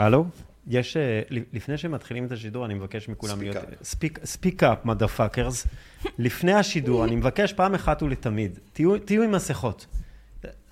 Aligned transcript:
הלו? 0.00 0.26
יש, 0.66 0.96
אה, 0.96 1.22
לפני 1.52 1.78
שמתחילים 1.78 2.26
את 2.26 2.32
השידור, 2.32 2.66
אני 2.66 2.74
מבקש 2.74 3.08
מכולם 3.08 3.38
Speak 3.38 3.42
להיות... 3.42 3.56
up. 3.56 3.60
ספיק, 3.82 4.18
ספיק 4.24 4.62
אפ, 4.62 4.84
מדפאקרס. 4.84 5.66
לפני 6.18 6.52
השידור, 6.52 7.04
אני 7.04 7.16
מבקש 7.16 7.52
פעם 7.52 7.74
אחת 7.74 8.02
ולתמיד, 8.02 8.58
תהיו, 8.72 8.98
תהיו 8.98 9.22
עם 9.22 9.32
מסכות. 9.32 9.86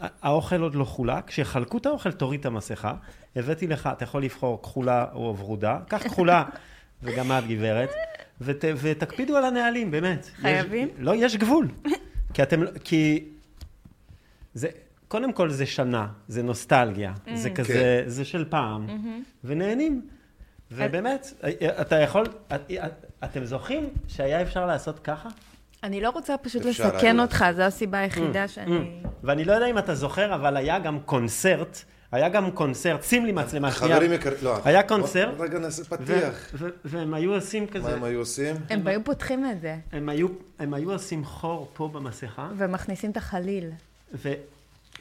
האוכל 0.00 0.60
עוד 0.60 0.74
לא 0.74 0.84
חולק, 0.84 1.26
כשיחלקו 1.26 1.78
את 1.78 1.86
האוכל 1.86 2.12
תוריד 2.12 2.40
את 2.40 2.46
המסכה. 2.46 2.94
הבאתי 3.36 3.66
לך, 3.66 3.88
אתה 3.92 4.04
יכול 4.04 4.22
לבחור 4.22 4.62
כחולה 4.62 5.06
או 5.12 5.36
ורודה, 5.38 5.78
קח 5.88 6.02
כחולה, 6.04 6.44
וגם 7.02 7.32
את 7.32 7.46
גברת, 7.46 7.90
ות, 8.40 8.64
ותקפידו 8.76 9.36
על 9.36 9.44
הנהלים, 9.44 9.90
באמת. 9.90 10.30
חייבים? 10.36 10.88
יש, 10.88 10.94
לא, 10.98 11.14
יש 11.16 11.36
גבול. 11.36 11.68
כי 12.34 12.42
אתם, 12.42 12.60
כי... 12.84 13.24
זה, 14.54 14.68
קודם 15.08 15.32
כל 15.32 15.50
זה 15.50 15.66
שנה, 15.66 16.06
זה 16.28 16.42
נוסטלגיה, 16.42 17.12
זה 17.34 17.50
כזה, 17.50 17.74
זה 18.06 18.24
של 18.24 18.44
פעם, 18.48 18.86
ונהנים. 19.44 20.02
ובאמת, 20.72 21.32
אתה 21.80 21.96
יכול, 21.96 22.26
את- 22.54 22.70
אתם 23.24 23.44
זוכרים 23.44 23.88
שהיה 24.08 24.42
אפשר 24.42 24.66
לעשות 24.66 24.98
ככה? 24.98 25.28
אני 25.82 26.00
לא 26.00 26.10
רוצה 26.10 26.36
פשוט 26.38 26.64
לסכן. 26.64 27.20
אותך, 27.20 27.44
זו 27.56 27.62
הסיבה 27.62 27.98
היחידה 27.98 28.48
שאני... 28.48 29.00
ואני 29.24 29.44
לא 29.44 29.52
יודע 29.52 29.66
אם 29.66 29.78
אתה 29.78 29.94
זוכר, 29.94 30.34
אבל 30.34 30.56
היה 30.56 30.78
גם 30.78 31.00
קונצרט, 31.00 31.78
היה 32.12 32.28
גם 32.28 32.50
קונצרט, 32.50 33.02
שים 33.02 33.26
לי 33.26 33.32
מצלמה 33.32 33.72
שנייה. 33.72 33.94
חברים 33.96 34.12
יקרים, 34.12 34.38
לא. 34.42 34.58
היה 34.64 34.82
קונצרט, 34.82 35.34
רגע 35.40 35.58
נעשה 35.58 35.84
פתיח. 35.84 36.50
ו- 36.54 36.68
והם 36.84 37.14
היו 37.14 37.34
עושים 37.34 37.62
מה 37.64 37.70
כזה, 37.70 37.94
הם 37.94 38.04
היו 38.04 38.18
עושים? 38.18 38.56
הם 38.70 38.86
היו 38.86 39.04
פותחים 39.04 39.50
את 39.50 39.60
זה, 39.60 39.76
הם 39.92 40.08
היו- 40.08 40.28
הם 40.58 40.74
היו 40.74 40.92
עושים 40.92 41.24
חור 41.24 41.68
פה 41.74 41.88
במסכה, 41.92 42.48
ומכניסים 42.56 43.10
את 43.10 43.16
החליל. 43.16 43.70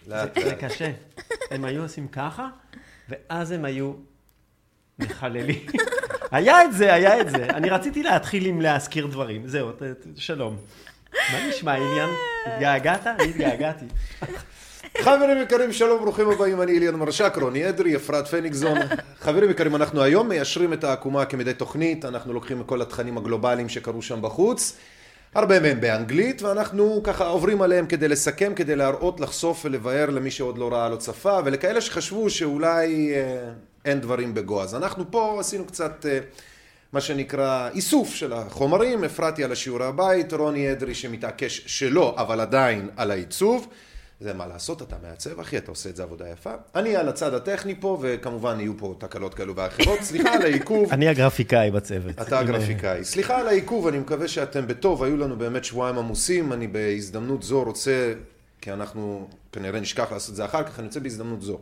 זה. 0.08 0.56
קשה. 0.60 0.92
הם 1.52 1.66
היו 1.66 1.82
עושים 1.82 2.08
ככה, 2.08 2.48
ואז 3.10 3.52
הם 3.52 3.66
היו 3.66 3.94
מחללים. 5.00 5.66
היה 6.32 6.64
את 6.64 6.74
זה, 6.74 6.94
היה 6.94 7.22
את 7.22 7.30
זה. 7.30 7.46
אני 7.46 7.70
רציתי 7.70 8.04
להתחיל 8.04 8.46
עם 8.46 8.62
להזכיר 8.62 9.08
דברים. 9.08 9.48
זהו, 9.48 9.72
שלום. 10.16 10.58
מה 11.14 11.48
נשמע, 11.50 11.74
עניין? 11.74 12.10
התגעגעת? 12.46 13.08
אני 13.08 13.24
התגעגעתי. 13.30 13.86
חברים 15.02 15.38
יקרים, 15.42 15.74
שלום, 15.74 16.02
ברוכים 16.02 16.30
הבאים, 16.30 16.62
אני 16.62 16.78
אליאן 16.78 16.96
מרשק, 16.96 17.34
רוני 17.42 17.70
אדרי, 17.70 17.96
אפרת 17.96 18.28
פניגזון. 18.28 18.78
חברים 19.20 19.50
יקרים, 19.50 19.76
אנחנו 19.76 20.02
היום 20.02 20.30
מיישרים 20.30 20.74
את 20.74 20.84
העקומה 20.84 21.26
כמדי 21.26 21.54
תוכנית, 21.54 22.06
אנחנו 22.06 22.34
לוקחים 22.34 22.62
את 22.62 22.66
כל 22.66 22.82
התכנים 22.82 23.18
הגלובליים 23.18 23.70
שקרו 23.70 24.02
שם 24.02 24.22
בחוץ, 24.22 24.78
הרבה 25.36 25.60
מהם 25.60 25.82
באנגלית, 25.82 26.42
ואנחנו 26.42 27.02
ככה 27.04 27.28
עוברים 27.28 27.62
עליהם 27.62 27.86
כדי 27.86 28.08
לסכם, 28.08 28.54
כדי 28.56 28.76
להראות, 28.76 29.20
לחשוף 29.20 29.66
ולבאר 29.66 30.10
למי 30.10 30.32
שעוד 30.32 30.58
לא 30.58 30.74
ראה, 30.74 30.90
לא 30.90 30.96
צפה, 30.96 31.40
ולכאלה 31.46 31.82
שחשבו 31.82 32.30
שאולי 32.30 33.14
אה, 33.16 33.50
אין 33.86 34.02
דברים 34.02 34.34
בגו. 34.34 34.62
אז 34.62 34.76
אנחנו 34.76 35.12
פה 35.12 35.38
עשינו 35.40 35.66
קצת... 35.66 36.06
אה, 36.10 36.20
מה 36.94 37.02
שנקרא 37.02 37.70
איסוף 37.76 38.16
של 38.16 38.34
החומרים, 38.34 39.04
הפרעתי 39.04 39.44
על 39.44 39.52
השיעורי 39.52 39.86
הבית, 39.86 40.34
רוני 40.34 40.72
אדרי 40.72 40.96
שמתעקש 40.96 41.64
שלא, 41.66 42.16
אבל 42.18 42.40
עדיין 42.40 42.90
על 42.98 43.12
העיצוב. 43.12 43.68
זה 44.20 44.34
מה 44.34 44.48
לעשות, 44.48 44.82
אתה 44.82 44.96
מעצב 45.04 45.40
אחי, 45.40 45.58
אתה 45.58 45.72
עושה 45.72 45.90
את 45.90 45.96
זה 45.96 46.04
עבודה 46.04 46.30
יפה. 46.30 46.54
אני 46.76 46.96
על 46.96 47.10
הצד 47.10 47.34
הטכני 47.34 47.76
פה, 47.80 47.98
וכמובן 48.02 48.60
יהיו 48.60 48.78
פה 48.78 48.96
תקלות 48.98 49.34
כאלו 49.34 49.56
ואחרות. 49.56 50.00
סליחה 50.02 50.34
על 50.34 50.42
העיכוב. 50.42 50.92
אני 50.92 51.08
הגרפיקאי 51.08 51.72
בצוות. 51.72 52.22
אתה 52.22 52.40
עם, 52.40 52.48
הגרפיקאי. 52.48 53.04
סליחה 53.04 53.40
על 53.40 53.48
העיכוב, 53.48 53.88
אני 53.88 54.00
מקווה 54.00 54.28
שאתם 54.28 54.68
בטוב, 54.68 55.04
היו 55.04 55.18
לנו 55.18 55.38
באמת 55.38 55.64
שבועיים 55.64 55.98
עמוסים, 55.98 56.54
אני 56.54 56.68
בהזדמנות 56.68 57.44
זו 57.44 57.64
רוצה, 57.64 58.14
כי 58.62 58.72
אנחנו 58.72 59.28
כנראה 59.52 59.80
נשכח 59.80 60.12
לעשות 60.12 60.32
את 60.32 60.36
זה 60.36 60.46
אחר 60.46 60.64
כך, 60.64 60.80
אני 60.80 60.88
רוצה 60.88 61.00
בהזדמנות 61.00 61.42
זו 61.42 61.60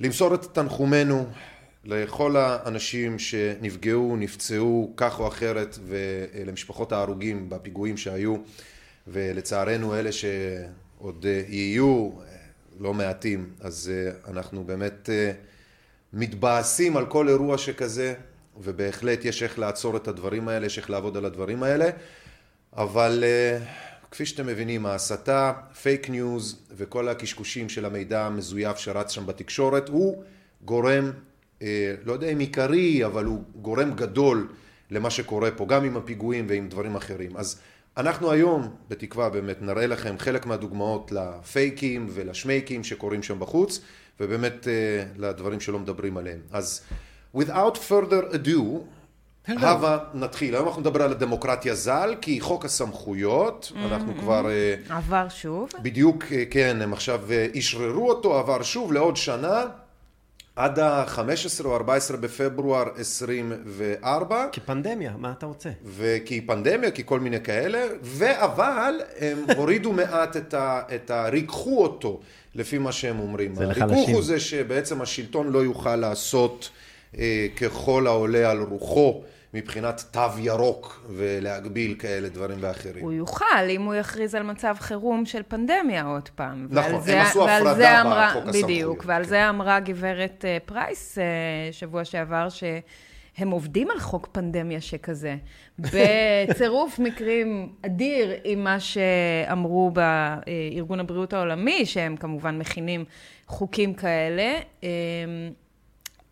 למסור 0.00 0.34
את 0.34 0.44
תנחומינו 0.52 1.26
לכל 1.84 2.36
האנשים 2.36 3.18
שנפגעו, 3.18 4.16
נפצעו 4.16 4.92
כך 4.96 5.20
או 5.20 5.28
אחרת, 5.28 5.78
ולמשפחות 5.86 6.92
ההרוגים 6.92 7.48
בפיגועים 7.48 7.96
שהיו, 7.96 8.36
ולצערנו 9.06 9.94
אלה 9.94 10.12
שעוד 10.12 10.87
אה, 11.04 11.42
יהיו 11.48 12.10
אה, 12.20 12.36
לא 12.80 12.94
מעטים, 12.94 13.50
אז 13.60 13.92
אה, 13.94 14.30
אנחנו 14.30 14.64
באמת 14.64 15.08
מתבאסים 16.12 16.96
על 16.96 17.06
כל 17.06 17.28
אירוע 17.28 17.58
שכזה, 17.58 18.14
ובהחלט 18.62 19.24
יש 19.24 19.42
איך 19.42 19.58
לעצור 19.58 19.96
את 19.96 20.08
הדברים 20.08 20.48
האלה, 20.48 20.66
יש 20.66 20.78
איך 20.78 20.90
לעבוד 20.90 21.16
על 21.16 21.24
הדברים 21.24 21.62
האלה, 21.62 21.90
אבל 22.76 23.24
כפי 24.10 24.26
שאתם 24.26 24.46
מבינים, 24.46 24.86
ההסתה, 24.86 25.52
פייק 25.82 26.10
ניוז 26.10 26.62
וכל 26.76 27.08
הקשקושים 27.08 27.68
של 27.68 27.84
המידע 27.84 28.26
המזויף 28.26 28.78
שרץ 28.78 29.10
שם 29.10 29.26
בתקשורת, 29.26 29.88
הוא 29.88 30.22
גורם, 30.64 31.12
לא 32.04 32.12
יודע 32.12 32.28
אם 32.28 32.38
עיקרי, 32.38 33.04
אבל 33.04 33.24
הוא 33.24 33.42
גורם 33.56 33.94
גדול 33.94 34.48
למה 34.90 35.10
שקורה 35.10 35.50
פה, 35.50 35.66
גם 35.66 35.84
עם 35.84 35.96
הפיגועים 35.96 36.46
ועם 36.48 36.68
דברים 36.68 36.96
אחרים. 36.96 37.36
אז 37.36 37.60
אנחנו 37.98 38.30
היום, 38.30 38.68
בתקווה 38.88 39.30
באמת, 39.30 39.62
נראה 39.62 39.86
לכם 39.86 40.14
חלק 40.18 40.46
מהדוגמאות 40.46 41.12
לפייקים 41.12 42.06
ולשמייקים 42.10 42.84
שקורים 42.84 43.22
שם 43.22 43.40
בחוץ, 43.40 43.80
ובאמת 44.20 44.68
אה, 44.68 45.04
לדברים 45.16 45.60
שלא 45.60 45.78
מדברים 45.78 46.16
עליהם. 46.16 46.40
אז 46.52 46.80
without 47.36 47.76
further 47.88 48.34
ado, 48.34 48.60
הבה 49.48 49.98
נתחיל. 50.14 50.54
היום 50.54 50.66
אנחנו 50.66 50.80
נדבר 50.80 51.02
על 51.02 51.12
הדמוקרטיה 51.12 51.74
ז"ל, 51.74 52.14
כי 52.20 52.40
חוק 52.40 52.64
הסמכויות, 52.64 53.72
אנחנו 53.76 54.14
כבר... 54.20 54.50
אה, 54.50 54.74
עבר 54.96 55.28
שוב. 55.28 55.70
בדיוק, 55.82 56.24
אה, 56.32 56.44
כן, 56.50 56.82
הם 56.82 56.92
עכשיו 56.92 57.20
אשררו 57.58 58.08
אותו, 58.08 58.38
עבר 58.38 58.62
שוב 58.62 58.92
לעוד 58.92 59.16
שנה, 59.16 59.64
עד 60.58 60.78
ה-15 60.78 61.64
או 61.64 61.76
14 61.76 62.16
בפברואר 62.16 62.84
24, 62.96 64.46
כפנדמיה, 64.52 65.12
מה 65.18 65.32
אתה 65.38 65.46
רוצה? 65.46 65.70
וכי 65.84 66.40
פנדמיה, 66.40 66.90
כי 66.90 67.02
כל 67.06 67.20
מיני 67.20 67.40
כאלה, 67.40 67.86
ואבל 68.02 69.00
הם 69.18 69.44
הורידו 69.56 69.92
מעט 69.92 70.36
את 70.36 70.54
ה... 70.54 70.80
את 70.94 71.10
ה... 71.10 71.28
ריככו 71.28 71.82
אותו, 71.82 72.20
לפי 72.54 72.78
מה 72.78 72.92
שהם 72.92 73.18
אומרים. 73.18 73.54
זה 73.54 73.64
הריכוך 73.64 73.82
לחלשים. 73.82 74.14
הוא 74.14 74.22
זה 74.22 74.40
שבעצם 74.40 75.02
השלטון 75.02 75.48
לא 75.48 75.58
יוכל 75.58 75.96
לעשות 75.96 76.70
אה, 77.18 77.46
ככל 77.56 78.06
העולה 78.06 78.50
על 78.50 78.60
רוחו. 78.60 79.22
מבחינת 79.54 80.04
תו 80.10 80.20
ירוק 80.38 81.06
ולהגביל 81.16 81.94
כאלה 81.98 82.28
דברים 82.28 82.58
ואחרים. 82.60 83.04
הוא 83.04 83.12
יוכל, 83.12 83.44
אם 83.70 83.82
הוא 83.82 83.94
יכריז 83.94 84.34
על 84.34 84.42
מצב 84.42 84.76
חירום 84.80 85.26
של 85.26 85.42
פנדמיה 85.48 86.04
עוד 86.04 86.28
פעם. 86.28 86.66
נכון, 86.70 86.76
ועל 86.84 86.94
הם 86.94 87.00
זה- 87.00 87.22
עשו 87.22 87.48
הפרדה 87.48 87.74
זה 87.74 88.00
אמרה- 88.00 88.28
בחוק 88.30 88.42
הסמכויות, 88.42 88.64
בדיוק, 88.70 89.02
ועל 89.06 89.22
כן. 89.22 89.28
זה 89.28 89.48
אמרה 89.48 89.80
גברת 89.80 90.44
אה, 90.48 90.58
פרייס 90.64 91.18
אה, 91.18 91.24
שבוע 91.72 92.04
שעבר, 92.04 92.48
שהם 92.48 93.50
עובדים 93.50 93.90
על 93.90 94.00
חוק 94.00 94.28
פנדמיה 94.32 94.80
שכזה, 94.80 95.36
בצירוף 96.48 96.98
מקרים 96.98 97.72
אדיר 97.86 98.30
עם 98.44 98.64
מה 98.64 98.76
שאמרו 98.80 99.90
בארגון 99.90 101.00
הבריאות 101.00 101.32
העולמי, 101.32 101.86
שהם 101.86 102.16
כמובן 102.16 102.58
מכינים 102.58 103.04
חוקים 103.46 103.94
כאלה. 103.94 104.58
אה, 104.84 104.88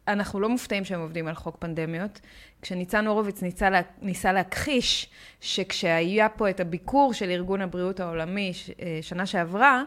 אנחנו 0.09 0.41
לא 0.41 0.49
מופתעים 0.49 0.85
שהם 0.85 1.01
עובדים 1.01 1.29
על 1.29 1.35
חוק 1.35 1.57
פנדמיות. 1.59 2.21
כשניצן 2.63 3.07
הורוביץ 3.07 3.43
ניסה, 3.43 3.71
לה, 3.71 3.81
ניסה 4.03 4.33
להכחיש 4.33 5.09
שכשהיה 5.41 6.29
פה 6.29 6.51
את 6.51 6.61
הביקור 6.61 7.13
של 7.13 7.31
ארגון 7.31 7.63
הבריאות 7.63 8.01
העולמי 8.01 8.55
ש- 8.55 8.71
אה, 8.71 8.99
שנה 9.03 9.27
שעברה, 9.27 9.83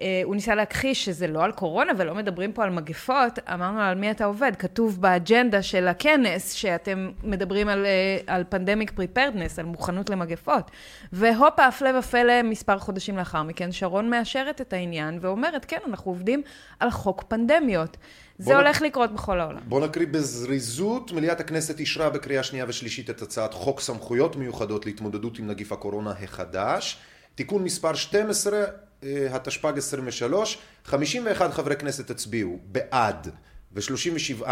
אה, 0.00 0.20
הוא 0.24 0.34
ניסה 0.34 0.54
להכחיש 0.54 1.04
שזה 1.04 1.26
לא 1.26 1.44
על 1.44 1.52
קורונה 1.52 1.92
ולא 1.96 2.14
מדברים 2.14 2.52
פה 2.52 2.64
על 2.64 2.70
מגפות, 2.70 3.38
אמרנו 3.54 3.78
לו, 3.78 3.84
על 3.84 3.94
מי 3.94 4.10
אתה 4.10 4.24
עובד? 4.24 4.52
כתוב 4.58 5.00
באג'נדה 5.00 5.62
של 5.62 5.88
הכנס 5.88 6.52
שאתם 6.52 7.10
מדברים 7.24 7.68
על, 7.68 7.86
אה, 7.86 8.18
על 8.26 8.44
pandemic 8.48 8.90
preparedness, 8.90 9.58
על 9.58 9.64
מוכנות 9.64 10.10
למגפות. 10.10 10.70
והופה, 11.12 11.66
הפלא 11.66 11.98
ופלא, 11.98 12.42
מספר 12.42 12.78
חודשים 12.78 13.16
לאחר 13.16 13.42
מכן, 13.42 13.72
שרון 13.72 14.10
מאשרת 14.10 14.60
את 14.60 14.72
העניין 14.72 15.18
ואומרת, 15.20 15.64
כן, 15.64 15.78
אנחנו 15.86 16.10
עובדים 16.10 16.42
על 16.80 16.90
חוק 16.90 17.24
פנדמיות. 17.28 17.96
זה 18.42 18.50
בוא 18.50 18.60
נ- 18.62 18.64
הולך 18.64 18.82
לקרות 18.82 19.12
בכל 19.14 19.40
העולם. 19.40 19.60
בואו 19.68 19.84
נקריא 19.86 20.06
בזריזות. 20.10 21.12
מליאת 21.12 21.40
הכנסת 21.40 21.80
אישרה 21.80 22.10
בקריאה 22.10 22.42
שנייה 22.42 22.64
ושלישית 22.68 23.10
את 23.10 23.22
הצעת 23.22 23.54
חוק 23.54 23.80
סמכויות 23.80 24.36
מיוחדות 24.36 24.86
להתמודדות 24.86 25.38
עם 25.38 25.46
נגיף 25.46 25.72
הקורונה 25.72 26.10
החדש. 26.22 26.98
תיקון 27.34 27.64
מספר 27.64 27.94
12, 27.94 28.58
אה, 29.04 29.26
התשפ"ג 29.30 29.78
23, 29.78 30.58
51 30.84 31.52
חברי 31.52 31.76
כנסת 31.76 32.10
הצביעו 32.10 32.58
בעד 32.64 33.28
ו-37 33.72 34.50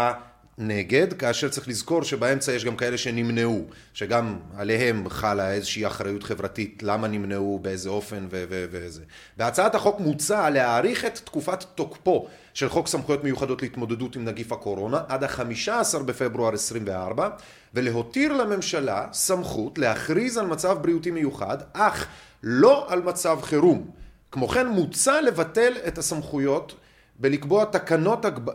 נגד, 0.61 1.13
כאשר 1.13 1.49
צריך 1.49 1.67
לזכור 1.67 2.03
שבאמצע 2.03 2.51
יש 2.51 2.65
גם 2.65 2.75
כאלה 2.75 2.97
שנמנעו, 2.97 3.65
שגם 3.93 4.39
עליהם 4.57 5.09
חלה 5.09 5.51
איזושהי 5.51 5.87
אחריות 5.87 6.23
חברתית, 6.23 6.83
למה 6.83 7.07
נמנעו, 7.07 7.59
באיזה 7.61 7.89
אופן 7.89 8.27
וזה. 8.31 9.01
בהצעת 9.37 9.75
החוק 9.75 9.99
מוצע 9.99 10.49
להאריך 10.49 11.05
את 11.05 11.15
תקופת 11.23 11.63
תוקפו 11.75 12.27
של 12.53 12.69
חוק 12.69 12.87
סמכויות 12.87 13.23
מיוחדות 13.23 13.61
להתמודדות 13.61 14.15
עם 14.15 14.25
נגיף 14.25 14.51
הקורונה 14.51 15.01
עד 15.07 15.23
ה-15 15.23 15.99
בפברואר 16.05 16.53
24 16.53 17.29
ולהותיר 17.73 18.33
לממשלה 18.33 19.07
סמכות 19.13 19.77
להכריז 19.77 20.37
על 20.37 20.45
מצב 20.45 20.77
בריאותי 20.81 21.11
מיוחד 21.11 21.57
אך 21.73 22.07
לא 22.43 22.85
על 22.89 23.01
מצב 23.01 23.39
חירום. 23.41 23.91
כמו 24.31 24.47
כן 24.47 24.67
מוצע 24.67 25.21
לבטל 25.21 25.73
את 25.87 25.97
הסמכויות 25.97 26.75
בלקבוע 27.19 27.65
תקנות 27.65 28.25
הגב... 28.25 28.45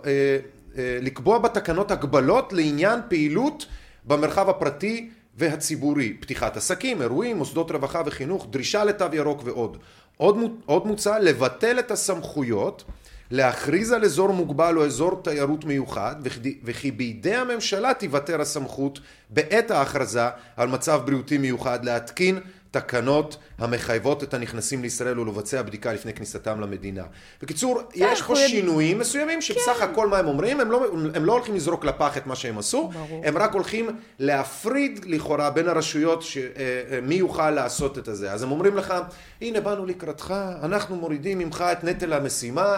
אה, 0.79 0.99
לקבוע 1.03 1.39
בתקנות 1.39 1.91
הגבלות 1.91 2.53
לעניין 2.53 3.01
פעילות 3.09 3.67
במרחב 4.05 4.49
הפרטי 4.49 5.11
והציבורי, 5.37 6.13
פתיחת 6.21 6.57
עסקים, 6.57 7.03
אירועים, 7.03 7.37
מוסדות 7.37 7.71
רווחה 7.71 8.03
וחינוך, 8.07 8.47
דרישה 8.51 8.85
לתו 8.85 9.07
ירוק 9.13 9.41
ועוד. 9.45 9.77
עוד, 10.17 10.37
עוד 10.67 10.87
מוצע 10.87 11.19
לבטל 11.19 11.79
את 11.79 11.91
הסמכויות 11.91 12.85
להכריז 13.31 13.93
על 13.93 14.05
אזור 14.05 14.33
מוגבל 14.33 14.77
או 14.77 14.85
אזור 14.85 15.21
תיירות 15.25 15.65
מיוחד 15.65 16.17
וכי 16.65 16.91
בידי 16.91 17.35
הממשלה 17.35 17.95
תיוותר 17.95 18.41
הסמכות 18.41 19.01
בעת 19.31 19.71
ההכרזה 19.71 20.29
על 20.57 20.69
מצב 20.69 21.03
בריאותי 21.05 21.39
מיוחד 21.39 21.85
להתקין 21.85 22.41
תקנות 22.81 23.37
המחייבות 23.59 24.23
את 24.23 24.35
הנכנסים 24.35 24.83
לישראל 24.83 25.21
ולבצע 25.21 25.63
בדיקה 25.63 25.93
לפני 25.93 26.13
כניסתם 26.13 26.61
למדינה. 26.61 27.03
בקיצור, 27.43 27.81
יש 27.95 28.23
פה 28.23 28.37
שינויים 28.37 28.99
מסוימים 28.99 29.43
שבסך 29.43 29.77
כן. 29.79 29.85
הכל 29.85 30.09
מה 30.09 30.19
הם 30.19 30.27
אומרים, 30.27 30.61
הם 30.61 30.71
לא, 30.71 30.87
הם 31.15 31.25
לא 31.25 31.33
הולכים 31.33 31.55
לזרוק 31.55 31.85
לפח 31.85 32.17
את 32.17 32.27
מה 32.27 32.37
שהם 32.37 32.59
עשו, 32.59 32.91
ברור. 32.93 33.23
הם 33.25 33.39
רק 33.39 33.53
הולכים 33.53 33.91
להפריד 34.19 35.05
לכאורה 35.09 35.51
בין 35.51 35.69
הרשויות 35.69 36.23
ש, 36.23 36.37
אה, 36.37 36.43
אה, 36.91 37.01
מי 37.01 37.15
יוכל 37.15 37.51
לעשות 37.51 37.99
את 37.99 38.09
זה. 38.11 38.33
אז 38.33 38.43
הם 38.43 38.51
אומרים 38.51 38.77
לך, 38.77 38.95
הנה 39.41 39.61
באנו 39.61 39.87
לקראתך, 39.87 40.35
אנחנו 40.63 40.97
מורידים 40.97 41.39
ממך 41.39 41.65
את 41.73 41.85
נטל 41.85 42.13
המשימה, 42.13 42.77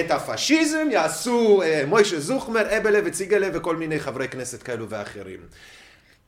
את 0.00 0.10
הפשיזם 0.10 0.86
יעשו 0.90 1.62
אה, 1.62 1.84
מוישה 1.86 2.20
זוכמר, 2.20 2.76
אבלה 2.78 2.98
וציגלה 3.04 3.48
וכל 3.52 3.76
מיני 3.76 4.00
חברי 4.00 4.28
כנסת 4.28 4.62
כאלו 4.62 4.88
ואחרים. 4.88 5.38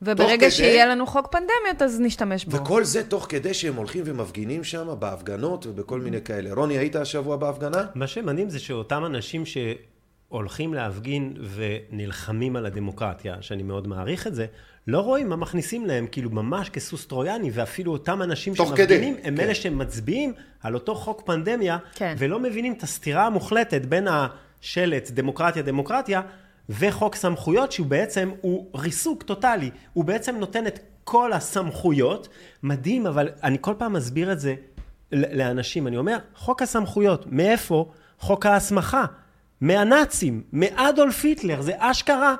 וברגע 0.01 0.37
כדי... 0.37 0.51
שיהיה 0.51 0.85
לנו 0.85 1.07
חוק 1.07 1.27
פנדמיות, 1.27 1.81
אז 1.81 1.99
נשתמש 1.99 2.45
בו. 2.45 2.57
וכל 2.57 2.83
זה 2.83 3.03
תוך 3.03 3.25
כדי 3.29 3.53
שהם 3.53 3.75
הולכים 3.75 4.03
ומפגינים 4.05 4.63
שם 4.63 4.87
בהפגנות 4.99 5.65
ובכל 5.65 5.99
מיני 6.01 6.21
כאלה. 6.21 6.53
רוני, 6.53 6.77
היית 6.77 6.95
השבוע 6.95 7.37
בהפגנה? 7.37 7.85
מה 7.95 8.07
שמדהים 8.07 8.49
זה 8.49 8.59
שאותם 8.59 9.05
אנשים 9.05 9.43
שהולכים 9.45 10.73
להפגין 10.73 11.33
ונלחמים 11.55 12.55
על 12.55 12.65
הדמוקרטיה, 12.65 13.35
שאני 13.41 13.63
מאוד 13.63 13.87
מעריך 13.87 14.27
את 14.27 14.35
זה, 14.35 14.45
לא 14.87 14.99
רואים 14.99 15.29
מה 15.29 15.35
מכניסים 15.35 15.85
להם, 15.85 16.07
כאילו 16.11 16.29
ממש 16.29 16.69
כסוס 16.69 17.05
טרויאני, 17.05 17.49
ואפילו 17.53 17.91
אותם 17.91 18.21
אנשים 18.21 18.55
שמפגינים, 18.55 19.15
כדי. 19.15 19.27
הם 19.27 19.35
כן. 19.35 19.43
אלה 19.43 19.55
שמצביעים 19.55 20.33
על 20.63 20.73
אותו 20.73 20.95
חוק 20.95 21.21
פנדמיה, 21.25 21.77
כן. 21.95 22.15
ולא 22.17 22.39
מבינים 22.39 22.73
את 22.73 22.83
הסתירה 22.83 23.25
המוחלטת 23.25 23.81
בין 23.81 24.07
השלט 24.07 25.11
דמוקרטיה 25.11 25.63
דמוקרטיה, 25.63 26.21
וחוק 26.69 27.15
סמכויות 27.15 27.71
שהוא 27.71 27.87
בעצם, 27.87 28.31
הוא 28.41 28.65
ריסוק 28.75 29.23
טוטאלי, 29.23 29.69
הוא 29.93 30.05
בעצם 30.05 30.35
נותן 30.35 30.67
את 30.67 30.79
כל 31.03 31.33
הסמכויות, 31.33 32.29
מדהים, 32.63 33.07
אבל 33.07 33.29
אני 33.43 33.57
כל 33.61 33.73
פעם 33.77 33.93
מסביר 33.93 34.31
את 34.31 34.39
זה 34.39 34.55
לאנשים, 35.11 35.87
אני 35.87 35.97
אומר, 35.97 36.17
חוק 36.35 36.61
הסמכויות, 36.61 37.25
מאיפה? 37.27 37.91
חוק 38.19 38.45
ההסמכה, 38.45 39.05
מהנאצים, 39.61 40.43
מאדולף 40.53 41.25
היטלר, 41.25 41.61
זה 41.61 41.73
אשכרה, 41.77 42.35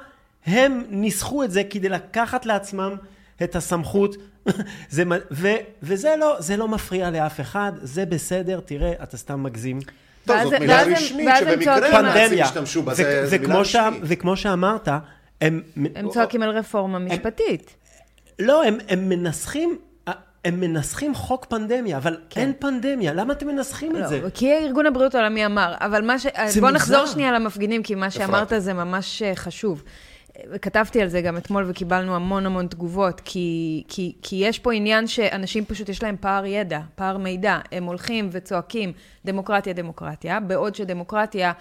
הם 0.45 0.83
ניסחו 0.89 1.43
את 1.43 1.51
זה 1.51 1.63
כדי 1.69 1.89
לקחת 1.89 2.45
לעצמם 2.45 2.95
את 3.43 3.55
הסמכות, 3.55 4.15
זה, 4.89 5.03
ו, 5.31 5.47
וזה 5.83 6.15
לא, 6.19 6.37
לא 6.57 6.67
מפריע 6.67 7.09
לאף 7.09 7.39
אחד, 7.39 7.71
זה 7.81 8.05
בסדר, 8.05 8.59
תראה, 8.59 8.93
אתה 9.03 9.17
סתם 9.17 9.43
מגזים. 9.43 9.79
טוב, 10.25 10.43
זאת 10.43 10.53
מילה 10.53 10.83
רשמית 10.83 11.29
שבמקרה 11.39 11.99
הנאצים 11.99 12.43
השתמשו 12.43 12.83
בה, 12.83 12.93
זה 12.93 13.37
מילה 13.39 13.59
רשמית. 13.59 14.01
וכמו 14.03 14.37
שאמרת, 14.37 14.87
הם... 15.41 15.61
הם 15.95 16.09
צועקים 16.09 16.41
על 16.41 16.49
רפורמה 16.49 16.99
משפטית. 16.99 17.75
לא, 18.39 18.63
הם 18.63 19.09
מנסחים... 19.09 19.77
הם 20.45 20.59
מנסחים 20.59 21.15
חוק 21.15 21.45
פנדמיה, 21.45 21.97
אבל 21.97 22.17
כן. 22.29 22.41
אין 22.41 22.53
פנדמיה, 22.59 23.13
למה 23.13 23.33
אתם 23.33 23.47
מנסחים 23.47 23.95
לא, 23.95 24.03
את 24.03 24.09
זה? 24.09 24.21
כי 24.33 24.53
ארגון 24.53 24.85
הבריאות 24.85 25.15
העולמי 25.15 25.45
אמר, 25.45 25.73
אבל 25.79 26.05
מה 26.05 26.19
ש... 26.19 26.25
בוא 26.59 26.71
נחזור 26.71 27.05
שנייה 27.05 27.31
למפגינים, 27.31 27.83
כי 27.83 27.95
מה 27.95 28.11
שאמרת 28.11 28.53
זה 28.57 28.73
ממש 28.73 29.21
אה, 29.21 29.35
חשוב. 29.35 29.83
כתבתי 30.61 31.01
על 31.01 31.07
זה 31.07 31.21
גם 31.21 31.37
אתמול 31.37 31.65
וקיבלנו 31.67 32.15
המון 32.15 32.45
המון 32.45 32.67
תגובות, 32.67 33.21
כי, 33.25 33.83
כי, 33.87 34.13
כי 34.21 34.35
יש 34.35 34.59
פה 34.59 34.73
עניין 34.73 35.07
שאנשים 35.07 35.65
פשוט 35.65 35.89
יש 35.89 36.03
להם 36.03 36.15
פער 36.19 36.45
ידע, 36.45 36.79
פער 36.95 37.17
מידע. 37.17 37.59
הם 37.71 37.83
הולכים 37.83 38.29
וצועקים 38.31 38.93
דמוקרטיה, 39.25 39.73
דמוקרטיה, 39.73 40.39
בעוד 40.39 40.75
שדמוקרטיה, 40.75 41.51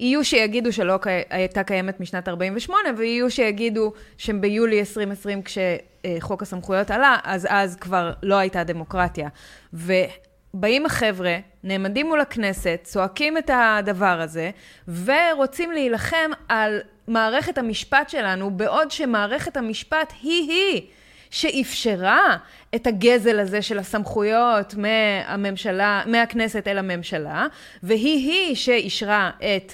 יהיו 0.00 0.24
שיגידו 0.24 0.72
שלא 0.72 0.98
הייתה 1.30 1.62
קיימת 1.62 2.00
משנת 2.00 2.28
48', 2.28 2.78
ויהיו 2.96 3.30
שיגידו 3.30 3.92
שביולי 4.18 4.80
2020, 4.80 5.42
כשחוק 5.42 6.42
הסמכויות 6.42 6.90
עלה, 6.90 7.16
אז 7.24 7.46
אז 7.50 7.76
כבר 7.76 8.12
לא 8.22 8.34
הייתה 8.34 8.64
דמוקרטיה. 8.64 9.28
ובאים 9.72 10.86
החבר'ה, 10.86 11.36
נעמדים 11.64 12.06
מול 12.06 12.20
הכנסת, 12.20 12.80
צועקים 12.82 13.38
את 13.38 13.50
הדבר 13.54 14.20
הזה, 14.20 14.50
ורוצים 14.88 15.72
להילחם 15.72 16.30
על 16.48 16.80
מערכת 17.08 17.58
המשפט 17.58 18.08
שלנו, 18.08 18.50
בעוד 18.50 18.90
שמערכת 18.90 19.56
המשפט 19.56 20.12
היא-היא 20.22 20.82
שאפשרה 21.30 22.36
את 22.74 22.86
הגזל 22.86 23.40
הזה 23.40 23.62
של 23.62 23.78
הסמכויות 23.78 24.74
מהממשלה, 24.74 26.02
מהכנסת 26.06 26.68
אל 26.68 26.78
הממשלה, 26.78 27.46
והיא-היא 27.82 28.54
שאישרה 28.54 29.30
את 29.38 29.72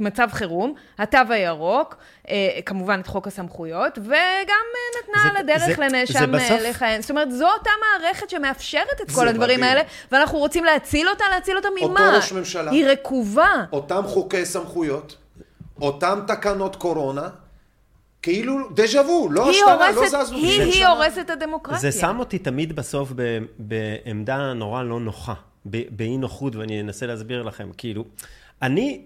מצב 0.00 0.28
חירום, 0.32 0.74
התו 0.98 1.18
הירוק, 1.28 1.96
אה, 2.28 2.58
כמובן 2.66 3.00
את 3.00 3.06
חוק 3.06 3.26
הסמכויות, 3.26 3.98
וגם 3.98 4.14
אה, 4.14 5.00
נתנה 5.02 5.22
זה, 5.22 5.28
על 5.28 5.36
הדרך 5.36 5.76
זה, 5.76 5.82
לנאשם 5.82 6.34
אה. 6.34 6.70
לכהן. 6.70 7.00
זאת 7.00 7.10
אומרת, 7.10 7.32
זו 7.32 7.48
אותה 7.58 7.70
מערכת 7.80 8.30
שמאפשרת 8.30 9.00
את 9.02 9.10
כל 9.10 9.28
הדברים 9.28 9.60
מדהים. 9.60 9.76
האלה, 9.76 9.88
ואנחנו 10.12 10.38
רוצים 10.38 10.64
להציל 10.64 11.08
אותה, 11.08 11.24
להציל 11.30 11.56
אותה 11.56 11.68
ממה? 11.80 12.00
אותו 12.06 12.16
ראש 12.16 12.32
ממשלה. 12.32 12.70
היא 12.70 12.86
רקובה. 12.86 13.64
אותם 13.72 14.02
חוקי 14.06 14.46
סמכויות. 14.46 15.16
אותן 15.80 16.18
תקנות 16.26 16.76
קורונה, 16.76 17.28
כאילו 18.22 18.56
דז'ה 18.74 19.00
וו, 19.00 19.28
לא 19.30 19.50
השתנה, 19.50 19.90
לא 19.96 20.08
זזנו. 20.08 20.36
היא, 20.38 20.62
היא 20.62 20.86
הורסת 20.86 21.18
את 21.18 21.30
הדמוקרטיה. 21.30 21.80
זה 21.80 21.92
שם 21.92 22.16
אותי 22.18 22.38
תמיד 22.38 22.76
בסוף 22.76 23.12
ב, 23.16 23.38
בעמדה 23.58 24.52
נורא 24.52 24.82
לא 24.82 25.00
נוחה, 25.00 25.34
באי 25.64 26.16
נוחות, 26.16 26.56
ואני 26.56 26.80
אנסה 26.80 27.06
להסביר 27.06 27.42
לכם. 27.42 27.70
כאילו, 27.76 28.04
אני, 28.62 29.00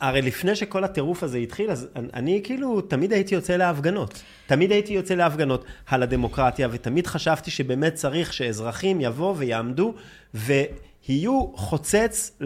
הרי 0.00 0.22
לפני 0.22 0.56
שכל 0.56 0.84
הטירוף 0.84 1.22
הזה 1.22 1.38
התחיל, 1.38 1.70
אז 1.70 1.88
אני, 1.96 2.08
אני 2.14 2.40
כאילו 2.44 2.80
תמיד 2.80 3.12
הייתי 3.12 3.34
יוצא 3.34 3.56
להפגנות. 3.56 4.22
תמיד 4.46 4.72
הייתי 4.72 4.92
יוצא 4.92 5.14
להפגנות 5.14 5.64
על 5.86 6.02
הדמוקרטיה, 6.02 6.68
ותמיד 6.70 7.06
חשבתי 7.06 7.50
שבאמת 7.50 7.94
צריך 7.94 8.32
שאזרחים 8.32 9.00
יבואו 9.00 9.36
ויעמדו, 9.36 9.94
ו... 10.34 10.52
יהיו 11.08 11.46
חוצץ 11.54 12.38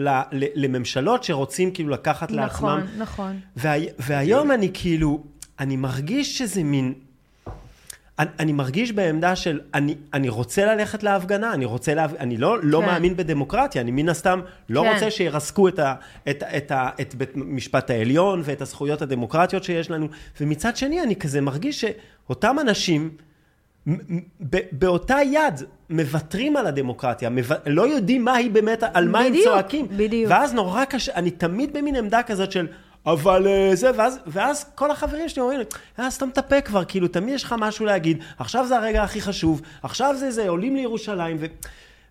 לממשלות 0.55 1.23
שרוצים 1.23 1.71
כאילו 1.71 1.89
לקחת 1.89 2.31
נכון, 2.31 2.41
לעצמם. 2.41 2.67
נכון, 2.67 3.01
נכון. 3.01 3.39
וה, 3.57 3.73
והיום 3.99 4.51
אני 4.51 4.69
כאילו, 4.73 5.23
אני 5.59 5.75
מרגיש 5.75 6.37
שזה 6.37 6.63
מין... 6.63 6.93
אני, 8.19 8.29
אני 8.39 8.53
מרגיש 8.53 8.91
בעמדה 8.91 9.35
של, 9.35 9.59
אני, 9.73 9.95
אני 10.13 10.29
רוצה 10.29 10.65
ללכת 10.65 11.03
להפגנה, 11.03 11.53
אני 11.53 11.65
רוצה 11.65 11.93
לה, 11.93 12.05
אני 12.19 12.37
לא, 12.37 12.57
לא 12.63 12.79
כן. 12.79 12.85
מאמין 12.85 13.17
בדמוקרטיה, 13.17 13.81
אני 13.81 13.91
מן 13.91 14.09
הסתם 14.09 14.41
לא 14.69 14.81
כן. 14.81 14.93
רוצה 14.93 15.11
שירסקו 15.11 15.67
את, 15.67 15.79
ה, 15.79 15.95
את, 16.29 16.43
את, 16.57 16.71
ה, 16.71 16.89
את 17.01 17.15
בית 17.15 17.31
משפט 17.35 17.89
העליון 17.89 18.41
ואת 18.45 18.61
הזכויות 18.61 19.01
הדמוקרטיות 19.01 19.63
שיש 19.63 19.91
לנו, 19.91 20.07
ומצד 20.41 20.77
שני 20.77 21.03
אני 21.03 21.15
כזה 21.15 21.41
מרגיש 21.41 21.85
שאותם 21.85 22.55
אנשים, 22.61 23.09
באותה 24.71 25.17
יד 25.25 25.63
מוותרים 25.89 26.57
על 26.57 26.67
הדמוקרטיה, 26.67 27.29
מו... 27.29 27.41
לא 27.65 27.87
יודעים 27.87 28.25
מה 28.25 28.33
היא 28.33 28.51
באמת, 28.51 28.83
על 28.93 29.07
מה 29.07 29.19
בדיוק, 29.19 29.47
הם 29.47 29.53
צועקים. 29.53 29.87
בדיוק. 29.91 30.31
ואז 30.31 30.53
נורא 30.53 30.85
קשה, 30.85 31.13
אני 31.15 31.31
תמיד 31.31 31.73
במין 31.73 31.95
עמדה 31.95 32.23
כזאת 32.23 32.51
של, 32.51 32.67
אבל 33.05 33.47
אה, 33.47 33.71
זה, 33.73 33.91
ואז, 33.95 34.19
ואז 34.27 34.65
כל 34.75 34.91
החברים 34.91 35.29
שלי 35.29 35.41
אומרים 35.41 35.59
לי, 35.59 35.65
אה, 35.99 36.11
סתום 36.11 36.29
את 36.29 36.37
הפה 36.37 36.61
כבר, 36.61 36.85
כאילו, 36.85 37.07
תמיד 37.07 37.35
יש 37.35 37.43
לך 37.43 37.55
משהו 37.59 37.85
להגיד, 37.85 38.23
עכשיו 38.37 38.67
זה 38.67 38.77
הרגע 38.77 39.03
הכי 39.03 39.21
חשוב, 39.21 39.61
עכשיו 39.83 40.15
זה 40.17 40.31
זה, 40.31 40.49
עולים 40.49 40.75
לירושלים, 40.75 41.37
ו... 41.39 41.45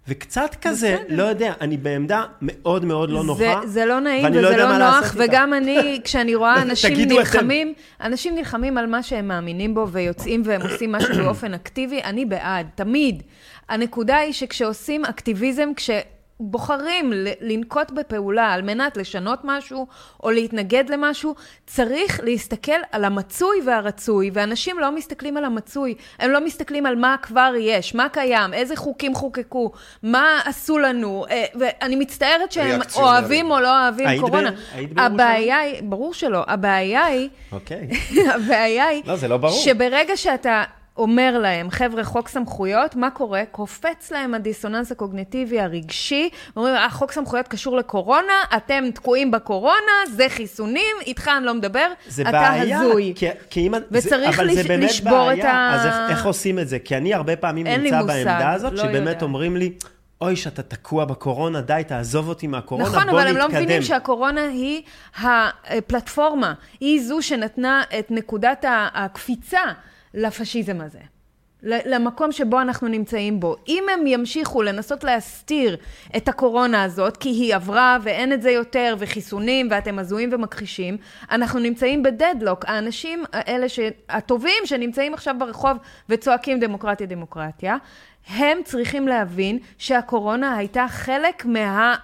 וקצת 0.08 0.56
כזה, 0.62 0.96
בסדר. 1.00 1.16
לא 1.16 1.22
יודע, 1.22 1.52
אני 1.60 1.76
בעמדה 1.76 2.24
מאוד 2.42 2.84
מאוד 2.84 3.10
לא 3.10 3.24
נוחה. 3.24 3.60
זה, 3.62 3.68
זה 3.68 3.86
לא 3.86 4.00
נעים 4.00 4.24
וזה 4.30 4.40
לא, 4.40 4.56
לא 4.56 4.78
נוח, 4.78 5.14
וגם 5.16 5.54
אני, 5.54 5.78
כשאני 6.04 6.34
רואה 6.34 6.62
אנשים 6.62 7.08
נלחמים, 7.08 7.74
אנשים 8.00 8.34
נלחמים 8.34 8.78
על 8.78 8.86
מה 8.86 9.02
שהם 9.02 9.28
מאמינים 9.28 9.74
בו 9.74 9.88
ויוצאים 9.88 10.42
והם 10.44 10.62
עושים 10.62 10.92
משהו 10.92 11.14
באופן 11.24 11.54
אקטיבי, 11.54 12.02
אני 12.04 12.24
בעד, 12.24 12.66
תמיד. 12.74 13.22
הנקודה 13.68 14.16
היא 14.16 14.32
שכשעושים 14.32 15.04
אקטיביזם, 15.04 15.68
כש... 15.76 15.90
בוחרים 16.40 17.12
לנקוט 17.40 17.90
בפעולה 17.90 18.52
על 18.52 18.62
מנת 18.62 18.96
לשנות 18.96 19.38
משהו 19.44 19.86
או 20.22 20.30
להתנגד 20.30 20.84
למשהו, 20.90 21.34
צריך 21.66 22.20
להסתכל 22.22 22.80
על 22.92 23.04
המצוי 23.04 23.60
והרצוי, 23.66 24.30
ואנשים 24.32 24.78
לא 24.78 24.92
מסתכלים 24.92 25.36
על 25.36 25.44
המצוי, 25.44 25.94
הם 26.18 26.30
לא 26.30 26.44
מסתכלים 26.44 26.86
על 26.86 26.96
מה 26.96 27.16
כבר 27.22 27.52
יש, 27.58 27.94
מה 27.94 28.08
קיים, 28.08 28.54
איזה 28.54 28.76
חוקים 28.76 29.14
חוקקו, 29.14 29.72
מה 30.02 30.40
עשו 30.44 30.78
לנו, 30.78 31.24
אה, 31.30 31.44
ואני 31.54 31.96
מצטערת 31.96 32.52
שהם 32.52 32.80
אוהבים 32.96 33.50
או 33.50 33.60
לא 33.60 33.82
אוהבים 33.82 34.06
היית 34.06 34.20
קורונה. 34.20 34.50
היית 34.74 34.92
בירושלים? 34.92 34.98
הבעיה 34.98 35.58
היא, 35.58 35.82
ברור 35.82 36.14
שלא, 36.14 36.44
הבעיה 36.46 37.04
היא, 37.04 37.28
אוקיי. 37.52 37.88
הבעיה 38.34 38.86
היא, 38.86 39.02
לא, 39.06 39.16
זה 39.16 39.28
לא 39.28 39.36
ברור. 39.36 39.60
שברגע 39.60 40.16
שאתה 40.16 40.64
אומר 40.98 41.38
להם, 41.38 41.70
חבר'ה, 41.70 42.04
חוק 42.04 42.28
סמכויות, 42.28 42.96
מה 42.96 43.10
קורה? 43.10 43.42
קופץ 43.50 44.10
להם 44.10 44.34
הדיסוננס 44.34 44.92
הקוגניטיבי 44.92 45.60
הרגשי, 45.60 46.28
אומרים, 46.56 46.74
אה, 46.74 46.90
חוק 46.90 47.12
סמכויות 47.12 47.48
קשור 47.48 47.76
לקורונה, 47.76 48.32
אתם 48.56 48.84
תקועים 48.94 49.30
בקורונה, 49.30 49.76
זה 50.10 50.26
חיסונים, 50.28 50.96
איתך 51.06 51.30
אני 51.36 51.46
לא 51.46 51.54
מדבר, 51.54 51.86
זה 52.06 52.22
אתה 52.22 52.30
בעיה, 52.32 52.80
הזוי. 52.80 53.12
כי, 53.16 53.26
כי 53.50 53.66
אם... 53.66 53.74
וצריך 53.90 54.36
זה, 54.36 54.42
אבל 54.42 54.54
זה 54.54 54.60
לש- 54.60 54.66
באמת 54.66 54.90
לשבור 54.90 55.26
בעיה. 55.26 55.40
את 55.40 55.44
ה- 55.44 55.70
אז 55.74 55.86
איך, 55.86 55.94
איך 56.10 56.26
עושים 56.26 56.58
את 56.58 56.68
זה? 56.68 56.78
כי 56.78 56.96
אני 56.96 57.14
הרבה 57.14 57.36
פעמים 57.36 57.66
נמצא 57.66 58.02
בעמדה 58.02 58.52
הזאת, 58.52 58.72
לא 58.72 58.78
שבאמת 58.78 58.94
יודעת. 58.96 59.22
אומרים 59.22 59.56
לי, 59.56 59.72
אוי, 60.20 60.36
שאתה 60.36 60.62
תקוע 60.62 61.04
בקורונה, 61.04 61.60
די, 61.60 61.82
תעזוב 61.86 62.28
אותי 62.28 62.46
מהקורונה, 62.46 62.88
נכון, 62.88 63.02
בוא 63.02 63.10
אבל 63.10 63.18
נתקדם. 63.20 63.42
הם 63.44 63.52
לא 63.52 63.58
מבינים 63.60 63.82
שהקורונה 63.82 64.42
היא 64.48 64.82
הפלטפורמה, 65.68 66.52
היא 66.80 67.02
זו 67.02 67.22
שנתנה 67.22 67.82
את 67.98 68.06
נקודת 68.10 68.64
הקפיצה 68.94 69.60
לפשיזם 70.16 70.80
הזה. 70.80 70.98
למקום 71.62 72.32
שבו 72.32 72.60
אנחנו 72.60 72.88
נמצאים 72.88 73.40
בו. 73.40 73.56
אם 73.68 73.84
הם 73.92 74.06
ימשיכו 74.06 74.62
לנסות 74.62 75.04
להסתיר 75.04 75.76
את 76.16 76.28
הקורונה 76.28 76.82
הזאת, 76.82 77.16
כי 77.16 77.28
היא 77.28 77.54
עברה 77.54 77.98
ואין 78.02 78.32
את 78.32 78.42
זה 78.42 78.50
יותר, 78.50 78.94
וחיסונים, 78.98 79.68
ואתם 79.70 79.98
הזויים 79.98 80.30
ומכחישים, 80.32 80.96
אנחנו 81.30 81.60
נמצאים 81.60 82.02
בדדלוק. 82.02 82.64
האנשים 82.68 83.24
האלה, 83.32 83.68
ש... 83.68 83.80
הטובים 84.08 84.62
שנמצאים 84.64 85.14
עכשיו 85.14 85.34
ברחוב 85.38 85.76
וצועקים 86.08 86.60
דמוקרטיה, 86.60 87.06
דמוקרטיה, 87.06 87.76
הם 88.28 88.58
צריכים 88.64 89.08
להבין 89.08 89.58
שהקורונה 89.78 90.56
הייתה 90.56 90.86
חלק 90.88 91.44
מה... 91.44 91.94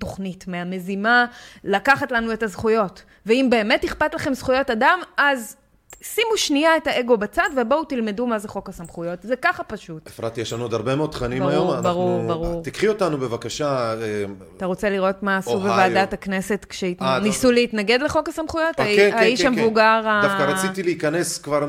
תוכנית, 0.00 0.48
מהמזימה, 0.48 1.26
לקחת 1.64 2.12
לנו 2.12 2.32
את 2.32 2.42
הזכויות. 2.42 3.02
ואם 3.26 3.46
באמת 3.50 3.84
אכפת 3.84 4.14
לכם 4.14 4.34
זכויות 4.34 4.70
אדם, 4.70 5.00
אז 5.16 5.56
שימו 6.02 6.36
שנייה 6.36 6.76
את 6.76 6.86
האגו 6.86 7.16
בצד 7.16 7.48
ובואו 7.56 7.84
תלמדו 7.84 8.26
מה 8.26 8.38
זה 8.38 8.48
חוק 8.48 8.68
הסמכויות. 8.68 9.18
זה 9.22 9.36
ככה 9.36 9.62
פשוט. 9.64 10.06
אפרת, 10.06 10.38
יש 10.38 10.52
לנו 10.52 10.62
עוד 10.62 10.74
הרבה 10.74 10.96
מאוד 10.96 11.10
תכנים 11.10 11.38
ברור, 11.42 11.50
היום. 11.52 11.82
ברור, 11.82 12.20
אנחנו- 12.20 12.28
ברור. 12.28 12.62
תקחי 12.62 12.88
אותנו 12.88 13.18
בבקשה. 13.18 13.94
אה, 14.02 14.24
אתה 14.56 14.66
רוצה 14.66 14.90
לראות 14.90 15.22
מה 15.22 15.36
עשו. 15.36 15.60
בוועדת 15.60 16.12
הכנסת 16.12 16.66
אה, 16.70 17.18
כשניסו 17.20 17.50
להתנגד 17.52 17.98
לחוק 18.02 18.28
הסמכויות? 18.28 18.80
האי- 18.80 18.96
כן, 18.96 19.10
כן, 19.10 19.16
האיש 19.18 19.42
כן, 19.42 19.54
כן. 19.54 19.58
המבוגר 19.60 19.82
ה... 20.08 20.20
דווקא 20.22 20.42
רציתי 20.42 20.82
להיכנס 20.82 21.38
כבר 21.38 21.68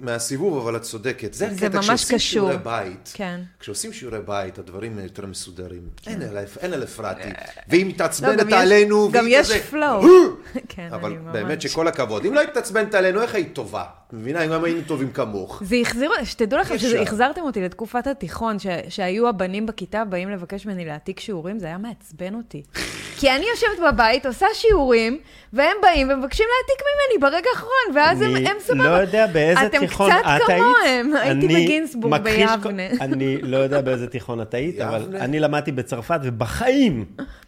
מהסיבוב, 0.00 0.58
אבל 0.58 0.76
את 0.76 0.82
צודקת. 0.82 1.34
זה 1.34 1.48
זה 1.54 1.66
הקטע, 1.66 1.76
ממש 1.76 1.84
כשעושים 1.86 2.16
קשור. 2.16 2.18
שיעורי 2.30 2.56
בית. 2.58 3.10
כן. 3.14 3.40
כשעושים 3.60 3.92
שיעורי 3.92 4.18
בית, 4.20 4.58
הדברים 4.58 4.98
יותר 4.98 5.26
מסודרים. 5.26 5.82
אין 6.06 6.22
על- 6.22 6.38
אין 6.60 6.72
על 6.72 6.82
אפרתי. 6.84 7.28
והיא 7.68 7.84
לא, 7.84 7.88
מתעצבנת 7.90 8.38
גם 8.38 8.48
יש- 8.48 8.54
עלינו, 8.54 9.08
גם 9.12 9.24
והיא 9.24 9.36
יש 9.38 9.46
כזה... 9.46 9.60
flow. 9.72 10.06
כן, 10.68 10.88
אבל 10.92 11.10
אני 11.10 11.18
ממש- 11.18 11.32
באמת 11.32 11.62
שכל 11.62 11.88
הכבוד. 11.88 12.24
אם 12.26 12.34
לא 12.34 12.40
היית 12.40 12.50
מתעצבנת 12.50 12.94
עלינו, 12.94 13.22
איך 13.22 13.34
היית 13.36 13.52
טובה? 13.52 13.84
את 14.08 14.12
מבינה? 14.12 14.44
אם 14.44 14.64
היינו 14.64 14.80
טובים 14.86 15.12
כמוך. 15.12 15.62
זה 15.64 15.76
החזיר, 15.82 16.10
שתדעו 16.24 16.60
לכם 16.60 16.74
אי 16.74 16.78
שזה, 16.78 16.88
אפשר. 16.88 17.02
החזרתם 17.02 17.40
אותי 17.40 17.62
לתקופת 17.62 18.06
התיכון, 18.06 18.58
ש, 18.58 18.66
שהיו 18.88 19.28
הבנים 19.28 19.66
בכיתה 19.66 20.04
באים 20.04 20.30
לבקש 20.30 20.66
ממני 20.66 20.84
להעתיק 20.84 21.20
שיעורים, 21.20 21.58
זה 21.58 21.66
היה 21.66 21.78
מעצבן 21.78 22.34
אותי. 22.34 22.62
כי 23.18 23.30
אני 23.30 23.46
יושבת 23.50 23.92
בבית, 23.92 24.26
עושה 24.26 24.46
שיעורים, 24.54 25.18
והם 25.52 25.76
באים 25.82 26.10
ומבקשים 26.10 26.46
להעתיק 26.48 26.84
ממני 26.86 27.30
ברגע 27.30 27.48
האחרון, 27.54 27.94
ואז 27.94 28.22
הם, 28.22 28.36
הם 28.36 28.56
סבבה. 28.58 28.84
לא 28.84 29.00
יודע 29.00 29.26
באיזה 29.26 29.66
אתם 29.66 29.78
תיכון 29.78 30.10
קצת 30.10 30.20
את 30.24 30.48
היית. 30.48 30.62
כמוהם, 30.62 31.16
הייתי 31.16 31.48
בגינסבורג 31.48 32.22
ביבנה. 32.22 32.82
אני 33.00 33.42
לא 33.42 33.56
יודע 33.56 33.80
באיזה 33.80 34.06
תיכון 34.06 34.40
את 34.40 34.54
היית, 34.54 34.80
אבל? 34.80 35.16
אני 35.16 35.40
למדתי 35.40 35.72
בצרפת, 35.72 36.20
ובחיים 36.22 37.04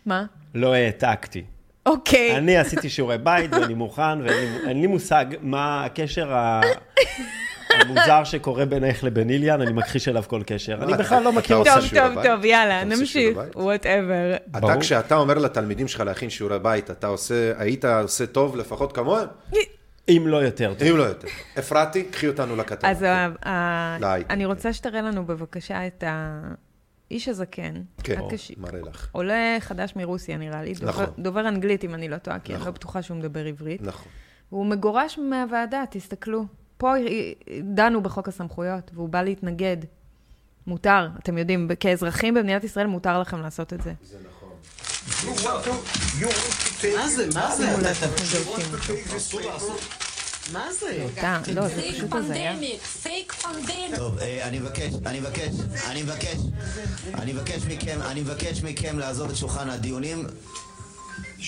מה? 0.07 0.25
לא 0.55 0.75
העתקתי. 0.75 1.43
אוקיי. 1.89 2.37
אני 2.37 2.57
עשיתי 2.57 2.89
שיעורי 2.91 3.19
בית, 3.19 3.51
ואני 3.55 3.75
מוכן, 3.75 4.21
ואין 4.25 4.81
לי 4.81 4.87
מושג 4.87 5.25
מה 5.41 5.85
הקשר 5.85 6.33
ה- 6.35 6.61
המוזר 7.71 8.25
שקורה 8.25 8.65
בינך 8.65 9.05
לבין 9.05 9.31
איליאן, 9.31 9.61
אני 9.61 9.73
מכחיש 9.73 10.09
אליו 10.09 10.25
כל 10.27 10.43
קשר. 10.47 10.79
אני 10.83 10.95
בכלל 10.95 11.23
לא 11.23 11.33
מכיר 11.33 11.57
אותך. 11.57 11.71
טוב, 11.75 12.15
טוב? 12.15 12.23
טוב, 12.25 12.45
יאללה, 12.45 12.85
נמשיך? 12.85 13.39
whatever. 13.55 14.37
אתה. 14.59 14.77
כשאתה 14.81 15.17
אומר 15.17 15.39
לתלמידים 15.39 15.89
שלך 15.89 16.01
להכין 16.01 16.31
שיעורי 16.31 16.59
בית, 16.59 16.91
אתה 16.91 17.07
עושה, 17.07 17.53
היית 17.59 17.85
עושה 17.85 18.27
טוב 18.27 18.57
לפחות 18.57 18.93
כמוהם? 18.93 19.27
אם 20.09 20.23
לא 20.27 20.37
יותר 20.37 20.75
טוב. 20.79 20.89
אם 20.89 20.97
לא 20.97 21.03
יותר. 21.03 21.29
אפרתי, 21.59 22.05
קחי 22.05 22.29
אותנו 22.29 22.57
לכתבה. 22.57 22.91
אז 22.91 23.03
ה- 23.03 23.29
ה- 23.49 23.97
להייטק, 24.01 24.31
אני. 24.31 24.45
רוצה 24.45 24.73
שתראה 24.73 25.03
לנו 25.03 25.25
בבקשה 25.27 25.87
את 25.87 26.05
האיש 27.11 27.29
הזקן. 27.29 27.83
כן, 28.03 28.21
הקשיש. 28.27 28.59
מראה 28.59 28.81
לך. 28.81 29.09
עולה 29.13 29.57
חדש 29.61 29.93
מרוסיה 29.97 30.37
נראה 30.37 30.63
לי, 30.63 30.75
דובר, 30.75 30.89
נכון. 30.89 31.07
דובר 31.19 31.49
אנגלית 31.49 31.85
אם 31.85 31.95
אני 31.95 32.09
לא 32.09 32.19
טועה, 32.19 32.39
כי 32.39 32.53
אני 32.53 32.57
נכון. 32.57 32.67
לא 32.67 32.75
בטוחה 32.75 33.03
שהוא 33.03 33.17
מדבר 33.17 33.45
עברית. 33.45 33.83
נכון. 33.83 34.09
והוא 34.53 34.67
מגורש 34.67 35.19
מהוועדה, 35.19 35.85
תסתכלו. 35.91 36.45
פה 36.77 36.93
דנו 37.63 38.03
בחוק 38.03 38.29
הסמכויות, 38.29 38.91
והוא 38.95 39.09
בא 39.09 39.23
להתנגד. 39.23 39.77
מותר, 40.67 41.09
אתם 41.19 41.39
יודעים, 41.39 41.69
כאזרחים 41.81 42.35
במדינת 42.35 42.65
ישראל 42.65 42.87
מותר 42.87 43.21
לכם 43.21 43.43
לעשות 43.43 43.73
את 43.73 43.83
זה. 43.83 43.93
זה? 47.09 47.29
מה 47.35 47.35
זה? 47.35 47.35
מה 47.35 47.55
זה? 47.55 47.69
אתה- 51.15 51.39
זה 51.69 51.81
פייק 51.81 51.95
פשוט 51.95 52.13
הזיה. 52.15 52.53
pandemic, 52.53 52.83
fake 52.83 53.33
pandemic. 53.33 53.97
טוב, 53.97 54.19
אני 54.43 54.59
מבקש, 54.59 54.93
אני 55.07 55.21
מבקש, 55.21 55.49
אני 55.87 56.03
מבקש, 56.03 56.37
אני 57.15 57.33
מבקש 57.33 57.63
מכם, 57.69 57.99
אני 58.11 58.21
מבקש 58.21 58.63
מכם 58.63 58.99
לעזוב 58.99 59.31
את 59.31 59.37
שולחן 59.37 59.71
הדיונים. 59.71 60.27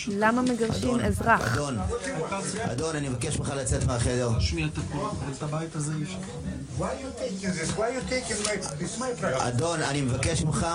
למה 0.09 0.43
מגרשים 0.43 1.01
אזרח? 1.01 1.53
אדון, 1.55 1.79
אדון, 2.63 2.97
אני 2.97 3.09
מבקש 3.09 3.37
ממך 3.39 3.53
לצאת 3.57 3.85
מהחדר. 3.85 4.31
אדון, 9.39 9.83
אני 9.83 10.01
מבקש 10.01 10.43
ממך 10.43 10.67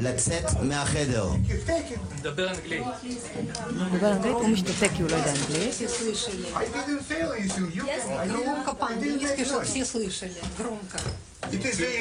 לצאת 0.00 0.44
מהחדר. 0.62 1.26
דבר 2.22 2.48
אנגלית. 2.48 2.82
הוא 4.22 4.48
משתתק 4.48 4.90
כי 4.96 5.02
הוא 5.02 5.10
לא 5.10 5.16
יודע 5.16 5.32
אנגלית. 5.32 5.74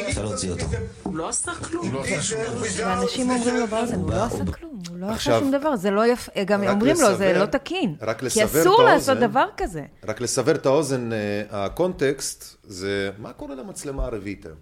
אפשר 0.09 0.23
להוציא 0.23 0.51
אותו. 0.51 0.65
הוא 1.03 1.15
לא 1.15 1.29
עשה 1.29 1.51
כלום. 1.51 1.93
לא 1.93 2.93
אנשים 2.93 3.29
אומרים 3.29 3.55
לו 3.55 3.67
באוזן, 3.67 3.95
הוא 3.95 4.11
לא 4.11 4.23
עשה 4.23 4.45
כלום, 4.45 4.79
הוא 4.89 4.97
לא 4.97 5.05
עשה 5.05 5.39
שום 5.39 5.51
דבר, 5.51 5.75
זה 5.75 5.91
לא 5.91 6.07
יפה, 6.07 6.43
גם 6.45 6.63
אומרים 6.63 6.95
לו, 7.01 7.17
זה 7.17 7.33
לא 7.33 7.45
תקין. 7.45 7.95
כי 8.29 8.45
אסור 8.45 8.83
לעשות 8.83 9.17
דבר 9.17 9.45
כזה. 9.57 9.83
רק 10.07 10.21
לסבר 10.21 10.55
את 10.55 10.65
האוזן, 10.65 11.13
אה, 11.13 11.17
הקונטקסט, 11.51 12.54
זה, 12.67 13.09
מה 13.17 13.33
קורה 13.33 13.55
למצלמה 13.55 14.05
הרביעית 14.05 14.45
היום? 14.45 14.57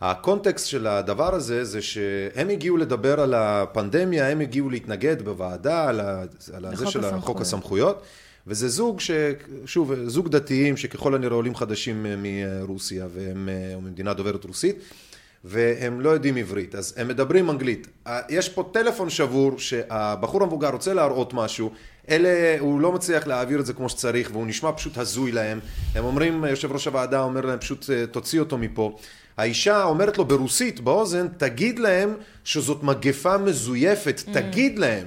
הקונטקסט 0.00 0.66
של 0.66 0.86
הדבר 0.86 1.34
הזה, 1.34 1.64
זה 1.64 1.82
שהם 1.82 2.48
הגיעו 2.48 2.76
לדבר 2.76 3.20
על 3.20 3.34
הפנדמיה, 3.34 4.28
הם 4.28 4.40
הגיעו 4.40 4.70
להתנגד 4.70 5.22
בוועדה, 5.22 5.88
על, 5.88 6.00
ה, 6.00 6.24
על 6.52 6.72
לחוק 6.72 6.90
של 6.90 7.00
הסמכויות. 7.00 7.24
חוק 7.24 7.40
הסמכויות, 7.40 8.02
וזה 8.46 8.68
זוג 8.68 9.00
ש... 9.00 9.10
שוב, 9.66 9.92
זוג 10.06 10.28
דתיים 10.28 10.76
שככל 10.76 11.14
הנראה 11.14 11.34
עולים 11.34 11.54
חדשים 11.54 12.06
מרוסיה, 12.18 13.06
והם 13.14 13.48
אה, 13.48 13.76
ממדינה 13.80 14.14
דוברת 14.14 14.44
רוסית. 14.44 14.76
והם 15.44 16.00
לא 16.00 16.10
יודעים 16.10 16.36
עברית, 16.36 16.74
אז 16.74 16.94
הם 16.96 17.08
מדברים 17.08 17.50
אנגלית. 17.50 17.86
יש 18.28 18.48
פה 18.48 18.70
טלפון 18.72 19.10
שבור 19.10 19.58
שהבחור 19.58 20.42
המבוגר 20.42 20.70
רוצה 20.70 20.94
להראות 20.94 21.34
משהו, 21.34 21.70
אלה, 22.10 22.56
הוא 22.58 22.80
לא 22.80 22.92
מצליח 22.92 23.26
להעביר 23.26 23.60
את 23.60 23.66
זה 23.66 23.72
כמו 23.72 23.88
שצריך 23.88 24.30
והוא 24.32 24.46
נשמע 24.46 24.72
פשוט 24.72 24.98
הזוי 24.98 25.32
להם. 25.32 25.60
הם 25.94 26.04
אומרים, 26.04 26.44
יושב 26.44 26.72
ראש 26.72 26.86
הוועדה 26.86 27.22
אומר 27.22 27.40
להם 27.40 27.58
פשוט 27.58 27.90
אה, 27.90 28.06
תוציא 28.06 28.40
אותו 28.40 28.58
מפה. 28.58 28.96
האישה 29.36 29.82
אומרת 29.82 30.18
לו 30.18 30.24
ברוסית 30.24 30.80
באוזן, 30.80 31.28
תגיד 31.36 31.78
להם 31.78 32.14
שזאת 32.44 32.82
מגפה 32.82 33.38
מזויפת, 33.38 34.22
תגיד 34.32 34.78
להם. 34.78 35.06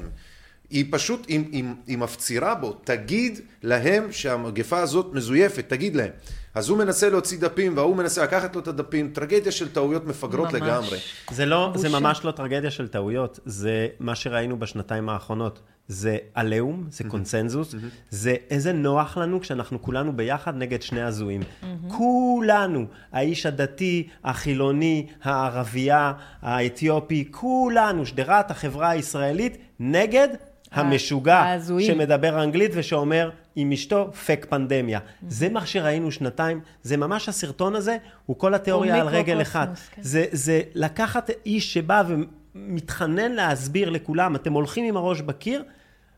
היא 0.69 0.85
פשוט, 0.91 1.25
היא, 1.27 1.43
היא, 1.51 1.63
היא 1.87 1.97
מפצירה 1.97 2.55
בו, 2.55 2.73
תגיד 2.83 3.39
להם 3.63 4.11
שהמגפה 4.11 4.79
הזאת 4.79 5.13
מזויפת, 5.13 5.65
תגיד 5.67 5.95
להם. 5.95 6.11
אז 6.55 6.69
הוא 6.69 6.77
מנסה 6.77 7.09
להוציא 7.09 7.39
דפים 7.39 7.77
וההוא 7.77 7.95
מנסה 7.95 8.23
לקחת 8.23 8.55
לו 8.55 8.61
את 8.61 8.67
הדפים, 8.67 9.09
טרגדיה 9.13 9.51
של 9.51 9.69
טעויות 9.69 10.05
מפגרות 10.05 10.53
ממש. 10.53 10.61
לגמרי. 10.61 10.97
זה 11.31 11.45
לא, 11.45 11.71
זה 11.75 11.87
בושה. 11.87 11.99
ממש 11.99 12.25
לא 12.25 12.31
טרגדיה 12.31 12.71
של 12.71 12.87
טעויות, 12.87 13.39
זה 13.45 13.87
מה 13.99 14.15
שראינו 14.15 14.59
בשנתיים 14.59 15.09
האחרונות. 15.09 15.59
זה 15.87 16.17
עליהום, 16.33 16.85
זה 16.89 17.03
קונצנזוס, 17.03 17.75
זה 18.09 18.35
איזה 18.49 18.73
נוח 18.73 19.17
לנו 19.17 19.41
כשאנחנו 19.41 19.81
כולנו 19.81 20.17
ביחד 20.17 20.55
נגד 20.55 20.81
שני 20.81 21.01
הזויים. 21.01 21.41
כולנו, 21.87 22.85
האיש 23.11 23.45
הדתי, 23.45 24.07
החילוני, 24.23 25.07
הערבייה, 25.23 26.13
האתיופי, 26.41 27.27
כולנו, 27.31 28.05
שדרת 28.05 28.51
החברה 28.51 28.89
הישראלית, 28.89 29.57
נגד 29.79 30.27
המשוגע 30.71 31.35
ההזויים. 31.35 31.87
שמדבר 31.87 32.43
אנגלית 32.43 32.71
ושאומר 32.73 33.29
עם 33.55 33.71
אשתו 33.71 34.11
פק 34.11 34.45
פנדמיה. 34.49 34.99
זה 35.27 35.49
מה 35.49 35.65
שראינו 35.65 36.11
שנתיים, 36.11 36.59
זה 36.83 36.97
ממש 36.97 37.29
הסרטון 37.29 37.75
הזה, 37.75 37.97
הוא 38.25 38.35
כל 38.39 38.53
התיאוריה 38.53 38.93
הוא 38.93 39.01
על 39.01 39.07
רגל. 39.07 39.37
מיקרוקוסמוס, 39.37 39.89
כן. 39.95 40.01
זה, 40.01 40.25
זה 40.31 40.61
לקחת 40.75 41.29
איש 41.45 41.73
שבא 41.73 42.03
ומתחנן 42.55 43.31
להסביר 43.31 43.89
לכולם, 43.89 44.35
אתם 44.35 44.53
הולכים 44.53 44.85
עם 44.85 44.97
הראש 44.97 45.21
בקיר, 45.21 45.63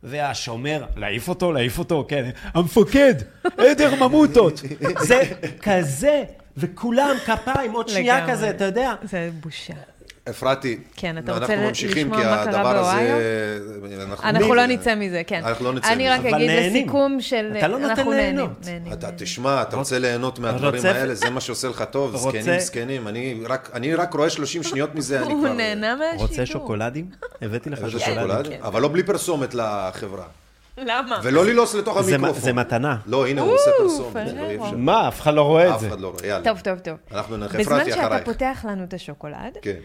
והשומר, 0.04 0.86
להעיף 0.96 1.30
אותו, 1.30 1.52
להעיף 1.52 1.80
אותו, 1.80 2.06
כן, 2.08 2.30
המפקד, 2.54 3.14
עדר 3.58 3.96
ממוטות. 3.96 4.62
זה 5.00 5.22
כזה, 5.62 6.24
וכולם 6.58 7.16
כפיים, 7.26 7.72
עוד 7.72 7.90
שנייה. 7.90 8.30
כזה, 8.30 8.50
אתה 8.50 8.64
יודע. 8.64 8.94
זה 9.04 9.30
בושה. 9.40 9.74
אפרתי, 10.30 10.78
כן, 10.96 11.18
אתה 11.18 11.38
אנחנו 11.38 11.56
רוצה 11.56 11.86
לשמוע 11.88 11.94
כי 11.94 12.04
מה 12.04 12.18
קרה 12.18 12.42
הדבר 12.42 12.64
באוהיו? 12.74 13.16
הזה... 13.16 13.60
אנחנו 14.24 14.48
מי- 14.50 14.56
לא 14.56 14.66
נצא 14.66 14.96
מזה, 14.96 15.22
כן. 15.28 15.42
אנחנו 15.46 15.66
לא 15.66 15.74
נצא 15.74 15.88
אני 15.94 16.04
מזה. 16.04 16.14
רק 16.14 16.20
אבל 16.26 16.34
אגיד. 16.36 16.50
לסיכום 16.52 17.22
של... 17.22 17.54
אתה 17.58 17.68
לא 17.68 17.78
נותן 17.80 17.90
אנחנו 17.92 18.12
ליהנות. 18.12 18.52
אתה. 18.94 19.10
תשמע, 19.18 19.62
אתה 19.62 19.78
רוצה 19.78 20.00
ליהנות 20.00 20.40
מהדברים 20.40 20.86
האלה, 20.86 21.16
זה 21.16 21.30
מה 21.30 21.42
שעושה 21.42 21.68
לך 21.68 21.84
טוב, 21.92 22.16
זקנים 22.18 22.60
זקנים. 22.60 23.08
אני 23.08 23.40
רק- 23.48 23.70
אני 23.74 23.96
רק 23.96 24.14
רואה 24.14 24.30
30 24.30 24.64
שניות 24.64 24.96
מזה, 24.96 25.20
אני 25.22 25.34
הוא 25.34 25.44
כבר... 25.46 25.54
נהנה 25.54 25.96
מהשידור. 25.96 26.28
רוצה 26.28 26.46
שוקולדים? 26.46 27.10
הבאתי 27.42 27.70
לך 27.70 27.80
שוקולדים. 27.92 28.00
שוקולד, 28.16 28.48
כן. 28.48 28.58
אבל 28.64 28.82
לא 28.82 28.88
בלי 28.88 29.04
פרסומת 29.04 29.54
לחברה. 29.54 30.26
למה? 30.78 31.20
ולא 31.24 31.46
ללעוס 31.46 31.76
לתוך 31.76 31.98
המיקרופון. 31.98 32.42
זה 32.42 32.54
מתנה. 32.54 32.98
לא, 33.06 33.28
הנה, 33.28 33.42
הוא 33.42 33.54
עושה 33.54 33.72
פרסומת. 33.78 34.14
פררו. 34.14 34.66
לא. 34.66 34.72
מה, 34.78 35.08
אף 35.08 35.22
אחד 35.22 35.34
לא 35.34 35.42
רואה 35.42 35.70
את 35.70 35.74
אף 35.76 35.82
זה. 35.82 35.88
אחד 35.88 36.00
לא 36.00 36.08
רואה, 36.08 36.28
יאללה. 36.28 36.44
טוב, 36.44 36.60
טוב, 36.60 36.80
טוב. 36.80 36.94
אנחנו 37.12 37.38
נ- 37.38 37.48
בזמן 37.48 37.62
אפרתי 37.62 37.92
שאתה 37.92 38.06
אחרייך. 38.08 38.26
פותח 38.26 38.66
לנו 38.70 38.84
את 38.84 38.94
השוקולד, 38.94 39.58
כן. 39.62 39.76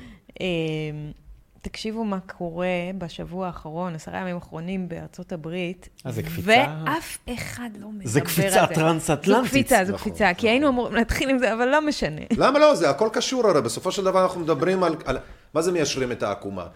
תקשיבו 1.62 2.04
מה 2.04 2.18
קורה 2.20 2.66
בשבוע 2.98 3.46
האחרון, 3.46 3.94
עשרה 3.94 4.18
ימים 4.20 4.34
האחרונים 4.34 4.88
בארצות 4.88 5.32
הברית. 5.32 5.88
אה, 6.06 6.12
זה 6.12 6.22
קפיצה? 6.22 6.42
ואף 6.86 7.18
אחד 7.34 7.70
לא 7.80 7.88
מדבר 7.88 8.00
על 8.02 8.06
זה. 8.06 8.12
זה 8.12 8.20
קפיצה 8.20 8.66
טרנס-אטלנטית. 8.66 9.42
זו 9.44 9.48
קפיצה, 9.48 9.84
זו 9.84 9.92
נכון, 9.92 10.10
קפיצה, 10.10 10.34
כי 10.34 10.48
היינו 10.48 10.68
אמורים 10.68 10.94
להתחיל 10.94 11.30
עם 11.30 11.38
זה, 11.38 11.52
אבל 11.54 11.68
לא 11.68 11.86
משנה. 11.86 12.20
למה 12.36 12.58
לא? 12.58 12.74
זה 12.74 12.90
הכל 12.90 13.08
קשור 13.12 13.46
הרי, 13.48 13.62
בסופו 13.62 13.92
של 13.92 14.04
דבר 14.04 14.22
אנחנו 14.22 14.40
מדברים 14.40 14.82
על... 14.84 14.96
על- 15.04 15.18
מה 15.54 15.62
זה 15.62 15.72
מיישרים 15.72 16.12
את 16.12 16.22
העקומה? 16.22 16.66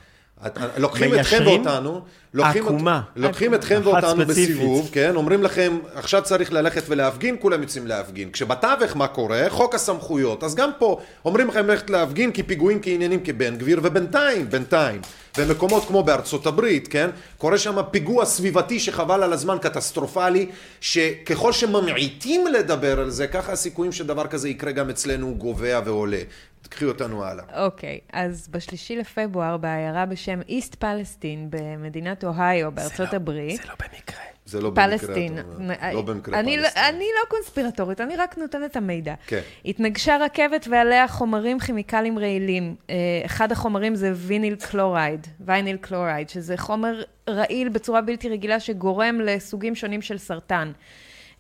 לוקחים 0.77 1.15
אתכם? 1.15 1.43
ואותנו, 1.47 2.01
לוקחים, 2.35 2.65
עקומה. 2.65 3.01
לוקחים 3.17 3.55
אתכם 3.55 3.81
ואותנו 3.85 4.25
ספציפית. 4.25 4.57
בסיבוב, 4.57 4.91
כן? 4.93 5.17
אומרים 5.17 5.43
לכם, 5.43 5.79
עכשיו 5.95 6.23
צריך 6.23 6.53
ללכת 6.53 6.83
ולהפגין, 6.89 7.37
כולם 7.41 7.63
יוצאים 7.63 7.87
להפגין. 7.87 8.31
כשבתווך 8.31 8.97
מה 8.97 9.07
קורה? 9.07 9.45
חוק 9.49 9.75
הסמכויות. 9.75 10.45
אז 10.45 10.55
גם 10.55 10.71
פה 10.79 11.01
אומרים 11.25 11.49
לכם 11.49 11.67
ללכת 11.67 11.91
להפגין 11.91 12.33
כי 12.33 12.43
פיגועים 12.43 12.79
כעניינים 12.83 13.21
כבן 13.25 13.57
גביר, 13.57 13.81
ובינתיים, 13.83 14.51
בינתיים, 14.51 15.01
במקומות 15.39 15.85
כמו 15.85 16.03
בארצות 16.03 16.47
הברית, 16.47 16.89
כן? 16.89 17.11
קורה 17.39 17.59
שם 17.59 17.77
פיגוע 17.91 18.25
סביבתי 18.25 18.81
שחבל 18.81 19.23
על 19.23 19.33
הזמן, 19.33 19.57
קטסטרופלי, 19.61 20.47
שככל 20.81 21.53
שממעיטים 21.53 22.47
לדבר 22.47 23.01
על 23.01 23.11
זה, 23.11 23.27
ככה 23.27 23.53
הסיכויים 23.53 23.93
שדבר 23.93 24.27
כזה 24.27 24.49
יקרה 24.49 24.73
גם 24.73 24.91
אצלנו 24.91 25.35
גובר 25.35 25.81
ועולה. 25.85 26.21
תקחי 26.69 26.85
אותנו 26.85 27.25
הלאה. 27.25 27.65
אוקיי, 27.65 27.99
אז 28.13 28.49
בשלישי 28.49 28.97
לפברואר, 28.97 29.57
בעיירה 29.57 30.07
בשם 30.07 30.41
איסט 30.49 30.75
פלסטין, 30.75 31.51
במדינת 31.51 32.25
אוהיו, 32.25 32.73
בארצות 32.73 33.15
הברית, 33.15 33.63
זה 33.63 33.69
לא 33.69 33.75
במקרה. 33.75 34.25
זה 34.47 34.61
לא 34.61 34.71
במקרה, 34.71 34.89
פלסטין. 34.89 35.39
אתה 35.39 35.49
אומר. 35.55 35.75
לא 35.93 36.03
במקרה 36.03 36.41
אני, 36.41 36.57
פלסטין. 36.57 36.85
אני 36.85 37.05
לא 37.05 37.29
קונספירטורית, 37.29 38.01
אני 38.01 38.17
רק 38.17 38.39
נותנת 38.39 38.71
את 38.71 38.77
המידע. 38.77 39.15
כן. 39.27 39.41
התנגשה 39.65 40.17
רכבת 40.21 40.67
ועליה 40.71 41.09
חומרים 41.09 41.59
כימיקלים 41.59 42.19
רעילים. 42.19 42.77
אה, 42.91 42.95
אחד 43.25 43.53
החומרים 43.53 43.95
זה 43.95 44.13
vinyl 44.15 44.57
chloride, 44.57 45.27
vinyl 45.41 45.77
chloride, 45.77 46.29
שזה 46.29 46.57
חומר 46.57 47.03
רעיל 47.31 47.69
בצורה 47.69 48.01
בלתי 48.01 48.29
רגילה 48.29 48.61
שגורם 48.61 49.21
לסוגים 49.21 49.75
שונים 49.75 50.03
של 50.03 50.19
סרטן. 50.19 50.73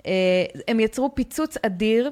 אה, 0.06 0.12
הם 0.68 0.80
יצרו 0.80 1.14
פיצוץ 1.14 1.56
אדיר. 1.66 2.10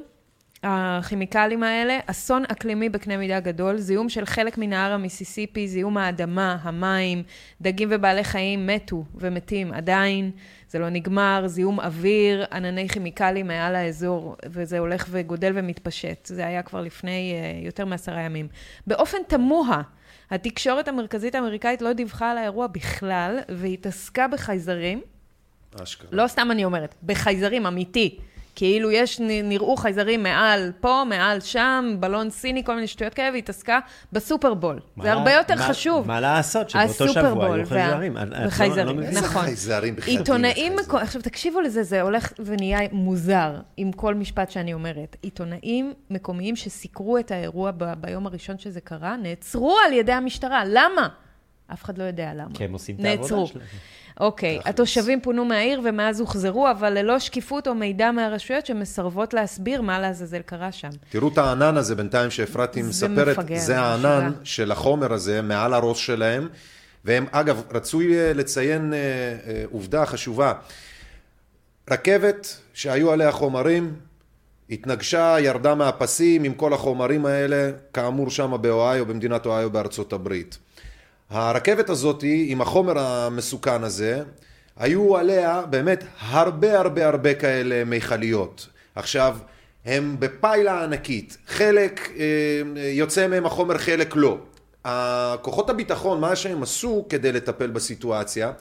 הכימיקלים 0.62 1.62
האלה, 1.62 1.98
אסון 2.06 2.42
אקלימי 2.52 2.88
בקנה 2.88 3.16
מידה 3.16 3.40
גדול, 3.40 3.76
זיהום 3.76 4.08
של 4.08 4.24
חלק 4.26 4.58
מנהר 4.58 4.92
המיסיסיפי, 4.92 5.68
זיהום 5.68 5.96
האדמה, 5.96 6.56
המים, 6.62 7.22
דגים 7.60 7.88
ובעלי 7.92 8.24
חיים 8.24 8.66
מתו 8.66 9.04
ומתים 9.14 9.72
עדיין, 9.72 10.30
זה 10.68 10.78
לא 10.78 10.88
נגמר, 10.88 11.42
זיהום 11.46 11.80
אוויר, 11.80 12.44
ענני 12.52 12.88
כימיקלים 12.88 13.46
מעל 13.46 13.74
האזור, 13.74 14.36
וזה 14.46 14.78
הולך 14.78 15.06
וגודל 15.10 15.52
ומתפשט. 15.54 16.26
זה 16.26 16.46
היה 16.46 16.62
כבר 16.62 16.80
לפני 16.80 17.34
אה, 17.62 17.66
יותר 17.66 17.84
מעשרה 17.84 18.20
ימים. 18.20 18.48
באופן 18.86 19.18
תמוה, 19.28 19.82
התקשורת 20.30 20.88
המרכזית 20.88 21.34
האמריקאית 21.34 21.82
לא 21.82 21.92
דיווחה 21.92 22.30
על 22.30 22.38
האירוע 22.38 22.66
בכלל, 22.66 23.38
והתעסקה 23.48 24.28
בחייזרים. 24.28 25.00
אשכרה. 25.82 26.08
לא 26.12 26.26
סתם 26.26 26.48
אני 26.50 26.64
אומרת, 26.64 26.94
בחייזרים, 27.02 27.66
אמיתי. 27.66 28.18
כאילו 28.56 28.90
יש, 28.90 29.20
נראו 29.20 29.76
חייזרים 29.76 30.22
מעל 30.22 30.72
פה, 30.80 31.02
מעל 31.08 31.40
שם, 31.40 31.96
בלון 32.00 32.30
סיני, 32.30 32.64
כל 32.64 32.74
מיני 32.74 32.86
שטויות 32.86 33.14
כאלה, 33.14 33.30
והתעסקה 33.32 33.78
בסופרבול. 34.12 34.80
מה- 34.96 35.04
זה 35.04 35.12
הרבה 35.12 35.32
יותר 35.32 35.54
מה- 35.54 35.62
חשוב. 35.68 36.06
מה 36.06 36.20
לעשות, 36.20 36.70
שבאותו 36.70 37.08
שבוע 37.08 37.54
היו 37.54 37.66
חייזרים. 37.66 38.16
אני 38.16 38.30
לא- 38.30 38.36
לא 38.36 38.46
נכון. 39.20 39.42
חייזרים 39.44 39.96
בכלל. 39.96 40.16
עיתונאים, 40.18 40.54
חייזרים. 40.54 40.76
מקו- 40.86 40.98
עכשיו 40.98 41.22
תקשיבו 41.22 41.60
לזה, 41.60 41.82
זה 41.82 42.02
הולך 42.02 42.32
ונהיה 42.44 42.78
מוזר 42.92 43.50
עם 43.76 43.92
כל 43.92 44.14
משפט 44.14 44.50
שאני 44.50 44.74
אומרת. 44.74 45.16
עיתונאים 45.22 45.92
מקומיים 46.10 46.56
שסיקרו 46.56 47.18
את 47.18 47.30
האירוע 47.30 47.70
ב- 47.76 47.92
ביום 48.00 48.26
הראשון 48.26 48.58
שזה 48.58 48.80
קרה, 48.80 49.16
נעצרו 49.16 49.76
על 49.86 49.92
ידי 49.92 50.12
המשטרה. 50.12 50.62
למה? 50.66 51.08
אף 51.72 51.84
אחד 51.84 51.98
לא 51.98 52.04
יודע 52.04 52.30
למה. 52.34 52.54
כי 52.54 52.64
הם 52.64 52.72
עושים 52.72 52.96
את 53.00 53.04
העבודה 53.04 53.22
נעצרו. 53.22 53.46
שלהם. 53.46 53.66
אוקיי, 54.20 54.59
התושבים 54.64 55.20
פונו 55.20 55.44
מהעיר 55.44 55.81
ומאז 55.85 56.20
הוחזרו, 56.20 56.70
אבל 56.70 56.98
ללא 56.98 57.18
שקיפות 57.18 57.68
או 57.68 57.74
מידע 57.74 58.11
מהרשויות 58.11 58.66
שמסרבות 58.66 59.35
להסביר 59.35 59.83
מה 59.83 60.00
לעזאזל 60.00 60.42
קרה 60.42 60.72
שם. 60.72 60.88
תראו 61.09 61.29
את 61.29 61.38
הענן 61.38 61.76
הזה 61.76 61.94
בינתיים 61.94 62.31
שאפרתי 62.31 62.83
מספרת, 62.83 63.38
מפגר, 63.38 63.59
זה 63.59 63.79
הענן 63.81 64.26
משוגע. 64.26 64.44
של 64.44 64.72
החומר 64.72 65.12
הזה 65.12 65.42
מעל 65.42 65.74
הראש 65.74 66.07
שלהם, 66.07 66.48
והם, 67.05 67.26
אגב, 67.31 67.62
רצוי 67.70 68.18
אה, 68.18 68.33
לציין 68.33 68.94
אה, 68.94 68.98
אה, 68.98 69.64
עובדה 69.70 70.07
חשובה. 70.07 70.52
רכבת 71.90 72.57
שהיו 72.74 73.12
עליה 73.12 73.33
חומרים, 73.33 73.94
התנגשה, 74.70 75.37
ירדה 75.40 75.74
מהפסים 75.74 76.44
עם 76.44 76.55
כל 76.55 76.72
החומרים 76.72 77.26
האלה, 77.26 77.70
כאמור 77.92 78.31
שם 78.31 78.55
באוהיו, 78.61 79.07
במדינת 79.07 79.46
אוהיו 79.46 79.70
בארצות 79.70 80.12
הברית. 80.12 80.59
הרכבת 81.30 81.90
הזאת 81.90 82.24
עם 82.46 82.60
החומר 82.60 82.98
המסוכן 82.98 83.84
הזה, 83.84 84.22
היו 84.76 85.16
עליה 85.16 85.62
באמת 85.70 86.04
הרבה 86.18 86.80
הרבה 86.80 87.06
הרבה 87.06 87.34
כאלה 87.34 87.84
מכליות. 87.84 88.68
עכשיו, 88.94 89.36
הם 89.84 90.16
בפיילה 90.18 90.84
ענקית, 90.84 91.36
חלק 91.46 92.10
אה, 92.18 92.82
יוצא 92.90 93.26
מהם 93.26 93.46
החומר, 93.46 93.78
חלק 93.78 94.16
לא. 94.16 94.38
הכוחות 94.84 95.70
הביטחון, 95.70 96.20
מה 96.20 96.36
שהם 96.36 96.62
עשו 96.62 97.06
כדי 97.08 97.32
לטפל 97.32 97.66
בסיטואציה, 97.66 98.52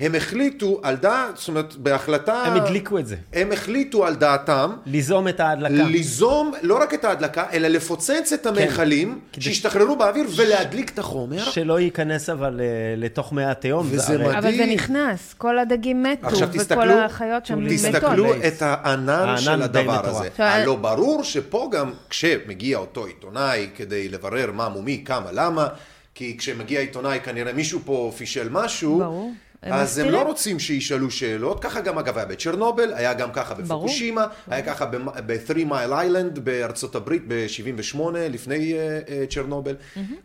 הם 0.00 0.14
החליטו 0.14 0.80
על 0.82 0.96
דעת, 0.96 1.36
זאת 1.36 1.48
אומרת, 1.48 1.76
בהחלטה... 1.76 2.42
הם 2.42 2.56
הדליקו 2.56 2.98
את 2.98 3.06
זה. 3.06 3.16
הם 3.32 3.52
החליטו 3.52 4.06
על 4.06 4.14
דעתם 4.14 4.70
ליזום 4.86 5.28
את 5.28 5.40
ההדלקה. 5.40 5.74
ליזום 5.84 6.52
לא 6.62 6.82
רק 6.82 6.94
את 6.94 7.04
ההדלקה, 7.04 7.44
אלא 7.52 7.68
לפוצץ 7.68 8.32
את 8.34 8.46
המכלים 8.46 9.18
כדי- 9.32 9.42
שישתחררו 9.44 9.96
באוויר 9.96 10.26
ולהדליק 10.36 10.90
את 10.90 10.98
החומר. 10.98 11.44
שלא 11.44 11.80
ייכנס 11.80 12.28
אבל 12.30 12.60
אה, 12.60 12.66
לתוך 12.96 13.32
מי 13.32 13.44
התהום. 13.44 13.86
וזה 13.90 14.12
הרי- 14.12 14.24
מדהים. 14.24 14.38
אבל 14.38 14.56
זה 14.56 14.66
נכנס, 14.66 15.34
כל 15.34 15.58
הדגים 15.58 16.02
מתו, 16.02 16.26
עכשיו 16.26 16.48
וכל 16.48 16.58
תסתכלו, 16.58 16.92
החיות 16.98 17.46
שם 17.46 17.58
מתות. 17.64 17.72
תסתכלו. 17.74 18.34
את 18.34 18.62
הענן 18.62 19.10
הענן 19.10 19.36
של 19.38 19.62
הדבר. 19.62 20.06
הזה. 20.08 20.28
הלא 20.38 20.76
ברור 20.76 21.24
שפה 21.24 21.68
גם 21.72 21.92
כשמגיע 22.10 22.78
אותו 22.78 23.04
עיתונאי 23.06 23.68
כדי 23.76 24.08
לברר 24.08 24.50
מה 24.52 24.68
מומי, 24.68 25.02
כמה, 25.04 25.26
למה, 25.32 25.66
כי 26.14 26.36
כשמגיע 26.38 26.80
עיתונאי 26.80 27.18
כנראה 27.24 27.52
מישהו 27.52 27.80
פה 27.84 28.12
פישל 28.16 28.48
משהו, 28.50 28.98
ברור. 28.98 29.32
הם 29.62 29.72
אז 29.72 29.98
הם. 29.98 30.08
לא 30.08 30.22
רוצים 30.22 30.58
שישאלו 30.58 31.10
שאלות, 31.10 31.62
ככה 31.62 31.80
גם 31.80 31.98
אגב 31.98 32.16
היה 32.18 32.26
בצ'רנובל, 32.26 32.92
היה 32.94 33.14
גם 33.14 33.32
ככה 33.32 33.54
בפוקושימה, 33.54 34.26
היה 34.48 34.62
ככה 34.62 34.86
ב-3 35.26 35.64
מייל 35.66 35.92
איילנד 35.92 36.38
בארצות 36.38 36.94
הברית 36.94 37.22
ב-78 37.28 37.98
לפני 38.30 38.74
אה, 38.74 38.78
אה, 39.08 39.24
צ'רנובל, 39.30 39.74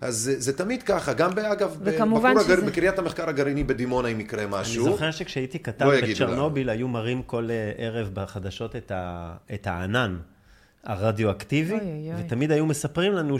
אז 0.01 0.15
זה- 0.15 0.39
זה 0.39 0.57
תמיד 0.57 0.83
ככה, 0.83 1.13
גם 1.13 1.31
אגב, 1.39 1.77
בבחור 1.83 2.27
הגר- 2.27 2.41
שזה- 2.43 2.65
בקריית 2.65 2.99
המחקר 2.99 3.29
הגרעיני 3.29 3.63
בדימונה 3.63 4.07
אם 4.07 4.19
יקרה 4.19 4.43
אני 4.43 4.51
משהו. 4.51 4.83
זוכר 4.85 5.11
שכשהייתי 5.11 5.59
כתב 5.59 5.85
לא 5.85 5.95
יגידו 5.95 6.13
בצ'רנוביל, 6.13 6.69
היו 6.69 6.87
מראים 6.87 7.21
כל 7.23 7.47
אה, 7.51 7.71
ערב 7.77 8.09
בחדשות 8.13 8.75
את 8.75 8.91
ה- 8.95 9.33
את 9.53 9.67
הענן 9.67 10.17
הרדיואקטיבי, 10.83 11.71
אוי, 11.73 11.79
אוי, 11.81 12.11
אוי. 12.13 12.23
ותמיד 12.25 12.51
היו 12.51 12.65
מספרים 12.65 13.13
לנו 13.13 13.37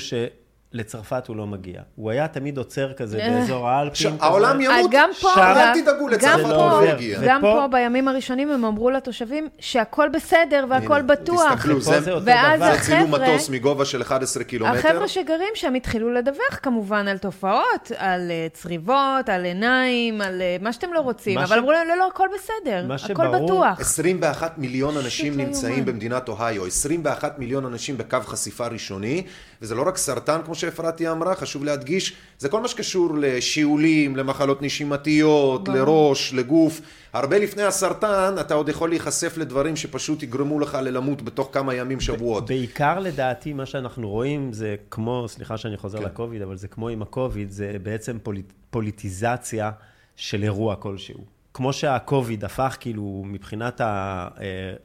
שלצרפת 0.73 1.27
הוא 1.27 1.35
לא 1.35 1.47
מגיע. 1.47 1.81
הוא 1.95 2.11
היה 2.11 2.27
תמיד 2.27 2.57
עוצר 2.57 2.93
כזה 2.93 3.17
אה. 3.19 3.29
באזור 3.29 3.69
האלפים. 3.69 3.91
עכשיו, 3.91 4.11
כזה. 4.17 4.25
העולם 4.25 4.61
ימות, 4.61 4.91
גם 4.91 5.09
פה, 5.21 5.27
שם- 5.35 5.39
אל 5.41 5.81
תדאגו, 5.81 6.05
גם 6.05 6.09
לצרפת 6.11 6.43
פה- 6.43 6.71
הוא 6.71 6.81
לא 6.85 6.89
יגיע. 6.89 7.19
גם 7.27 7.39
ופה- 7.39 7.53
פה 7.61 7.77
בימים 7.77 8.07
הראשונים 8.07 8.51
הם 8.51 8.65
אמרו 8.65 8.89
לתושבים 8.89 9.47
שהכל 9.59 10.09
בסדר 10.13 10.65
והכל 10.69 10.93
הנה, 10.93 11.03
בטוח. 11.03 11.53
תסתכלו, 11.53 11.81
זה- 11.81 12.01
זה 12.01 12.11
אותו 12.11 12.25
ואז 12.25 12.59
דבר. 12.59 12.73
זה 12.75 12.81
צילום 12.81 13.13
החבר'ה- 13.13 13.29
מטוס 13.33 13.49
מגובה 13.49 13.85
של 13.85 14.01
11 14.01 14.43
קילומטר. 14.43 14.77
החבר'ה 14.79 15.07
שגרים 15.07 15.49
שם 15.55 15.73
התחילו 15.73 16.13
לדווח 16.13 16.59
כמובן 16.61 17.07
על 17.07 17.17
תופעות, 17.17 17.91
על 17.97 18.31
אה, 18.31 18.47
צריבות, 18.53 18.95
על 19.31 19.45
עיניים, 19.45 20.21
על 20.21 20.41
אה, 20.41 20.57
מה 20.61 20.73
שאתם 20.73 20.93
לא 20.93 20.99
רוצים, 20.99 21.37
אבל 21.37 21.55
ש- 21.55 21.59
אמרו 21.59 21.71
להם, 21.71 21.87
לא, 21.87 21.97
לא, 21.97 22.07
הכל 22.07 22.27
בסדר, 22.35 22.85
הכל 22.85 22.97
שברור- 22.97 23.45
בטוח. 23.45 23.79
21 23.79 24.57
מיליון 24.57 24.97
אנשים 24.97 25.37
לא 25.39 25.45
נמצאים. 25.45 25.85
במדינת 25.85 26.29
אוהיו, 26.29 26.65
21 26.65 27.39
מיליון 27.39 27.65
אנשים 27.65 27.97
בקו 27.97 28.17
חשיפה 28.25 28.67
ראשוני, 28.67 29.23
וזה 29.63 29.75
לא 29.75 29.87
רק 29.87 29.97
סרטן 29.97 30.39
כמו 30.45 30.55
שאפרתי 30.55 31.09
אמרה, 31.09 31.35
חשוב 31.35 31.63
להדגיש, 31.63 32.13
זה 32.39 32.49
כל 32.49 32.61
מה 32.61 32.67
שקשור 32.67 33.09
לשיעולים, 33.17 34.15
למחלות 34.15 34.61
נשימתיות, 34.61 35.67
לראש, 35.67 36.33
לגוף. 36.33 36.81
הרבה 37.13 37.37
לפני 37.39 37.63
הסרטן, 37.63 38.35
אתה 38.39 38.53
עוד 38.53 38.69
יכול 38.69 38.89
להיחשף 38.89 39.37
לדברים 39.37 39.75
שפשוט 39.75 40.23
יגרמו 40.23 40.59
לך 40.59 40.77
ללמות 40.81 41.21
בתוך 41.21 41.49
כמה 41.51 41.73
ימים, 41.73 41.99
שבועות. 41.99 42.47
בעיקר 42.47 42.99
לדעתי 42.99 43.53
מה 43.53 43.65
שאנחנו 43.65 44.09
רואים 44.09 44.53
זה 44.53 44.75
כמו, 44.91 45.25
סליחה 45.27 45.57
שאני 45.57 45.77
חוזר 45.77 45.97
כן. 45.97 46.05
לקוביד, 46.05 46.41
אבל 46.41 46.57
זה 46.57 46.67
כמו 46.67 46.89
עם 46.89 47.01
הקוביד, 47.01 47.51
זה 47.51 47.75
בעצם 47.83 48.17
פוליט, 48.23 48.53
פוליטיזציה 48.69 49.71
של 50.15 50.43
אירוע 50.43 50.75
כלשהו. 50.75 51.19
כמו 51.53 51.73
שהקוביד 51.73 52.45
הפך 52.45 52.77
כאילו 52.79 53.23
מבחינת 53.25 53.81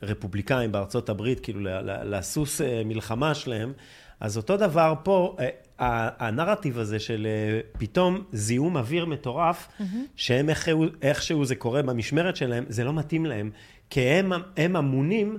הרפובליקאים 0.02 0.72
בארצות 0.72 1.08
הברית, 1.08 1.40
כאילו 1.40 1.60
לסוס 1.82 2.60
אה, 2.60 2.82
מלחמה 2.84 3.34
שלהם, 3.34 3.72
אז 4.20 4.36
אותו 4.36 4.56
דבר 4.56 4.94
פה, 5.02 5.36
אה, 5.40 5.48
הנרטיב 6.18 6.78
הזה 6.78 6.98
של 6.98 7.26
אה, 7.26 7.60
פתאום 7.78 8.24
זיהום 8.32 8.76
אוויר 8.76 9.06
מטורף, 9.06 9.68
שהם 10.16 10.48
איכשהו, 10.48 10.84
איכשהו 11.02 11.44
זה 11.44 11.54
קורה 11.54 11.82
במשמרת 11.82 12.36
שלהם, 12.36 12.64
זה 12.68 12.84
לא 12.84 12.92
מתאים 12.92 13.26
להם, 13.26 13.50
כי 13.90 14.00
הם, 14.00 14.32
הם 14.56 14.76
אמונים 14.76 15.38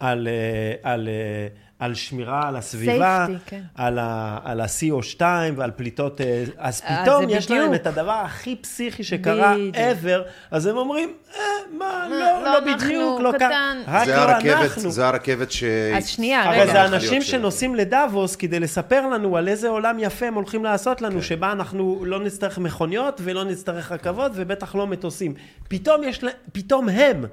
על, 0.00 0.28
אה, 0.28 0.92
על, 0.92 1.08
אה, 1.08 1.48
על 1.78 1.94
שמירה 1.94 2.48
על 2.48 2.56
הסביבה, 2.56 3.26
Safety, 3.26 3.50
כן. 3.50 3.62
על, 3.74 3.98
ה, 3.98 4.38
על 4.44 4.60
ה-CO2 4.60 5.22
ועל 5.56 5.70
פליטות, 5.70 6.20
אה, 6.20 6.44
אז 6.58 6.82
אה, 6.84 7.02
פתאום 7.02 7.28
זה 7.28 7.36
יש 7.36 7.50
להם 7.50 7.68
בדיוק. 7.68 7.74
את 7.74 7.86
הדבר 7.86 8.12
הכי 8.24 8.56
פסיכי 8.56 9.04
שקרה 9.04 9.54
בדיוק. 9.54 9.76
ever, 9.76 10.28
אז 10.50 10.66
הם 10.66 10.76
אומרים, 10.76 11.12
אה, 11.34 11.40
מה, 11.78 12.06
לא, 12.10 12.16
לא 12.16 12.42
לא 12.42 12.58
אנחנו, 12.58 12.74
בדיוק, 12.74 13.20
לא 13.20 13.32
קטן. 13.32 13.82
ככה, 13.86 13.98
רק 13.98 14.06
זה 14.06 14.16
לא 14.16 14.20
הרכבת, 14.20 14.62
אנחנו. 14.62 14.90
זה 14.90 15.06
הרכבת 15.06 15.52
ש... 15.52 15.64
אז 15.96 16.06
שנייה, 16.06 16.50
רגע. 16.50 16.66
זה 16.66 16.72
יכול 16.72 16.94
אנשים 16.94 17.22
שנוסעים 17.22 17.74
לדאבוס 17.74 18.36
כדי 18.36 18.60
לספר 18.60 19.06
לנו 19.06 19.36
על 19.36 19.48
איזה 19.48 19.68
עולם 19.68 19.96
יפה 19.98 20.26
הם 20.26 20.34
הולכים 20.34 20.64
לעשות 20.64 20.98
כן. 20.98 21.04
לנו, 21.04 21.22
שבה 21.22 21.52
אנחנו 21.52 22.04
לא 22.04 22.20
נצטרך 22.20 22.58
מכוניות 22.58 23.20
ולא 23.24 23.44
נצטרך 23.44 23.92
רכבות 23.92 24.32
ובטח 24.34 24.74
לא 24.74 24.86
מטוסים. 24.86 25.34
פתאום 25.68 26.02
יש 26.02 26.24
להם, 26.24 26.34
פתאום 26.52 26.88
הם 26.88 27.24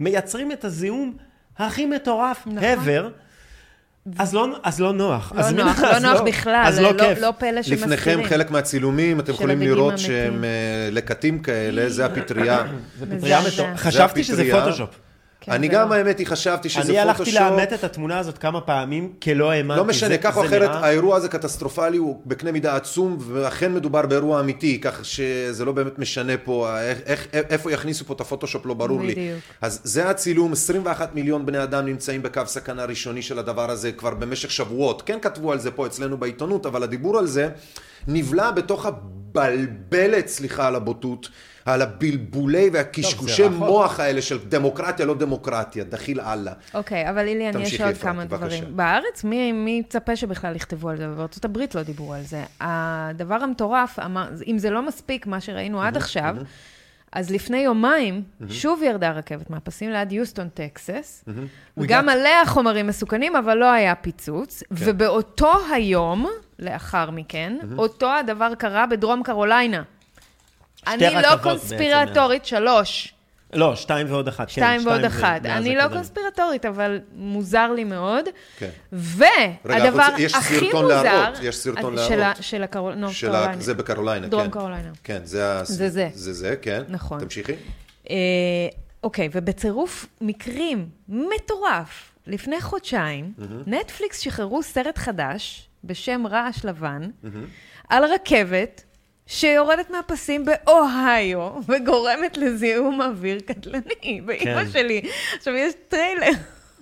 מייצרים 0.00 0.52
את 0.52 0.64
הזיהום 0.64 1.16
הכי 1.58 1.86
מטורף 1.86 2.46
ever, 2.46 3.27
אז 4.18 4.34
לא, 4.34 4.46
אז 4.62 4.80
לא 4.80 4.92
נוח. 4.92 5.32
לא 5.34 5.40
אז 5.40 5.52
נוח, 5.52 5.80
לא 5.80 5.98
נוח 5.98 6.20
בכלל, 6.20 6.62
אז 6.66 6.78
לא 6.78 6.92
לא- 6.94 6.98
כיף. 6.98 7.18
לא 7.20 7.32
פלא 7.38 7.62
שמזכירים. 7.62 7.82
לפניכם 7.92 8.28
חלק 8.28 8.50
מהצילומים, 8.50 9.20
אתם 9.20 9.32
יכולים 9.32 9.60
לראות. 9.62 9.98
שהם 9.98 10.44
אה, 10.44 10.48
לקטים 10.92 11.38
כאלה, 11.38 11.88
זה 11.88 12.06
הפטריה. 12.06 12.64
פטריה 13.18 13.40
מזעזע. 13.40 13.62
מטורף. 13.62 13.76
חשבתי 13.80 14.24
שזה. 14.24 14.48
פוטושופ. 14.52 14.90
כן, 15.48 15.54
אני 15.54 15.68
גם 15.68 15.88
לא. 15.88 15.94
האמת 15.94 16.18
היא 16.18 16.26
חשבתי 16.26 16.68
שזה 16.68 16.80
אני 16.82 16.98
הלכתי 16.98 17.18
פוטושופ. 17.18 17.40
לאמת 17.40 17.72
את 17.72 17.84
התמונה 17.84 18.18
הזאת 18.18 18.38
כמה 18.38 18.60
פעמים, 18.60 19.12
כי 19.20 19.34
לא 19.34 19.50
האמנתי. 19.50 19.78
לא 19.80 19.84
משנה, 19.84 20.16
כך 20.18 20.36
או 20.36 20.44
אחרת, 20.46 20.70
נראה- 20.70 20.84
האירוע 20.86 21.16
הזה 21.16 21.28
קטסטרופלי, 21.28 21.96
הוא 21.96 22.22
בקנה 22.26 22.52
מידה 22.52 22.76
עצום, 22.76 23.16
ואכן 23.20 23.74
מדובר 23.74 24.06
באירוע 24.06 24.40
אמיתי, 24.40 24.80
כך 24.80 25.04
שזה 25.04 25.64
לא 25.64 25.72
באמת 25.72 25.98
משנה 25.98 26.32
פה, 26.44 26.80
איך, 26.80 26.98
איך, 27.06 27.26
איפה 27.32 27.72
יכניסו 27.72 28.04
פה 28.04 28.14
את 28.14 28.20
הפוטושופ 28.20 28.66
לא 28.66 28.74
ברור 28.74 29.00
לי. 29.02 29.12
בדיוק. 29.12 29.38
אז 29.60 29.80
זה 29.84 30.10
הצילום, 30.10 30.52
21 30.52 31.14
מיליון 31.14 31.46
בני 31.46 31.62
אדם 31.62 31.86
נמצאים 31.86 32.22
בקו 32.22 32.42
סכנה 32.46 32.84
ראשוני 32.84 33.22
של 33.22 33.38
הדבר 33.38 33.70
הזה 33.70 33.92
כבר 33.92 34.14
במשך 34.14 34.50
שבועות. 34.50 35.02
כן 35.02 35.18
כתבו 35.22 35.52
על 35.52 35.58
זה 35.58 35.70
פה 35.70 35.86
אצלנו 35.86 36.16
בעיתונות, 36.16 36.66
אבל 36.66 36.82
הדיבור 36.82 37.18
על 37.18 37.26
זה 37.26 37.48
נבלע 38.08 38.50
בתוך 38.50 38.86
הבלבלת, 38.86 40.28
סליחה 40.28 40.66
על 40.66 40.74
הבוטות, 40.74 41.28
על 41.68 41.82
הבלבולי 41.82 42.70
והקשקושי 42.72 43.42
טוב, 43.42 43.50
זה 43.50 43.56
רחוק. 43.56 43.68
מוח 43.68 44.00
האלה 44.00 44.22
של 44.22 44.38
דמוקרטיה, 44.48 45.06
לא 45.06 45.14
דמוקרטיה, 45.14 45.84
דחיל 45.84 46.20
אללה. 46.20 46.52
אוקיי, 46.74 47.10
אבל 47.10 47.26
איליאן, 47.26 47.60
יש 47.60 47.80
עוד 47.80 47.96
כמה 47.96 48.24
בבקשה. 48.24 48.46
דברים. 48.46 48.76
בארץ, 48.76 49.24
מי 49.24 49.52
מי 49.52 49.82
יצפה 49.86 50.16
שבכלל 50.16 50.56
יכתבו 50.56 50.88
על 50.88 50.96
זה? 50.96 51.08
בארצות 51.08 51.44
הברית 51.44 51.74
לא 51.74 51.82
דיברו 51.82 52.14
על 52.14 52.22
זה. 52.22 52.44
הדבר 52.60 53.34
המטורף, 53.34 53.98
אם 54.46 54.58
זה 54.58 54.70
לא 54.70 54.86
מספיק, 54.86 55.26
מה 55.26 55.40
שראינו 55.40 55.82
עד 55.82 55.96
עכשיו, 55.96 56.36
אז 57.12 57.30
לפני 57.30 57.58
יומיים, 57.58 58.22
שוב 58.50 58.82
ירדה 58.82 59.10
רכבת 59.10 59.50
מהפסים 59.50 59.90
ליד 59.90 60.12
יוסטון, 60.12 60.48
טקסס, 60.48 61.24
וגם 61.76 62.08
עליה 62.08 62.46
חומרים 62.46 62.86
מסוכנים, 62.86 63.36
אבל 63.36 63.54
לא 63.54 63.72
היה 63.72 63.94
פיצוץ, 63.94 64.62
כן. 64.62 64.74
ובאותו 64.78 65.52
היום, 65.72 66.26
לאחר 66.58 67.10
מכן, 67.10 67.56
אותו 67.78 68.12
הדבר 68.12 68.54
קרה 68.54 68.86
בדרום 68.86 69.22
קרוליינה. 69.22 69.82
אני 70.88 71.22
לא 71.22 71.36
קונספירטורית, 71.42 72.44
שלוש. 72.44 73.14
לא, 73.52 73.76
שתיים 73.76 74.06
ועוד 74.10 74.28
אחת. 74.28 74.46
כן, 74.46 74.52
שתיים 74.52 74.86
ועוד 74.86 75.04
אחת. 75.04 75.46
אני 75.46 75.76
לא. 75.76 75.88
קונספירטורית, 75.88 76.66
אבל 76.66 77.00
מוזר 77.14 77.72
לי 77.72 77.84
מאוד. 77.84 78.24
כן. 78.58 78.70
והדבר 78.92 80.02
הכי 80.02 80.28
סרטון 80.28 80.82
מוזר... 80.82 81.02
להראות, 81.02 81.38
יש 81.42 81.56
סרטון 81.56 81.96
של 82.08 82.16
להראות. 82.16 82.36
של 82.40 82.62
הקרול... 82.62 82.94
נורת 82.94 83.14
של 83.14 83.28
ה... 83.28 83.32
קרוליינה. 83.32 83.62
זה 83.62 83.74
בקרוליינה, 83.74 84.26
כן. 84.26 84.30
דרום 84.30 84.50
קרוליינה. 84.50 84.90
כן. 85.04 85.20
זה 85.24 85.62
זה. 85.64 86.08
זה 86.14 86.32
זה, 86.32 86.56
כן. 86.62 86.82
נכון. 86.88 87.20
תמשיכי. 87.20 87.52
אה, 88.10 88.16
אוקיי, 89.02 89.28
ובצירוף 89.32 90.06
מקרים 90.20 90.88
מטורף, 91.08 92.12
לפני 92.26 92.60
חודשיים, 92.60 93.32
נטפליקס 93.66 94.18
שחררו 94.18 94.62
סרט 94.62 94.98
חדש 94.98 95.68
בשם 95.84 96.26
רעש 96.26 96.64
לבן, 96.64 97.02
על 97.88 98.04
רכבת 98.04 98.84
שיורדת 99.28 99.90
מהפסים 99.90 100.44
באוהיו 100.44 101.50
וגורמת 101.68 102.36
לזיהום 102.36 103.00
אוויר 103.02 103.40
קטלני. 103.46 104.20
באמא 104.24 104.38
כן. 104.64 104.70
שלי. 104.72 105.00
עכשיו, 105.36 105.54
יש 105.54 105.72
טריילר. 105.88 106.26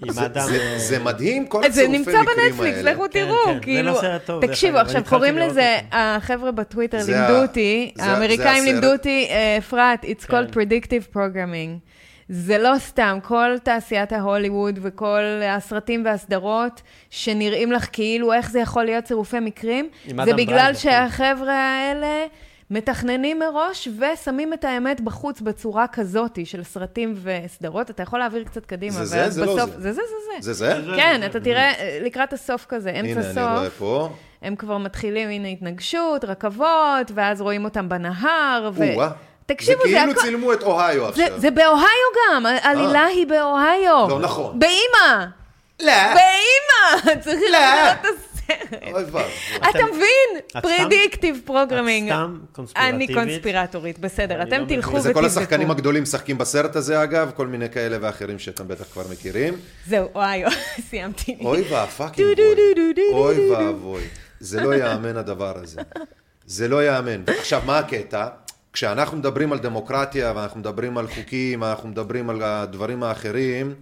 עם 0.05 0.13
זה- 0.13 0.25
אדם... 0.27 0.47
זה- 0.47 0.61
אה, 0.73 0.79
זה 0.79 0.99
מדהים, 0.99 1.47
כל 1.47 1.65
אז 1.65 1.75
זה 1.75 1.81
הצירופי 1.83 1.99
נמצא 1.99 2.23
מקרים 2.23 2.37
בנטפליקס, 2.51 2.77
האלה. 2.77 2.93
לכו 2.93 3.03
כן, 3.03 3.09
תראו, 3.09 3.37
כן, 3.45 3.55
זה 3.55 3.61
כאילו... 3.61 3.93
לא 3.93 3.99
סרט 4.01 4.25
טוב, 4.27 4.41
דרך 4.43 4.51
תקשיבו, 4.51 4.77
אגב, 4.77 4.87
עכשיו 4.87 5.05
קוראים 5.09 5.39
לזה. 5.39 5.79
החבר'ה 5.93 6.51
בטוויטר 6.51 6.99
לימדו 7.07 7.43
אותי, 7.43 7.93
האמריקאים 7.99 8.65
זה 8.65 8.71
לימדו. 8.73 8.93
אותי, 8.93 9.27
אה, 9.31 9.57
אפרת, 9.59 10.05
it's 10.05 10.25
called 10.25 10.53
כן. 10.55 10.61
predictive 10.61 11.17
programming. 11.17 11.79
זה 12.29 12.59
לא 12.59 12.73
סתם, 12.79 13.19
כל 13.23 13.59
תעשיית 13.63 14.13
ההוליווד 14.13 14.79
וכל 14.83 15.23
הסרטים 15.49 16.05
והסדרות 16.05 16.83
שנראים 17.11 17.73
לך 17.73 17.89
כאילו 17.93 18.33
איך 18.33 18.51
זה 18.51 18.61
יכול 18.61 18.85
להיות 18.85 19.05
צירופי 19.05 19.41
מקרים, 19.41 19.89
זה 20.25 20.35
בגלל 20.35 20.73
כן. 20.73 20.75
שהחבר'ה 20.75 21.55
האלה 21.55 22.27
מתכננים 22.71 23.39
מראש 23.39 23.89
ושמים 23.99 24.53
את 24.53 24.65
האמת 24.65 25.01
בחוץ 25.01 25.41
בצורה 25.41 25.87
כזאת 25.87 26.39
של 26.45 26.63
סרטים 26.63 27.15
וסדרות. 27.23 27.91
אתה 27.91 28.03
יכול 28.03 28.19
להעביר 28.19 28.45
קצת 28.45 28.67
קדימה, 28.67 28.93
זה 28.93 29.05
זה? 29.05 29.17
ואז 29.17 29.35
זה 29.35 29.47
לא 29.47 29.57
בסוף... 29.57 29.71
זה. 29.71 29.81
זה 29.81 29.93
זה 29.93 30.03
זה 30.43 30.43
זה. 30.43 30.53
זה 30.53 30.53
זה? 30.53 30.97
כן, 30.97 31.21
אתה 31.27 31.41
תראה 31.41 31.73
אה, 31.73 31.99
לקראת 32.03 32.33
הסוף 32.33 32.67
כזה, 32.69 32.91
אמצע 32.91 33.21
הנה, 33.21 33.31
אני 33.31 33.43
רואה 33.43 33.65
סוף, 33.65 33.79
פה. 33.79 34.09
הם 34.43 34.57
כבר 34.57 34.79
מתחילים, 34.79 35.29
הנה 35.29 35.49
התנגשות, 35.49 36.25
רכבות, 36.25 37.11
ואז 37.15 37.41
רואים 37.41 37.65
אותם 37.65 37.89
בנהר, 37.89 38.71
ו... 38.75 38.85
תקשיבו, 39.47 39.83
זה 39.85 39.89
זה 39.91 39.97
כאילו 39.99 40.13
הכל... 40.13 40.21
צילמו 40.21 40.53
את 40.53 40.63
אוהיו 40.63 41.13
זה, 41.15 41.25
עכשיו. 41.25 41.41
זה 41.41 41.51
באוהיו 41.51 42.07
גם, 42.33 42.47
העלילה 42.47 43.05
היא 43.05 43.27
באוהיו. 43.27 44.09
לא 44.09 44.19
נכון. 44.21 44.59
באימא! 44.59 45.25
לא. 45.83 45.93
באימא! 46.15 47.21
צריך 47.25 47.41
לראות 47.53 47.97
את 48.01 48.05
הסרט. 48.05 48.83
אוי 48.83 49.05
ואבוי. 49.05 49.23
אתה 49.57 49.79
מבין? 49.93 50.63
predictive 50.63 51.41
programming. 51.45 52.11
את 52.11 52.15
סתם 52.17 52.39
קונספירטיבית. 52.53 53.11
אני 53.11 53.15
קונספירטורית, 53.15 53.99
בסדר, 53.99 54.43
אתם 54.43 54.61
לא. 54.61 54.67
תלכו 54.69 54.91
וזה 54.95 54.99
ותבדקו. 55.11 55.21
כל 55.21 55.27
השחקנים 55.27 55.71
הגדולים 55.71 56.03
משחקים 56.03 56.39
בסרט 56.39 56.77
הזה 56.77 57.03
אגב, 57.03 57.31
כל 57.37 57.47
מיני 57.47 57.71
כאלה 57.71 57.97
ואחרים 58.01 58.39
שאתם 58.39 58.69
בטח 58.69 58.85
כבר 58.93 59.03
מכירים. 59.11 59.55
זהו, 59.89 60.09
אוהיו, 60.15 60.49
סיימתי. 60.91 61.37
אוי 61.41 61.65
דו, 62.97 63.03
אוי. 63.13 63.51
ואבוי. 63.51 64.03
זה 64.41 64.61
לא 64.61 64.75
ייאמן 64.75 65.17
הדבר 65.17 65.55
הזה. 65.63 65.81
זה 66.47 66.69
לא 66.69 66.83
ייאמן. 66.83 67.23
עכשיו, 67.39 67.63
מה 67.67 67.79
הקטע? 67.79 68.27
כשאנחנו 68.77 69.17
מדברים 69.17 69.53
על 69.53 69.59
דמוקרטיה 69.59 70.33
ואנחנו 70.37 70.61
מדברים 70.61 70.99
על 70.99 71.07
חוקים, 71.07 71.65
אנחנו 71.65 71.89
מדברים 71.89 72.31
על 72.31 72.43
הדברים 72.43 73.03
האחרים, 73.03 73.75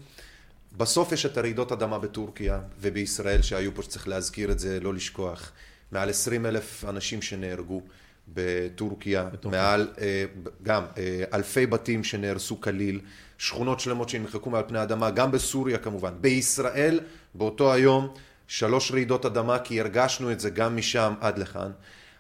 בסוף 0.77 1.13
יש 1.13 1.27
את 1.27 1.37
הרעידות 1.37 1.73
אדמה 1.73 1.99
בטורקיה 1.99 2.61
ובישראל 2.81 3.43
שהיו 3.43 3.75
פה 3.75 3.83
שצריך 3.83 4.09
להזכיר 4.09 4.51
את 4.51 4.59
זה, 4.59 4.81
לא 4.81 4.95
לשכוח. 4.95 5.53
מעל 5.93 6.11
20 6.11 6.47
אלף 6.47 6.85
אנשים 6.89 7.23
שנהרגו 7.23 7.83
בטורקיה, 8.29 9.29
מעל 9.45 9.89
אה, 10.01 10.25
גם 10.63 10.85
אה, 10.99 11.25
אלפי 11.35 11.67
בתים 11.67 12.05
שנהרסו 12.05 12.61
כליל, 12.61 13.01
שכונות 13.39 13.81
שלמות 13.81 14.09
שנמחקו 14.09 14.51
מעל 14.51 14.63
פני 14.69 14.79
האדמה, 14.79 15.11
גם 15.11 15.31
בסוריה 15.31 15.79
כמובן. 15.79 16.15
בישראל, 16.21 17.01
באותו 17.35 17.73
היום, 17.73 18.15
שלוש 18.49 18.93
רעידות 18.93 19.27
אדמה, 19.27 19.59
כי 19.59 19.81
הרגשנו 19.81 20.33
את 20.33 20.41
זה 20.41 20.51
גם 20.51 20.77
משם 20.77 21.15
עד 21.21 21.39
לכאן. 21.39 21.71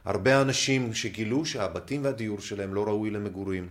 הרבה 0.04 0.40
אנשים 0.42 0.94
שגילו 0.94 1.46
שהבתים 1.46 2.04
והדיור 2.04 2.40
שלהם 2.40 2.74
לא 2.74 2.84
ראוי 2.84 3.10
למגורים, 3.10 3.68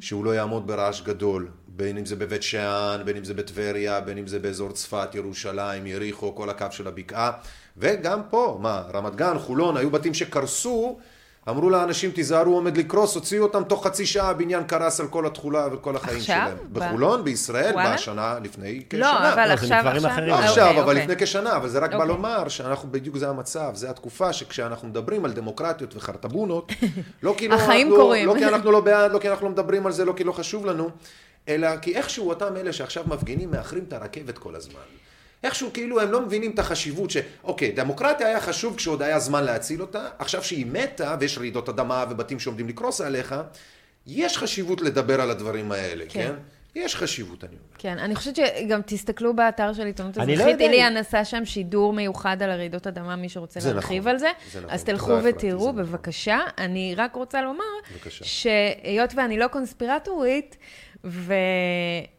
שהוא 0.00 0.24
לא 0.24 0.34
יעמוד 0.34 0.66
ברעש 0.66 1.00
גדול, 1.00 1.48
בין 1.68 1.98
אם 1.98 2.06
זה 2.06 2.16
בבית 2.16 2.42
שאן, 2.42 3.02
בין 3.04 3.16
אם 3.16 3.24
זה 3.24 3.34
בטבריה, 3.34 4.00
בין 4.00 4.18
אם 4.18 4.26
זה 4.26 4.38
באזור 4.38 4.72
צפת, 4.72 5.14
ירושלים, 5.14 5.86
יריחו, 5.86 6.34
כל 6.34 6.50
הקו 6.50 6.66
של 6.70 6.88
הבקעה, 6.88 7.32
וגם 7.76 8.20
פה, 8.30 8.58
מה, 8.62 8.82
רמת 8.94 9.14
גן, 9.16 9.38
חולון, 9.38 9.76
היו 9.76 9.90
בתים 9.90 10.14
שקרסו 10.14 10.98
אמרו 11.48 11.70
לאנשים, 11.70 12.10
תיזהרו, 12.10 12.50
הוא 12.50 12.56
עומד 12.56 12.76
לקרוס, 12.76 13.14
הוציאו 13.14 13.42
אותם 13.42 13.64
תוך 13.64 13.86
חצי 13.86 14.06
שעה, 14.06 14.30
הבניין 14.30 14.64
קרס 14.64 15.00
על 15.00 15.06
כל 15.06 15.26
התכולה 15.26 15.68
וכל 15.72 15.96
החיים 15.96 16.18
עכשיו? 16.18 16.36
שלהם. 16.36 16.56
ב- 16.72 16.78
בחולון, 16.78 17.24
בישראל, 17.24 17.74
וואלה? 17.74 17.94
בשנה 17.94 18.38
לפני 18.44 18.82
כשנה. 18.90 19.00
לא, 19.00 19.32
אבל 19.32 19.40
לא, 19.40 19.46
זה 19.46 19.52
עכשיו, 19.52 19.76
מדברים 19.78 19.96
עכשיו... 19.96 20.10
אחרים. 20.10 20.28
לא 20.28 20.34
אוקיי, 20.34 20.48
עכשיו, 20.48 20.70
אבל 20.70 20.80
אוקיי. 20.80 21.02
לפני 21.02 21.16
כשנה, 21.18 21.56
אבל 21.56 21.68
זה 21.68 21.78
רק 21.78 21.90
בא 21.90 21.96
אוקיי. 21.96 22.08
לומר 22.08 22.48
שאנחנו, 22.48 22.88
בדיוק 22.90 23.16
זה 23.16 23.28
המצב, 23.28 23.70
זה 23.74 23.90
התקופה 23.90 24.32
שכשאנחנו 24.32 24.88
מדברים 24.88 25.24
על 25.24 25.32
דמוקרטיות 25.32 25.96
וחרטבונות, 25.96 26.72
לא 27.22 27.34
כי 27.38 27.48
לא 27.48 27.54
החיים 27.54 27.86
אנחנו, 27.86 28.02
קורים. 28.02 28.26
לא 28.26 28.34
כי 28.38 28.46
אנחנו 28.46 28.72
לא 28.72 28.80
בעד, 28.80 29.12
לא 29.12 29.18
כי 29.18 29.28
אנחנו 29.30 29.46
לא 29.46 29.52
מדברים 29.52 29.86
על 29.86 29.92
זה, 29.92 30.04
לא 30.04 30.12
כי 30.16 30.24
לא 30.24 30.32
חשוב 30.32 30.66
לנו, 30.66 30.90
אלא 31.48 31.76
כי 31.76 31.96
איכשהו 31.96 32.28
אותם 32.28 32.56
אלה 32.56 32.72
שעכשיו 32.72 33.04
מפגינים 33.06 33.50
מאחרים 33.50 33.84
את 33.88 33.92
הרכבת 33.92 34.38
כל 34.38 34.54
הזמן. 34.54 35.05
איכשהו 35.44 35.72
כאילו 35.72 36.00
הם 36.00 36.10
לא 36.10 36.20
מבינים 36.20 36.50
את 36.50 36.58
החשיבות 36.58 37.10
ש... 37.10 37.16
אוקיי, 37.44 37.72
דמוקרטיה 37.72 38.26
היה 38.26 38.40
חשוב 38.40 38.76
כשעוד 38.76 39.02
היה 39.02 39.18
זמן 39.18 39.44
להציל 39.44 39.80
אותה, 39.80 40.08
עכשיו 40.18 40.44
שהיא 40.44 40.66
מתה 40.66 41.16
ויש 41.20 41.38
רעידות 41.38 41.68
אדמה 41.68 42.04
ובתים 42.10 42.40
שעומדים 42.40 42.68
לקרוס 42.68 43.00
עליך, 43.00 43.34
יש 44.06 44.38
חשיבות 44.38 44.80
לדבר 44.80 45.20
על 45.20 45.30
הדברים 45.30 45.72
האלה, 45.72 46.04
כן. 46.08 46.20
כן? 46.20 46.32
יש 46.76 46.96
חשיבות, 46.96 47.44
אני 47.44 47.52
אומר. 47.52 47.76
כן, 47.78 47.98
אני 47.98 48.14
חושבת 48.14 48.36
שגם 48.36 48.80
תסתכלו 48.86 49.36
באתר 49.36 49.72
של 49.72 49.86
עיתונות 49.86 50.18
אני 50.18 50.26
לא 50.26 50.32
אזרחית, 50.32 50.52
יודע 50.52 50.64
איליה 50.64 51.00
עשה 51.00 51.24
שם 51.24 51.44
שידור 51.44 51.92
מיוחד 51.92 52.42
על 52.42 52.50
הרעידות 52.50 52.86
אדמה, 52.86 53.16
מי 53.16 53.28
שרוצה 53.28 53.60
להרחיב 53.64 54.02
נכון, 54.02 54.10
על 54.10 54.18
זה. 54.18 54.30
זה 54.52 54.60
נכון. 54.60 54.70
אז 54.70 54.84
תלכו 54.84 55.18
ותראו, 55.24 55.60
זה 55.60 55.70
נכון. 55.70 55.76
בבקשה. 55.76 56.40
אני 56.58 56.94
רק 56.96 57.14
רוצה 57.14 57.42
לומר, 57.42 57.64
בבקשה. 57.92 58.24
שהיות 58.24 59.14
ואני 59.14 59.38
לא 59.38 59.46
קונספירטורית, 59.46 60.56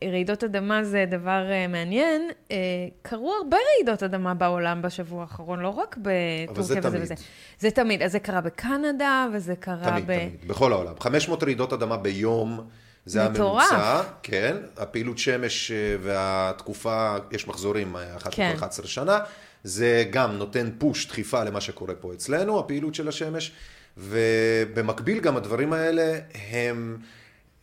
ורעידות 0.04 0.44
אדמה 0.44 0.84
זה 0.84 1.06
דבר 1.10 1.52
אה, 1.52 1.68
מעניין, 1.68 2.30
אה, 2.52 2.58
קרו 3.02 3.34
הרבה 3.42 3.58
רעידות 3.58 4.04
אדמה 4.04 4.34
בעולם 4.34 4.82
בשבוע 4.82 5.22
האחרון, 5.22 5.60
לא 5.60 5.70
רק 5.70 5.98
בטורקיה 6.02 6.64
וזה 6.64 6.82
תמיד. 6.82 7.02
וזה. 7.02 7.16
זה 7.60 7.72
תמיד. 7.72 8.02
אז 8.02 8.12
זה 8.12 8.20
קרה 8.20 8.42
בקנדה, 8.42 9.28
וזה 9.34 9.56
קרה 9.56 9.92
תמיד, 9.92 10.04
ב... 10.08 10.18
תמיד, 10.20 10.48
בכל 10.48 10.72
העולם. 10.72 10.94
500 11.00 11.44
רעידות 11.44 11.74
אדמה 11.74 11.98
ביום, 11.98 12.68
זה 13.06 13.30
מטורף. 13.30 13.72
הממוצע, 13.72 14.02
כן. 14.24 14.58
הפעילות 14.78 15.18
שמש 15.18 15.72
אה, 15.72 15.96
והתקופה, 16.02 17.16
יש 17.32 17.48
מחזורים 17.48 17.96
אחת 18.16 18.34
כן. 18.34 18.50
לכל 18.50 18.58
11 18.58 18.88
שנה, 18.88 19.20
זה 19.64 20.04
גם 20.10 20.32
נותן 20.32 20.70
פוש, 20.78 21.08
דחיפה 21.08 21.44
למה 21.44 21.62
שקורה 21.62 21.96
פה 21.96 22.14
אצלנו, 22.14 22.60
הפעילות 22.60 22.96
של 22.96 23.08
השמש, 23.08 23.52
ובמקביל 23.98 25.20
גם 25.20 25.38
הדברים 25.38 25.74
האלה 25.74 26.20
הם, 26.52 26.98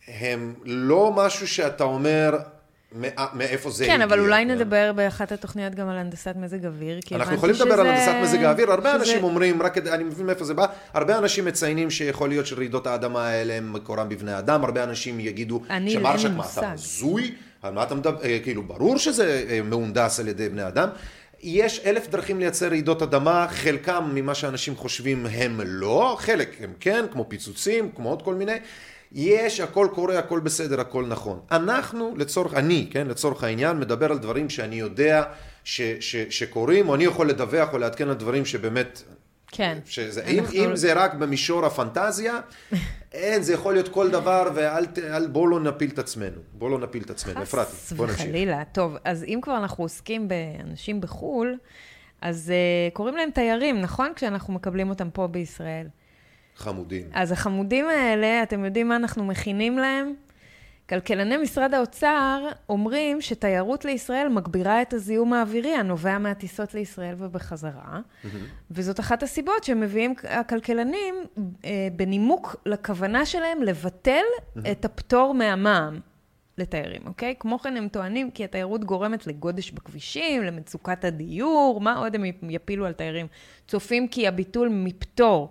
הם 0.07 0.53
לא 0.65 1.11
משהו 1.15 1.47
שאתה 1.47 1.83
אומר... 1.83 2.37
מא- 2.91 3.07
מאיפה 3.33 3.69
זה 3.69 3.85
כן, 3.85 4.01
אבל 4.01 4.19
אולי? 4.19 4.45
נדבר 4.45 4.91
באחת 4.95 5.31
התוכניות 5.31 5.75
גם 5.75 5.89
על 5.89 5.97
הנדסת 5.97 6.35
מזג 6.35 6.65
אוויר, 6.65 7.01
כי 7.01 7.15
אנחנו 7.15 7.35
יכולים 7.35 7.55
לדבר 7.55 7.73
על 7.79 7.87
הנדסת 7.87 8.11
מזג 8.23 8.43
האוויר, 8.43 8.71
הרבה 8.71 8.95
אנשים 8.95 9.23
אומרים, 9.23 9.61
רק 9.61 9.77
אני 9.77 10.03
מבין 10.03 10.25
מאיפה 10.25 10.45
זה 10.45 10.53
בא, 10.53 10.65
הרבה 10.93 11.17
אנשים 11.17 11.45
מציינים 11.45 11.91
שיכול 11.91 12.29
להיות 12.29 12.45
שרעידות 12.45 12.87
האדמה 12.87 13.27
האלה 13.27 13.53
הם 13.53 13.73
מקורם 13.73 14.09
בבני 14.09 14.37
אדם, 14.37 14.63
הרבה 14.63 14.83
אנשים 14.83 15.19
יגידו, 15.19 15.61
שמרשק, 15.87 16.29
מה 16.29 16.29
אתה 16.29 16.31
מושג. 16.31 16.63
הזוי? 16.73 17.35
על 17.61 17.73
מה 17.73 17.83
אתה 17.83 17.95
מדבר, 17.95 18.23
אה, 18.23 18.39
כאילו 18.43 18.63
ברור 18.63 18.97
שזה 18.97 19.45
אה, 19.49 19.61
מהונדס 19.61 20.19
על 20.19 20.27
ידי 20.27 20.49
בני 20.49 20.67
אדם. 20.67 20.89
יש 21.41 21.81
אלף 21.85 22.07
דרכים 22.09 22.39
לייצר 22.39 22.67
רעידות 22.67 23.01
אדמה, 23.01 23.47
חלקם 23.49 24.11
ממה 24.13 24.35
שאנשים 24.35 24.75
חושבים 24.75 25.25
הם 25.25 25.61
לא, 25.63 26.15
חלק 26.19 26.55
הם 26.59 26.73
כן, 26.79 27.05
כמו 27.11 27.25
פיצוצים, 27.29 27.89
כמו 27.95 28.09
עוד 28.09 28.21
כל 28.21 28.35
מיני. 28.35 28.55
יש, 29.15 29.59
הכל 29.59 29.87
קורה, 29.93 30.19
הכל 30.19 30.39
בסדר, 30.39 30.81
הכל 30.81 31.05
נכון. 31.05 31.39
אנחנו, 31.51 32.13
לצורך, 32.17 32.53
אני, 32.53 32.87
כן, 32.91 33.07
לצורך 33.07 33.43
העניין, 33.43 33.79
מדבר 33.79 34.11
על 34.11 34.17
דברים 34.17 34.49
שאני 34.49 34.75
יודע 34.75 35.23
ש, 35.63 35.81
ש, 35.99 36.15
שקורים, 36.15 36.89
או 36.89 36.95
אני 36.95 37.03
יכול 37.03 37.29
לדווח 37.29 37.73
או 37.73 37.77
לעדכן 37.77 38.07
על 38.07 38.13
דברים 38.15 38.45
שבאמת... 38.45 39.01
כן. 39.51 39.77
שזה, 39.85 40.23
אם, 40.25 40.39
אנחנו- 40.39 40.53
אם 40.65 40.75
זה 40.75 40.93
רק 40.93 41.13
במישור 41.13 41.65
הפנטזיה, 41.65 42.39
אין, 43.13 43.41
זה 43.43 43.53
יכול 43.53 43.73
להיות 43.73 43.87
כל 43.87 44.11
דבר, 44.11 44.49
ואל 44.55 44.85
בואו 45.27 45.47
לא 45.47 45.59
נפיל 45.59 45.89
את 45.93 45.99
עצמנו. 45.99 46.37
בואו 46.53 46.69
לא 46.69 46.79
נפיל 46.79 47.03
את 47.03 47.09
עצמנו. 47.09 47.43
אפרתי, 47.43 47.71
חס 47.71 47.93
בואו 47.93 48.07
נמשיך. 48.07 48.21
וחלילה. 48.25 48.63
טוב, 48.71 48.95
אז 49.03 49.23
אם 49.23 49.39
כבר 49.41 49.57
אנחנו 49.57 49.83
עוסקים 49.83 50.27
באנשים 50.27 51.01
בחו"ל, 51.01 51.57
אז 52.21 52.51
uh, 52.89 52.93
קוראים 52.93 53.15
להם 53.15 53.29
תיירים, 53.31 53.81
נכון? 53.81 54.11
כשאנחנו 54.15 54.53
מקבלים 54.53 54.89
אותם 54.89 55.09
פה 55.09 55.27
בישראל. 55.27 55.87
חמודים. 56.55 57.07
אז 57.13 57.31
החמודים 57.31 57.85
האלה, 57.89 58.43
אתם 58.43 58.65
יודעים 58.65 58.87
מה 58.87 58.95
אנחנו 58.95 59.25
מכינים 59.25 59.77
להם? 59.77 60.13
כלכלני 60.89 61.37
משרד 61.37 61.73
האוצר 61.73 62.49
אומרים 62.69 63.21
שתיירות 63.21 63.85
לישראל 63.85 64.29
מגבירה 64.29 64.81
את 64.81 64.93
הזיהום 64.93 65.33
האווירי 65.33 65.75
הנובע 65.75 66.17
מהטיסות 66.17 66.73
לישראל 66.73 67.15
ובחזרה, 67.17 67.99
וזאת 68.71 68.99
אחת 68.99 69.23
הסיבות 69.23 69.63
שמביאים 69.63 70.13
הכלכלנים 70.23 71.15
אה, 71.65 71.87
בנימוק 71.95 72.55
לכוונה 72.65 73.25
שלהם 73.25 73.63
לבטל 73.63 74.23
את 74.71 74.85
הפטור 74.85 75.33
מהמע"מ. 75.33 75.99
לתיירים, 76.57 77.01
אוקיי? 77.05 77.35
כמו 77.39 77.59
כן 77.59 77.77
הם 77.77 77.87
טוענים 77.87 78.31
כי 78.31 78.43
התיירות 78.43 78.85
גורמת 78.85 79.27
לגודש 79.27 79.71
בכבישים, 79.71 80.43
למצוקת 80.43 81.05
הדיור, 81.05 81.81
מה 81.81 81.97
עוד 81.97 82.15
הם 82.15 82.23
יפילו 82.49 82.85
על 82.85 82.93
תיירים? 82.93 83.27
צופים 83.67 84.07
כי 84.07 84.27
הביטול 84.27 84.69
מפטור 84.69 85.49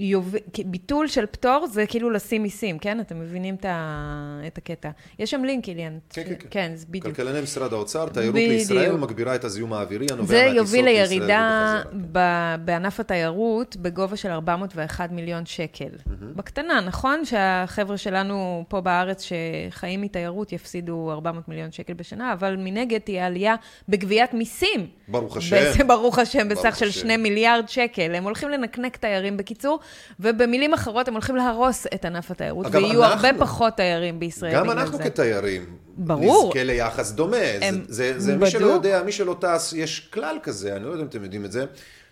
יוב... 0.00 0.34
ביטול 0.64 1.08
של 1.08 1.26
פטור 1.26 1.66
זה 1.66 1.86
כאילו 1.86 2.10
לשים 2.10 2.42
מיסים, 2.42 2.78
כן? 2.78 3.00
אתם 3.00 3.20
מבינים 3.20 3.54
את, 3.54 3.64
ה... 3.64 4.40
את 4.46 4.58
הקטע. 4.58 4.90
יש 5.18 5.30
שם 5.30 5.44
לינק, 5.44 5.68
איליאן. 5.68 5.98
כן, 6.10 6.22
כן, 6.24 6.34
כן. 6.38 6.46
כן, 6.50 6.72
זה 6.74 6.86
בדיוק. 6.88 7.04
כלכלני 7.16 7.40
משרד 7.40 7.72
האוצר, 7.72 8.08
תיירות 8.08 8.34
בדיוק. 8.34 8.50
לישראל 8.50 8.96
מגבירה 8.96 9.34
את 9.34 9.44
הזיהום 9.44 9.72
האווירי 9.72 10.06
הנובע 10.10 10.26
זה 10.26 10.34
מהטיסות 10.34 10.56
יוביל 10.56 10.84
לישראל 10.84 11.08
לירידה 11.08 11.82
ובחזרה. 11.92 12.08
ב... 12.12 12.18
בענף 12.64 13.00
התיירות 13.00 13.76
בגובה 13.76 14.16
של 14.16 14.30
401 14.30 15.12
מיליון 15.12 15.46
שקל. 15.46 15.88
בקטנה, 16.36 16.80
נכון 16.80 17.24
שהחבר'ה 17.24 17.96
שלנו 17.96 18.64
פה 18.68 18.80
בארץ 18.80 19.28
שחיים 19.70 20.02
מתיירות 20.02 20.52
יפסידו 20.52 21.10
400 21.12 21.48
מיליון 21.48 21.72
שקל 21.72 21.92
בשנה, 21.92 22.32
אבל 22.32 22.56
מנגד 22.56 22.98
תהיה 22.98 23.26
עלייה 23.26 23.54
בגביית 23.88 24.34
מיסים. 24.34 24.86
ברוך 25.08 25.36
השם. 25.36 25.86
ברוך 25.86 26.18
השם, 26.18 26.48
בסך 26.48 26.76
של 26.76 26.88
השם. 26.88 27.00
2 27.00 27.22
מיליארד 27.22 27.68
שקל. 27.68 28.14
הם 28.14 28.24
הולכים 28.24 28.48
לנקנק 28.48 28.96
תיירים 28.96 29.36
בקיצור, 29.36 29.78
ובמילים 30.20 30.74
אחרות 30.74 31.08
הם 31.08 31.14
הולכים 31.14 31.36
להרוס 31.36 31.86
את 31.94 32.04
ענף 32.04 32.30
התיירות, 32.30 32.66
ויהיו 32.72 33.04
הרבה 33.04 33.28
אנחנו- 33.28 33.46
פחות 33.46 33.74
תיירים 33.76 34.20
בישראל 34.20 34.54
גם 34.54 34.62
בגלל 34.62 34.74
זה. 34.76 34.80
אנחנו 34.82 34.98
כתיירים, 34.98 35.64
ברור. 35.96 36.46
נזכה 36.48 36.64
ליחס 36.64 37.10
דומה. 37.12 37.36
הם- 37.62 37.84
זה, 37.88 38.12
זה, 38.12 38.20
זה 38.20 38.36
מי 38.36 38.50
שלא 38.50 38.60
בדוק. 38.60 38.72
יודע, 38.84 39.02
מי 39.02 39.12
שלא 39.12 39.36
טס, 39.40 39.72
יש 39.76 40.00
כלל 40.12 40.36
כזה, 40.42 40.76
אני 40.76 40.84
לא 40.84 40.90
יודע 40.90 41.02
אם 41.02 41.08
אתם 41.08 41.22
יודעים 41.22 41.44
את 41.44 41.52
זה, 41.52 41.64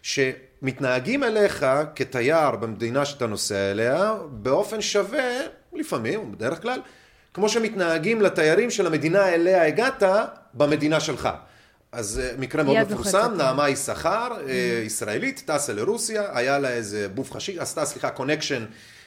שמתנהגים 0.02 1.24
אליך 1.24 1.66
כתייר 1.96 2.50
במדינה 2.50 3.04
שאתה 3.04 3.26
נוסע 3.26 3.70
אליה, 3.70 4.14
באופן 4.30 4.80
שווה, 4.80 5.28
לפעמים, 5.74 6.32
בדרך 6.32 6.62
כלל, 6.62 6.80
כמו 7.34 7.48
שמתנהגים 7.48 8.22
לתיירים 8.22 8.70
של 8.70 8.86
המדינה 8.86 9.28
אליה 9.28 9.66
הגעת, 9.66 10.02
במדינה 10.54 11.00
שלך. 11.00 11.28
אז 11.96 12.20
אה, 12.24 12.30
מקרה 12.38 12.62
מאוד 12.62 12.76
מפורסם. 12.78 13.34
נעמה 13.36 13.68
יששכר, 13.68 14.28
אה, 14.48 14.82
ישראלית, 14.84 15.42
טסה 15.46 15.72
לרוסיה, 15.72 16.22
היה 16.32 16.58
לה 16.58 16.68
איזה 16.68 17.08
בוף 17.08 17.32
חשיש, 17.32 17.58
עשתה, 17.58 17.84
סליחה, 17.84 18.10
קונקשן 18.10 18.64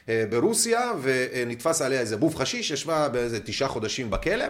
אה, 0.10 0.24
ברוסיה, 0.30 0.92
ונתפס 1.02 1.82
עליה 1.82 2.00
איזה 2.00 2.18
בוף 2.18 2.36
חשיש, 2.36 2.72
ישבה 2.72 3.10
באיזה 3.10 3.40
תשעה 3.40 3.68
חודשים 3.68 4.10
בכלא, 4.10 4.46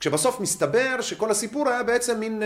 כשבסוף 0.00 0.40
מסתבר 0.40 1.00
שכל 1.00 1.30
הסיפור 1.30 1.68
היה 1.68 1.82
בעצם 1.82 2.20
מין 2.20 2.42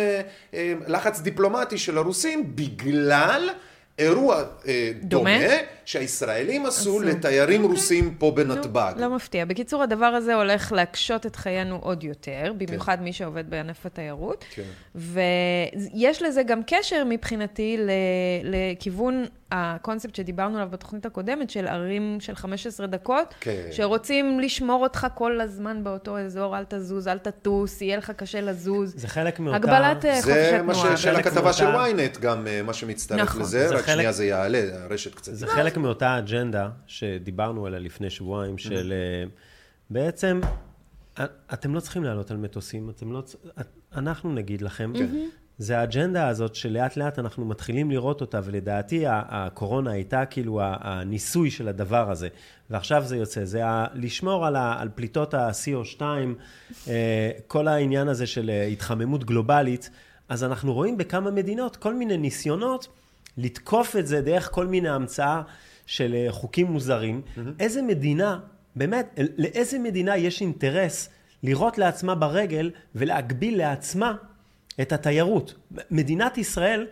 לחץ 0.86 1.20
דיפלומטי 1.20 1.78
של 1.78 1.98
הרוסים, 1.98 2.56
בגלל 2.56 3.50
אירוע 3.98 4.42
אה, 4.66 4.92
דומה? 5.02 5.38
דומה, 5.38 5.54
שהישראלים 5.84 6.66
עשו 6.66 6.80
עשו. 6.80 7.00
לתיירים 7.00 7.62
רוסים 7.62 8.14
פה 8.18 8.26
נו, 8.26 8.34
בנתב"ג. 8.34 8.92
לא 8.96 9.16
מפתיע. 9.16 9.44
בקיצור, 9.44 9.82
הדבר 9.82 10.06
הזה 10.06 10.34
הולך 10.34 10.72
להקשות 10.72 11.26
את 11.26 11.36
חיינו 11.36 11.78
עוד 11.82 12.04
יותר, 12.04 12.52
במיוחד 12.56 13.02
מי 13.02 13.12
שעובד 13.12 13.50
בענף 13.50 13.86
התיירות. 13.86 14.44
כן. 14.54 14.62
ויש 14.94 16.22
לזה 16.22 16.42
גם 16.42 16.60
קשר 16.66 17.04
מבחינתי 17.06 17.76
לכיוון 18.42 19.24
הקונספט 19.56 20.14
שדיברנו 20.14 20.56
עליו 20.56 20.68
בתוכנית 20.70 21.06
הקודמת, 21.06 21.50
של 21.50 21.66
ערים 21.66 22.16
של 22.20 22.34
15 22.34 22.86
דקות, 22.86 23.34
כן. 23.40 23.68
שרוצים 23.72 24.40
לשמור 24.40 24.82
אותך 24.82 25.06
כל 25.14 25.40
הזמן 25.40 25.84
באותו 25.84 26.18
אזור, 26.18 26.58
אל 26.58 26.64
תזוז, 26.68 27.08
אל 27.08 27.18
תטוס, 27.18 27.80
יהיה 27.82 27.96
לך 27.96 28.10
קשה 28.10 28.40
לזוז. 28.40 28.94
זה 28.96 29.08
חלק 29.08 29.40
מאותה... 29.40 29.56
הגבלת 29.56 30.04
אה, 30.04 30.14
חופש 30.16 30.24
זה 30.26 30.62
מה 30.62 30.72
התנועה. 30.72 30.96
ש- 30.96 31.02
של 31.02 31.16
הכתבה 31.16 31.52
של 31.52 31.64
ynet 31.74 32.20
גם, 32.20 32.46
אה, 32.46 32.62
מה 32.62 32.72
שמצטרף 32.72 33.20
נכון. 33.20 33.42
לזה, 33.42 33.68
זה 33.68 33.74
רק 33.74 33.80
חלק- 33.84 33.94
שנייה 33.94 34.12
זה 34.12 34.24
יעלה, 34.24 34.60
הרשת 34.84 35.14
קצת. 35.14 35.34
זה 35.34 35.46
חלק 35.46 35.76
מאותה 35.76 36.18
אג'נדה 36.18 36.68
שדיברנו 36.86 37.66
עליה 37.66 37.80
לפני 37.80 38.10
שבועיים, 38.10 38.58
של 38.58 38.92
אה, 38.92 39.28
בעצם, 39.90 40.40
אה, 41.18 41.24
אתם 41.52 41.74
לא 41.74 41.80
צריכים 41.80 42.04
לעלות 42.04 42.30
על 42.30 42.36
מטוסים, 42.36 42.90
אתם 42.90 43.12
לא... 43.12 43.20
צ- 43.20 43.36
את- 43.60 43.66
אנחנו 43.96 44.32
נגיד 44.32 44.62
לכם, 44.62 44.92
זה 45.58 45.78
האג'נדה 45.78 46.28
הזאת 46.28 46.54
שלאט 46.54 46.96
לאט 46.96 47.18
אנחנו 47.18 47.44
מתחילים 47.44 47.90
לראות 47.90 48.20
אותה, 48.20 48.40
ולדעתי 48.44 49.04
הקורונה 49.08 49.90
הייתה 49.92 50.26
כאילו 50.26 50.60
הניסוי 50.62 51.50
של 51.50 51.68
הדבר 51.68 52.10
הזה, 52.10 52.28
ועכשיו 52.70 53.02
זה 53.04 53.16
יוצא, 53.16 53.44
זה 53.44 53.66
ה- 53.66 53.86
לשמור 53.94 54.46
על, 54.46 54.56
ה- 54.56 54.76
על 54.78 54.88
פליטות 54.94 55.34
ה-CO2, 55.34 56.02
אה, 56.88 57.30
כל 57.46 57.68
העניין 57.68 58.08
הזה 58.08 58.26
של 58.26 58.50
אה, 58.50 58.64
התחממות 58.64 59.24
גלובלית, 59.24 59.90
אז 60.28 60.44
אנחנו 60.44 60.72
רואים 60.74 60.96
בכמה 60.96 61.30
מדינות 61.30 61.76
כל 61.76 61.94
מיני 61.94 62.16
ניסיונות 62.16 62.88
לתקוף 63.38 63.96
את 63.96 64.06
זה 64.06 64.20
דרך 64.20 64.48
כל 64.52 64.66
מיני 64.66 64.88
המצאה 64.88 65.42
של 65.86 66.14
אה, 66.14 66.26
חוקים 66.32 66.66
מוזרים, 66.66 67.22
איזה 67.60 67.82
מדינה, 67.82 68.38
באמת, 68.76 69.18
לאיזה 69.38 69.78
מדינה 69.78 70.16
יש 70.16 70.40
אינטרס 70.40 71.08
לירות 71.42 71.78
לעצמה 71.78 72.14
ברגל 72.14 72.70
ולהגביל 72.94 73.58
לעצמה 73.58 74.14
את 74.80 74.92
התיירות? 74.92 75.54
מדינת 75.90 76.38
ישראל... 76.38 76.86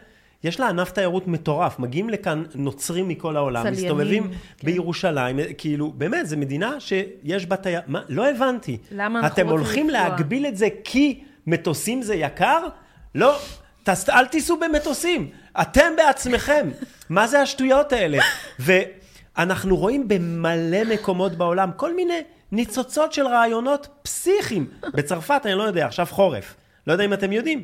יש 0.44 0.60
לה 0.60 0.68
ענף 0.68 0.90
תיירות 0.90 1.28
מטורף, 1.28 1.78
מגיעים 1.78 2.10
לכאן 2.10 2.44
נוצרים 2.54 3.08
מכל 3.08 3.36
העולם, 3.36 3.62
צליינים, 3.62 3.84
מסתובבים 3.84 4.30
כן. 4.30 4.66
בירושלים, 4.66 5.38
כאילו, 5.58 5.92
באמת, 5.96 6.26
זו 6.26 6.36
מדינה 6.36 6.80
שיש 6.80 7.46
בה 7.46 7.56
תיירות, 7.56 7.88
מה, 7.88 8.02
לא 8.08 8.30
הבנתי. 8.30 8.78
למה 8.92 9.20
אנחנו 9.20 9.34
אתם 9.34 9.48
הולכים 9.48 9.90
לפגוע? 9.90 10.08
להגביל 10.08 10.46
את 10.46 10.56
זה 10.56 10.68
כי 10.84 11.24
מטוסים 11.46 12.02
זה 12.02 12.14
יקר? 12.14 12.66
לא, 13.14 13.38
תס, 13.82 14.08
אל 14.08 14.26
תיסעו 14.26 14.60
במטוסים, 14.60 15.30
אתם 15.60 15.92
בעצמכם. 15.96 16.68
מה 17.10 17.26
זה 17.26 17.40
השטויות 17.40 17.92
האלה? 17.92 18.18
ואנחנו 18.58 19.76
רואים 19.76 20.08
במלא 20.08 20.84
מקומות 20.84 21.32
בעולם 21.32 21.70
כל 21.76 21.96
מיני 21.96 22.20
ניצוצות 22.52 23.12
של 23.12 23.26
רעיונות 23.26 23.88
פסיכיים. 24.02 24.66
בצרפת, 24.94 25.40
אני 25.44 25.54
לא 25.54 25.62
יודע, 25.62 25.86
עכשיו 25.86 26.06
חורף. 26.10 26.54
לא 26.86 26.92
יודע 26.92 27.04
אם 27.04 27.12
אתם 27.12 27.32
יודעים. 27.32 27.62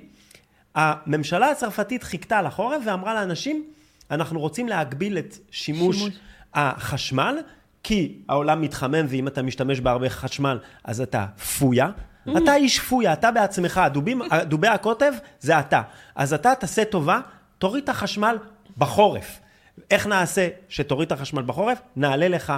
הממשלה 0.74 1.50
הצרפתית 1.50 2.02
חיכתה 2.02 2.42
לחורף 2.42 2.83
ואמרה 2.87 3.14
לאנשים, 3.14 3.64
אנחנו 4.11 4.40
רוצים 4.40 4.68
להגביל 4.68 5.18
את 5.18 5.37
שימוש, 5.50 5.96
שימוש. 5.96 6.14
החשמל, 6.54 7.38
כי 7.83 8.18
העולם 8.28 8.61
מתחמם, 8.61 9.07
ואם 9.09 9.28
אתה 9.28 9.42
משתמש 9.42 9.81
בהרבה 9.81 10.09
חשמל, 10.09 10.59
אז 10.85 11.00
אתה 11.00 11.26
פויה. 11.59 11.90
אתה 12.37 12.54
איש 12.54 12.81
פויה, 12.81 13.12
אתה 13.12 13.31
בעצמך, 13.31 13.78
הדובים, 13.78 14.22
דובי 14.48 14.68
הקוטב 14.68 15.12
זה 15.40 15.61
אתה. 15.61 15.83
אז 16.14 16.33
אתה 16.33 16.54
תעשה 16.54 16.85
טובה, 16.85 17.20
תוריד 17.59 17.85
את 17.85 17.88
החשמל 17.88 18.38
בחורף. 18.78 19.40
איך 19.90 20.07
נעשה 20.07 20.48
שתוריד 20.68 21.07
את 21.07 21.12
החשמל 21.12 21.42
בחורף? 21.42 21.78
נעלה 21.96 22.28
לך 22.28 22.52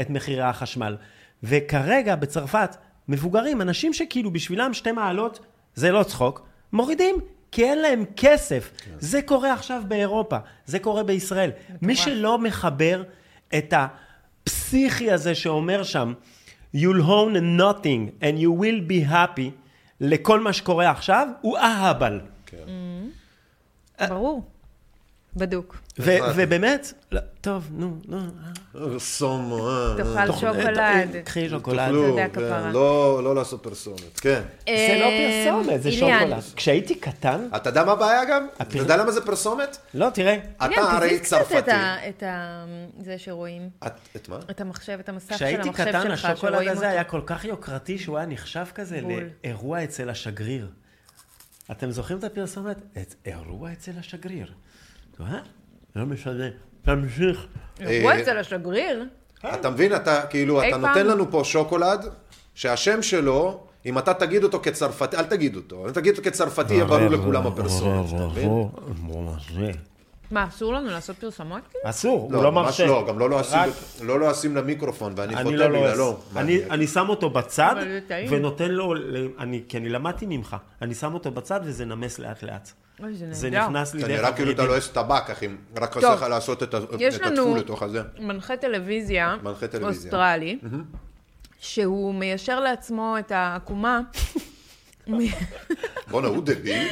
את 0.00 0.10
מחירי 0.10 0.42
החשמל. 0.42 0.96
וכרגע 1.42 2.16
בצרפת, 2.16 2.76
מבוגרים, 3.08 3.62
אנשים 3.62 3.92
שכאילו 3.92 4.30
בשבילם 4.30 4.74
שתי 4.74 4.92
מעלות 4.92 5.40
זה 5.74 5.92
לא 5.92 6.02
צחוק, 6.02 6.46
מורידים, 6.72 7.16
כי 7.52 7.64
אין 7.64 7.78
להם 7.78 8.04
כסף. 8.16 8.70
זה 8.98 9.22
קורה 9.22 9.52
עכשיו 9.52 9.82
באירופה, 9.88 10.36
זה 10.66 10.78
קורה 10.78 11.02
בישראל. 11.02 11.50
מי 11.82 11.96
שלא 11.96 12.38
מחבר 12.38 13.02
את 13.58 13.74
הפסיכי 13.76 15.12
הזה 15.12 15.34
שאומר 15.34 15.82
שם, 15.82 16.12
you'll 16.76 17.02
own 17.06 17.60
nothing 17.60 18.22
and 18.22 18.38
you 18.40 18.62
will 18.62 18.90
be 18.90 19.10
happy 19.10 19.50
לכל 20.00 20.40
מה 20.40 20.52
שקורה 20.52 20.90
עכשיו, 20.90 21.28
הוא 21.40 21.58
אהבל. 21.58 22.20
ברור. 24.08 24.51
בדוק. 25.36 25.76
ובאמת, 25.98 26.92
לא, 27.12 27.20
טוב, 27.40 27.68
נו, 27.72 27.96
נו. 28.08 28.18
אה, 28.76 28.98
סום, 28.98 29.52
אה, 29.52 29.94
תאכל 29.96 30.32
שוקולד. 30.32 31.16
קחי 31.24 31.48
שוקולד. 31.48 31.78
תאכלו, 31.78 32.16
כן, 32.16 32.28
כפרה. 32.32 32.72
לא 32.72 33.20
לא 33.24 33.34
לעשות 33.34 33.62
פרסומת, 33.62 34.20
כן. 34.20 34.42
זה 34.66 34.96
לא 35.00 35.06
פרסומת, 35.06 35.82
זה 35.82 35.92
שוקולד. 35.92 36.42
כשהייתי 36.56 36.94
קטן, 36.94 37.48
אתה 37.56 37.68
יודע 37.68 37.84
מה 37.84 37.92
הבעיה 37.92 38.24
גם? 38.24 38.46
אתה 38.62 38.76
יודע 38.78 38.96
למה 38.96 39.10
זה 39.12 39.20
פרסומת? 39.26 39.76
לא, 39.94 40.08
תראה, 40.14 40.36
אתה 40.56 40.80
הרי 40.80 41.20
צרפתי. 41.20 41.70
את. 42.08 42.22
זה 43.00 43.18
שרואים. 43.18 43.68
את- 43.86 43.92
את 44.16 44.28
מה? 44.28 44.38
את 44.50 44.60
המחשב, 44.60 44.96
את 45.00 45.08
המסך 45.08 45.28
של 45.28 45.34
כשהייתי 45.34 45.68
המחשב 45.68 45.84
קטן, 45.88 46.02
שלך, 46.02 46.24
השוקולד 46.24 46.52
שרואים 46.52 46.68
הזה 46.68 46.78
אותו. 46.80 46.88
היה 46.88 47.04
כל 47.04 47.20
כך 47.26 47.44
יוקרתי 47.44 47.98
שהוא 47.98 48.16
היה 48.18 48.26
נחשב 48.26 48.64
כזה. 48.74 49.00
לאירוע 49.44 49.84
אצל 49.84 50.10
השגריר. 50.10 50.68
אתם 51.70 51.90
זוכרים 51.90 52.18
את 52.18 52.24
הפרסומת? 52.24 52.76
את 53.02 53.14
אירוע 53.26 53.72
אצל 53.72 53.92
השגריר. 54.00 54.52
אה? 55.20 55.38
לא 55.96 56.06
משנה, 56.06 56.44
תמשיך. 56.82 57.46
אירוע 57.80 58.12
אה, 58.12 58.20
אצל 58.22 58.38
השגריר? 58.38 59.04
אתה 59.54 59.70
מבין, 59.70 59.94
אתה 59.96 60.22
כאילו, 60.30 60.62
אי 60.62 60.68
אתה 60.68 60.76
נותן 60.76 61.06
לנו 61.06 61.30
פה 61.30 61.42
שוקולד, 61.44 62.06
שהשם 62.54 63.02
שלו, 63.02 63.60
אם 63.86 63.98
אתה 63.98 64.14
תגיד 64.14 64.44
אותו 64.44 64.60
כצרפתי, 64.62 65.16
אל 65.16 65.24
תגיד 65.24 65.56
אותו, 65.56 65.86
אם 65.86 65.92
תגיד 65.92 66.12
אותו 66.18 66.30
כצרפתי, 66.30 66.74
יהיה 66.74 66.84
ברור 66.84 67.00
לכולם 67.08 67.46
הפרסומת, 67.46 68.06
אתה 68.14 68.26
מבין? 68.26 69.72
מה, 70.30 70.44
אסור 70.48 70.72
לנו 70.74 70.90
לעשות 70.90 71.16
פרסומות? 71.16 71.60
כאילו? 71.70 71.90
אסור, 71.90 72.20
הוא 72.20 72.32
לא, 72.32 72.42
לא 72.42 72.52
מרשה. 72.52 72.86
לא, 72.86 73.04
גם 73.08 73.18
לא 73.18 73.28
רק- 73.52 73.68
לא 74.02 74.20
לועסים 74.20 74.56
למיקרופון, 74.56 75.12
ואני 75.16 75.34
אני 75.34 75.44
חותם 75.44 75.56
לא 75.56 75.68
בגללו. 75.68 76.16
אני- 76.70 76.86
שם 76.86 77.08
אותו 77.08 77.30
בצד, 77.30 77.74
זה. 78.08 78.24
ונותן 78.30 78.70
לו, 78.70 78.94
כי 79.68 79.76
אני 79.76 79.88
למדתי 79.88 80.26
ממך, 80.28 80.56
אני 80.82 80.94
שם 80.94 81.14
אותו 81.14 81.30
בצד 81.30 81.60
וזה 81.64 81.84
נמס 81.84 82.18
לאט 82.18 82.42
לאט. 82.42 82.72
אוי, 83.00 83.14
זה 83.14 83.26
זה. 83.32 83.50
נכנס 83.50 83.94
לי 83.94 84.00
דרך 84.02 84.10
נראה 84.10 84.32
כאילו 84.32 84.50
אתה. 84.50 84.64
לועס 84.64 84.88
טבק, 84.88 85.30
אחי, 85.30 85.48
רק. 85.80 85.94
חסר 85.94 86.14
לך 86.14 86.22
לעשות 86.22 86.62
את 86.62 86.74
ה- 86.74 86.78
יש 86.98 87.14
את 87.16 87.20
לנו- 87.20 87.42
התפול 87.42 87.58
לתוך 87.58 87.82
הזה. 87.82 88.02
מנחה 88.18 88.56
טלוויזיה, 88.56 89.36
מנחה 89.42 89.68
טלוויזיה. 89.68 90.02
אוסטרלי, 90.10 90.58
שהוא 91.60 92.14
מיישר 92.14 92.60
לעצמו 92.60 93.16
את 93.18 93.32
העקומה. 93.32 94.00
בואנה, 96.10 96.28
הוא 96.28 96.42
דביל, 96.44 96.88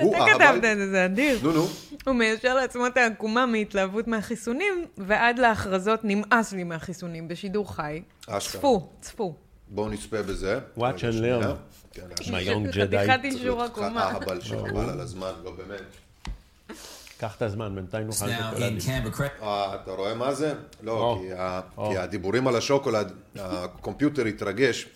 הוא 0.00 0.16
אתה. 0.16 0.24
כתבת 0.34 0.64
את 0.64 0.76
זה, 0.78 0.90
זה 0.90 1.04
אדיר. 1.04 1.38
נו, 1.42 1.52
נו. 1.52 1.66
הוא 2.06 2.14
מיישר 2.14 2.54
לעצמו 2.54 2.86
את 2.86 2.96
העקומה 2.96 3.46
מהתלהבות 3.46 4.08
מהחיסונים, 4.08 4.86
ועד 4.98 5.38
להכרזות 5.38 6.00
נמאס 6.04 6.52
לי 6.52 6.64
מהחיסונים 6.64 7.28
בשידור 7.28 7.74
חי. 7.74 8.02
אשכרה. 8.28 8.38
צפו, 8.60 8.88
צפו. 9.00 9.34
בואו 9.74 9.88
נצפה 9.88 10.22
בזה. 10.22 10.58
Watch 10.78 10.80
and 10.80 11.22
learn. 11.22 11.44
My 12.30 12.42
young 12.46 12.72
חתיכת 12.72 13.20
Jedi. 13.20 13.24
אישור 13.24 13.30
צריך 13.30 13.42
להיות 13.44 13.70
עקומה. 13.70 14.02
אהבל 14.02 14.40
שחבל 14.40 14.90
על 14.90 15.00
הזמן, 15.00 15.32
לא 15.44 15.50
באמת. 15.50 15.82
קח 17.18 17.36
את 17.36 17.42
הזמן, 17.42 17.74
בינתיים 17.74 18.06
נאכל 18.06 18.26
שוקולדים. 18.26 18.78
אה, 19.42 19.74
אתה 19.74 19.90
רואה 19.90 20.14
מה 20.14 20.34
זה? 20.34 20.54
לא. 20.82 21.22
כי 21.88 21.98
הדיבורים 21.98 22.48
על 22.48 22.56
השוקולד, 22.56 23.12
הקומפיוטר 23.36 24.24
התרגש. 24.24 24.86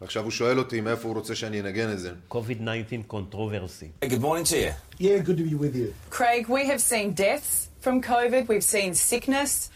עכשיו 0.00 0.22
הוא 0.24 0.30
שואל 0.30 0.58
אותי 0.58 0.80
מאיפה 0.80 1.08
הוא 1.08 1.14
רוצה 1.16 1.34
שאני 1.34 1.60
אנגן 1.60 1.92
את 1.92 1.98
זה. 1.98 2.12
COVID-19 2.30 3.12
controversy. 3.12 4.04
Good 4.04 4.20
morning 4.22 4.44
to 4.44 4.56
you. 4.56 4.72
Yeah, 5.00 5.18
good 5.26 5.36
to 5.38 5.44
be 5.50 5.54
with 5.54 5.76
you. 5.76 5.92
Craig, 6.10 6.48
we 6.48 6.66
have 6.66 6.80
seen 6.80 7.12
deaths 7.14 7.68
from 7.80 8.00
COVID, 8.02 8.42
we've 8.48 8.68
seen 8.76 8.94
sickness, 8.94 9.70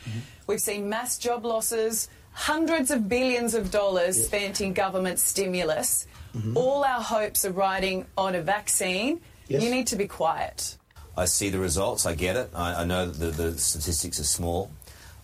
we've 0.48 0.64
seen 0.70 0.88
mass 0.94 1.18
job 1.26 1.44
losses, 1.44 2.08
hundreds 2.32 2.90
of 2.90 3.08
billions 3.08 3.54
of 3.54 3.70
dollars 3.70 4.26
spent 4.26 4.60
in 4.60 4.72
government 4.72 5.18
stimulus. 5.18 6.06
All 6.54 6.84
our 6.84 7.00
hopes 7.00 7.44
are 7.44 7.50
riding 7.50 8.06
on 8.16 8.36
a 8.36 8.40
vaccine. 8.40 9.20
Yes. 9.48 9.64
You 9.64 9.70
need 9.70 9.88
to 9.88 9.96
be 9.96 10.06
quiet. 10.06 10.76
I 11.16 11.24
see 11.24 11.50
the 11.50 11.58
results. 11.58 12.06
I 12.06 12.14
get 12.14 12.36
it. 12.36 12.50
I, 12.54 12.82
I 12.82 12.84
know 12.84 13.06
that 13.06 13.18
the, 13.36 13.42
the 13.42 13.58
statistics 13.58 14.20
are 14.20 14.24
small 14.24 14.70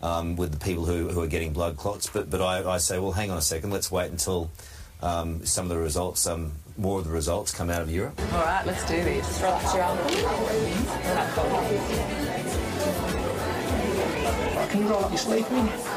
um, 0.03 0.35
with 0.35 0.51
the 0.51 0.59
people 0.59 0.85
who, 0.85 1.09
who 1.09 1.23
are 1.23 1.29
getting 1.29 1.53
blood 1.53 1.77
clots, 1.77 2.11
but, 2.13 2.29
but 2.29 2.41
I, 2.43 2.69
I 2.69 2.79
say, 2.79 2.99
well, 2.99 3.13
hang 3.13 3.31
on 3.31 3.39
a 3.39 3.43
second. 3.43 3.71
Let's 3.71 3.91
wait 3.91 4.11
until 4.11 4.51
um, 5.01 5.47
some 5.47 5.67
of 5.67 5.69
the 5.71 5.79
results, 5.79 6.27
um, 6.27 6.53
more 6.77 6.99
of 6.99 7.05
the 7.05 7.13
results 7.13 7.55
come 7.55 7.71
out 7.71 7.83
of 7.83 7.91
Europe. 7.91 8.21
All 8.33 8.41
right, 8.41 8.67
let's 8.67 8.85
do 8.89 8.97
this. 8.97 9.41
Relax 9.41 9.75
your 9.75 9.83
arm. 9.85 9.99
Can 14.71 14.83
you 14.83 14.89
roll 14.89 15.05
up 15.05 15.11
your 15.11 15.19
sleeve, 15.19 15.49
will 15.53 15.96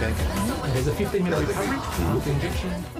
Mm-hmm. 0.00 0.72
There's 0.72 0.86
a 0.86 0.94
15 0.94 1.24
minute. 1.24 1.38
Mm-hmm. 1.40 2.98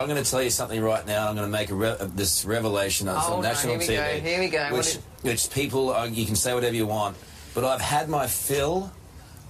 I'm 0.00 0.08
going 0.08 0.22
to 0.22 0.30
tell 0.30 0.42
you 0.42 0.48
something 0.48 0.80
right 0.80 1.06
now. 1.06 1.28
I'm 1.28 1.36
going 1.36 1.46
to 1.46 1.52
make 1.52 1.70
a 1.70 1.74
re- 1.74 1.88
uh, 1.88 2.08
this 2.14 2.46
revelation 2.46 3.06
that's 3.06 3.28
on 3.28 3.40
oh, 3.40 3.42
national 3.42 3.78
here 3.78 3.88
we 3.88 3.96
Go, 3.96 4.02
here 4.26 4.40
we 4.40 4.48
go. 4.48 4.68
Which, 4.72 4.86
is- 4.86 4.98
which 5.20 5.50
people, 5.50 5.90
are, 5.90 6.06
you 6.06 6.24
can 6.24 6.36
say 6.36 6.54
whatever 6.54 6.74
you 6.74 6.86
want, 6.86 7.18
but 7.54 7.64
I've 7.64 7.82
had 7.82 8.08
my 8.08 8.26
fill 8.26 8.90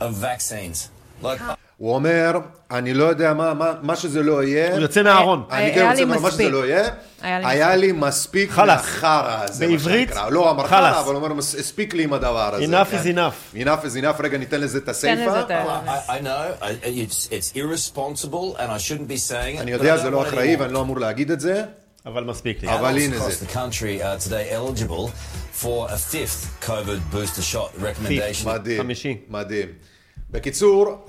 of 0.00 0.14
vaccines. 0.14 0.90
Like. 1.22 1.40
הוא 1.80 1.94
אומר, 1.94 2.38
אני 2.70 2.94
לא 2.94 3.04
יודע 3.04 3.34
מה, 3.34 3.54
מה, 3.54 3.72
מה 3.82 3.96
שזה 3.96 4.22
לא 4.22 4.42
יהיה. 4.44 4.72
הוא 4.72 4.80
יוצא 4.80 5.02
מהארון. 5.02 5.44
אני 5.50 5.62
היה 5.62 5.74
כן 5.74 5.80
לי 5.80 5.88
רוצה 5.90 6.00
לומר, 6.04 6.14
מה 6.20 6.30
שזה 6.30 6.42
מספיק. 6.42 6.52
לא 6.52 6.66
יהיה, 6.66 6.88
היה 7.22 7.38
לי 7.38 7.46
היה 7.46 7.76
לי 7.76 7.92
מספיק. 7.92 8.56
מהחרא 8.58 9.44
הזה, 9.44 9.66
מה 9.66 9.72
בעברית, 9.76 10.08
שנקרא. 10.08 10.28
לא 10.30 10.50
אמר. 10.50 10.66
חרא, 10.66 11.00
אבל 11.00 11.14
הוא 11.14 11.22
אומר, 11.24 11.34
"מס- 11.34 11.54
הספיק 11.54 11.94
לי 11.94 12.04
עם 12.04 12.12
הדבר 12.12 12.54
הזה. 12.54 12.64
Enough 12.64 12.90
כן. 12.90 12.98
is 13.02 13.16
enough. 13.16 13.56
enough 13.56 13.84
is 13.84 14.18
enough, 14.18 14.22
רגע, 14.22 14.38
ניתן 14.38 14.60
לזה 14.60 14.78
את 14.78 14.84
תן 14.84 14.90
הסיפה. 14.90 15.14
לזה 15.26 15.40
את 15.40 15.50
ה... 15.50 15.80
I, 15.86 16.10
I 16.10 16.24
know 16.24 16.62
I, 16.64 16.66
it's, 16.84 17.26
it's 17.30 17.56
irresponsible 17.56 18.56
and 18.58 18.70
I 18.70 18.78
shouldn't 18.78 19.08
be 19.08 19.30
saying 19.30 19.56
it. 19.58 19.60
אני 19.60 19.70
יודע, 19.70 19.96
זה 19.96 20.10
לא 20.10 20.22
אחראי 20.22 20.56
ואני 20.56 20.72
לא 20.72 20.80
אמור 20.80 20.98
להגיד 21.00 21.30
את 21.30 21.40
זה, 21.40 21.62
אבל 22.06 22.24
מספיק 22.24 22.62
לי. 22.62 22.74
אבל 22.74 22.98
הנה 22.98 23.16
across 23.16 23.30
זה. 23.30 23.46
the 23.46 23.54
country 23.54 24.02
are 24.02 24.28
today 24.28 24.52
eligible 24.54 25.10
for 25.62 25.88
a 25.90 26.14
fifth 26.14 26.66
COVID 26.68 27.14
booster 27.14 27.42
shot 27.54 27.82
recommendation. 27.82 28.46
מדהים. 28.46 28.80
חמישי. 28.82 29.16
מדהים. 29.28 29.66
בקיצור, 30.30 31.04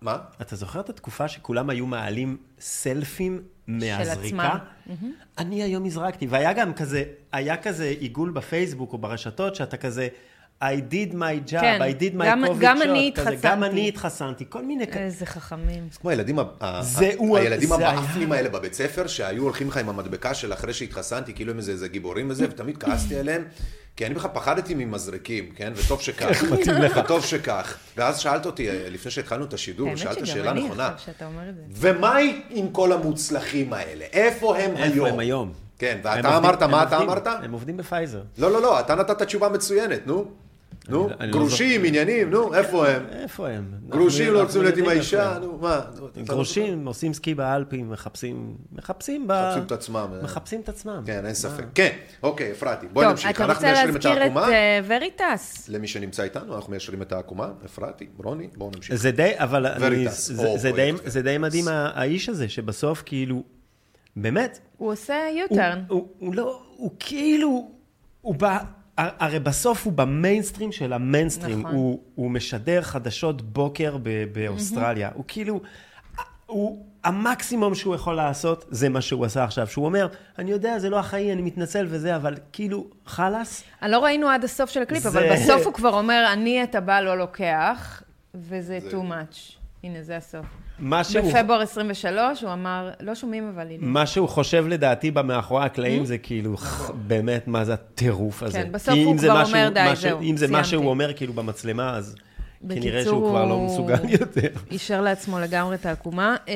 מה? 0.00 0.18
אתה 0.40 0.56
זוכר 0.56 0.80
את 0.80 0.88
התקופה 0.90 1.28
שכולם 1.28 1.70
היו 1.70 1.86
מעלים 1.86 2.36
סלפים 2.60 3.42
מהזריקה? 3.66 4.48
עצמם. 4.86 5.10
אני 5.38 5.62
היום 5.62 5.84
הזרקתי, 5.84 6.26
והיה 6.26 6.52
גם 6.52 6.74
כזה, 6.74 7.02
היה 7.32 7.56
כזה 7.56 7.84
עיגול 8.00 8.30
בפייסבוק 8.30 8.92
או 8.92 8.98
ברשתות, 8.98 9.54
שאתה 9.54 9.76
כזה, 9.76 10.08
I 10.62 10.66
did 10.90 11.12
my 11.14 11.50
job, 11.50 11.60
כן, 11.60 11.80
I 11.82 12.02
did 12.02 12.14
my 12.14 12.24
גם- 12.26 12.44
COVID 12.44 12.48
גם 12.60 12.78
shot, 12.78 12.84
אני 12.84 13.12
כזה, 13.16 13.30
גם 13.42 13.62
התחסנתי. 13.62 13.66
אני 13.72 13.88
התחסנתי, 13.88 14.44
כל 14.48 14.64
מיני 14.64 14.86
כאלה. 14.86 15.04
איזה 15.04 15.26
חכמים. 15.26 15.88
כמו 16.00 16.10
הילדים, 16.10 16.38
ה- 16.38 16.42
ה- 16.60 16.82
זה 16.82 17.10
הוא- 17.16 17.38
הילדים 17.38 17.68
זה 17.68 17.88
המאפנים 17.88 18.32
האלה 18.32 18.48
בבית 18.48 18.74
ספר, 18.74 19.06
שהיו 19.06 19.42
הולכים 19.42 19.68
לך 19.68 19.76
עם 19.76 19.88
המדבקה 19.88 20.34
של 20.34 20.52
אחרי 20.52 20.72
שהתחסנתי, 20.74 21.34
כאילו 21.34 21.50
הם 21.52 21.58
איזה, 21.58 21.72
איזה 21.72 21.88
גיבורים 21.88 22.30
וזה, 22.30 22.46
ותמיד 22.50 22.78
כעסתי 22.78 23.16
עליהם, 23.16 23.44
כי 23.98 24.06
אני 24.06 24.14
בכלל 24.14 24.30
פחדתי 24.34 24.74
ממזרקים, 24.74 25.52
כן? 25.56 25.72
וטוב 25.76 26.00
שכך. 26.00 26.42
מתאים 26.52 26.74
לך. 26.74 27.00
וטוב 27.04 27.24
שכך. 27.24 27.76
ואז 27.96 28.18
שאלת 28.18 28.46
אותי, 28.46 28.70
אה, 28.70 28.86
לפני 28.90 29.10
שהתחלנו 29.10 29.44
את 29.44 29.52
השידור, 29.52 29.88
האמת 29.88 29.98
שאלת 29.98 30.14
שגם 30.16 30.26
שאלה 30.26 30.50
אני 30.50 30.64
נכונה. 30.64 30.86
עכשיו 30.86 31.14
שאתה 31.14 31.26
אומר 31.26 31.48
את 31.48 31.54
זה. 31.56 31.62
ומה 31.70 32.16
עם 32.50 32.70
כל 32.72 32.92
המוצלחים 32.92 33.72
האלה? 33.72 34.04
איפה 34.12 34.58
הם 34.58 34.76
היום? 34.76 34.92
איפה 34.96 35.08
הם 35.08 35.18
היום? 35.18 35.52
כן, 35.78 35.98
ואתה 36.02 36.36
אמרת, 36.36 36.62
מה 36.62 36.82
אתה 36.82 36.98
אמרת? 36.98 37.26
הם 37.26 37.52
עובדים 37.52 37.76
בפייזר. 37.76 38.22
לא, 38.38 38.52
לא, 38.52 38.62
לא, 38.62 38.80
אתה 38.80 38.94
נתת 38.94 39.22
תשובה 39.22 39.48
מצוינת, 39.48 40.06
נו. 40.06 40.24
נו, 40.88 41.08
אני 41.20 41.32
לא 41.32 41.38
גרושים, 41.38 41.84
עניינים, 41.84 42.30
נו, 42.30 42.54
איפה 42.54 42.88
הם? 42.88 43.06
איפה 43.10 43.48
הם? 43.48 43.72
גרושים 43.88 44.32
לא 44.32 44.42
רוצים 44.42 44.62
להיות 44.62 44.76
עם 44.76 44.88
האישה. 44.88 45.38
נו, 45.38 45.58
מה? 45.60 45.78
אתה 45.78 46.00
לא 46.00 46.08
גרושים, 46.24 46.86
עושים 46.86 47.14
סקי 47.14 47.34
באלפים, 47.34 47.90
מחפשים, 47.90 48.56
מחפשים 48.72 49.26
ב... 49.28 49.32
מחפשים 49.32 49.62
את 49.62 49.72
עצמם. 49.72 50.10
אה. 50.14 50.22
מחפשים 50.22 50.60
את 50.60 50.68
עצמם. 50.68 51.02
כן, 51.06 51.26
אין 51.26 51.34
ספק. 51.34 51.64
כן, 51.74 51.96
אוקיי, 52.22 52.52
אפרתי, 52.52 52.86
בואי 52.92 53.06
נמשיך. 53.06 53.30
אתה 53.30 53.44
אנחנו 53.44 53.54
רוצה 53.54 53.66
מיישרים 53.66 53.96
את 53.96 54.04
להזכיר 54.04 54.16
את 54.16 54.22
העקומה. 54.22 54.52
אה, 54.52 54.80
וריטס? 54.86 55.68
למי 55.68 55.88
שנמצא 55.88 56.22
איתנו, 56.22 56.56
אנחנו 56.56 56.70
מיישרים 56.70 57.02
את 57.02 57.12
העקומה. 57.12 57.50
אפרתי, 57.64 58.06
רוני, 58.24 58.48
בואו 58.56 58.70
נמשיך. 58.76 58.94
זה 58.94 59.10
די, 59.10 59.32
אבל 59.36 59.66
אני, 59.66 59.86
וריטס, 59.86 60.30
זה, 60.56 60.72
די, 60.72 60.92
פרויקט 60.92 61.10
זה 61.10 61.22
די 61.22 61.38
מדהים, 61.38 61.64
האיש 61.68 62.28
הזה, 62.28 62.48
שבסוף 62.48 63.02
כאילו, 63.06 63.42
באמת, 64.16 64.58
הוא 64.76 64.92
עושה 64.92 65.16
U-turn. 65.38 65.82
הוא 65.88 66.34
לא, 66.34 66.62
הוא 66.76 66.90
כאילו, 66.98 67.70
הוא 68.20 68.34
בא, 68.34 68.58
הרי 68.98 69.38
בסוף 69.38 69.84
הוא 69.84 69.92
במיינסטרים 69.92 70.72
של 70.72 70.92
המיינסטרים, 70.92 71.60
נכון. 71.60 71.74
הוא, 71.74 72.00
הוא 72.14 72.30
משדר 72.30 72.82
חדשות 72.82 73.42
בוקר 73.42 73.96
ב, 74.02 74.24
באוסטרליה, 74.32 75.10
הוא 75.14 75.24
כאילו, 75.28 75.60
הוא, 76.46 76.84
המקסימום 77.04 77.74
שהוא 77.74 77.94
יכול 77.94 78.14
לעשות, 78.16 78.64
זה 78.70 78.88
מה 78.88 79.00
שהוא 79.00 79.24
עשה 79.24 79.44
עכשיו, 79.44 79.66
שהוא 79.66 79.84
אומר, 79.84 80.08
אני 80.38 80.50
יודע, 80.50 80.78
זה 80.78 80.90
לא 80.90 80.98
החיים, 80.98 81.30
אני 81.32 81.42
מתנצל 81.42 81.86
וזה, 81.90 82.16
אבל 82.16 82.34
כאילו, 82.52 82.86
חלאס, 83.06 83.62
אני 83.82 83.90
לא 83.92 84.04
ראינו 84.04 84.28
עד 84.28 84.44
הסוף 84.44 84.70
של 84.70 84.82
הקליפ, 84.82 85.02
זה- 85.02 85.08
אבל 85.08 85.32
בסוף 85.32 85.66
הוא 85.66 85.74
כבר 85.74 85.94
אומר, 85.98 86.24
אני 86.32 86.62
את 86.62 86.74
הבא 86.74 87.00
לא 87.00 87.18
לוקח, 87.18 88.02
וזה 88.34 88.78
too 88.90 88.94
much. 88.94 89.52
הנה, 89.84 90.02
זה 90.02 90.16
הסוף. 90.16 90.46
מה 90.78 91.04
שהוא... 91.04 91.32
בפברואר 91.32 91.60
23 91.60 92.42
הוא 92.42 92.52
אמר, 92.52 92.90
לא 93.00 93.14
שומעים 93.14 93.52
אבל 93.54 93.66
הנה. 93.66 93.78
מה 93.80 94.06
שהוא 94.06 94.28
חושב 94.28 94.64
לדעתי 94.68 95.10
במאחורי 95.10 95.64
הקלעים 95.64 96.04
זה 96.04 96.18
כאילו, 96.18 96.56
באמת, 97.06 97.48
מה 97.48 97.64
זה 97.64 97.74
הטירוף 97.74 98.42
הזה. 98.42 98.62
כן, 98.62 98.72
בסוף 98.72 98.94
הוא 99.04 99.12
אם 99.12 99.18
זה 99.18 99.26
כבר 99.26 99.42
משהו- 99.42 99.54
אומר, 99.56 99.68
די, 99.74 99.90
זהו, 99.96 100.20
אם 100.22 100.36
זה 100.36 100.48
מה. 100.48 100.64
שהוא 100.64 100.88
אומר 100.88 101.12
כאילו 101.12 101.32
במצלמה, 101.32 101.96
אז 101.96 102.14
כנראה 102.68 102.80
בקיצור, 102.80 103.02
שהוא 103.02 103.30
כבר 103.30 103.44
לא 103.44 103.54
הוא 103.54 103.66
מסוגל 103.66 104.08
יותר. 104.20 104.48
אישר 104.70 105.00
לעצמו 105.00 105.38
לגמרי 105.40 105.74
את 105.74 105.86
העקומה. 105.86 106.36
אמ, 106.48 106.52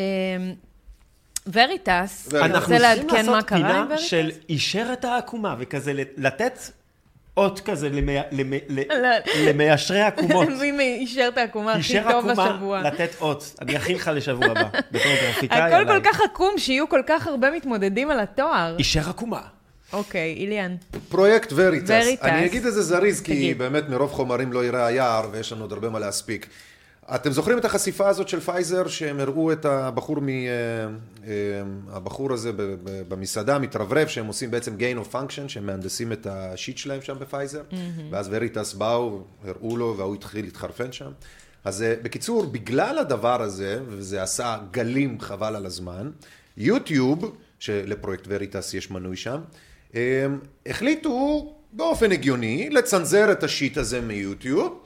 וריטס, 1.52 2.28
אתה 2.28 2.44
אנחנו 2.44 2.74
רוצה 2.74 2.78
צריכים 2.78 2.80
לעדכן 3.08 3.26
מה 3.26 3.32
לעשות 3.32 3.48
קרה 3.48 3.58
עם 3.58 3.64
פינה 3.66 3.86
וריטס? 3.88 4.02
של 4.04 4.30
אישר 4.48 4.86
את 4.92 5.04
העקומה, 5.04 5.56
וכזה 5.58 5.92
לתת 6.16 6.58
אות 7.36 7.60
כזה 7.60 7.88
למי- 7.88 8.16
למי- 8.32 8.58
ל- 8.68 9.02
לא. 9.02 9.08
למיישרי 9.48 10.00
עקומות. 10.02 10.48
מי 10.76 10.96
אישר 11.00 11.28
את 11.32 11.38
העקומה 11.38 11.70
הכי 11.72 11.78
אישר 11.80 12.02
טוב 12.12 12.28
עקומה, 12.28 12.44
השבוע? 12.50 12.82
לתת 12.82 13.10
אות. 13.20 13.54
אני 13.60 13.76
אכין 13.76 13.96
לך 13.96 14.10
לשבוע 14.14 14.46
הבא, 14.46 14.62
בתור 14.92 15.12
גרפיקאי. 15.26 15.58
הכל. 15.74 15.84
כל 15.92 16.00
כך 16.04 16.20
עקום, 16.20 16.54
שיהיו 16.58 16.88
כל 16.88 17.00
כך 17.06 17.26
הרבה 17.26 17.50
מתמודדים 17.50 18.10
על 18.10 18.20
התואר. 18.20 18.76
אישר 18.78 19.10
עקומה. 19.10 19.40
אוקיי, 19.92 20.34
איליאן. 20.38 20.76
פרויקט 21.08 21.52
וריטס. 21.56 21.90
וריטס. 21.90 22.22
אני 22.24 22.46
אגיד 22.46 22.66
איזה 22.66 22.82
זריז, 22.82 23.20
כי. 23.20 23.54
באמת 23.54 23.88
מרוב 23.88 24.12
חומרים 24.12 24.52
לא 24.52 24.64
יראה 24.64 24.86
היער, 24.86 25.28
ויש 25.32 25.52
לנו 25.52 25.64
עוד 25.64 25.72
הרבה 25.72 25.88
מה 25.88 25.98
להספיק. 25.98 26.46
אתם 27.14 27.32
זוכרים 27.32 27.58
את 27.58 27.64
החשיפה 27.64 28.08
הזאת 28.08 28.28
של 28.28 28.40
פייזר, 28.40 28.88
שהם 28.88 29.20
הראו 29.20 29.52
את 29.52 29.64
הבחור, 29.64 30.20
מ, 30.20 30.28
אה, 30.28 30.34
אה, 31.26 31.32
הבחור 31.90 32.32
הזה 32.32 32.50
במסעדה, 33.08 33.58
מתרברב, 33.58 34.08
שהם 34.08 34.26
עושים 34.26 34.50
בעצם 34.50 34.76
gain 34.78 35.06
of 35.06 35.14
function, 35.14 35.48
שהם 35.48 35.66
מהנדסים 35.66 36.12
את 36.12 36.26
ה 36.26 36.36
shit 36.36 36.78
שלהם 36.78 37.02
שם 37.02 37.18
בפייזר, 37.18 37.62
ואז 38.10 38.28
וריטס 38.30 38.74
באו, 38.74 39.22
הראו 39.44 39.76
לו, 39.76 39.94
והוא 39.98 40.14
התחיל 40.14 40.44
להתחרפן 40.44 40.92
שם. 40.92 41.10
אז 41.64 41.82
אה, 41.82 41.94
בקיצור, 42.02 42.46
בגלל 42.46 42.98
הדבר 42.98 43.42
הזה, 43.42 43.80
וזה 43.88 44.22
עשה 44.22 44.58
גלים 44.70 45.20
חבל 45.20 45.56
על 45.56 45.66
הזמן, 45.66 46.10
יוטיוב, 46.56 47.36
שלפרויקט 47.58 48.24
וריטס 48.28 48.74
יש 48.74 48.90
מנוי 48.90 49.16
שם, 49.16 49.40
החליטו 50.66 51.54
באופן 51.72 52.12
הגיוני 52.12 52.70
לצנזר 52.70 53.32
את 53.32 53.42
ה 53.42 53.49
shit 53.49 53.76
הזה 53.78 54.00
מיוטיוב, 54.00 54.81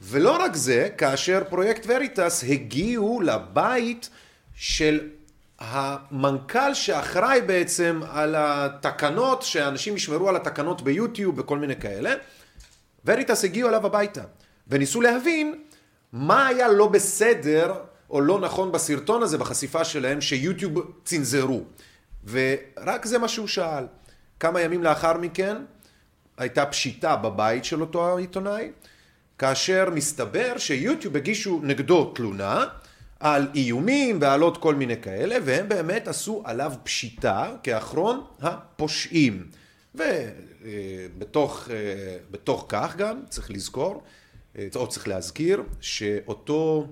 ולא 0.00 0.42
רק 0.42 0.56
זה, 0.56 0.88
כאשר 0.98 1.42
פרויקט 1.48 1.86
וריטס 1.88 2.44
הגיעו 2.48 3.20
לבית 3.20 4.10
של 4.54 5.08
המנכ"ל 5.58 6.74
שאחראי 6.74 7.40
בעצם 7.40 8.00
על 8.10 8.34
התקנות, 8.38 9.42
שאנשים 9.42 9.96
ישמרו 9.96 10.28
על 10.28 10.36
התקנות 10.36 10.82
ביוטיוב 10.82 11.38
וכל 11.38 11.58
מיני 11.58 11.76
כאלה, 11.76 12.14
וריטס 13.04 13.44
הגיעו 13.44 13.68
אליו 13.68 13.86
הביתה, 13.86 14.22
וניסו 14.68 15.00
להבין 15.00 15.62
מה 16.12 16.46
היה 16.46 16.68
לא 16.68 16.88
בסדר 16.88 17.74
או 18.10 18.20
לא 18.20 18.40
נכון 18.40 18.72
בסרטון 18.72 19.22
הזה, 19.22 19.38
בחשיפה 19.38 19.84
שלהם, 19.84 20.20
שיוטיוב 20.20 20.92
צנזרו. 21.04 21.62
ורק 22.24 23.06
זה 23.06 23.18
מה 23.18 23.28
שהוא 23.28 23.46
שאל. 23.46 23.84
כמה 24.40 24.60
ימים 24.60 24.84
לאחר 24.84 25.16
מכן 25.18 25.56
הייתה 26.38 26.66
פשיטה 26.66 27.16
בבית 27.16 27.64
של 27.64 27.80
אותו 27.80 28.16
העיתונאי, 28.16 28.70
כאשר 29.40 29.90
מסתבר 29.94 30.58
שיוטיוב 30.58 31.16
הגישו 31.16 31.60
נגדו 31.62 32.12
תלונה 32.14 32.64
על 33.20 33.48
איומים 33.54 34.18
ועל 34.20 34.40
עוד 34.40 34.58
כל 34.58 34.74
מיני 34.74 35.02
כאלה, 35.02 35.36
והם 35.44 35.68
באמת 35.68 36.08
עשו 36.08 36.42
עליו 36.44 36.72
פשיטה 36.82 37.52
כאחרון 37.62 38.24
הפושעים. 38.40 39.46
ובתוך 39.94 41.68
בתוך 42.30 42.66
כך 42.68 42.96
גם 42.96 43.22
צריך 43.28 43.50
לזכור, 43.50 44.02
אה, 44.58 44.68
או 44.74 44.88
צריך 44.88 45.08
להזכיר, 45.08 45.62
שאותו 45.80 46.86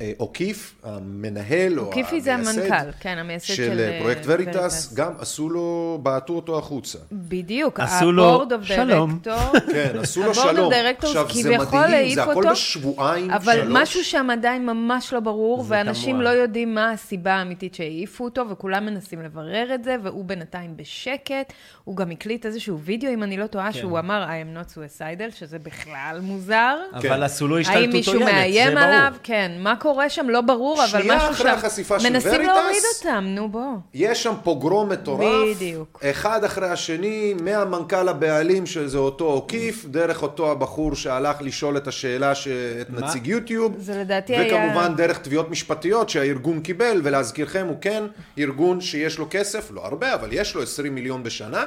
אה, 0.00 0.12
אוקיף, 0.20 0.74
המנהל 0.84 1.78
או 1.78 1.84
אוקיפי 1.84 2.20
זה 2.20 2.34
המייסד 2.34 2.58
המנכ"ל, 2.58 2.90
כן, 3.00 3.18
המייסד 3.18 3.46
של, 3.46 3.54
של 3.54 3.80
אה, 3.80 3.98
פרויקט 4.00 4.22
וריטס. 4.26 4.56
וריטס, 4.56 4.94
גם 4.94 5.12
עשו 5.18 5.50
לו, 5.50 5.98
בעטו 6.02 6.32
אותו 6.32 6.58
החוצה. 6.58 6.98
בדיוק, 7.12 7.80
עשו 7.80 8.12
לו 8.12 8.42
ה-board 8.42 8.50
of 8.50 8.66
שלום. 8.66 9.18
director, 9.24 9.60
כן, 9.72 9.98
עשו 10.00 10.22
לו 10.22 10.34
שלום. 10.34 10.72
directors 10.72 11.06
עכשיו, 11.06 11.26
זה 11.32 11.42
כביכול 11.42 11.80
מדהים, 11.80 11.94
העיף 11.94 12.14
זה 12.14 12.22
הכל 12.22 12.34
אותו, 12.36 12.50
בשבועיים, 12.50 13.30
אבל 13.30 13.60
שלוש. 13.62 13.76
משהו 13.82 14.04
שם 14.04 14.28
עדיין 14.32 14.66
ממש 14.66 15.12
לא 15.12 15.20
ברור, 15.20 15.62
זה 15.62 15.74
ואנשים. 15.74 16.20
לא 16.20 16.28
יודעים 16.28 16.74
מה 16.74 16.90
הסיבה 16.90 17.32
האמיתית 17.32 17.74
שהעיפו 17.74 18.24
אותו, 18.24 18.44
וכולם 18.50 18.86
מנסים 18.86 19.22
לברר 19.22 19.74
את 19.74 19.84
זה, 19.84 19.96
והוא 20.02 20.24
בינתיים 20.24 20.76
בשקט. 20.76 21.52
הוא 21.84 21.96
גם 21.96 22.10
הקליט 22.10 22.46
איזשהו 22.46 22.78
וידאו, 22.78 23.12
אם 23.12 23.22
אני 23.22 23.36
לא 23.36 23.46
טועה, 23.46 23.72
כן. 23.72 23.78
שהוא 23.78 23.98
אמר, 23.98 24.26
I 24.28 24.28
am 24.28 24.58
not 24.58 24.74
suicidal, 24.74 25.36
שזה 25.36 25.58
בכלל 25.58 26.18
מוזר. 26.22 26.76
אבל 26.94 27.22
עשו 27.22 27.48
לו 27.48 27.58
השתלטות 27.58 27.82
האם 27.82 27.90
מישהו 27.90 28.12
עוינת, 28.12 28.28
זה 28.28 28.34
מאיים 28.34 28.74
ברור. 28.74 28.84
עליו? 28.84 29.14
כן. 29.22 29.52
מה 29.58 29.76
קורה 29.76 29.87
שם? 30.08 30.30
לא 30.30 30.40
ברור, 30.40 30.78
אבל 30.84 30.86
שנייה 31.02 31.16
משהו 31.16 31.30
אחרי 31.30 31.50
שם... 31.50 31.56
החשיפה 31.58 32.00
של 32.00 32.10
מנסים 32.10 32.30
וריטס, 32.32 32.46
להוריד 32.46 32.82
אותם, 32.98 33.24
נו 33.28 33.48
בוא. 33.48 33.72
יש 33.94 34.22
שם 34.22 34.32
פוגרום 34.42 34.88
מטורף, 34.88 35.56
בדיוק. 35.56 36.00
אחד 36.10 36.44
אחרי 36.44 36.68
השני, 36.68 37.34
מהמנכ"ל 37.42 38.08
הבעלים 38.08 38.66
שזה 38.66 38.98
אותו 38.98 39.24
אוקיף, 39.24 39.84
דרך 39.84 40.22
אותו 40.22 40.50
הבחור 40.52 40.94
שהלך 40.94 41.36
לשאול 41.40 41.76
את 41.76 41.88
השאלה, 41.88 42.34
ש... 42.34 42.48
את 42.80 42.90
מה? 42.90 43.00
נציג 43.00 43.26
יוטיוב, 43.26 43.74
זה 43.78 43.96
לדעתי 44.00 44.36
היה- 44.36 44.66
וכמובן 44.66 44.94
דרך 44.96 45.18
תביעות 45.18 45.50
משפטיות 45.50 46.08
שהארגון 46.08 46.60
קיבל, 46.60 47.00
ולהזכירכם 47.04 47.66
הוא 47.68 47.76
כן 47.80 48.02
ארגון 48.38 48.80
שיש 48.80 49.18
לו 49.18 49.26
כסף, 49.30 49.70
לא 49.70 49.84
הרבה, 49.86 50.14
אבל 50.14 50.28
יש 50.32 50.54
לו 50.54 50.62
20 50.62 50.94
מיליון 50.94 51.22
בשנה, 51.22 51.64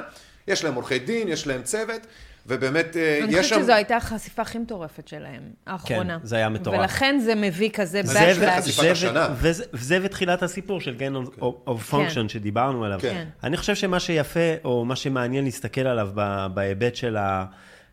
יש 0.48 0.64
להם 0.64 0.74
עורכי 0.74 0.98
דין, 0.98 1.28
יש 1.28 1.46
להם 1.46 1.62
צוות, 1.62 2.00
ובאמת 2.46 2.96
אה, 2.96 3.18
אני 3.24 3.32
יש 3.32 3.38
חושבת 3.42 3.58
שם... 3.58 3.62
שזו 3.62 3.72
הייתה 3.72 3.96
החשיפה 3.96 4.42
הכי 4.42 4.58
מטורפת 4.58 5.08
שלהם, 5.08 5.42
האחרונה. 5.66 6.18
כן, 6.20 6.26
זה 6.26 6.36
היה 6.36 6.48
מטורף. 6.48 6.78
ולכן 6.80 7.18
זה 7.24 7.34
מביא 7.34 7.70
כזה 7.70 8.00
ו- 8.06 8.18
השנה. 8.90 9.28
וזה- 9.72 9.98
ותחילת 10.02 10.42
הסיפור 10.42 10.80
של 10.80 10.96
Gain 10.98 11.40
of- 11.40 11.42
of 11.68 11.92
Function 11.92 12.28
שדיברנו 12.28 12.84
עליו. 12.84 12.98
כן. 13.02 13.26
אני 13.44 13.56
חושב 13.56 13.74
שמה 13.74 14.00
שיפה, 14.00 14.40
או 14.64 14.84
מה 14.84 14.96
שמעניין 14.96 15.44
להסתכל 15.44 15.80
עליו 15.80 16.08
ב- 16.14 16.46
בהיבט 16.54 16.94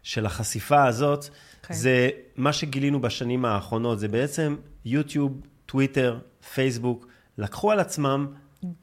של 0.04 0.26
החשיפה 0.26 0.86
הזאת, 0.86 1.26
כן. 1.64 1.74
זה 1.74 2.10
מה 2.36 2.54
שגילינו 2.54 3.02
בשנים 3.02 3.45
האחרונות, 3.45 4.00
זה 4.00 4.08
בעצם 4.08 4.56
יוטיוב, 4.86 5.32
טוויטר, 5.66 6.20
פייסבוק, 6.54 7.08
לקחו 7.38 7.72
על 7.72 7.80
עצמם 7.80 8.28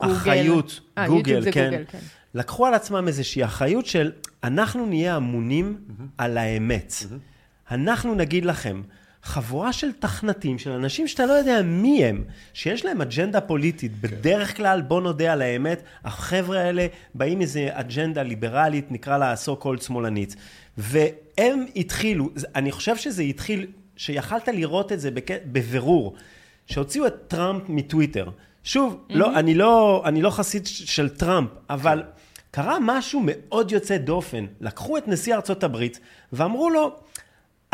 גוגל. 0.01 0.13
אחריות, 0.13 0.81
אה, 0.99 1.05
כן, 1.07 1.11
גוגל, 1.13 1.51
כן. 1.53 1.85
לקחו 2.37 2.67
על 2.67 2.75
עצמם 2.75 3.09
איזושהי 3.09 3.45
אחריות 3.45 3.87
של 3.87 4.13
אנחנו 4.45 4.87
נהיה 4.87 5.17
אמונים 5.17 5.79
על 6.19 6.39
האמת. 6.39 6.95
אנחנו 7.71 8.15
נגיד 8.15 8.45
לכם, 8.45 8.83
חבורה 9.23 9.73
של 9.73 9.93
תכנתים, 9.93 10.59
של 10.59 10.71
אנשים 10.71 11.09
שאתה 11.09 11.27
לא 11.27 11.33
יודע 11.33 11.63
מי 11.63 12.05
הם, 12.05 12.25
שיש 12.55 12.85
להם 12.85 13.01
אג'נדה 13.01 13.41
פוליטית. 13.41 13.93
כן. 13.93 14.09
בדרך 14.09 14.57
כלל, 14.57 14.83
בוא 14.83 15.01
נודה 15.01 15.33
על 15.33 15.43
האמת, 15.43 15.83
החבר'ה 16.05 16.61
האלה 16.61 16.87
באים 17.15 17.41
איזה 17.41 17.69
אג'נדה 17.73 18.23
ליברלית, 18.23 18.93
נקרא 18.93 19.19
לה 19.19 19.35
so 19.35 19.63
called 19.63 19.83
שמאלנית. 19.83 20.37
והם 20.79 21.67
התחילו, 21.77 22.31
אני 22.55 22.73
חושב 22.73 22.97
שזה 22.97 23.23
התחיל, 23.23 23.67
שיכלת 23.97 24.49
לראות 24.49 24.93
את 24.93 25.01
זה 25.01 25.11
בק- 25.11 25.45
בבירור, 25.53 26.15
שהוציאו 26.67 27.07
את 27.07 27.15
טראמפ 27.29 27.63
מטוויטר. 27.69 28.31
שוב, 28.65 29.05
לא, 29.11 29.39
אני, 29.39 29.55
לא, 29.55 30.03
אני 30.05 30.23
לא 30.23 30.31
חסיד 30.31 30.67
של 30.67 31.09
טראמפ, 31.09 31.51
אבל 31.71 32.03
קרה 32.57 32.77
משהו 32.81 33.23
מאוד 33.25 33.73
יוצא 33.73 33.97
דופן. 33.97 34.47
לקחו 34.61 34.99
את 34.99 35.09
נשיא 35.09 35.35
ארצות 35.35 35.65
הברית 35.65 36.01
ואמרו 36.33 36.71
לו, 36.71 36.97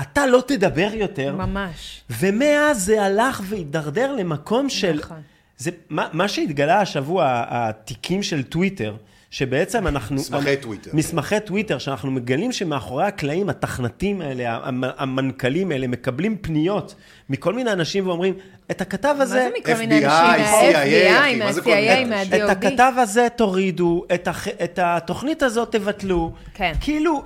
אתה 0.00 0.26
לא 0.26 0.42
תדבר 0.46 0.90
יותר. 0.94 1.36
ממש. 1.36 2.04
ומאז 2.10 2.84
זה 2.84 3.02
הלך 3.02 3.42
והידרדר 3.44 4.12
למקום 4.12 4.68
של... 4.68 4.98
נכון. 4.98 5.22
זה, 5.56 5.70
מה, 5.88 6.08
מה 6.12 6.28
שהתגלה 6.28 6.80
השבוע, 6.80 7.44
התיקים 7.48 8.22
של 8.22 8.42
טוויטר, 8.42 8.96
שבעצם 9.32 9.86
אנחנו... 9.86 10.16
מסמכי 10.16 10.56
טוויטר. 10.56 10.90
מסמכי 10.94 11.40
טוויטר, 11.40 11.78
שאנחנו 11.78 12.10
מגלים 12.10 12.52
שמאחורי 12.52 13.04
הקלעים, 13.04 13.48
התכנתים 13.48 14.20
האלה, 14.20 14.58
המ- 14.62 14.84
המנכ"לים 14.96 15.70
האלה, 15.72 15.86
מקבלים 15.86 16.36
פניות 16.40 16.94
מכל 17.30 17.54
מיני 17.54 17.72
אנשים 17.72 18.06
ואומרים, 18.06 18.34
את 18.70 18.80
הכתב 18.80 19.14
מה 19.18 19.22
הזה... 19.22 19.34
זה 19.34 19.48
מכל 19.60 19.74
מיני 19.74 20.06
FBI, 20.06 20.10
אנשים? 20.10 20.76
CIA, 20.76 21.20
אחי, 21.20 21.36
מה-FBI, 21.36 21.44
מה 21.44 21.52
זה 21.52 21.62
כל 21.62 21.70
מה-CIA, 21.70 22.04
מיני? 22.04 22.44
את? 22.44 22.50
הכתב 22.50 22.92
הזה 22.96 23.28
תורידו, 23.36 24.04
את, 24.14 24.28
הח... 24.28 24.48
את 24.48 24.78
התוכנית 24.82 25.42
הזאת 25.42 25.72
תבטלו. 25.72 26.32
כן. 26.54 26.72
כאילו, 26.80 27.22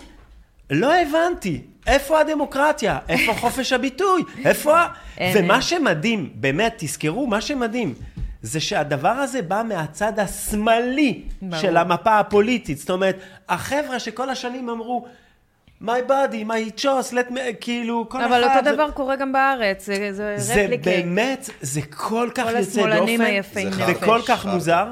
לא 0.70 0.92
הבנתי, 0.94 1.60
איפה 1.86 2.20
הדמוקרטיה? 2.20 2.98
איפה 3.08 3.34
חופש 3.34 3.72
הביטוי? 3.72 4.22
איפה 4.44 4.78
ה... 4.80 4.86
ומה. 5.34 5.62
שמדהים, 5.62 6.30
באמת, 6.34 6.74
תזכרו, 6.78 7.26
מה 7.26 7.40
שמדהים, 7.40 7.94
זה 8.46 8.60
שהדבר 8.60 9.08
הזה 9.08 9.42
בא 9.42 9.62
מהצד 9.68 10.18
השמאלי 10.18 11.22
ברור. 11.42 11.62
של 11.62 11.76
המפה 11.76 12.18
הפוליטית. 12.18 12.78
זאת 12.78 12.90
אומרת, 12.90 13.16
החבר'ה 13.48 13.98
שכל 13.98 14.30
השנים 14.30 14.68
אמרו, 14.68 15.06
my 15.82 16.08
body, 16.08 16.46
my 16.48 16.80
choice, 16.80 17.12
let 17.12 17.32
me, 17.32 17.38
כאילו, 17.60 18.06
כל 18.08 18.18
אחד... 18.18 18.26
אבל 18.26 18.44
אותו 18.44 18.54
זה- 18.64 18.72
דבר 18.72 18.90
קורה 18.90 19.16
גם 19.16 19.32
בארץ, 19.32 19.86
זה- 19.86 20.12
זה 20.12 20.34
זה 20.36 20.52
רפליקייט. 20.64 21.04
באמת, 21.04 21.50
זה 21.60 21.80
כל 21.82 22.30
כך 22.34 22.44
כל 22.44 22.50
יוצא 22.50 22.70
השמאלנים 22.80 23.20
דופן, 23.20 23.30
היפים 23.30 23.70
זה 23.72 23.82
נפש. 23.82 24.02
וכל 24.02 24.20
כך 24.28 24.40
חרטא. 24.40 24.54
מוזר. 24.54 24.86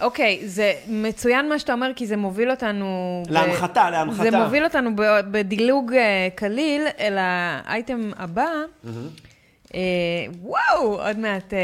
אוקיי, 0.00 0.40
זה 0.44 0.72
מצוין 0.88 1.48
מה 1.48 1.58
שאתה 1.58 1.72
אומר, 1.72 1.90
כי 1.96 2.06
זה 2.06 2.16
מוביל 2.16 2.50
אותנו... 2.50 2.86
ב- 3.28 3.30
להנחתה, 3.32 3.90
להנחתה. 3.90 4.30
זה 4.30 4.38
מוביל 4.38 4.64
אותנו 4.64 4.90
ב- 4.96 5.02
בדילוג 5.30 5.92
אה, 5.94 6.00
קליל 6.34 6.82
אל 7.00 7.16
האייטם 7.20 8.10
הבא. 8.18 8.42
אה, 8.86 8.90
וואו, 10.40 11.02
עוד 11.02 11.18
מעט 11.18 11.54
אה, 11.54 11.58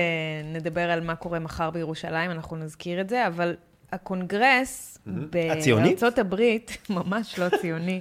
נדבר 0.45 0.91
על 0.91 1.01
מה 1.01 1.15
קורה 1.15 1.39
מחר 1.39 1.71
בירושלים, 1.71 2.31
אנחנו 2.31 2.57
נזכיר 2.57 3.01
את 3.01 3.09
זה, 3.09 3.27
אבל 3.27 3.57
הקונגרס 3.93 4.99
הציוני? 5.51 5.89
בארצות 5.89 6.19
הברית, 6.19 6.79
ממש 6.91 7.39
לא 7.39 7.47
ציוני, 7.61 8.01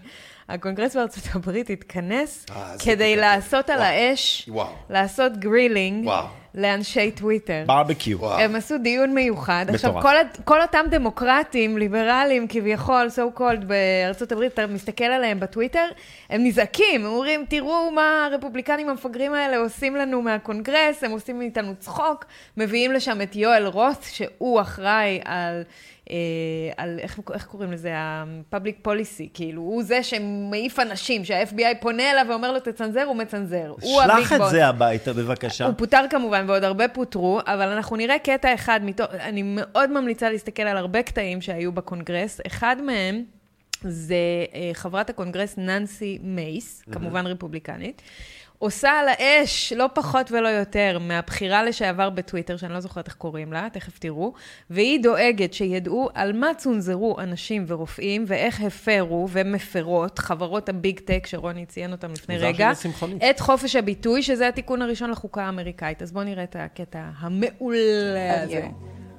הקונגרס 0.50 0.96
בארצות 0.96 1.24
הברית 1.36 1.70
התכנס 1.70 2.46
אה, 2.52 2.76
כדי 2.86 3.16
לעשות. 3.16 3.70
על. 3.70 3.82
האש. 3.82 4.50
לעשות 4.90 5.38
grilling 5.38 6.06
וואו. 6.06 6.26
לאנשי 6.56 7.12
טוויטר. 7.12 7.64
ברבקיו. 7.68 8.34
הם 8.34 8.56
עשו 8.56 8.78
דיון 8.78 9.14
מיוחד. 9.14 9.66
עכשיו, 9.70 9.90
מטורף. 9.90 10.04
כל, 10.04 10.18
הת- 10.18 10.38
כל 10.46 10.62
אותם 10.62 10.86
דמוקרטים, 10.90 11.78
ליברלים, 11.78 12.48
כביכול, 12.50 13.08
so 13.16 13.40
called, 13.40 13.66
בארצות 13.66 14.32
הברית, 14.32 14.54
אתה 14.54 14.68
מסתכל 14.68 15.04
עליהם 15.04 15.40
בטוויטר, 15.40 15.86
הם 16.30 16.44
נזעקים, 16.44 17.06
הם 17.06 17.12
אומרים, 17.12 17.46
תראו 17.50 17.92
מה 17.92 18.26
הרפובליקנים 18.32 18.90
המפגרים 18.90 19.34
האלה 19.34 19.58
עושים 19.58 19.96
לנו 19.96 20.22
מהקונגרס, 20.22 21.04
הם 21.04 21.12
עושים 21.12 21.40
מאיתנו 21.40 21.76
צחוק, 21.80 22.26
מביאים 22.58 22.92
לשם 22.92 23.22
את 23.22 23.36
יואל 23.36 23.66
רות', 23.68 24.12
שהוא 24.12 24.62
אחראי 24.62 25.20
על... 25.26 25.64
אה, 26.10 26.16
על 26.78 27.00
איך, 27.00 27.20
איך 27.34 27.46
קוראים 27.46 27.72
לזה? 27.72 27.96
ה-public 27.96 28.88
policy, 28.88 29.30
כאילו, 29.34 29.62
הוא 29.62 29.84
זה 29.84 30.04
שמעיף 30.04 30.80
אנשים, 30.80 31.26
שה-FBI 31.26 31.82
פונה 31.82 32.12
אליו 32.12 32.26
ואומר 32.30 32.52
לו, 32.52 32.60
תצנזר, 32.60 33.04
הוא 33.04 33.16
מצנזר. 33.16 33.74
הוא 33.82 34.02
ה 34.02 34.05
big 34.05 34.16
שלח 34.18 34.34
את 34.34 34.38
בוס. 34.40 34.52
זה 34.52 34.68
הביתה, 34.68 35.14
בבקשה. 35.14 35.66
הוא 35.66 35.74
פוטר 35.78 36.06
כמובן, 36.10 36.46
ועוד 36.48 36.64
הרבה 36.64 36.88
פוטרו, 36.88 37.40
אבל 37.46 37.68
אנחנו 37.68 37.96
נראה 37.96 38.20
קטע 38.20 38.54
אחד 38.54 38.80
מתוך... 38.84 39.08
אני 39.12 39.42
מאוד 39.46 39.92
ממליצה 39.92 40.30
להסתכל 40.30 40.64
על 40.64 40.78
הרבה 40.78 41.04
קטעים 41.04 41.42
שהיו 41.42 41.72
בקונגרס. 41.72 42.40
אחד 42.48 42.76
מהם 42.86 43.24
זה 43.82 44.16
אה, 44.54 44.70
חברת 44.74 45.10
הקונגרס 45.10 45.58
ננסי 45.58 46.20
מייס, 46.22 46.84
כמובן 46.92 47.28
רפובליקנית. 47.28 48.02
עושה 48.64 48.92
על 48.92 49.06
האש, 49.08 49.74
לא 49.74 49.90
פחות 49.94 50.32
ולא 50.32 50.48
יותר, 50.48 50.98
מהבחירה 51.02 51.64
לשעבר 51.64 52.10
בטוויטר, 52.10 52.58
שאני 52.58 52.74
לא 52.74 52.80
זוכרת 52.80 53.08
איך 53.08 53.16
קוראים 53.16 53.54
לה, 53.54 53.68
תכף 53.74 54.00
תראו, 54.00 54.34
והיא 54.70 55.04
דואגת 55.04 55.54
שידעו 55.54 56.10
על 56.14 56.34
מה 56.34 56.54
צונזרו 56.58 57.20
אנשים 57.20 57.66
ורופאים, 57.68 58.26
ואיך 58.28 58.62
הפרו 58.62 59.28
ומפרות 59.32 60.20
חברות 60.20 60.70
ה 60.70 60.77
Big 60.77 61.00
Tech, 61.00 61.28
שרוני 61.28 61.66
ציין 61.66 61.92
אותם 61.92 62.12
לפני 62.12 62.38
רגע. 62.38 62.72
את 63.30 63.40
חופש 63.40 63.76
הביטוי, 63.76 64.24
שזה 64.24 64.48
התיקון 64.48 64.82
הראשון 64.82 65.10
לחוקה 65.10 65.44
האמריקאית. 65.44 66.02
אז 66.02 66.12
בואו 66.12 66.24
נראה 66.24 66.44
את 66.44 66.56
הקטע 66.60 67.02
המעולה 67.20 68.44
הזה. 68.44 68.68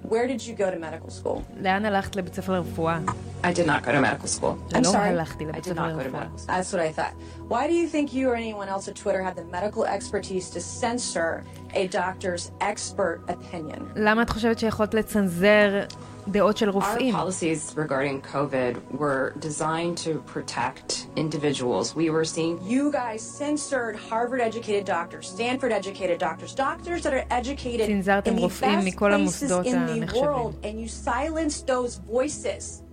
Where 0.04 0.28
did 0.28 0.42
you 0.42 0.54
go 0.60 0.68
to 0.76 0.80
medical 0.80 1.12
school? 1.24 1.42
לאן 1.62 1.86
הלכת 1.86 2.16
לבית 2.16 2.34
ספר 2.34 2.54
לרפואה? 2.54 3.00
I 3.44 3.48
did 3.48 3.66
not 3.66 3.86
go 3.86 3.92
to 3.92 4.02
medical 4.02 4.28
school. 4.40 4.44
לא 4.44 4.80
I'm 4.80 4.84
sorry. 4.84 4.96
הלכתי 4.98 5.44
I 5.44 5.48
לבית 5.48 5.64
did 5.64 5.70
ספר 5.70 5.74
not 5.76 5.78
go 5.78 6.04
to 6.04 6.04
לרפואה. 6.04 6.22
medical 6.24 6.38
school. 6.40 6.48
That's 6.48 6.74
what 6.74 6.80
I 6.80 7.00
thought. 7.00 7.14
Why 7.52 7.68
do 7.68 7.74
you 7.74 7.88
think 7.96 8.14
you 8.14 8.30
or 8.30 8.36
anyone 8.36 8.70
else 8.76 8.88
at 8.92 8.96
Twitter 9.04 9.22
have 9.28 9.36
the 9.36 9.46
medical 9.58 9.84
expertise 9.86 10.50
to 10.56 10.60
censor 10.82 11.44
a 11.74 11.88
doctor's 11.88 12.52
expert 12.62 13.20
opinion? 13.30 13.80
למה 13.96 14.22
את 14.22 14.30
חושבת 14.30 14.60
שיכולת 14.60 14.94
לצנזר 14.94 15.84
דעות 16.28 16.58
של 16.58 16.70
Our 16.70 16.74
רופאים? 16.74 17.16
policies 17.16 17.74
regarding 17.76 18.22
COVID 18.34 18.74
were 19.00 19.34
designed 19.40 19.98
to 20.06 20.12
protect 20.34 21.08
individuals. 21.16 21.96
We 21.96 22.10
were 22.16 22.26
seeing 22.26 22.60
You 22.76 22.92
guys 22.92 23.22
censored 23.40 23.96
Harvard-educated 24.10 24.86
doctors, 24.86 25.26
Stanford-educated 25.36 26.20
doctors, 26.20 26.54
doctors 26.68 27.02
that 27.06 27.14
are 27.14 27.26
educated 27.32 27.88
צנזרתם 27.88 28.32
in 28.32 28.36
the 28.36 28.42
רופאים 28.42 28.80
best 28.80 28.86
מכל 28.86 29.10
places 29.10 29.14
המוסדות 29.14 29.66
in 29.66 29.70
the 29.70 29.92
הנחשבים. 29.92 30.24
world, 30.24 30.54
and 30.64 30.76
you 30.82 30.88
silenced 31.08 31.66
those 31.68 32.12
voices. 32.14 32.84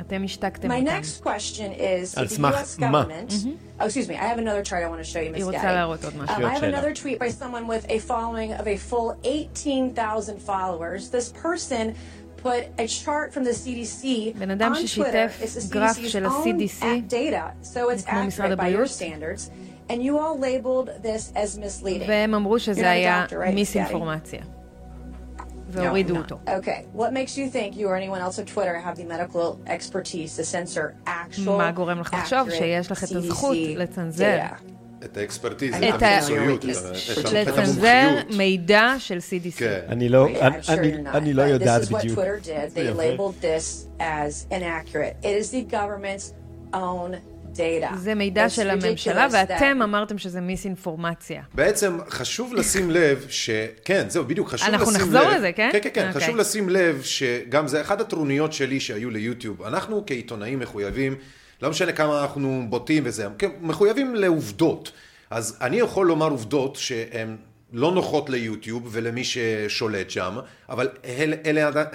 אתם 0.00 0.24
השתקתם 0.24 0.68
My 0.70 0.74
אותם. 0.74 0.86
next 0.86 1.22
question 1.24 1.72
is, 1.72 2.18
על 2.18 2.24
if 2.24 2.28
the 2.28 2.34
סמך 2.34 2.54
U.S. 2.54 2.78
מה? 2.78 2.90
government... 3.04 3.32
Oh, 3.80 3.84
excuse 3.86 4.08
me, 4.08 4.14
I 4.14 4.26
have 4.32 4.38
another 4.38 4.62
chart 4.62 4.82
I 4.84 4.88
want 4.88 5.02
to 5.04 5.10
show 5.12 5.20
you, 5.20 5.30
Ms. 5.30 5.36
היא 5.36 5.44
רוצה 5.44 5.58
Gaddy. 5.58 5.72
להראות 5.74 6.04
עוד 6.04 6.16
משהו. 6.16 6.36
Um, 6.36 6.44
I 6.44 6.54
have 6.54 6.60
שאלה. 6.60 6.78
another 6.78 6.92
tweet 7.02 7.18
by 7.18 7.28
someone 7.42 7.66
with 7.68 7.84
a 7.90 7.98
following 8.10 8.52
of 8.60 8.66
a 8.66 8.76
full 8.90 9.08
18,000 9.24 10.38
followers. 10.50 11.10
This 11.10 11.28
person 11.46 11.94
בן 14.39 14.51
אדם. 14.51 14.73
ששיתף 14.75 15.41
גרף 15.69 15.97
של 16.07 16.25
ה-CDC, 16.25 16.85
כמו 18.05 18.23
משרד 18.27 18.51
הבריאות. 18.51 18.89
והם 22.07 22.33
אמרו 22.33 22.59
שזה 22.59 22.89
היה? 22.89 23.25
מיסאינפורמציה. 23.53 24.41
והורידו 25.71 26.17
אותו. 26.17 26.39
Okay. 26.47 26.97
What 26.97 27.11
makes 27.13 27.37
you 27.37 27.47
think 27.55 27.75
you 27.77 27.85
or 27.87 27.95
anyone 27.95 28.21
else 28.21 28.39
at 28.39 28.47
Twitter 28.47 28.75
have 28.85 28.95
the 28.97 29.05
medical 29.05 29.59
expertise 29.67 30.35
to 30.37 30.43
censor 30.43 30.93
actual, 31.07 31.49
מה 31.57 31.71
גורם 31.71 31.99
לך 31.99 32.13
לחשוב 32.13 32.49
שיש 32.49 32.91
לך 32.91 33.03
את 33.03 33.11
הזכות 33.11 33.57
לצנזר? 33.75 34.39
את 35.05 35.17
האקספרטיז, 35.17 35.75
את 35.75 36.01
המקצועיות, 36.03 36.65
את 36.65 37.33
לצנזר 37.33 37.87
המומחיות. 37.87 38.37
מידע 38.37 38.95
של 38.99 39.17
CDC. 39.17 39.57
כן. 39.59 39.79
אני 39.89 40.09
לא, 40.09 40.27
לא 41.33 41.41
יודעת 41.41 41.81
This 41.81 41.85
is 41.85 41.89
what 41.89 41.97
בדיוק. 41.97 42.19
Twitter 42.19 42.45
did. 42.45 42.75
They 42.75 42.79
יפה. 42.79 43.01
labeled 43.01 43.41
this 43.41 43.87
as 43.99 44.53
inaccurate. 44.53 45.25
It 45.25 45.43
is 45.43 45.51
the 45.51 45.73
government's 45.73 46.33
own 46.73 47.15
data. 47.55 47.95
זה 47.95 48.15
מידע 48.15 48.49
של 48.49 48.69
הממשלה, 48.69 49.27
ואתם 49.31 49.79
אמרתם 49.83 50.17
שזה 50.17 50.41
מיסאינפורמציה. 50.41 51.41
בעצם 51.53 51.97
חשוב 52.09 52.53
לשים 52.53 52.91
לב 52.91 53.25
ש... 53.29 53.49
כן, 53.85 54.05
זהו, 54.09 54.25
בדיוק, 54.25 54.49
חשוב 54.49 54.67
לשים 54.67 54.73
לב... 54.73 54.87
אנחנו 54.87 54.99
נחזור 54.99 55.31
לזה, 55.37 55.51
כן? 55.51 55.69
כן, 55.73 55.79
כן, 55.81 55.89
כן, 55.93 56.07
אוקיי. 56.07 56.21
חשוב 56.21 56.35
לשים 56.35 56.69
לב 56.69 57.01
שגם 57.03 57.67
זה 57.67 57.81
אחת 57.81 58.01
הטרוניות 58.01 58.53
שלי 58.53 58.79
שהיו 58.79 59.09
ליוטיוב. 59.09 59.63
אנחנו 59.63 60.03
כעיתונאים 60.07 60.59
מחויבים, 60.59 61.15
לא 61.61 61.69
משנה 61.69 61.91
כמה 61.91 62.21
אנחנו 62.21 62.65
בוטים 62.69 63.03
וזה, 63.05 63.27
כן, 63.37 63.49
מחויבים 63.61 64.15
לעובדות. 64.15 64.91
אז 65.29 65.57
אני 65.61 65.77
יכול 65.77 66.07
לומר 66.07 66.29
עובדות 66.29 66.75
שהן 66.75 67.37
לא 67.73 67.91
נוחות 67.91 68.29
ליוטיוב 68.29 68.87
ולמי 68.91 69.23
ששולט 69.23 70.09
שם, 70.09 70.37
אבל 70.69 70.89
אלה, 71.05 71.35
אלה 71.45 71.67
עדיין... 71.67 71.87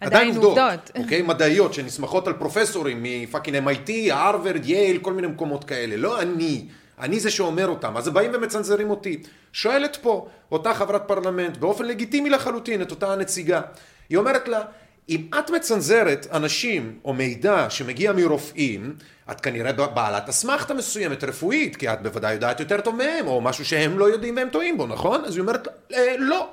עדיין 0.00 0.28
עובדות, 0.28 0.58
עובדות. 0.58 0.90
אוקיי? 0.96 1.22
מדעיות 1.22 1.74
שנסמכות 1.74 2.26
על 2.26 2.32
פרופסורים 2.32 2.98
מפאקינג 3.02 3.68
MIT, 3.68 3.90
הרווארד, 4.10 4.64
יייל, 4.64 4.98
כל 4.98 5.12
מיני 5.12 5.26
מקומות 5.26 5.64
כאלה. 5.64 5.96
לא 5.96 6.22
אני, 6.22 6.66
אני 7.00 7.20
זה 7.20 7.30
שאומר 7.30 7.68
אותם. 7.68 7.96
אז 7.96 8.08
באים 8.08 8.30
ומצנזרים 8.34 8.90
אותי. 8.90 9.22
שואלת 9.52 9.96
פה 9.96 10.28
אותה 10.52 10.74
חברת 10.74 11.02
פרלמנט, 11.06 11.56
באופן 11.56 11.84
לגיטימי 11.84 12.30
לחלוטין, 12.30 12.82
את 12.82 12.90
אותה 12.90 13.12
הנציגה. 13.12 13.60
היא 14.08 14.18
אומרת 14.18 14.48
לה, 14.48 14.60
אם 15.08 15.26
את 15.38 15.50
מצנזרת 15.50 16.26
אנשים 16.32 16.98
או 17.04 17.12
מידע 17.12 17.66
שמגיע 17.70 18.12
מרופאים, 18.12 18.94
את 19.30 19.40
כנראה 19.40 19.72
בעלת 19.72 20.28
אסמכתה 20.28 20.74
מסוימת 20.74 21.24
רפואית, 21.24 21.76
כי 21.76 21.92
את 21.92 22.02
בוודאי 22.02 22.32
יודעת 22.34 22.60
יותר 22.60 22.80
טוב 22.80 22.96
מהם, 22.96 23.26
או 23.26 23.40
משהו 23.40 23.64
שהם 23.64 23.98
לא 23.98 24.04
יודעים 24.12 24.36
והם 24.36 24.48
טועים 24.52 24.76
בו, 24.78 24.86
נכון? 24.86 25.24
אז 25.24 25.34
היא 25.34 25.40
אומרת, 25.40 25.68
אה, 25.94 26.14
לא. 26.18 26.48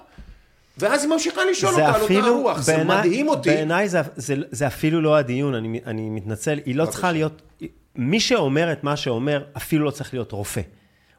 ואז 0.78 1.04
היא 1.04 1.10
ממשיכה 1.10 1.42
לשאול 1.52 1.74
אותה 1.74 1.94
על 1.96 2.02
אותה 2.02 2.28
רוח, 2.30 2.62
זה 2.62 2.74
בעיני- 2.76 2.90
מדהים 2.96 3.28
אותי. 3.28 3.50
בעיניי 3.50 3.90
זה, 3.90 4.02
זה, 4.16 4.36
זה 4.52 4.68
אפילו 4.68 5.02
לא 5.02 5.16
הדיון, 5.18 5.54
אני, 5.56 5.80
אני 5.86 6.10
מתנצל, 6.10 6.60
היא 6.66 6.76
לא 6.76 6.86
צריכה 6.86 7.12
להיות, 7.12 7.42
מי 7.96 8.20
שאומר 8.20 8.72
את 8.72 8.84
מה 8.84 8.98
שאומר, 8.98 9.44
אפילו 9.58 9.86
לא 9.86 9.92
צריך 9.92 10.14
להיות 10.14 10.32
רופא. 10.32 10.62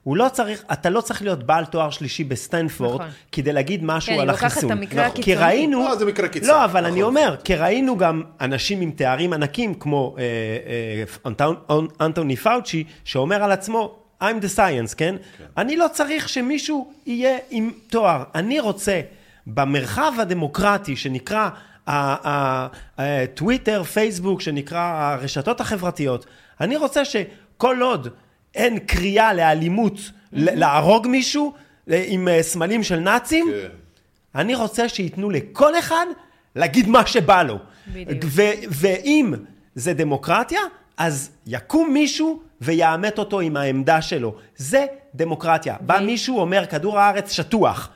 הוא 0.07 0.17
לא 0.17 0.29
צריך, 0.33 0.65
אתה 0.73 0.91
לא 0.91 1.01
צריך 1.01 1.23
להיות 1.23 1.43
בעל 1.43 1.65
תואר 1.65 1.91
שלישי 1.91 2.25
בסטנפורד, 2.25 2.95
נכון. 2.95 3.07
כדי 3.33 3.53
להגיד 3.53 3.85
משהו 3.85 4.13
כן, 4.13 4.21
על 4.21 4.21
היא 4.21 4.29
לוקחת 4.29 4.47
החיסון. 4.47 4.73
את 4.73 4.77
המקרה 4.77 5.11
כי 5.11 5.21
הקיצוני. 5.21 5.47
ראינו... 5.47 5.85
לא, 5.89 5.97
זה 5.97 6.05
מקרה 6.05 6.29
קיצון. 6.29 6.49
לא, 6.49 6.65
אבל 6.65 6.85
אני 6.85 7.01
נכון. 7.01 7.03
אומר, 7.03 7.37
כי 7.45 7.55
ראינו 7.55 7.97
גם 7.97 8.23
אנשים 8.41 8.81
עם 8.81 8.91
תארים 8.91 9.33
ענקים, 9.33 9.75
כמו 9.75 10.17
אה, 10.19 10.25
אה, 11.67 11.77
אנטוני 12.01 12.37
פאוצ'י, 12.37 12.85
שאומר 13.05 13.43
על 13.43 13.53
עצמו, 13.53 13.99
I'm 14.23 14.25
the 14.25 14.57
science, 14.57 14.95
כן? 14.97 15.17
אני 15.57 15.77
לא 15.77 15.87
צריך 15.93 16.29
שמישהו 16.29 16.93
יהיה 17.07 17.39
עם 17.51 17.71
תואר. 17.87 18.23
אני 18.35 18.61
רוצה, 18.61 19.01
במרחב 19.47 20.13
הדמוקרטי 20.19 20.97
שנקרא 20.97 21.49
הטוויטר, 21.87 23.83
פייסבוק, 23.83 24.41
שנקרא 24.41 24.81
הרשתות 24.81 25.61
החברתיות, 25.61 26.27
אני 26.61 26.77
רוצה 26.77 27.05
שכל 27.05 27.83
עוד 27.83 28.09
אין 28.57 28.79
קריאה 28.79 29.33
לאלימות, 29.35 29.95
להרוג 30.33 31.07
מישהו 31.09 31.55
עם 31.87 32.29
אה, 32.29 32.43
סמלים 32.43 32.83
של 32.83 32.99
נאצים, 32.99 33.47
כן. 33.51 33.69
אני 34.35 34.55
רוצה 34.55 34.89
שייתנו 34.89 35.31
לכל 35.31 35.79
אחד 35.79 36.07
להגיד 36.57 36.89
מה 36.89 37.07
שבא 37.07 37.43
לו. 37.43 37.59
בדיוק. 37.89 38.25
ואם 38.71 39.35
זה 39.75 39.95
דמוקרטיה, 39.95 40.61
אז 40.97 41.31
יקום 41.47 41.93
מישהו 41.93 42.41
ויעמת 42.61 43.19
אותו 43.19 43.41
עם 43.41 43.57
העמדה 43.57 44.03
שלו. 44.03 44.35
זה 44.57 44.87
דמוקרטיה. 45.15 45.77
בא 45.81 45.99
מישהו, 46.01 46.41
אומר, 46.41 46.67
כדור 46.67 46.99
הארץ 46.99 47.33
שטוח. 47.33 47.91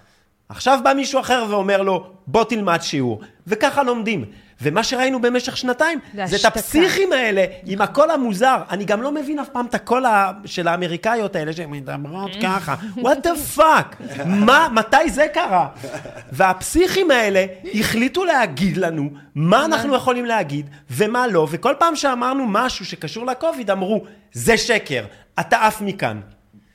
עכשיו 0.49 0.79
בא 0.85 0.93
מישהו 0.93 1.21
אחר 1.21 1.47
ואומר 1.51 1.83
לו, 1.83 2.11
בוא 2.27 2.45
תלמד 2.45 2.79
שיעור. 2.83 3.21
וככה 3.47 3.83
לומדים. 3.83 4.25
ומה 4.63 4.85
שראינו 4.85 5.21
במשך 5.21 5.57
שנתיים, 5.57 5.99
זה 6.15 6.27
זה 6.27 6.37
את. 6.37 6.45
הפסיכים 6.45 7.13
האלה 7.13 7.45
עם 7.67 7.81
הקול 7.81 8.11
המוזר. 8.11 8.57
אני 8.71 8.85
גם 8.85 9.03
לא 9.03 9.13
מבין 9.13 9.39
אף 9.39 9.49
פעם 9.49 9.67
את 9.67 9.75
הקול 9.75 10.05
של 10.45 10.69
האמריקאיות 10.69 11.37
האלה 11.37 11.53
שהן 11.53 11.71
מדברות 11.71 12.31
ככה. 12.43 12.75
what 12.97 13.27
the 13.27 13.59
fuck? 13.59 14.25
מה, 14.27 14.69
מתי 14.73 15.11
זה 15.11 15.27
קרה? 15.35 15.69
והפסיכים 16.33 17.11
האלה 17.11 17.47
החליטו 17.75 18.25
להגיד 18.25 18.77
לנו 18.77 19.11
מה 19.35 19.65
אנחנו 19.65 19.95
יכולים 19.95 20.25
להגיד 20.25 20.71
ומה 20.91 21.27
לא, 21.27 21.47
וכל 21.51 21.75
פעם 21.79 21.97
שאמרנו 21.97 22.47
משהו 22.49 22.85
שקשור 22.85 23.27
לקוביד, 23.27 23.71
אמרו, 23.71 24.05
זה 24.33 24.57
שקר, 24.59 25.05
אתה 25.41 25.67
עף 25.67 25.81
מכאן. 25.81 26.21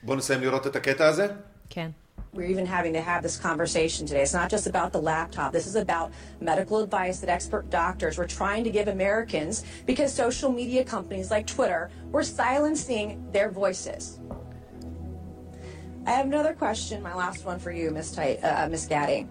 בואו 0.02 0.18
נסיים 0.18 0.40
לראות 0.40 0.66
את 0.66 0.76
הקטע 0.76 1.06
הזה. 1.06 1.26
כן. 1.70 1.88
we're 2.36 2.46
even 2.46 2.66
having 2.66 2.92
to 2.92 3.00
have 3.00 3.22
this 3.22 3.38
conversation 3.38 4.06
today. 4.06 4.22
It's 4.22 4.34
not 4.34 4.50
just 4.50 4.66
about 4.66 4.92
the 4.92 5.00
laptop. 5.00 5.52
This 5.52 5.66
is 5.66 5.74
about 5.74 6.12
medical 6.40 6.80
advice 6.80 7.20
that 7.20 7.30
expert 7.30 7.70
doctors 7.70 8.18
were 8.18 8.26
trying 8.26 8.62
to 8.64 8.70
give 8.70 8.88
Americans 8.88 9.64
because 9.86 10.12
social 10.12 10.52
media 10.52 10.84
companies 10.84 11.30
like 11.30 11.46
Twitter 11.46 11.90
were 12.10 12.22
silencing 12.22 13.26
their 13.32 13.50
voices. 13.50 14.20
I 16.06 16.10
have 16.10 16.26
another 16.26 16.52
question, 16.52 17.02
my 17.02 17.14
last 17.14 17.44
one 17.44 17.58
for 17.58 17.72
you, 17.72 17.90
Ms. 17.90 18.12
T- 18.12 18.36
uh, 18.38 18.68
Ms. 18.68 18.86
Gaddy. 18.86 19.26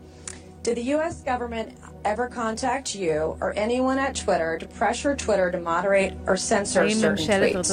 Did 0.63 0.77
the 0.77 0.83
U.S. 0.83 1.21
government 1.21 1.77
ever 2.03 2.27
contact 2.27 2.95
you 2.95 3.37
or 3.39 3.53
anyone 3.55 3.99
at 3.99 4.15
Twitter 4.15 4.57
to 4.57 4.65
pressure 4.67 5.15
Twitter 5.15 5.51
to 5.51 5.59
moderate 5.59 6.13
or 6.25 6.35
censor 6.35 6.81
certain 6.95 7.19
tweets? 7.53 7.67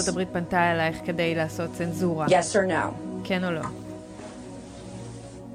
Yes 2.30 2.55
or 2.55 2.66
no? 2.66 2.95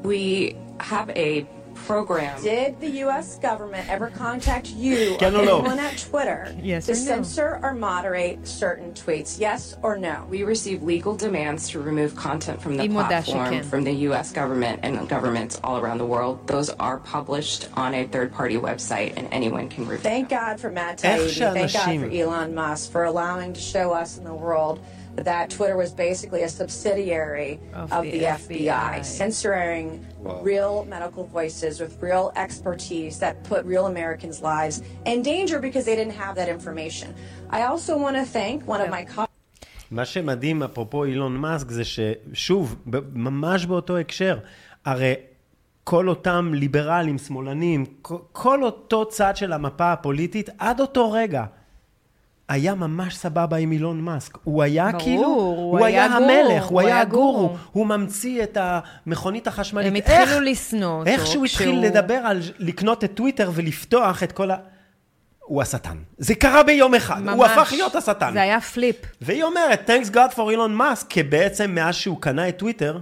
we 0.04 0.56
have 0.80 1.10
a 1.12 1.48
program. 1.86 2.41
Did 2.41 2.80
the 2.82 2.89
U.S. 2.89 3.38
government 3.39 3.89
ever 3.89 4.10
contact 4.10 4.70
you 4.72 5.16
or 5.22 5.24
anyone 5.26 5.80
at 5.80 5.98
Twitter 5.98 6.56
yes 6.62 6.86
to 6.88 6.93
no. 6.93 6.98
censor 6.98 7.60
or 7.62 7.74
moderate 7.74 8.48
certain 8.48 8.93
tweets? 8.93 9.39
Yes 9.39 9.78
or 9.84 9.98
no? 9.98 10.26
We 10.30 10.43
receive 10.43 10.84
legal 10.84 11.16
demands 11.16 11.70
to 11.70 11.80
remove 11.80 12.16
content 12.16 12.62
from 12.62 12.78
the 12.78 12.89
platform 12.89 13.64
from 13.64 13.84
the 13.84 13.93
U.S. 13.93 14.32
government 14.32 14.82
and 14.84 15.08
governments 15.08 15.60
all 15.64 15.78
around 15.78 16.00
the 16.00 16.06
world. 16.06 16.45
Those 16.48 16.70
are 16.72 16.98
published 16.98 17.70
on 17.76 17.93
a 17.93 18.06
third-party 18.06 18.58
website, 18.58 19.14
and 19.16 19.28
anyone 19.32 19.70
can 19.70 19.88
review. 19.88 20.04
Thank 20.04 20.30
them. 20.30 20.39
God 20.39 20.60
for 20.60 20.72
Matt 20.72 20.98
Taibbi. 20.98 21.54
Thank 21.54 21.74
God 21.74 22.00
for 22.00 22.16
Elon 22.16 22.56
Musk 22.56 22.91
for 22.91 23.04
allowing 23.04 23.54
to 23.54 23.62
show 23.62 23.93
us 23.93 24.18
in 24.18 24.24
the 24.24 24.34
world 24.34 24.80
that 25.18 25.49
Twitter 25.49 25.76
was 25.78 25.91
basically 25.91 26.43
a 26.43 26.49
subsidiary 26.49 27.59
Of 27.74 27.91
of, 27.91 28.03
the 28.03 28.11
the, 28.20 28.26
FBI, 28.26 28.99
FBI. 28.99 29.05
censoring 29.05 30.05
Wow. 30.20 30.41
real 30.43 30.86
medical 30.95 31.24
voices 31.38 31.80
with 31.80 31.93
real 32.01 32.32
expertise 32.36 33.20
that 33.20 33.43
put 33.49 33.61
real 33.65 33.86
Americans' 33.93 34.41
lives 34.41 34.76
in 35.05 35.22
danger 35.22 35.57
because 35.59 35.86
they 35.86 35.95
didn't 35.95 36.18
have 36.26 36.36
that 36.36 36.49
information. 36.57 37.07
I 37.49 37.61
also 37.72 37.97
want 37.97 38.15
to 38.22 38.26
thank 38.26 38.57
one 38.68 38.82
of 38.82 38.89
my 38.89 39.03
colleagues. 39.05 39.32
מה 39.91 40.05
שמדהים, 40.05 40.63
אפרופו 40.63 41.05
אילון 41.05 41.38
מאסק, 41.38 41.70
זה 41.72 41.84
ששוב, 41.86 42.76
ממש 43.13 43.65
באותו 43.65 43.97
הקשר, 43.97 44.39
הרי 44.86 45.13
כל 45.84 46.09
אותם 46.09 46.51
ליברלים, 46.53 47.18
שמאלנים, 47.18 47.86
כל 48.32 48.63
אותו 48.63 49.05
צד 49.05 49.38
של 49.38 49.53
המפה 49.53 49.91
הפוליטית, 49.93 50.49
עד 50.57 50.80
אותו 50.80 51.11
רגע, 51.11 51.45
היה 52.50 52.76
ממש 52.76 53.16
סבבה 53.16 53.58
עם 53.58 53.72
אילון 53.72 54.02
מאסק. 54.02 54.38
הוא 54.43 54.64
היה 54.64 54.88
ברור, 54.91 55.04
כאילו, 55.04 55.24
הוא 55.28 55.80
הוא 55.80 55.86
היה 55.86 56.06
היה 56.06 56.20
גורו, 56.20 56.32
המלך, 56.32 56.64
הוא 56.64 56.82
הוא 56.82 56.88
היה 56.88 57.02
הגורו, 57.02 57.34
גורו. 57.48 57.58
הוא 57.72 57.88
ממציא 57.88 58.43
את 58.43 58.58
המכונית 58.62 59.48
החשמלית. 59.48 59.88
הם 59.88 59.95
איך- 59.95 60.22
התחילו 60.22 60.41
לשנוא 60.41 61.00
אותו. 61.00 61.10
איך 61.10 61.28
שהוא 61.28 61.45
התחיל 61.45 61.80
לדבר 61.80 62.14
על 62.24 62.41
לקנות 62.60 63.04
את 63.04 63.12
טוויטר 63.14 63.52
ולפתוח 63.54 64.24
את 64.24 64.32
כל 64.32 64.52
ה... 64.52 64.56
הוא 65.39 65.62
השטן. 65.62 65.98
זה 66.18 66.36
קרה 66.36 66.64
ביום 66.64 66.95
אחד, 66.95 67.18
הוא 67.28 67.36
ממש. 67.38 67.52
הפך 67.52 67.72
להיות 67.72 67.95
השטן. 67.95 68.34
זה 68.34 68.41
היה 68.41 68.62
flip. 68.62 68.95
והיא 69.22 69.43
אומרת, 69.43 69.89
Thanks 69.89 70.14
God 70.14 70.36
for 70.38 70.50
אילון 70.50 70.76
מאסק, 70.76 71.08
כי 71.08 71.24
בעצם 71.24 71.72
מאז 71.72 71.95
שהוא 71.95 72.22
קנה 72.22 72.50
את 72.50 72.58
טוויטר, 72.58 73.00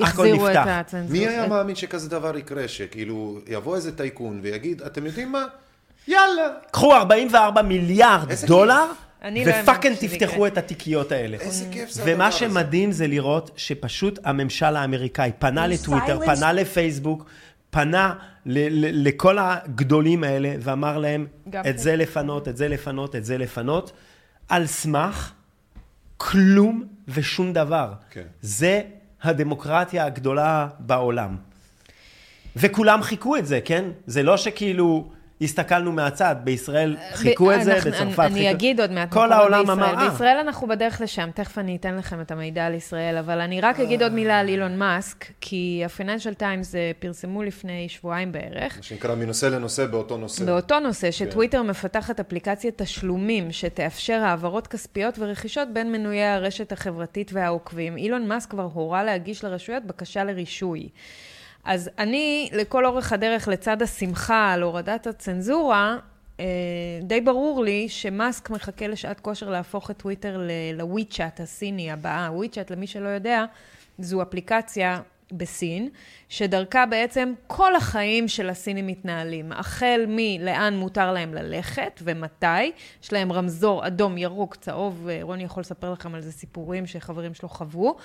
החזירו 0.00 0.48
את 0.48 0.56
נפתח. 0.56 0.94
מי 1.10 1.28
היה 1.28 1.46
מאמין 1.48 1.76
שכזה 1.76 2.10
דבר 2.10 2.36
יקרה, 2.38 2.68
שכאילו 2.68 3.38
יבוא 3.48 3.76
איזה 3.76 3.96
טייקון 3.96 4.40
ויגיד, 4.42 4.82
אתם 4.82 5.06
יודעים 5.06 5.32
מה? 5.32 5.44
יאללה. 6.08 6.48
קחו 6.70 6.94
44 6.94 7.62
מיליארד 7.62 8.32
דולר, 8.46 8.86
לא 9.24 9.30
ופאקינג 9.46 9.96
תפתחו. 9.96 10.46
את 10.46 10.58
התיקיות 10.58 11.12
האלה. 11.12 11.36
איזה 11.40 11.64
כיף 11.70 11.90
זה 11.90 12.02
הדבר 12.02 12.14
ומה 12.14 12.26
הזה. 12.26 12.36
שמדהים 12.36 12.92
זה 12.92 13.06
לראות 13.06 13.50
שפשוט 13.56 14.18
הממשל 14.24 14.76
האמריקאי 14.76 15.30
פנה 15.38 15.66
לטוויטר, 15.66 16.26
פנה 16.26 16.52
לפייסבוק, 16.52 17.24
פנה 17.70 18.14
לכל 18.46 19.38
הגדולים 19.38 20.24
האלה, 20.24 20.54
ואמר 20.60 20.98
להם, 20.98 21.26
את 21.70 21.78
זה 21.78 21.96
לפנות, 21.96 22.48
את 22.48 22.56
זה 22.56 22.68
לפנות, 22.68 23.16
את 23.16 23.24
זה 23.24 23.38
לפנות, 23.38 23.92
על 24.48 24.66
סמך 24.66 25.32
כלום 26.16 26.84
ושום 27.08 27.52
דבר. 27.52 27.92
כן. 28.10 28.22
זה 28.42 28.82
הדמוקרטיה 29.22 30.04
הגדולה 30.04 30.68
בעולם. 30.78 31.36
וכולם 32.56 33.02
חיכו 33.02 33.36
את 33.36 33.46
זה, 33.46 33.60
כן? 33.64 33.84
זה 34.06 34.22
לא 34.22 34.36
שכאילו 34.36 35.10
הסתכלנו 35.44 35.92
מהצד, 35.92 36.36
בישראל 36.44 36.96
חיכו 37.12 37.52
את 37.52 37.64
זה, 37.64 37.74
בצרפת 37.74 37.94
חיכו... 38.06 38.22
אני 38.22 38.50
אגיד 38.50 38.80
עוד 38.80 38.92
מעט 38.92 39.08
מה 39.08 39.12
כל 39.14 39.26
קורה 39.26 39.36
העולם 39.36 39.60
בישראל. 39.60 39.78
אמר, 39.78 40.02
אה, 40.02 40.10
בישראל 40.10 40.36
אנחנו 40.36 40.68
בדרך 40.68 41.00
לשם, 41.00 41.30
תכף 41.34 41.58
אני 41.58 41.76
אתן 41.76 41.94
לכם 41.96 42.20
את 42.20 42.30
המידע 42.30 42.66
על 42.66 42.74
ישראל, 42.74 43.16
אבל 43.16 43.40
אני 43.40 43.60
רק 43.60 43.80
אגיד 43.80 44.02
עוד 44.02 44.12
מילה 44.12 44.40
על 44.40 44.48
אילון 44.48 44.78
מאסק, 44.78 45.26
כי 45.40 45.82
ה-Financial 45.84 46.40
Times 46.40 46.74
אה, 46.74 46.90
פרסמו 46.98 47.42
לפני 47.42 47.88
שבועיים 47.88 48.32
בערך, 48.32 48.76
מה 48.76 48.82
שנקרא 48.82 49.14
מנושא 49.14 49.46
לנושא 49.46 49.86
באותו 49.86 50.16
נושא. 50.16 50.44
באותו 50.44 50.80
נושא, 50.80 51.10
שטוויטר 51.10 51.62
מפתחת 51.62 52.20
אפליקציית 52.20 52.82
תשלומים 52.82 53.52
שתאפשר 53.52 54.20
העברות 54.24 54.66
כספיות 54.66 55.18
ורכישות 55.18 55.68
בין 55.72 55.92
מנויי 55.92 56.24
הרשת 56.24 56.72
החברתית 56.72 57.30
והעוקבים. 57.32 57.96
אילון 57.96 58.28
מאסק 58.28 58.50
כבר 58.50 58.68
הורה 58.72 59.04
להגיש 59.04 59.44
לרשויות 59.44 59.84
בקשה 59.84 60.24
לרישוי. 60.24 60.88
אז 61.64 61.90
אני, 61.98 62.48
לכל 62.52 62.86
אורך 62.86 63.12
הדרך, 63.12 63.48
לצד 63.48 63.82
השמחה 63.82 64.52
על 64.52 64.62
הורדת 64.62 65.06
הצנזורה, 65.06 65.96
אה, 66.40 66.44
די 67.02 67.20
ברור 67.20 67.62
לי 67.64 67.88
שמאסק 67.88 68.50
מחכה 68.50 68.86
לשעת 68.86 69.20
כושר 69.20 69.50
להפוך 69.50 69.90
את 69.90 69.96
טוויטר 69.96 70.38
ל- 70.38 70.50
לווי-צ'אט 70.78 71.40
הסיני 71.40 71.90
הבאה. 71.90 72.28
וווי-צ'אט, 72.32 72.70
למי 72.70 72.86
שלא 72.86 73.08
יודע, 73.08 73.44
זו 73.98 74.22
אפליקציה 74.22 75.00
בסין, 75.38 75.88
שדרכה 76.28 76.86
בעצם 76.86 77.32
כל 77.46 77.76
החיים 77.76 78.28
של 78.28 78.50
הסינים 78.50 78.86
מתנהלים. 78.86 79.52
החל 79.52 80.00
מלאן 80.08 80.76
מותר 80.76 81.12
להם 81.12 81.34
ללכת 81.34 82.00
ומתי, 82.04 82.72
יש 83.02 83.12
להם 83.12 83.32
רמזור 83.32 83.86
אדום, 83.86 84.18
ירוק, 84.18 84.56
צהוב, 84.56 85.08
אה, 85.08 85.18
רוני 85.22 85.44
יכול 85.44 85.60
לספר 85.60 85.92
לכם 85.92 86.14
על 86.14 86.20
זה 86.20 86.32
סיפורים 86.32 86.86
שחברים 86.86 87.34
שלו 87.34 87.48
חוו, 87.48 87.96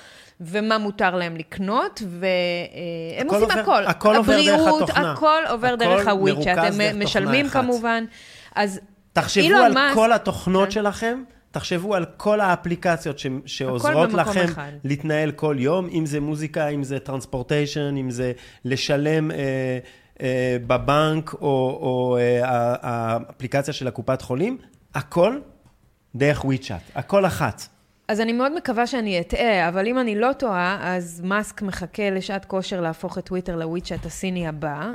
ומה 0.42 0.78
מותר 0.78 1.16
להם 1.16 1.36
לקנות, 1.36 2.02
והם 2.08 3.28
הכל 3.28 3.36
עושים 3.36 3.50
עובר- 3.60 3.62
הכל. 3.62 3.86
הכל 3.86 4.16
עובר 4.16 4.34
דרך 4.34 4.60
הבריאות, 4.60 4.82
התוכנה. 4.90 5.12
הכל 5.12 5.42
עובר 5.50 5.68
הכל 5.68 5.76
דרך 5.78 6.08
הוויצ'אט, 6.08 6.58
הם 6.58 7.04
משלמים 7.04 7.46
תוכנה 7.46 7.62
אחת. 7.62 7.70
כמובן. 7.70 8.06
אז 8.56 8.80
תחשבו 9.14 9.56
על 9.58 9.74
מאסק- 9.74 9.96
כל 9.96 10.14
התוכנות 10.14 10.66
כן. 10.66 10.72
שלכם, 10.72 11.24
תחשבו 11.52 11.96
על 11.96 12.06
כל 12.18 12.40
האפליקציות 12.40 13.20
ש- 13.20 13.28
שעוזרות 13.46 14.14
לכם 14.14 14.44
אחד. 14.44 14.72
להתנהל 14.84 15.32
כל 15.32 15.56
יום, 15.60 15.90
אם 15.92 16.06
זה 16.06 16.20
מוזיקה, 16.20 16.68
אם 16.68 16.84
זה 16.84 17.00
טרנספורטיישן, 17.00 17.96
אם 17.98 18.12
זה 18.12 18.32
לשלם 18.66 19.32
אה, 19.32 19.38
אה, 20.22 20.58
בבנק, 20.68 21.34
או, 21.34 21.40
או 21.82 22.18
אה, 22.20 22.40
האפליקציה 22.82 23.74
של 23.74 23.88
הקופת 23.88 24.22
חולים, 24.22 24.58
הכל 24.96 25.38
דרך 26.16 26.46
וויצ'אט, 26.46 26.82
הכל 26.96 27.26
אחת. 27.26 27.68
אז 28.10 28.22
אני 28.22 28.34
מאוד 28.34 28.56
מקווה 28.56 28.88
שאני 28.88 29.22
אטעה, 29.22 29.68
אבל 29.68 29.88
אם 29.88 30.00
אני 30.00 30.16
לא 30.16 30.34
טועה, 30.34 30.80
אז 30.82 31.22
מאסק 31.22 31.62
מחכה 31.62 32.10
לשעת 32.10 32.46
כושר 32.46 32.82
להפוך 32.82 33.18
את 33.18 33.26
טוויטר 33.26 33.56
לוויצ'אט 33.56 34.06
הסיני 34.06 34.48
הבא, 34.48 34.92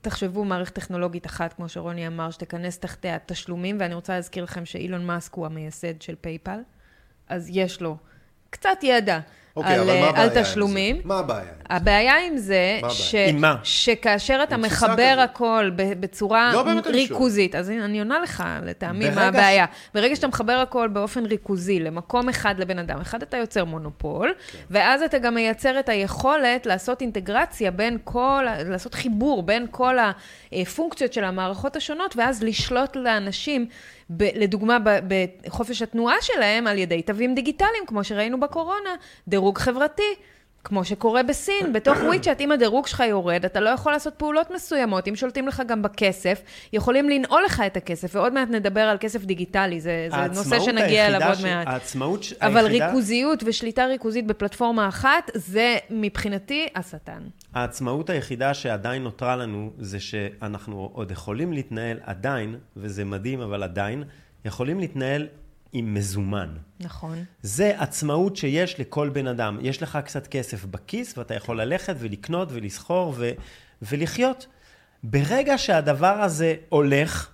ותחשבו 0.00 0.44
מערכת 0.44 0.74
טכנולוגית 0.74 1.26
אחת, 1.26 1.52
כמו 1.52 1.68
שרוני 1.68 2.06
אמר, 2.06 2.30
שתכנס 2.30 2.78
תחתיה 2.78 3.18
תשלומים, 3.26 3.76
ואני 3.80 3.94
רוצה 3.94 4.14
להזכיר 4.14 4.44
לכם 4.44 4.64
שאילון 4.64 5.06
מאסק 5.06 5.34
הוא 5.34 5.46
המייסד 5.46 6.02
של 6.02 6.14
פייפל, 6.20 6.58
אז 7.28 7.50
יש 7.52 7.82
לו 7.82 7.96
קצת 8.50 8.78
ידע 8.82 9.20
אוקיי, 9.56 9.74
על, 9.74 9.84
מה 9.86 9.92
אה, 9.92 10.22
על? 10.22 10.28
תשלומים. 10.42 11.00
מה 11.04 11.18
הבעיה? 11.18 11.50
הבעיה 11.70 12.26
עם 12.26 12.36
זה? 12.36 12.80
ש... 12.88 13.14
עם 13.14 13.40
מה? 13.40 13.56
שכאשר 13.62 14.40
אתה 14.42 14.56
מחבר 14.56 15.12
כזאת. 15.12 15.24
הכל 15.30 15.70
ב- 15.76 16.00
בצורה 16.00 16.52
לא. 16.52 16.64
ריכוזית, 16.86 17.54
אז 17.54 17.70
אני 17.70 17.98
עונה 17.98 18.18
לך 18.18 18.44
לטעמי 18.64 19.04
ברגע 19.04 19.14
מה 19.14 19.22
ש- 19.22 19.28
הבעיה. 19.28 19.64
ברגע 19.94 20.16
שאתה 20.16 20.26
מחבר 20.28 20.52
הכל 20.52 20.88
באופן 20.88 21.26
ריכוזי 21.26 21.80
למקום 21.80 22.28
אחד 22.28 22.54
לבן 22.58 22.78
אדם, 22.78 23.00
אחד 23.00 23.22
אתה 23.22 23.36
יוצר 23.36 23.64
מונופול, 23.64 24.34
כן. 24.52 24.58
ואז 24.70 25.02
אתה 25.02 25.18
גם 25.18 25.34
מייצר 25.34 25.78
את 25.80 25.88
היכולת 25.88 26.66
לעשות 26.66 27.00
אינטגרציה 27.00 27.70
בין 27.70 27.98
כל, 28.04 28.44
לעשות 28.66 28.94
חיבור 28.94 29.42
בין 29.42 29.66
כל 29.70 29.96
הפונקציות 30.52 31.12
של 31.12 31.24
המערכות 31.24 31.76
השונות, 31.76 32.16
ואז 32.16 32.42
לשלוט 32.42 32.96
לאנשים, 32.96 33.66
ב, 34.10 34.22
לדוגמה, 34.34 34.78
ב- 34.84 34.98
בחופש 35.46 35.82
התנועה 35.82 36.14
שלהם, 36.22 36.66
על 36.66 36.78
ידי 36.78 37.02
תווים 37.02 37.34
דיגיטליים, 37.34 37.86
כמו 37.86 38.04
שראינו 38.04 38.40
בקורונה, 38.40 38.90
דירוג 39.28 39.45
חברתי. 39.58 40.02
כמו 40.64 40.84
שקורה 40.84 41.22
בסין, 41.22 41.72
בתוך 41.72 41.98
וויצ'אט, 42.06 42.40
אם 42.40 42.52
הדירוג 42.52 42.86
שלך 42.86 43.02
יורד, 43.08 43.44
אתה 43.44 43.60
לא 43.60 43.68
יכול 43.70 43.92
לעשות 43.92 44.14
פעולות 44.14 44.50
מסוימות. 44.54 45.08
אם 45.08 45.16
שולטים 45.16 45.48
לך 45.48 45.62
גם 45.68 45.82
בכסף, 45.82 46.42
יכולים 46.72 47.08
לנעול 47.10 47.42
לך 47.46 47.62
את 47.66 47.76
הכסף, 47.76 48.10
ועוד 48.14 48.32
מעט 48.32 48.48
נדבר 48.48 48.80
על 48.80 48.96
כסף 49.00 49.24
דיגיטלי, 49.24 49.80
זה, 49.80 50.08
זה 50.10 50.16
נושא 50.16 50.60
שנגיע 50.60 51.06
אליו 51.06 51.28
עוד 51.28 51.34
ש- 51.38 51.42
מעט. 51.42 51.66
העצמאות 51.66 52.20
אבל 52.40 52.66
היחידה- 52.66 52.86
ריכוזיות 52.86 53.42
ושליטה 53.46 53.86
ריכוזית 53.86 54.26
בפלטפורמה 54.26 54.88
אחת, 54.88 55.30
זה 55.34 55.76
מבחינתי 55.90 56.66
השטן. 56.74 57.22
העצמאות 57.54 58.10
היחידה 58.10 58.54
שעדיין 58.54 59.02
נותרה 59.02 59.36
לנו, 59.36 59.70
זה 59.78 60.00
שאנחנו 60.00 60.90
עוד 60.92 61.10
יכולים 61.10 61.52
להתנהל 61.52 61.98
עדיין, 62.02 62.56
וזה 62.76 63.04
מדהים, 63.04 63.40
אבל 63.40 63.62
עדיין, 63.62 64.04
יכולים 64.44 64.80
להתנהל 64.80 65.26
עם 65.72 65.94
מזומן. 65.94 66.48
נכון. 66.80 67.24
זה 67.42 67.80
עצמאות 67.80 68.36
שיש 68.36 68.80
לכל 68.80 69.08
בן 69.08 69.26
אדם. 69.26 69.58
יש 69.62 69.82
לך 69.82 69.98
קצת 70.04 70.26
כסף 70.26 70.64
בכיס, 70.64 71.18
ואתה 71.18 71.34
יכול 71.34 71.60
ללכת 71.60 71.96
ולקנות 71.98 72.48
ולסחור 72.52 73.14
ו- 73.16 73.30
ולחיות. 73.82 74.46
ברגע 75.02 75.58
שהדבר 75.58 76.06
הזה 76.06 76.54
הולך, 76.68 77.30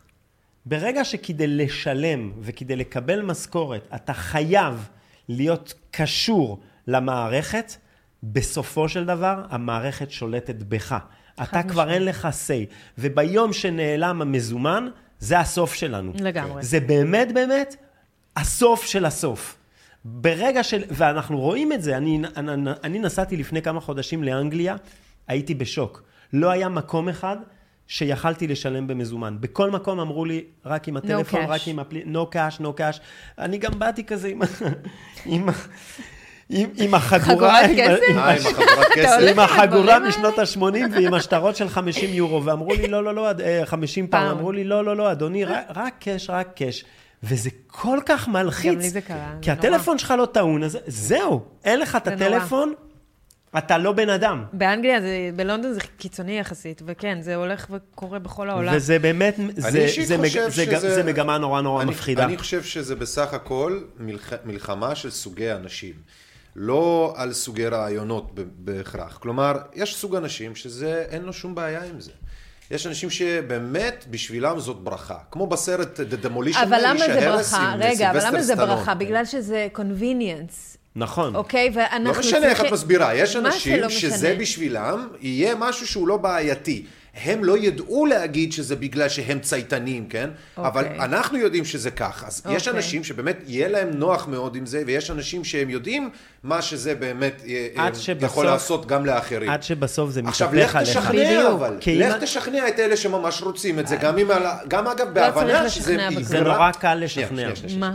ברגע 0.66 1.04
שכדי 1.04 1.46
לשלם 1.46 2.32
וכדי 2.40 2.76
לקבל 2.76 3.22
משכורת, 3.22 3.88
אתה 3.94 4.14
חייב 4.14 4.88
להיות 5.28 5.74
קשור 5.90 6.60
למערכת, 6.86 7.72
בסופו 8.22 8.88
של 8.88 9.04
דבר 9.04 9.44
המערכת 9.50 10.10
שולטת 10.10 10.54
בך. 10.54 10.98
אתה 11.42 11.62
כבר 11.62 11.90
אין 11.90 12.04
לך 12.04 12.28
say. 12.46 12.72
וביום 12.98 13.52
שנעלם 13.52 14.22
המזומן, 14.22 14.88
זה 15.18 15.40
הסוף 15.40 15.74
שלנו. 15.74 16.12
לגמרי. 16.20 16.62
זה 16.62 16.80
באמת 16.80 17.34
באמת 17.34 17.76
הסוף 18.36 18.84
של 18.86 19.04
הסוף. 19.04 19.56
ברגע 20.04 20.62
של... 20.62 20.82
ואנחנו 20.90 21.40
רואים 21.40 21.72
את 21.72 21.82
זה, 21.82 21.96
אני, 21.96 22.22
אני, 22.36 22.70
אני 22.84 22.98
נסעתי 22.98 23.36
לפני 23.36 23.62
כמה 23.62 23.80
חודשים 23.80 24.22
לאנגליה, 24.22 24.76
הייתי 25.28 25.54
בשוק. 25.54 26.02
לא 26.32 26.50
היה 26.50 26.68
מקום 26.68 27.08
אחד 27.08 27.36
שיכלתי 27.86 28.46
לשלם 28.46 28.86
במזומן. 28.86 29.36
בכל 29.40 29.70
מקום 29.70 30.00
אמרו 30.00 30.24
לי, 30.24 30.44
רק 30.66 30.88
עם 30.88 30.96
הטלפון, 30.96 31.44
cash. 31.44 31.48
רק 31.48 31.60
עם 31.66 31.78
הפלי... 31.78 32.02
no 32.04 32.34
cash, 32.34 32.60
no 32.60 32.78
cash. 32.78 32.98
אני 33.38 33.58
גם 33.58 33.78
באתי 33.78 34.04
כזה 34.04 34.28
עם, 34.28 34.42
עם, 35.26 35.48
עם, 36.48 36.70
עם 36.76 36.94
החגורה. 36.94 37.62
חגורת 37.62 37.70
עם, 37.70 37.76
כסף? 37.76 38.00
עם, 38.10 38.18
אה, 38.18 39.22
עם 39.22 39.28
עם 39.28 39.38
החגורה 39.38 39.98
משנות 39.98 40.38
ה-80 40.38 40.62
ועם 40.92 41.14
השטרות 41.14 41.56
של 41.56 41.68
50 41.68 42.10
יורו, 42.14 42.44
ואמרו 42.44 42.74
לי, 42.74 42.88
לא, 42.88 43.04
לא, 43.04 43.14
לא, 43.14 43.30
אה, 43.40 43.66
50 43.66 44.06
פעם, 44.06 44.28
פעם. 44.28 44.38
אמרו 44.38 44.52
לי, 44.52 44.64
לא, 44.64 44.84
לא, 44.84 44.96
לא, 44.96 45.12
אדוני, 45.12 45.44
רק 45.74 45.94
קאש, 46.00 46.30
רק 46.30 46.48
קאש. 46.56 46.84
וזה 47.22 47.50
כל 47.66 47.98
כך 48.06 48.28
מלחיץ. 48.28 48.72
גם 48.72 48.78
לי 48.78 48.90
זה 48.90 49.00
קרה, 49.00 49.32
כי 49.42 49.46
זה 49.46 49.52
הטלפון 49.52 49.98
שלך 49.98 50.14
לא 50.18 50.26
טעון, 50.26 50.62
אז 50.62 50.78
זהו, 50.86 51.40
אין 51.64 51.80
לך 51.80 51.96
את 51.96 52.04
זה 52.04 52.10
נורא. 52.16 52.36
הטלפון, 52.36 52.74
אתה 53.58 53.78
לא 53.78 53.92
בן 53.92 54.08
אדם. 54.08 54.44
באנגליה, 54.52 55.00
זה, 55.00 55.08
בלונדון 55.36 55.72
זה 55.72 55.80
קיצוני 55.96 56.38
יחסית, 56.38 56.82
וכן, 56.86 57.18
זה 57.22 57.34
הולך 57.34 57.66
וקורה 57.70 58.18
בכל 58.18 58.50
העולם. 58.50 58.72
וזה 58.76 58.98
באמת, 58.98 59.36
זה, 59.56 59.86
זה, 60.04 60.18
מג- 60.18 60.26
חושב 60.28 60.48
זה, 60.50 60.64
שזה- 60.66 60.94
זה 60.94 61.02
מגמה 61.02 61.38
נורא 61.38 61.60
נורא 61.60 61.82
אני- 61.82 61.90
מפחידה. 61.90 62.24
אני 62.24 62.38
חושב 62.38 62.62
שזה 62.62 62.94
בסך 62.96 63.34
הכל 63.34 63.80
מלח... 63.98 64.32
מלחמה 64.44 64.94
של 64.94 65.10
סוגי 65.10 65.52
אנשים. 65.52 65.94
לא 66.56 67.14
על 67.16 67.32
סוגי 67.32 67.66
רעיונות 67.66 68.30
בהכרח. 68.58 69.16
כלומר, 69.22 69.52
יש 69.74 69.96
סוג 69.96 70.16
אנשים 70.16 70.54
שזה, 70.54 71.04
אין 71.08 71.22
לו 71.22 71.32
שום 71.32 71.54
בעיה 71.54 71.84
עם 71.84 72.00
זה. 72.00 72.10
יש 72.72 72.86
אנשים 72.86 73.10
שבאמת 73.10 74.04
בשבילם 74.10 74.60
זאת 74.60 74.76
ברכה. 74.76 75.16
כמו 75.30 75.46
בסרט 75.46 76.00
The 76.00 76.26
Demolition 76.26 76.62
אבל 76.62 76.80
למה 76.84 76.98
זה 77.06 77.20
ברכה? 77.30 77.74
רגע, 77.78 78.10
אבל 78.10 78.26
למה 78.26 78.42
זה. 78.42 78.56
ברכה? 78.56 78.94
בגלל 78.94 79.24
שזה 79.24 79.68
convenience. 79.74 80.76
נכון. 80.96 81.36
אוקיי? 81.36 81.70
ואנחנו 81.74 82.04
לא 82.04 82.18
משנה 82.18 82.36
איך 82.38 82.44
את 82.44 82.56
צריכים- 82.56 82.72
מסבירה, 82.74 83.14
יש 83.14 83.36
אנשים 83.36 83.80
לא 83.80 83.88
שזה? 83.88 84.36
בשבילם 84.38 85.08
יהיה 85.20 85.54
משהו 85.54 85.86
שהוא 85.86 86.08
לא 86.08 86.16
בעייתי. 86.16 86.84
הם 87.14 87.44
לא 87.44 87.58
ידעו 87.58 88.06
להגיד 88.06 88.52
שזה 88.52 88.76
בגלל 88.76 89.08
שהם 89.08 89.38
צייתנים, 89.40 90.06
כן? 90.08 90.30
אבל 90.58 90.84
אוקיי. 90.84 90.98
אנחנו 91.00 91.38
יודעים 91.38 91.64
שזה 91.64 91.90
כך. 91.90 92.24
אז 92.26 92.42
יש 92.50 92.68
אוקיי. 92.68 92.78
אנשים 92.78 93.04
שבאמת 93.04 93.36
יהיה 93.46 93.68
להם 93.68 93.90
נוח 93.90 94.28
מאוד 94.28 94.56
עם 94.56 94.66
זה, 94.66 94.82
ויש 94.86 95.10
אנשים 95.10 95.44
שהם 95.44 95.70
יודעים 95.70 96.10
מה 96.42 96.62
שזה 96.62 96.94
באמת 96.94 97.42
אה, 97.48 97.66
אה, 97.78 97.94
שבסוף- 97.94 98.22
יכול 98.24 98.44
לעשות 98.46 98.86
גם 98.86 99.06
לאחרים. 99.06 99.50
עד 99.50 99.62
שבסוף 99.62 100.10
זה 100.10 100.20
עכשיו, 100.24 100.48
מתהפך 100.52 100.64
לך 100.68 100.76
עליך. 100.76 100.88
תשכנע 100.90 101.10
בדיוק. 101.12 101.50
אבל. 101.52 101.76
כי 101.80 101.98
לך 101.98 102.14
תשכנע 102.22 102.68
את 102.68 102.78
אלה 102.78 102.96
שממש 102.96 103.42
רוצים 103.42 103.78
את 103.78 103.86
זה, 103.86 103.96
גם 103.96 104.18
אם... 104.18 104.30
על 104.30 104.46
ה- 104.46 104.58
גם 104.68 104.86
אגב 104.86 105.06
לא 105.06 105.12
בהבנה 105.12 105.70
שזה... 105.70 105.96
זה 106.20 106.40
נורא 106.40 106.70
קל 106.72 106.94
לשכנע. 106.94 107.26
שנייה, 107.28 107.56
שנייה? 107.56 107.68
שנייה. 107.70 107.92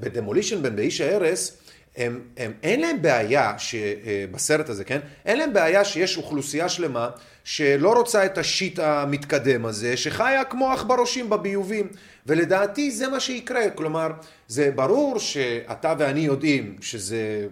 בדמולישן 0.00 0.62
בן 0.62 0.76
באיש 0.76 1.00
ההרס, 1.00 1.56
הם, 1.96 2.20
הם, 2.36 2.52
אין 2.62 2.80
להם 2.80 3.02
בעיה, 3.02 3.54
ש, 3.58 3.74
אה, 3.74 4.24
הזה, 4.68 4.84
כן? 4.84 5.00
אין 5.26 5.38
להם 5.38 5.52
בעיה 5.52 5.84
שיש 5.84 6.16
אוכלוסייה 6.16 6.68
שלמה 6.68 7.10
שלא 7.44 7.92
רוצה 7.92 8.26
את 8.26 8.38
השיט 8.38 8.78
המתקדם 8.78 9.66
הזה, 9.66 9.96
שחיה 9.96 10.44
כמו 10.44 10.72
עכברושים 10.72 11.30
בביובים. 11.30 11.88
ולדעתי 12.26 12.90
זה 12.90 13.08
מה 13.08 13.20
שיקרה. 13.20 13.70
כלומר, 13.70 14.08
זה 14.48 14.70
ברור 14.70 15.18
שאתה 15.18 15.94
ואני 15.98 16.20
יודעים 16.20 16.76
שזה 16.80 17.46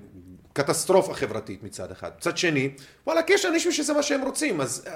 קטסטרופה 0.53 1.14
חברתית 1.14 1.62
מצד 1.62 1.90
אחד. 1.90 2.11
מצד 2.18 2.38
שני, 2.38 2.70
וואלכ, 3.07 3.30
יש 3.30 3.47
אנשים 3.47 3.72
שזה 3.72 3.93
מה 3.93 4.03
שהם 4.03 4.22
רוצים, 4.22 4.61
אז 4.61 4.84
אה, 4.86 4.93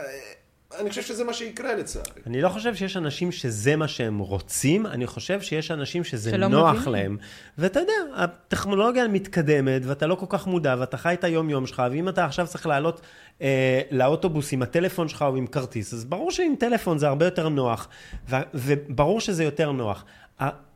אני 0.80 0.90
חושב 0.90 1.02
שזה 1.02 1.24
מה 1.24 1.32
שיקרה 1.32 1.74
לצערי. 1.74 2.20
אני 2.26 2.42
לא 2.42 2.48
חושב 2.48 2.74
שיש 2.74 2.96
אנשים 2.96 3.32
שזה 3.32 3.76
מה 3.76 3.88
שהם 3.88 4.18
רוצים, 4.18 4.86
אני 4.86 5.06
חושב 5.06 5.40
שיש 5.40 5.70
אנשים 5.70 6.04
שזה 6.04 6.36
נוח 6.36 6.74
מבינים. 6.76 6.92
להם. 6.92 7.16
ואתה 7.58 7.80
יודע, 7.80 7.92
הטכנולוגיה 8.14 9.08
מתקדמת, 9.08 9.82
ואתה 9.84 10.06
לא 10.06 10.14
כל 10.14 10.26
כך 10.28 10.46
מודע, 10.46 10.76
ואתה 10.78 10.96
חי 10.96 11.14
את 11.14 11.24
היום-יום 11.24 11.66
שלך, 11.66 11.82
ואם 11.90 12.08
אתה 12.08 12.24
עכשיו 12.24 12.46
צריך 12.46 12.66
לעלות 12.66 13.00
אה, 13.42 13.80
לאוטובוס 13.90 14.52
עם 14.52 14.62
הטלפון 14.62 15.08
שלך 15.08 15.22
או 15.22 15.36
עם 15.36 15.46
כרטיס, 15.46 15.94
אז 15.94 16.04
ברור 16.04 16.30
שעם 16.30 16.54
טלפון 16.58 16.98
זה 16.98 17.08
הרבה 17.08 17.24
יותר 17.24 17.48
נוח, 17.48 17.88
ו- 18.28 18.36
וברור 18.54 19.20
שזה 19.20 19.44
יותר 19.44 19.72
נוח. 19.72 20.04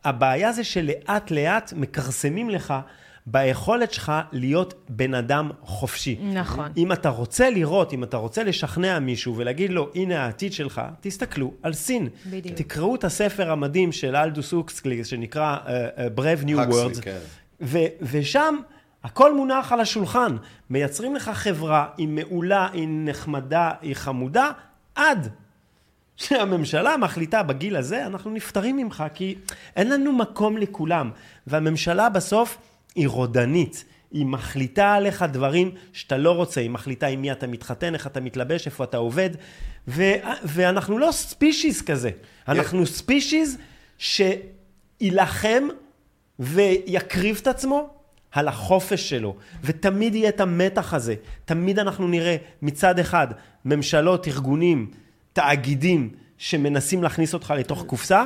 הבעיה 0.04 0.52
זה 0.52 0.64
שלאט 0.64 1.30
לאט 1.30 1.72
מכרסמים 1.76 2.50
לך 2.50 2.74
ביכולת 3.30 3.92
שלך 3.92 4.12
להיות 4.32 4.74
בן 4.88 5.14
אדם 5.14 5.50
חופשי. 5.62 6.18
נכון. 6.34 6.72
אם 6.76 6.92
אתה 6.92 7.08
רוצה 7.08 7.50
לראות, 7.50 7.92
אם 7.92 8.04
אתה 8.04 8.16
רוצה 8.16 8.42
לשכנע 8.44 8.98
מישהו 8.98 9.36
ולהגיד 9.36 9.70
לו, 9.70 9.90
הנה 9.94 10.24
העתיד 10.24 10.52
שלך, 10.52 10.82
תסתכלו 11.00 11.52
על 11.62 11.72
סין. 11.72 12.08
בדיוק. 12.26 12.56
תקראו 12.56 12.94
את 12.94 13.04
הספר 13.04 13.50
המדהים 13.50 13.92
של 13.92 14.16
אלדוס 14.16 14.52
אוקסקלי, 14.52 15.04
שנקרא 15.04 15.56
uh, 15.56 15.68
uh, 15.68 16.20
Brave 16.20 16.44
New 16.44 16.48
Huxley, 16.48 16.96
Words, 16.96 17.02
כן. 17.02 17.18
ו- 17.60 17.86
ושם 18.02 18.56
הכל 19.04 19.36
מונח 19.36 19.72
על 19.72 19.80
השולחן. 19.80 20.36
מייצרים 20.70 21.16
לך 21.16 21.30
חברה, 21.34 21.86
היא 21.96 22.08
מעולה, 22.08 22.68
היא 22.72 22.88
נחמדה, 22.90 23.70
היא 23.80 23.94
חמודה, 23.94 24.50
עד 24.94 25.28
שהממשלה 26.16 26.96
מחליטה 26.96 27.42
בגיל 27.42 27.76
הזה, 27.76 28.06
אנחנו 28.06 28.30
נפטרים 28.30 28.76
ממך, 28.76 29.04
כי 29.14 29.34
אין 29.76 29.90
לנו 29.90 30.12
מקום 30.12 30.56
לכולם. 30.56 31.10
והממשלה 31.46 32.08
בסוף 32.08 32.58
היא 32.94 33.08
רודנית. 33.08 33.84
היא 34.12 34.26
מחליטה 34.26 34.94
עליך 34.94 35.22
דברים 35.22 35.70
שאתה 35.92 36.16
לא 36.16 36.32
רוצה, 36.32 36.60
היא 36.60 36.70
מחליטה 36.70 37.06
עם 37.06 37.22
מי 37.22 37.32
אתה 37.32 37.46
מתחתן, 37.46 37.94
איך 37.94 38.06
אתה 38.06 38.20
מתלבש, 38.20 38.66
איפה 38.66 38.84
אתה 38.84 38.96
עובד, 38.96 39.30
ו- 39.88 40.14
ואנחנו 40.44 40.98
לא 40.98 41.12
ספישיז 41.12 41.82
כזה, 41.82 42.10
אנחנו 42.48 42.86
ספישיז 42.86 43.58
שיילחם 43.98 45.68
ויקריב 46.38 47.38
את 47.42 47.46
עצמו 47.46 47.90
על 48.32 48.48
החופש 48.48 49.10
שלו, 49.10 49.36
ותמיד 49.64 50.14
יהיה 50.14 50.28
את 50.28 50.40
המתח 50.40 50.94
הזה, 50.94 51.14
תמיד 51.44 51.78
אנחנו 51.78 52.08
נראה 52.08 52.36
מצד 52.62 52.98
אחד 52.98 53.26
ממשלות, 53.64 54.28
ארגונים, 54.28 54.90
תאגידים 55.32 56.10
שמנסים 56.38 57.02
להכניס 57.02 57.34
אותך 57.34 57.54
לתוך 57.56 57.84
קופסה, 57.86 58.24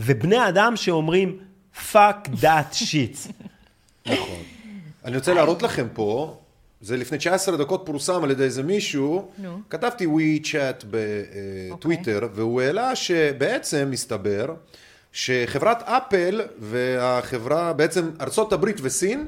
ובני 0.00 0.48
אדם 0.48 0.76
שאומרים 0.76 1.38
fuck 1.92 2.28
that 2.42 2.74
shit. 2.74 3.32
נכון. 4.06 4.42
אני 5.04 5.16
רוצה 5.16 5.34
להראות 5.34 5.62
לכם 5.62 5.86
פה, 5.92 6.36
זה 6.80 6.96
לפני 6.96 7.18
19 7.18 7.56
דקות 7.56 7.82
פורסם 7.86 8.24
על 8.24 8.30
ידי 8.30 8.44
איזה 8.44 8.62
מישהו, 8.62 9.30
נו. 9.38 9.60
כתבתי 9.70 10.06
ווי 10.06 10.42
צ'אט 10.44 10.84
בטוויטר, 10.90 12.28
והוא 12.34 12.60
העלה 12.60 12.96
שבעצם 12.96 13.88
מסתבר 13.90 14.54
שחברת 15.12 15.82
אפל 15.82 16.42
והחברה, 16.58 17.72
בעצם 17.72 18.10
ארצות 18.20 18.52
הברית 18.52 18.76
וסין, 18.82 19.26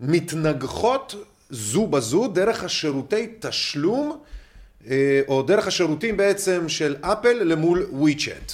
מתנגחות 0.00 1.14
זו 1.50 1.86
בזו 1.86 2.28
דרך 2.28 2.64
השירותי 2.64 3.28
תשלום, 3.40 4.18
אה, 4.90 5.20
או 5.28 5.42
דרך 5.42 5.66
השירותים 5.66 6.16
בעצם 6.16 6.68
של 6.68 6.96
אפל 7.00 7.32
למול 7.32 7.86
ווי 7.90 8.14
צ'אט, 8.14 8.52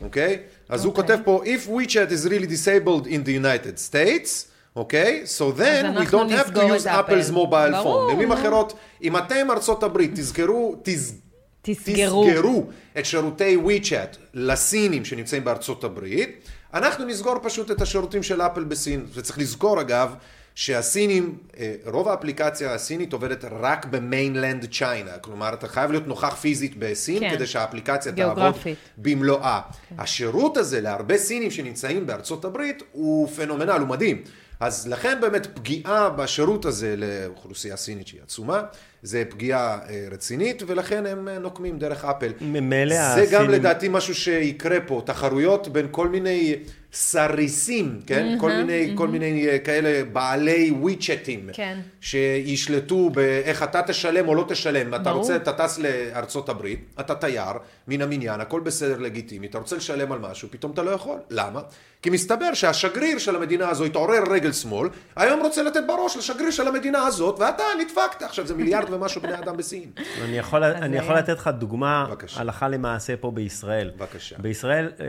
אוקיי? 0.00 0.38
אז 0.68 0.84
הוא 0.84 0.94
כותב 0.94 1.18
פה, 1.24 1.42
If 1.44 1.68
WeChat 1.68 2.10
is 2.10 2.26
really 2.26 2.46
disabled 2.46 3.06
in 3.06 3.26
the 3.26 3.44
United 3.44 3.78
States, 3.90 4.49
אוקיי? 4.76 5.22
So 5.38 5.58
then 5.58 5.96
we 5.96 6.10
don't 6.10 6.30
have 6.30 6.54
to 6.54 6.58
use. 6.58 6.86
Apple's 6.86 7.30
mobile 7.32 7.72
ברור, 7.72 8.10
phone. 8.10 8.12
במילים. 8.12 8.32
אחרות, 8.32 8.72
אם 9.02 9.16
אתם 9.16 9.50
ארצות 9.50 9.82
הברית 9.82 10.10
תזכרו, 10.14 10.76
תז... 10.82 11.14
תסגרו. 11.62 12.26
תסגרו 12.26 12.66
את 12.98 13.06
שירותי 13.06 13.56
WeChat 13.66 14.16
לסינים 14.34 15.04
שנמצאים 15.04 15.44
בארצות 15.44 15.84
הברית, 15.84 16.48
אנחנו 16.74 17.04
נסגור 17.04 17.34
פשוט 17.42 17.70
את 17.70 17.82
השירותים 17.82 18.22
של 18.22 18.42
אפל 18.42 18.64
בסין. 18.64 19.06
וצריך 19.14 19.38
לזכור 19.38 19.80
אגב, 19.80 20.14
שהסינים, 20.54 21.38
אה, 21.58 21.74
רוב 21.86 22.08
האפליקציה 22.08 22.74
הסינית 22.74 23.12
עובדת 23.12 23.44
רק 23.60 23.86
במיינלנד 23.86 24.66
צ'יינה, 24.72 25.18
כלומר 25.18 25.54
אתה 25.54 25.68
חייב 25.68 25.90
להיות 25.90 26.06
נוכח 26.06 26.34
פיזית 26.34 26.76
בסין 26.78 27.20
כן. 27.20 27.30
כדי 27.34 27.46
שהאפליקציה 27.46 28.12
תעבוד 28.12 28.34
גיאוגרפית. 28.34 28.78
במלואה. 28.98 29.60
השירות 29.98 30.56
הזה 30.56 30.80
להרבה 30.80 31.18
סינים 31.18 31.50
שנמצאים 31.50 32.06
בארצות 32.06 32.44
הברית 32.44 32.82
הוא 32.92 33.28
פנומנל, 33.28 33.80
הוא 33.80 33.88
מדהים. 33.88 34.22
אז 34.60 34.88
לכן 34.88 35.18
באמת 35.20 35.46
פגיעה 35.54 36.10
בשירות 36.10 36.64
הזה 36.64 36.94
לאוכלוסייה 36.96 37.76
סינית 37.76 38.06
שהיא 38.06 38.20
עצומה, 38.22 38.62
זה 39.02 39.24
פגיעה 39.30 39.78
אה, 39.88 40.06
רצינית, 40.10 40.62
ולכן 40.66 41.06
הם 41.06 41.28
אה, 41.28 41.38
נוקמים 41.38 41.78
דרך 41.78 42.04
אפל. 42.04 42.32
ממילא 42.40 43.14
זה 43.14 43.26
גם 43.32 43.42
הסינים- 43.42 43.50
לדעתי 43.50 43.88
משהו 43.90 44.14
שיקרה 44.14 44.78
פה, 44.86 45.02
תחרויות 45.06 45.68
בין 45.68 45.86
כל 45.90 46.08
מיני 46.08 46.54
סריסים, 46.92 48.00
כן? 48.06 48.36
כל 48.40 48.52
מיני, 48.52 48.92
כל 48.94 49.08
מיני 49.08 49.48
אה, 49.48 49.58
כאלה 49.58 50.04
בעלי 50.04 50.70
וויצ'טים. 50.70 51.48
כן. 51.52 51.78
שישלטו 52.00 53.10
באיך 53.10 53.62
אתה 53.62 53.82
תשלם 53.82 54.28
או 54.28 54.34
לא 54.34 54.44
תשלם. 54.48 54.94
אתה 54.94 54.98
ברור. 54.98 55.18
רוצה, 55.18 55.36
אתה 55.36 55.52
טס 55.52 55.78
לארצות 55.78 56.48
הברית, 56.48 56.84
אתה 57.00 57.14
תייר, 57.14 57.52
מן 57.88 58.02
המניין, 58.02 58.40
הכל 58.40 58.60
בסדר 58.60 58.98
לגיטימי, 58.98 59.46
אתה 59.46 59.58
רוצה 59.58 59.76
לשלם 59.76 60.12
על 60.12 60.18
משהו, 60.18 60.48
פתאום 60.50 60.72
אתה 60.72 60.82
לא 60.82 60.90
יכול. 60.90 61.18
למה? 61.30 61.60
כי 62.02 62.10
מסתבר 62.10 62.54
שהשגריר 62.54 63.18
של 63.18 63.36
המדינה 63.36 63.68
הזו 63.68 63.84
התעורר 63.84 64.22
רגל 64.30 64.52
שמאל, 64.52 64.88
היום 65.16 65.40
רוצה 65.40 65.62
לתת 65.62 65.80
בראש 65.88 66.16
לשגריר 66.16 66.50
של 66.50 66.68
המדינה 66.68 67.06
הזאת, 67.06 67.38
ואתה 67.38 67.62
נדפקת. 67.80 68.22
עכשיו 68.22 68.46
זה 68.46 68.54
מיליארד 68.54 68.90
ומשהו 68.92 69.20
בני 69.20 69.38
אדם 69.38 69.56
בסין. 69.56 69.90
אני 70.24 70.38
יכול, 70.38 70.64
אני 70.64 70.96
יכול 70.96 71.14
היה. 71.14 71.22
לתת 71.22 71.38
לך 71.38 71.50
דוגמה 71.58 72.06
הלכה 72.36 72.68
למעשה 72.68 73.16
פה 73.16 73.30
בישראל. 73.30 73.90
בבקשה. 73.96 74.36
בישראל, 74.38 74.92
אה, 75.00 75.06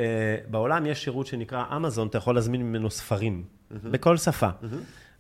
בעולם 0.48 0.86
יש 0.86 1.04
שירות 1.04 1.28
שנקרא 1.28 1.64
אמזון, 1.76 2.08
אתה 2.08 2.18
יכול 2.18 2.36
להזמין 2.36 2.62
ממנו 2.62 2.90
ספרים, 2.92 3.44
בכל 3.72 4.18
שפה. 4.18 4.50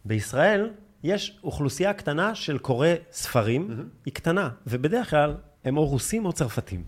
בישראל 0.06 0.70
יש 1.04 1.40
אוכלוסייה 1.44 1.94
קטנה 1.94 2.36
של 2.36 2.58
קוראי 2.58 2.94
ספרים, 3.12 3.86
היא 4.06 4.14
קטנה, 4.14 4.50
ובדרך 4.68 5.10
כלל 5.10 5.36
הם 5.66 5.78
או 5.78 5.86
רוסים 5.86 6.26
או 6.26 6.34
צרפתים. 6.34 6.84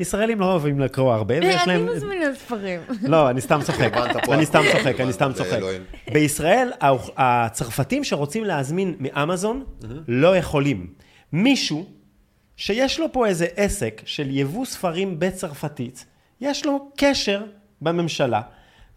ישראלים 0.00 0.40
לא 0.40 0.44
אוהבים 0.44 0.80
לקרוא 0.80 1.12
הרבה, 1.12 1.34
ויש 1.34 1.62
אני 1.62 1.72
להם... 1.72 1.86
מזמינה 1.96 2.34
ספרים. 2.34 2.80
לא, 3.02 3.30
אני 3.30 3.40
סתם 3.40 3.60
צוחק. 3.62 3.92
אני 4.32 4.46
סתם. 4.46 4.62
צוחק, 4.72 5.00
אני 5.00 5.12
סתם 5.12 5.32
צוחק. 5.34 5.58
בישראל, 6.12 6.72
הצרפתים 7.16 8.04
שרוצים 8.04 8.44
להזמין 8.44 8.94
מאמזון 8.98 9.64
לא 10.08 10.36
יכולים. 10.36 10.86
מישהו 11.32 11.86
שיש 12.56 13.00
לו 13.00 13.12
פה 13.12 13.26
איזה 13.26 13.46
עסק 13.56 14.02
של 14.04 14.26
יבוא 14.30 14.64
ספרים 14.64 15.18
בצרפתית, 15.18 16.06
יש 16.40 16.66
לו 16.66 16.90
קשר 16.96 17.42
בממשלה, 17.82 18.40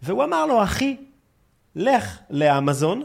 והוא 0.02 0.24
אמר 0.24 0.46
לו, 0.46 0.62
אחי, 0.62 0.96
לך 1.76 2.18
לאמזון 2.30 3.02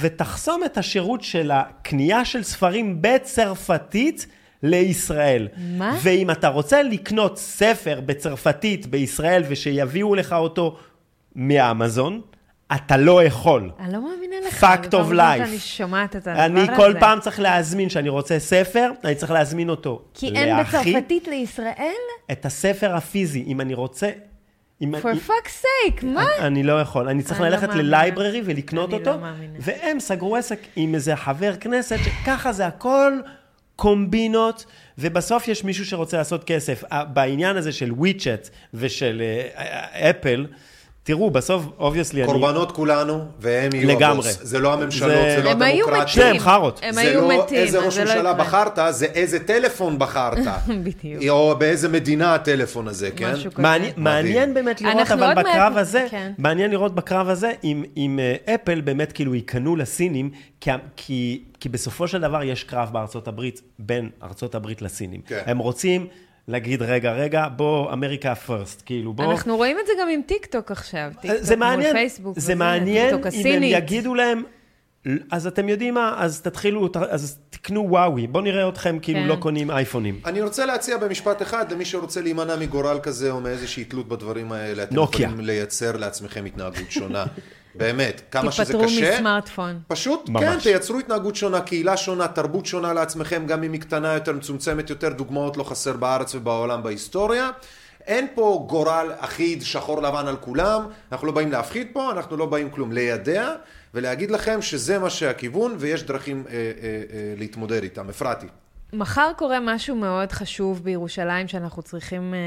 ותחסום 0.00 0.64
את 0.64 0.78
השירות 0.78 1.22
של 1.22 1.50
הקנייה 1.50 2.24
של 2.24 2.42
ספרים 2.42 2.98
בצרפתית 3.00 4.26
לישראל. 4.62 5.48
מה? 5.58 5.98
ואם 6.02 6.30
אתה 6.30 6.48
רוצה 6.48 6.82
לקנות 6.82 7.38
ספר 7.38 8.00
בצרפתית 8.06 8.86
בישראל 8.86 9.42
ושיביאו 9.48 10.14
לך 10.14 10.32
אותו 10.32 10.76
מאמזון, 11.36 12.20
אתה 12.76 12.96
לא 12.96 13.24
יכול. 13.24 13.70
אני 13.80 13.92
לא 13.92 14.02
מאמינה 14.02 14.36
לך. 14.46 14.64
fact 14.64 14.88
of 14.88 15.12
life. 15.12 15.46
שאני 15.46 15.58
שומעת 15.58 16.16
את 16.16 16.26
הדבר 16.26 16.40
הזה. 16.40 16.44
אני 16.44 16.76
כל 16.76 16.94
פעם 17.00 17.20
צריך 17.20 17.40
להזמין, 17.40 17.88
כשאני 17.88 18.08
רוצה 18.08 18.38
ספר, 18.38 18.90
אני 19.04 19.14
צריך 19.14 19.32
להזמין 19.32 19.68
אותו. 19.68 20.02
כי 20.14 20.28
אין 20.28 20.64
בצרפתית 20.64 21.28
לישראל? 21.28 21.92
את 22.32 22.46
הספר 22.46 22.96
הפיזי, 22.96 23.44
אם 23.46 23.60
אני 23.60 23.74
רוצה... 23.74 24.10
For 24.82 25.28
fuck's 25.28 25.64
sake, 25.64 26.04
מה? 26.06 26.26
אני 26.38 26.62
לא 26.62 26.80
יכול, 26.80 27.08
אני 27.08 27.22
צריך 27.22 27.40
לא 27.40 27.48
ללכת. 27.48 27.74
ללייבררי 27.74 28.42
ולקנות 28.44 28.88
אני 28.90 28.98
אותו, 28.98 29.10
לא 29.10 29.18
מאמינה. 29.18 29.58
והם 29.60 30.00
סגרו 30.00 30.36
עסק 30.36 30.58
עם 30.76 30.94
איזה 30.94 31.16
חבר 31.16 31.56
כנסת, 31.56 31.96
שככה 32.04 32.52
זה 32.52 32.66
הכל 32.66 33.12
קומבינות, 33.76 34.66
ובסוף 34.98 35.48
יש 35.48 35.64
מישהו 35.64 35.86
שרוצה 35.86 36.16
לעשות 36.16 36.44
כסף. 36.44 36.84
בעניין 37.12 37.56
הזה 37.56 37.72
של 37.72 37.92
וויצ'ט 37.92 38.48
ושל 38.74 39.22
אה, 39.56 40.10
אפל, 40.10 40.46
תראו, 41.04 41.30
בסוף, 41.30 41.64
obviously, 41.78 42.22
אני... 42.24 42.32
קורבנות 42.32 42.72
כולנו, 42.72 43.24
והם 43.40 43.70
יהיו 43.74 43.88
לגמרי. 43.88 44.28
הבוס. 44.28 44.38
זה 44.42 44.58
לא 44.58 44.72
הממשלות, 44.72 45.10
זה- 45.10 45.34
זה 45.36 45.42
לא 45.42 45.50
הם 45.50 45.62
היו 45.62 45.74
הדמוקרטיה. 45.84 46.02
מתים. 46.02 46.08
שניהם 46.14 46.38
חארות. 46.38 46.80
הם 46.82 46.92
זה 46.94 47.00
היו 47.00 47.20
לא 47.28 47.42
מתים, 47.44 47.56
איזה 47.58 47.78
ראש 47.78 47.94
זה 47.94 48.00
לא 48.04 48.10
ממשלה 48.10 48.20
יקרה. 48.30 48.34
בחרת, 48.44 48.78
זה 48.90 49.06
איזה 49.06 49.38
טלפון 49.38 49.98
בחרת. 49.98 50.38
בדיוק. 50.84 51.22
או 51.28 51.54
באיזה 51.58 51.88
מדינה 51.88 52.34
הטלפון 52.34 52.88
הזה, 52.88 53.10
כן? 53.16 53.32
משהו 53.32 53.52
כזה. 53.52 53.62
מעניין, 53.62 53.92
מעניין 53.96 54.54
באמת 54.54 54.80
לראות, 54.80 55.10
אבל 55.10 55.34
מעט- 55.34 55.38
בקרב 55.38 55.76
הזה, 55.76 56.06
כן. 56.10 56.32
מעניין 56.38 56.70
לראות 56.70 56.94
בקרב 56.94 57.28
הזה, 57.28 57.52
אם, 57.64 57.84
אם 57.96 58.18
אה, 58.22 58.54
אפל 58.54 58.80
באמת 58.80 59.12
כאילו 59.12 59.34
ייכנעו 59.34 59.76
לסינים, 59.76 60.30
כי, 60.60 60.70
כי, 60.96 61.42
כי 61.60 61.68
בסופו 61.68 62.08
של 62.08 62.20
דבר 62.20 62.42
יש 62.42 62.64
קרב 62.64 62.88
בארצות 62.92 63.28
הברית, 63.28 63.62
בין 63.78 64.08
ארצות 64.22 64.54
הברית 64.54 64.82
לסינים. 64.82 65.20
כן. 65.26 65.42
הם 65.46 65.58
רוצים 65.58 66.06
להגיד, 66.48 66.82
רגע, 66.82 67.12
רגע, 67.12 67.48
בוא, 67.56 67.92
America 67.92 68.34
first, 68.34 68.82
כאילו, 68.86 69.12
בוא... 69.12 69.32
אנחנו 69.32 69.56
רואים 69.56 69.76
את 69.78 69.86
זה 69.86 69.92
גם 70.00 70.08
עם 70.08 70.20
טיק 70.26 70.46
טוק 70.46 70.70
עכשיו. 70.70 71.12
טיק 71.20 71.30
טוק 71.30 71.40
זה 71.42 71.56
מול 71.56 71.92
פייסבוק 71.92 72.38
זה 72.38 72.54
מעניין 72.54 73.14
אם 73.32 73.46
הם. 73.46 73.62
יגידו 73.62 74.14
להם, 74.14 74.42
אז 75.30 75.46
אתם 75.46 75.68
יודעים 75.68 75.94
מה, 75.94 76.14
אז 76.18 76.40
תתחילו, 76.40 76.88
אז 77.10 77.38
תקנו 77.50 77.86
וואוי, 77.90 78.26
בואו 78.26 78.44
נראה 78.44 78.68
אתכם 78.68 78.98
כאילו 79.02 79.20
כן. 79.20 79.26
לא 79.26 79.36
קונים 79.36 79.70
אייפונים. 79.70 80.20
אני 80.24 80.40
רוצה 80.40 80.66
להציע 80.66 80.96
במשפט 80.96 81.42
אחד 81.42 81.72
למי 81.72 81.84
שרוצה 81.84 82.20
להימנע 82.20 82.56
מגורל 82.56 82.98
כזה 83.02 83.30
או 83.30 83.40
מאיזושהי 83.40 83.84
תלות 83.84 84.08
בדברים 84.08 84.52
האלה. 84.52 84.82
אתם 84.82 84.94
נוקיה. 84.94 85.26
יכולים 85.26 85.46
לייצר 85.46 85.96
לעצמכם 85.96 86.44
התנהגות 86.44 86.90
שונה. 86.90 87.24
באמת, 87.74 88.22
כמה 88.30 88.52
שזה 88.52 88.64
תיפטרו 88.64 88.84
קשה. 88.84 89.14
מסמארטפון. 89.14 89.80
פשוט, 89.88 90.28
ממש. 90.28 90.42
כן, 90.42 90.58
תייצרו 90.58 90.98
התנהגות 90.98 91.36
שונה, 91.36 91.60
קהילה 91.60 91.96
שונה, 91.96 92.28
תרבות 92.28 92.66
שונה 92.66 92.92
לעצמכם, 92.92 93.46
גם 93.46 93.62
אם 93.62 93.72
היא 93.72 93.80
קטנה 93.80 94.14
יותר, 94.14 94.32
מצומצמת 94.32 94.90
יותר, 94.90 95.08
דוגמאות 95.08 95.56
לא 95.56 95.62
חסר 95.64 95.92
בארץ 95.92 96.34
ובעולם 96.34 96.82
בהיסטוריה. 96.82 97.50
אין 98.06 98.26
פה 98.34 98.64
גורל 98.68 99.12
אחיד, 99.18 99.62
שחור 99.62 100.02
לבן 100.02 100.26
על 100.26 100.36
כולם, 100.36 100.82
אנחנו 101.12 101.26
לא 101.26 101.32
באים 101.32 101.52
להפחיד 101.52 101.88
פה, 101.92 102.10
אנחנו 102.12 102.36
לא 102.36 102.46
באים 102.46 102.70
כלום, 102.70 102.92
לידע 102.92 103.54
ולהגיד 103.94 104.30
לכם 104.30 104.62
שזה 104.62 104.98
מה 104.98 105.10
שהכיוון 105.10 105.74
ויש 105.78 106.02
דרכים 106.02 106.44
אה, 106.48 106.52
אה, 106.52 106.58
אה, 106.58 107.34
להתמודד 107.36 107.82
איתם. 107.82 108.08
אפרתי. 108.08 108.46
מחר 108.92 109.30
קורה 109.36 109.58
משהו 109.60 109.96
מאוד 109.96 110.32
חשוב 110.32 110.84
בירושלים 110.84 111.48
שאנחנו 111.48 111.82
צריכים 111.82 112.34
אה, 112.34 112.38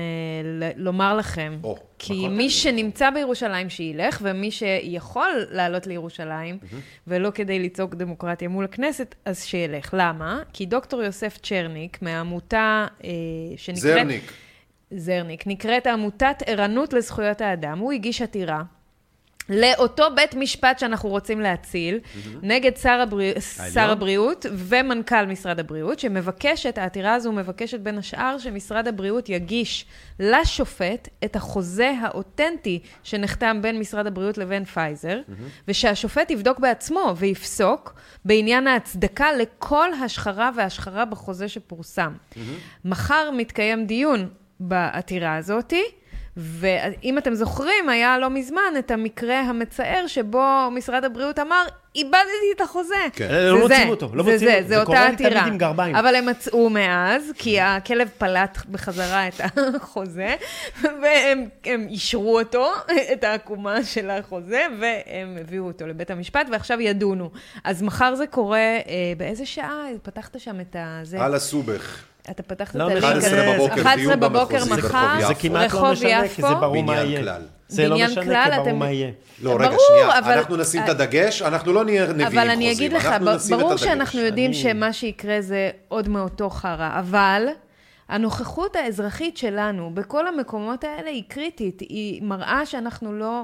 ל- 0.43 0.83
לומר 0.83 1.17
לכם. 1.17 1.57
או, 1.63 1.77
כי 1.99 2.13
נכון. 2.13 2.37
מי 2.37 2.49
שנמצא 2.49 3.09
בירושלים 3.09 3.69
שילך, 3.69 4.19
ומי 4.21 4.51
שיכול 4.51 5.45
לעלות 5.51 5.87
לירושלים, 5.87 6.57
ולא 7.07 7.29
כדי 7.29 7.59
לצעוק 7.59 7.95
דמוקרטיה 7.95 8.49
מול 8.49 8.65
הכנסת, 8.65 9.15
אז 9.25 9.43
שילך. 9.43 9.89
למה? 9.97 10.39
כי 10.53 10.65
דוקטור 10.65 11.03
יוסף 11.03 11.37
צ'רניק, 11.43 12.01
מהעמותה 12.01 12.85
אה, 13.03 13.09
שנקראת... 13.57 13.81
זרניק. 13.81 14.31
זרניק, 14.91 15.47
נקראת 15.47 15.87
עמותת 15.87 16.43
ערנות 16.45 16.93
לזכויות 16.93 17.41
האדם. 17.41 17.79
הוא 17.79 17.91
הגיש 17.91 18.21
עתירה 18.21 18.63
לאותו 19.49 20.03
בית 20.15 20.35
משפט 20.35 20.79
שאנחנו 20.79 21.09
רוצים 21.09 21.41
להציל, 21.41 21.99
נגד 22.41 22.77
שר, 22.77 22.99
הברי... 23.01 23.33
שר 23.73 23.91
הבריאות 23.91 24.45
ומנכ"ל 24.51 25.25
משרד 25.25 25.59
הבריאות, 25.59 25.99
שמבקשת, 25.99 26.77
העתירה 26.77 27.13
הזו 27.13 27.31
מבקשת 27.31 27.79
בין 27.79 27.97
השאר 27.97 28.37
שמשרד 28.37 28.87
הבריאות 28.87 29.29
יגיש 29.29 29.85
לשופט 30.19 31.09
את 31.25 31.35
החוזה 31.35 31.93
האותנטי 32.01 32.79
שנחתם 33.03 33.59
בין 33.61 33.79
משרד 33.79 34.07
הבריאות 34.07 34.37
לבין 34.37 34.65
פייזר, 34.65 35.21
ושהשופט 35.67 36.31
יבדוק 36.31 36.59
בעצמו 36.59 37.13
ויפסוק 37.17 37.93
בעניין 38.25 38.67
ההצדקה 38.67 39.33
לכל 39.33 39.93
השחרה 39.93 40.49
והשחרה 40.55 41.05
בחוזה 41.05 41.47
שפורסם. 41.47 42.13
מחר 42.85 43.29
מתקיים 43.37 43.85
דיון 43.85 44.29
בעתירה 44.59 45.35
הזאתי. 45.37 45.83
ואם 46.37 47.17
אתם 47.17 47.33
זוכרים, 47.33 47.89
היה 47.89 48.17
לא 48.17 48.29
מזמן 48.29 48.73
את 48.79 48.91
המקרה 48.91 49.39
המצער 49.39 50.07
שבו 50.07 50.43
משרד 50.71 51.05
הבריאות 51.05 51.39
אמר, 51.39 51.63
איבדתי 51.95 52.51
את 52.55 52.61
החוזה. 52.61 52.95
כן. 53.13 53.27
זה 53.27 53.51
לא 53.51 53.57
זה, 53.57 53.63
מוצאים 53.63 53.89
אותו, 53.89 54.09
לא 54.13 54.23
זה 54.23 54.31
מוצאים 54.31 54.49
זה, 54.49 54.55
אותו. 54.57 54.67
זה 54.67 54.75
זה 54.75 54.79
אותה 54.81 55.09
לי 55.09 55.15
תמיד 55.15 55.27
עתירה. 55.27 55.45
עם 55.45 55.57
גרביים. 55.57 55.95
אבל 55.95 56.15
הם 56.15 56.25
מצאו 56.25 56.69
מאז, 56.69 57.31
כי 57.37 57.59
הכלב 57.61 58.09
פלט 58.17 58.57
בחזרה 58.71 59.27
את 59.27 59.41
החוזה, 59.75 60.35
והם 60.81 61.45
הם 61.65 61.87
אישרו 61.89 62.39
אותו, 62.39 62.71
את 63.13 63.23
העקומה 63.23 63.83
של 63.83 64.09
החוזה, 64.09 64.65
והם 64.79 65.37
הביאו 65.41 65.67
אותו 65.67 65.87
לבית 65.87 66.11
המשפט, 66.11 66.47
ועכשיו 66.51 66.81
ידונו. 66.81 67.31
אז 67.63 67.81
מחר 67.81 68.15
זה 68.15 68.27
קורה, 68.27 68.57
אה, 68.59 68.81
באיזה 69.17 69.45
שעה? 69.45 69.83
פתחת 70.03 70.39
שם 70.39 70.59
את 70.59 70.75
הזה? 70.79 71.23
על 71.23 71.35
הסובך. 71.35 72.03
אתה 72.31 72.43
פתחת 72.43 72.75
לא 72.75 72.87
את. 72.87 72.91
הלינק 72.91 73.03
11 73.03 73.29
הזה. 73.39 73.53
בבוקר, 73.55 73.73
11 73.73 73.95
דיון 73.95 74.19
בבוקר 74.19 74.65
מחר. 74.65 75.27
זה 75.27 75.33
כמעט 75.35 75.73
לא 75.73 75.91
משנה, 75.91 76.27
כי 76.35 76.41
זה. 76.41 76.47
ברור 76.61 76.83
מה 76.83 76.95
יהיה. 76.95 77.21
כלל. 77.21 77.41
זה 77.67 77.87
לא 77.87 77.95
משנה, 77.95 78.23
כלל, 78.23 78.43
כי 78.45 78.51
ברור 78.51 78.67
אתם- 78.69 78.79
מה 78.79 78.91
יהיה. 78.91 79.11
לא, 79.41 79.55
רגע, 79.55 79.67
ברור, 79.67 79.79
שנייה. 79.87 80.19
אבל- 80.19 80.31
אנחנו 80.33 80.55
נשים 80.57 80.83
את 80.83 80.89
הדגש, 80.89 81.41
אנחנו 81.41 81.73
לא 81.73 81.85
נהיה 81.85 82.07
נביאים 82.07 82.27
אבל 82.27 82.49
אני 82.49 82.69
חוזים, 82.69 82.71
אגיד 82.71 82.93
לך, 82.93 83.09
ברור. 83.49 83.77
שאנחנו 83.77 84.19
יודעים 84.19 84.45
אני- 84.51 84.53
שמה 84.59 84.93
שיקרה 84.93 85.41
זה 85.41 85.69
עוד 85.87 86.09
מאותו 86.09 86.49
חרא, 86.49 86.99
אבל 86.99 87.45
הנוכחות 88.09 88.75
האזרחית 88.75 89.37
שלנו 89.37 89.91
בכל 89.93 90.27
המקומות 90.27 90.83
האלה 90.83 91.09
היא 91.09 91.23
קריטית, 91.27 91.79
היא 91.81 92.21
מראה 92.23 92.65
שאנחנו 92.65 93.13
לא, 93.13 93.41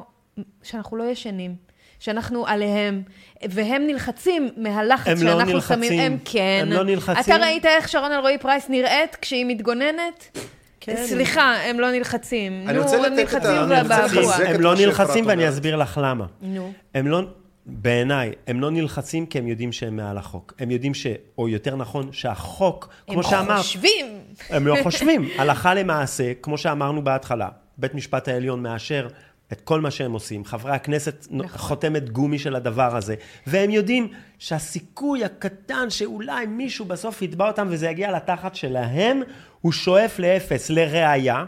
שאנחנו 0.64 0.98
לא 0.98 1.04
ישנים. 1.04 1.56
שאנחנו 2.02 2.48
עליהם, 2.48 3.02
והם 3.50 3.88
נלחצים 3.88 4.50
מהלחץ 4.58 5.08
הם 5.08 5.28
לא 5.28 5.32
שאנחנו 5.32 5.54
נלחצים. 5.54 5.84
שמים, 5.84 6.00
הם 6.00 6.18
כן. 6.26 6.60
הם 6.68 6.72
לא 6.74 6.84
נלחצים. 6.84 7.36
אתה 7.36 7.46
ראית 7.46 7.66
איך 7.66 7.90
שרון 7.90 8.12
אלרועי 8.12 8.38
פרייס 8.38 8.70
נראית 8.70 9.16
כשהיא 9.22 9.46
מתגוננת? 9.46 10.38
כן. 10.80 10.96
סליחה, 11.06 11.56
הם 11.56 11.80
לא 11.80 11.92
נלחצים. 11.92 12.64
אני 12.68 12.78
נו, 12.78 12.84
רוצה 12.84 12.98
הם 12.98 13.04
לתת 13.14 13.30
את 13.38 13.46
ה- 13.46 13.66
את 13.66 14.56
הם 14.56 14.62
לא 14.62 14.76
נלחצים 14.76 15.26
ואני. 15.28 15.50
אסביר 15.50 15.76
לך 15.76 16.00
למה. 16.04 16.26
נו. 16.42 16.72
הם 16.96 17.08
לא, 17.08 17.22
בעיניי, 17.66 18.32
הם 18.48 18.62
לא 18.62 18.72
נלחצים 18.72 19.26
כי 19.26 19.38
הם 19.38 19.48
יודעים 19.48 19.72
שהם 19.72 19.96
מעל 19.96 20.18
החוק. 20.18 20.54
הם 20.60 20.72
יודעים 20.72 20.94
ש... 20.94 21.08
או 21.38 21.50
יותר 21.50 21.76
נכון, 21.76 22.10
שהחוק, 22.12 22.90
כמו 23.08 23.16
הם 23.18 23.24
שאמרת... 23.24 23.58
חושבים. 23.58 24.06
הם 24.50 24.68
לא 24.68 24.76
חושבים. 24.84 25.30
הלכה 25.38 25.74
למעשה, 25.74 26.32
כמו 26.42 26.58
שאמרנו 26.58 27.04
בהתחלה, 27.04 27.48
בית 27.78 27.94
משפט 27.96 28.28
העליון 28.28 28.64
מאשר 28.64 29.08
את 29.52 29.62
כל 29.62 29.82
מה 29.82 29.92
שהם 29.92 30.12
עושים. 30.12 30.46
חברי 30.46 30.72
הכנסת 30.72 31.28
נכון. 31.32 31.58
חותמת 31.58 32.10
גומי 32.10 32.40
של 32.40 32.56
הדבר 32.56 32.96
הזה. 32.96 33.16
והם 33.48 33.70
יודעים 33.70 34.08
שהסיכוי 34.40 35.24
הקטן 35.24 35.90
שאולי 35.90 36.46
מישהו 36.46 36.86
בסוף 36.86 37.22
יתבע 37.22 37.48
אותם 37.48 37.68
וזה 37.72 37.88
יגיע 37.88 38.12
לתחת 38.12 38.56
שלהם, 38.56 39.22
הוא 39.62 39.72
שואף 39.72 40.20
לאפס. 40.20 40.70
לראיה, 40.70 41.46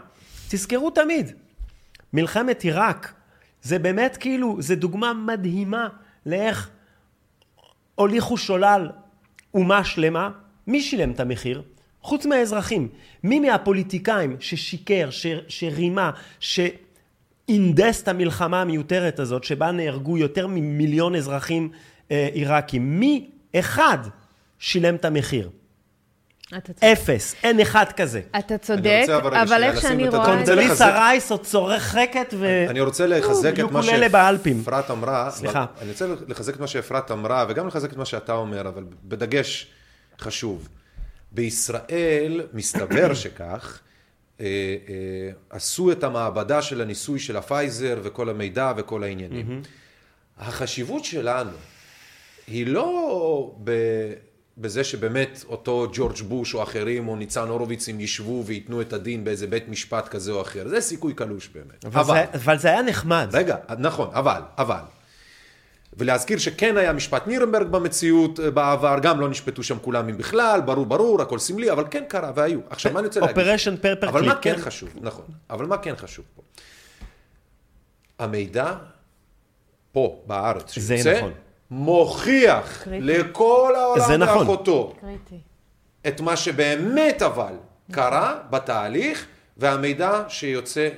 תזכרו 0.48 0.90
תמיד, 0.90 1.32
מלחמת 2.12 2.62
עיראק, 2.62 3.12
זה 3.62 3.78
באמת 3.78 4.16
כאילו, 4.16 4.56
זה 4.58 4.76
דוגמה 4.76 5.12
מדהימה 5.12 5.88
לאיך 6.26 6.70
הוליכו 7.94 8.36
שולל 8.36 8.88
אומה 9.54 9.84
שלמה, 9.84 10.30
מי 10.66 10.80
שילם 10.80 11.10
את 11.10 11.20
המחיר? 11.20 11.62
חוץ 12.04 12.26
מהאזרחים. 12.26 12.88
מי 13.24 13.40
מהפוליטיקאים 13.40 14.36
ששיקר, 14.40 15.10
ש, 15.10 15.26
שרימה, 15.48 16.10
שהנדס 17.50 18.02
את 18.02 18.08
המלחמה 18.08 18.60
המיותרת 18.60 19.18
הזאת, 19.18 19.44
שבה 19.44 19.70
נהרגו 19.70 20.18
יותר 20.18 20.46
ממיליון 20.46 21.14
אזרחים 21.14 21.70
אה, 22.10 22.28
עיראקים, 22.32 23.00
מי 23.00 23.30
אחד 23.54 23.98
שילם 24.58 24.94
את 24.94 25.04
המחיר? 25.04 25.50
אפס, 26.80 27.34
אין 27.42 27.60
אחד 27.60 27.84
כזה. 27.96 28.20
אתה 28.38 28.58
צודק, 28.58 29.06
אבל 29.42 29.62
איך 29.62 29.80
שאני 29.80 30.08
רואה 30.08 30.24
קונדליסה 30.24 30.90
רייס 30.90 31.30
עוד 31.30 31.42
צורחקת 31.44 32.34
ו... 32.38 32.66
אני 32.68 32.80
רוצה 32.80 33.06
לחזק 33.06 33.60
את 33.60 33.70
מה. 33.70 33.82
שאפרת 33.82 34.90
אמרה. 34.90 35.30
סליחה. 35.30 35.66
אני 35.80 35.90
רוצה 35.90 36.06
לחזק 36.28 36.54
את 36.54 36.60
מה 36.60 36.66
שאפרת 36.66 37.10
אמרה, 37.10 37.46
וגם 37.48 37.66
לחזק 37.66 37.92
את 37.92 37.96
מה 37.96 38.04
שאתה 38.04 38.32
אומר, 38.32 38.68
אבל 38.68 38.84
בדגש 39.04 39.66
חשוב. 40.20 40.68
בישראל, 41.32 42.40
מסתבר 42.52 43.14
שכך, 43.24 43.80
עשו 45.50 45.92
את 45.92 46.04
המעבדה 46.04 46.62
של 46.62 46.80
הניסוי 46.80 47.18
של 47.18 47.36
הפייזר 47.36 48.00
וכל 48.02 48.28
המידע 48.28 48.72
וכל 48.76 49.02
העניינים. 49.02 49.62
החשיבות 50.38 51.04
שלנו 51.04 51.50
היא 52.46 52.66
לא 52.66 53.54
ב... 53.64 53.70
בזה 54.58 54.84
שבאמת 54.84 55.44
אותו 55.48 55.86
ג'ורג' 55.92 56.22
בוש 56.28 56.54
או 56.54 56.62
אחרים 56.62 57.08
או 57.08 57.16
ניצן 57.16 57.48
הורוביץ 57.48 57.88
הם 57.88 58.00
ישבו 58.00 58.42
וייתנו 58.46 58.80
את 58.80 58.92
הדין 58.92 59.24
באיזה 59.24 59.46
בית 59.46 59.68
משפט 59.68 60.08
כזה 60.08 60.32
או 60.32 60.42
אחר. 60.42 60.68
זה 60.68 60.80
סיכוי 60.80 61.14
קלוש 61.14 61.48
באמת. 61.48 61.84
אבל, 61.84 62.04
זה, 62.04 62.24
אבל 62.34 62.58
זה 62.58 62.68
היה 62.68 62.82
נחמד. 62.82 63.28
רגע, 63.32 63.56
נכון, 63.78 64.08
אבל, 64.12 64.42
אבל. 64.58 64.80
ולהזכיר 65.98 66.38
שכן 66.38 66.76
היה 66.76 66.92
משפט 66.92 67.26
נירנברג 67.26 67.66
במציאות 67.66 68.40
אה, 68.40 68.50
בעבר, 68.50 68.98
גם 69.02 69.20
לא 69.20 69.28
נשפטו 69.28 69.62
שם 69.62 69.78
כולם 69.82 70.08
אם 70.08 70.18
בכלל, 70.18 70.60
ברור 70.60 70.86
ברור, 70.86 71.22
הכל 71.22 71.38
סמלי, 71.38 71.70
אבל 71.70 71.84
כן 71.90 72.04
קרה 72.08 72.32
והיו. 72.34 72.60
עכשיו 72.70 72.92
מה 72.92 72.98
אני 72.98 73.06
רוצה 73.06 73.20
להגיד? 73.20 73.36
Operation 73.36 73.84
Paper 73.84 74.08
אבל 74.08 74.26
מה 74.26 74.34
כן 74.34 74.54
כן? 74.54 74.60
חשוב, 74.60 74.88
נכון, 75.00 75.24
אבל 75.50 75.66
מה 75.66 75.78
כן 75.78 75.96
חשוב 75.96 76.24
פה? 76.36 76.42
המידע 78.18 78.72
פה, 79.92 80.22
בארץ, 80.26 80.78
זה 80.78 80.96
שיוצא, 80.96 81.18
נכון. 81.18 81.32
מוכיח 81.70 82.82
קריטי. 82.84 83.04
לכל 83.06 83.74
העולם 83.76 84.22
נכון. 84.22 84.38
ואחותו 84.38 84.94
קריטי. 85.00 85.38
את 86.08 86.20
מה 86.20 86.36
שבאמת 86.36 87.22
אבל 87.22 87.54
קרה 87.92 88.38
בתהליך, 88.50 89.26
והמידע 89.56 90.22
שיוצא 90.28 90.80
אה, 90.80 90.88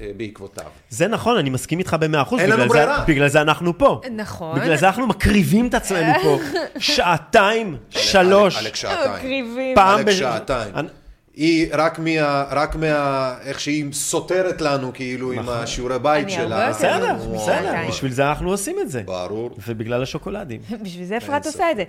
אה, 0.00 0.10
בעקבותיו. 0.16 0.64
זה 0.90 1.08
נכון, 1.08 1.36
אני 1.38 1.50
מסכים 1.50 1.78
איתך 1.78 1.96
במאה 2.00 2.22
אחוז. 2.22 2.40
אין 2.40 2.50
לנו 2.50 2.56
בגלל 2.64 2.68
זה- 2.72 2.86
ברירה. 2.86 3.04
בגלל 3.08 3.28
זה 3.28 3.40
אנחנו 3.40 3.78
פה. 3.78 4.00
נכון. 4.16 4.60
בגלל 4.60 4.76
זה 4.76 4.86
אנחנו 4.86 5.06
מקריבים 5.06 5.66
את 5.66 5.74
עצמנו 5.74 6.12
פה. 6.22 6.38
שעתיים, 6.78 7.76
שלוש. 7.90 8.56
עלק 8.56 8.74
שעתיים. 8.76 9.12
מקריבים. 9.14 9.74
פעם 9.74 9.98
עלק 9.98 10.06
ב- 10.06 10.10
שעתיים. 10.12 10.74
אני- 10.74 10.88
היא 11.34 11.66
רק 11.72 11.98
מה... 11.98 12.44
רק 12.50 12.76
מה... 12.76 13.34
איך 13.44 13.60
שהיא 13.60 13.84
סותרת 13.92 14.60
לנו, 14.60 14.90
כאילו, 14.94 15.32
עם 15.32 15.48
השיעורי 15.48 15.98
בית 15.98 16.24
אני 16.24 16.32
שלה. 16.32 16.42
הרבה 16.42 16.66
יותר 16.66 16.98
בסדר. 16.98 17.34
בסדר, 17.34 17.72
בשביל 17.88 18.12
זה 18.12 18.28
אנחנו 18.28 18.50
עושים 18.50 18.76
את 18.80 18.90
זה. 18.90 19.02
ברור. 19.04 19.50
ובגלל 19.68 20.02
השוקולדים. 20.02 20.60
בשביל 20.82 21.04
זה 21.04 21.16
אפרת 21.16 21.46
עושה 21.46 21.70
את 21.70 21.76
זה. 21.76 21.84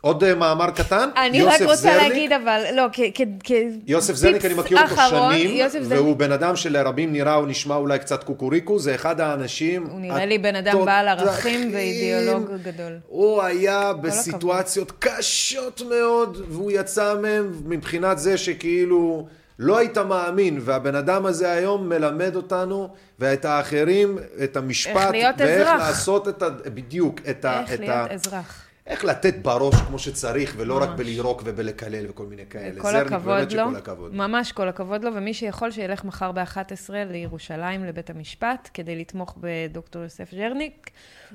עוד 0.00 0.24
אה, 0.24 0.34
מאמר 0.34 0.70
קטן. 0.70 1.08
אני 1.16 1.42
רק 1.42 1.62
רוצה 1.62 1.74
זרניק. 1.76 2.02
להגיד, 2.02 2.32
אבל, 2.32 2.64
לא, 2.74 2.82
כ... 2.92 3.00
כ- 3.44 3.52
יוסף 3.86 4.14
זרניק, 4.14 4.44
אני 4.44 4.54
מכיר 4.54 4.78
אותו 4.82 4.94
אחרון, 4.94 5.32
שנים, 5.32 5.56
יוסף 5.56 5.82
זרניק, 5.82 5.92
והוא 5.92 6.16
בן 6.16 6.32
אדם 6.32 6.56
שלרבים 6.56 7.12
נראה, 7.12 7.34
הוא 7.34 7.46
נשמע 7.48 7.74
אולי 7.74 7.98
קצת 7.98 8.24
קוקוריקו, 8.24 8.78
זה 8.78 8.94
אחד 8.94 9.20
האנשים... 9.20 9.86
הוא 9.86 10.00
נראה 10.00 10.26
לי 10.26 10.38
בן 10.38 10.56
אדם 10.56 10.84
בעל 10.84 11.08
ערכים. 11.08 11.70
ואידיאולוג 11.74 12.50
גדול. 12.62 12.92
הוא 13.08 13.42
היה 13.42 13.92
בסיטואציות 13.92 14.92
קשות 14.98 15.82
מאוד, 15.90 16.42
והוא 16.48 16.70
יצא 16.74 17.14
מהם 17.22 17.52
מבחינת 17.66 18.18
זה 18.18 18.38
שכאילו 18.38 19.26
לא 19.58 19.78
היית 19.78 19.98
מאמין, 19.98 20.58
והבן 20.64 20.94
אדם 20.94 21.26
הזה 21.26 21.50
היום 21.52 21.88
מלמד 21.88 22.36
אותנו, 22.36 22.88
ואת 23.18 23.44
האחרים, 23.44 24.18
את 24.44 24.56
המשפט, 24.56 24.96
איך 24.96 25.10
להיות 25.10 25.34
ואיך 25.38 25.60
אזרח. 25.68 25.80
לעשות 25.80 26.28
את 26.28 26.42
ה... 26.42 26.48
בדיוק, 26.50 27.20
את 27.30 27.44
ה... 27.44 27.60
איך 27.60 27.80
להיות 27.80 28.10
ה... 28.10 28.14
אזרח. 28.14 28.67
איך 28.88 29.04
לתת 29.04 29.34
בראש 29.42 29.74
כמו 29.74 29.98
שצריך, 29.98 30.54
ולא 30.56 30.82
רק 30.82 30.88
בלירוק 30.88 31.42
ובלקלל 31.44 32.06
וכל 32.10 32.26
מיני 32.26 32.46
כאלה. 32.50 32.80
כל 32.80 32.96
הכבוד 32.96 33.34
באמת 33.38 33.52
לו, 33.52 33.68
שכל 33.68 33.76
הכבוד. 33.76 34.14
ממש 34.14 34.52
כל 34.52 34.68
הכבוד 34.68 35.04
לו, 35.04 35.14
ומי 35.14 35.34
שיכול 35.34 35.70
שילך 35.70 36.04
מחר 36.04 36.32
ב-11 36.32 36.90
לירושלים, 37.10 37.84
לבית 37.84 38.10
המשפט, 38.10 38.70
כדי 38.74 38.96
לתמוך 38.96 39.38
בדוקטור 39.40 40.02
יוסף 40.02 40.30
ז'רניק. 40.30 40.90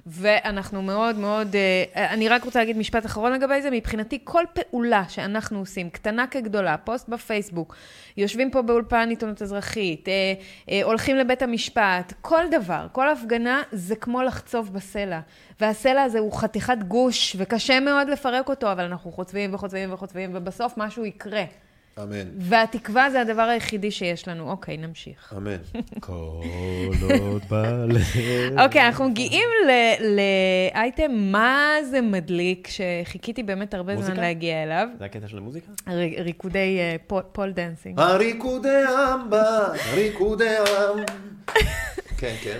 ואנחנו 0.05 0.81
מאוד 0.81 1.17
מאוד, 1.17 1.55
אה, 1.55 2.09
אני 2.13 2.29
רק 2.29 2.43
רוצה 2.43 2.59
להגיד 2.59 2.77
משפט 2.77 3.05
אחרון 3.05 3.33
לגבי 3.33 3.61
זה, 3.61 3.71
מבחינתי 3.71 4.19
כל 4.23 4.43
פעולה 4.53 5.03
שאנחנו 5.09 5.59
עושים, 5.59 5.89
קטנה 5.89 6.27
כגדולה, 6.27 6.77
פוסט 6.77 7.09
בפייסבוק, 7.09 7.75
יושבים 8.17 8.51
פה 8.51 8.61
באולפן 8.61 9.09
עיתונות 9.09 9.41
אזרחית, 9.41 10.07
אה, 10.07 10.13
אה, 10.69 10.83
הולכים 10.83 11.15
לבית 11.15 11.41
המשפט, 11.41 12.13
כל 12.21 12.43
דבר, 12.51 12.87
כל 12.91 13.09
הפגנה 13.09 13.61
זה 13.71 13.95
כמו 13.95 14.23
לחצוב 14.23 14.73
בסלע. 14.73 15.19
והסלע 15.61 16.03
הזה 16.03 16.19
הוא 16.19 16.33
חתיכת 16.33 16.77
גוש, 16.87 17.35
וקשה 17.39 17.79
מאוד 17.79 18.09
לפרק 18.09 18.49
אותו, 18.49 18.71
אבל 18.71 18.83
אנחנו 18.83 19.11
חוצבים 19.11 19.53
וחוצבים 19.53 19.93
וחוצבים, 19.93 20.29
ובסוף 20.33 20.73
משהו 20.77 21.05
יקרה. 21.05 21.43
אמן. 21.99 22.27
והתקווה 22.37 23.09
זה 23.09 23.21
הדבר 23.21 23.41
היחידי 23.41 23.91
שיש 23.91 24.27
לנו. 24.27 24.49
אוקיי, 24.51 24.77
נמשיך. 24.77 25.33
אמן. 25.37 25.55
קולות 25.99 27.43
בלב. 27.49 28.01
אוקיי, 28.59 28.85
אנחנו 28.85 29.09
מגיעים 29.09 29.49
לאייטם 29.99 31.11
מה 31.11 31.69
זה 31.91 32.01
מדליק, 32.01 32.67
שחיכיתי 32.67 33.43
באמת 33.43 33.73
הרבה 33.73 34.01
זמן? 34.01 34.15
להגיע 34.17 34.63
אליו. 34.63 34.87
זה 34.99 35.05
הקטע 35.05 35.27
של 35.27 35.37
המוזיקה? 35.37 35.71
ריקודי 36.17 36.77
אה, 36.79 36.95
pole- 37.33 37.51
dancing. 37.51 37.99
הריקודי 37.99 38.69
אמבה, 39.13 39.43
הריקודי 39.91 40.49
עם. 40.57 41.03
כן, 42.19 42.35
כן. 42.43 42.59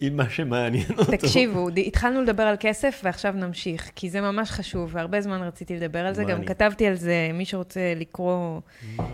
עם 0.00 0.16
מה 0.16 0.30
שמעניין 0.30 0.86
אותו. 0.98 1.12
תקשיבו, 1.12 1.68
התחלנו 1.86 2.22
לדבר 2.22 2.42
על 2.42 2.56
כסף 2.60 3.00
ועכשיו 3.04 3.32
נמשיך, 3.32 3.90
כי 3.96 4.10
זה 4.10 4.20
ממש 4.20 4.50
חשוב, 4.50 4.90
והרבה 4.92 5.20
זמן 5.20 5.42
רציתי 5.42 5.76
לדבר 5.76 6.06
על 6.06 6.14
זה, 6.14 6.24
גם. 6.24 6.44
כתבתי 6.44 6.86
על 6.86 6.94
זה, 6.94 7.30
מי 7.34 7.44
שרוצה 7.44 7.80
לקרוא 7.96 8.60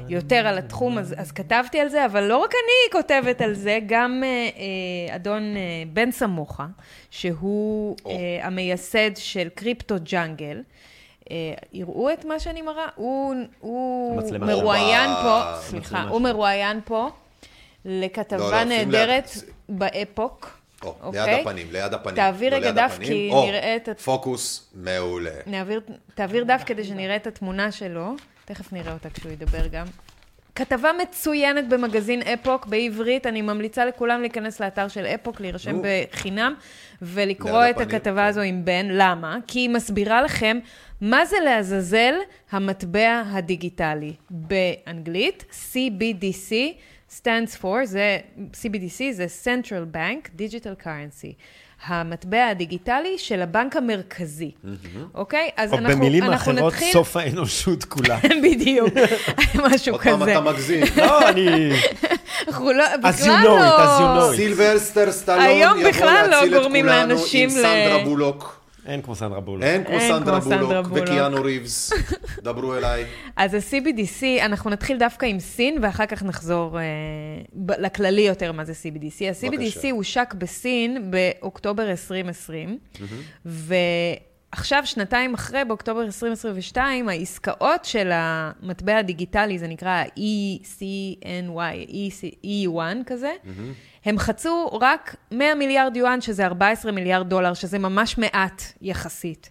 יותר 0.08 0.46
על 0.46 0.58
התחום, 0.58 0.98
אז, 0.98 1.14
אז 1.18 1.32
כתבתי 1.32 1.80
על 1.80 1.88
זה, 1.88 2.06
אבל 2.06 2.24
לא 2.24 2.36
רק 2.36 2.50
אני 2.50 3.02
כותבת 3.02 3.40
על 3.40 3.54
זה, 3.54 3.78
גם 3.86 4.22
אה, 4.24 4.28
אה, 4.28 5.16
אדון 5.16 5.42
אה, 5.56 5.60
בן 5.92 6.10
סמוכה, 6.10 6.66
שהוא. 7.10 7.96
אה, 8.06 8.46
המייסד 8.46 9.16
של 9.16 9.48
קריפטו 9.54 9.94
ג'אנגל. 10.02 10.62
יראו 11.72 12.12
את 12.12 12.24
מה 12.24 12.40
שאני 12.40 12.62
מראה? 12.62 12.86
הוא, 12.94 13.34
הוא. 13.60 14.22
מרואיין 14.40 15.10
פה. 15.22 15.42
סליחה, 15.60 16.02
הוא. 16.02 16.20
מרואיין 16.20 16.80
פה 16.84 17.08
לא, 17.84 18.06
לכתבה 18.06 18.38
לא, 18.38 18.58
שים 18.58 18.68
נהדרת. 18.68 19.30
באפוק. 19.68 20.61
או, 20.84 20.94
אוקיי? 21.02 21.26
ליד 21.36 21.40
הפנים, 21.46 21.66
ליד 21.72 21.94
הפנים. 21.94 22.16
תעביר 22.16 22.50
לא 22.50 22.56
רגע 22.56 22.70
דף, 22.70 22.90
הפנים. 22.94 23.08
כי 23.08 23.28
או, 23.32 23.46
נראה 23.46 23.76
את... 23.76 23.88
הת- 23.88 24.00
פוקוס 24.00 24.70
מעולה. 24.74 25.30
נעביר, 25.46 25.80
תעביר 26.14 26.44
דף 26.44 26.62
כדי 26.66 26.84
שנראה 26.84 27.16
את 27.16 27.26
התמונה 27.26 27.72
שלו. 27.72 28.14
תכף 28.44 28.72
נראה 28.72 28.92
אותה 28.92 29.10
כשהוא 29.10 29.32
ידבר 29.32 29.66
גם. 29.66 29.86
כתבה 30.54 30.90
מצוינת 31.02 31.68
במגזין 31.68 32.22
אפוק 32.22 32.66
בעברית, 32.66 33.26
אני 33.26 33.42
ממליצה 33.42 33.84
לכולם 33.84 34.20
להיכנס 34.20 34.60
לאתר 34.60 34.88
של 34.88 35.06
אפוק, 35.06 35.40
להירשם 35.40 35.70
נו. 35.76 35.82
בחינם 36.12 36.54
ולקרוא 37.02 37.64
את 37.70 37.76
הפנים, 37.80 37.88
הכתבה 37.88 38.22
כן. 38.22 38.28
הזו 38.28 38.40
עם 38.40 38.64
בן. 38.64 38.86
למה? 38.90 39.36
כי 39.46 39.58
היא 39.58 39.70
מסבירה 39.70 40.22
לכם 40.22 40.58
מה 41.00 41.24
זה 41.24 41.36
לעזאזל 41.44 42.14
המטבע 42.50 43.22
הדיגיטלי. 43.26 44.12
באנגלית, 44.30 45.44
CBDC 45.72 46.52
stands 47.20 47.62
for, 47.62 47.84
זה, 47.84 48.18
CBDC 48.52 49.02
זה 49.12 49.26
Central 49.44 49.96
Bank 49.96 50.28
Digital 50.38 50.84
Currency. 50.84 51.34
המטבע 51.86 52.46
הדיגיטלי 52.46 53.18
של 53.18 53.42
הבנק 53.42 53.76
המרכזי, 53.76 54.50
אוקיי? 55.14 55.50
אז 55.56 55.72
או 55.72 55.78
אנחנו, 55.78 55.96
במילים 55.96 56.24
אנחנו 56.24 56.52
אחרות, 56.52 56.72
נתחיל... 56.72 56.92
סוף 56.92 57.16
האנושות 57.16 57.84
כולה. 57.84 58.18
בדיוק, 58.44 58.88
משהו 59.64 59.94
עוד 59.94 60.02
פעם 60.02 60.22
כזה. 60.22 60.32
אתה 60.32 60.40
מגזים. 60.40 60.84
לא, 60.96 61.28
אני... 61.28 61.70
אנחנו 62.48 62.72
לא, 62.72 62.84
As 62.86 62.96
you 62.96 62.98
בכלל 62.98 63.44
know 63.44 63.46
it, 63.46 63.80
as 63.80 64.00
you 64.00 64.02
לא... 64.02 64.28
know 64.28 64.32
it. 64.32 64.36
סילברסטר 64.36 65.12
סטלון 65.12 65.84
בכלל 65.88 66.06
לא 66.06 66.26
להציל 66.26 66.56
את 66.56 66.62
כולנו 66.62 67.14
עם 67.32 67.50
סנדרה 67.50 68.04
בולוק. 68.04 68.61
אין 68.86 69.02
כמו 69.02 69.14
סנדרה 69.14 69.40
בולו. 69.40 69.62
אין 69.62 69.84
כמו 69.84 70.00
סנדרה 70.00 70.40
בולוק 70.40 70.86
בולוק. 70.86 70.86
וקיאנו 71.08 71.42
ריבס. 71.42 71.92
דברו 72.44 72.74
אליי. 72.74 73.04
אז 73.36 73.54
ה-CBDC, 73.54 74.44
אנחנו 74.44 74.70
נתחיל 74.70 74.98
דווקא 74.98 75.26
עם 75.26 75.40
סין, 75.40 75.78
ואחר 75.82 76.06
כך 76.06 76.22
נחזור 76.22 76.78
אה, 76.78 76.82
ב- 77.52 77.72
לכללי 77.80 78.20
יותר 78.22 78.52
מה 78.52 78.64
זה 78.64 78.72
CBDC. 78.72 79.24
ה-CBDC. 79.24 79.90
הושק 79.90 80.34
בסין 80.38 81.10
באוקטובר 81.10 81.90
2020, 81.90 82.78
ועכשיו, 84.56 84.82
שנתיים 84.84 85.34
אחרי, 85.34 85.64
באוקטובר 85.64 86.02
2022, 86.02 87.08
העסקאות 87.08 87.84
של 87.84 88.10
המטבע 88.12 88.96
הדיגיטלי, 88.98 89.58
זה 89.58 89.68
נקרא 89.68 90.04
ECNY, 90.04 91.90
EU1 92.44 93.04
כזה, 93.06 93.32
הם 94.04 94.18
חצו 94.18 94.78
רק 94.80 95.16
100 95.30 95.54
מיליארד 95.54 95.96
יואן, 95.96 96.20
שזה 96.20 96.46
14 96.46 96.92
מיליארד 96.92 97.28
דולר, 97.28 97.54
שזה 97.54 97.78
ממש 97.78 98.18
מעט 98.18 98.62
יחסית. 98.82 99.50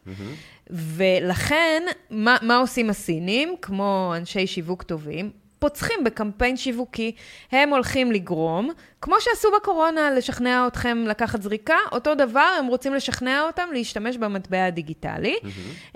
ולכן, 0.70 1.84
מה, 2.10 2.38
מה 2.42 2.58
עושים 2.58 2.90
הסינים, 2.90 3.56
כמו 3.62 4.14
אנשי 4.18 4.48
שיווק 4.48 4.84
טובים? 4.84 5.32
פוצחים 5.62 6.04
בקמפיין 6.04 6.58
שיווקי, 6.58 7.12
הם 7.52 7.70
הולכים 7.70 8.12
לגרום, 8.12 8.70
כמו 9.02 9.16
שעשו 9.20 9.48
בקורונה, 9.58 10.12
לשכנע 10.12 10.68
אתכם 10.68 11.04
לקחת 11.08 11.42
זריקה, 11.42 11.78
אותו 11.92 12.16
דבר, 12.16 12.56
הם 12.60 12.68
רוצים 12.68 12.94
לשכנע 12.94 13.42
אותם 13.42 13.70
להשתמש 13.74 14.18
במטבע 14.18 14.66
הדיגיטלי. 14.66 15.36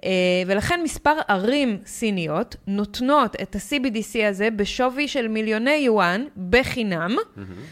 אה, 0.03 0.09
ולכן 0.47 0.79
מספר 0.83 1.13
ערים 1.27 1.77
סיניות 1.85 2.55
נותנות 2.67 3.35
את 3.41 3.55
ה-CBDC 3.55 4.23
הזה 4.29 4.49
בשווי 4.51 5.07
של 5.07 5.27
מיליוני 5.27 5.71
יואן, 5.75 6.25
בחינם, 6.49 7.15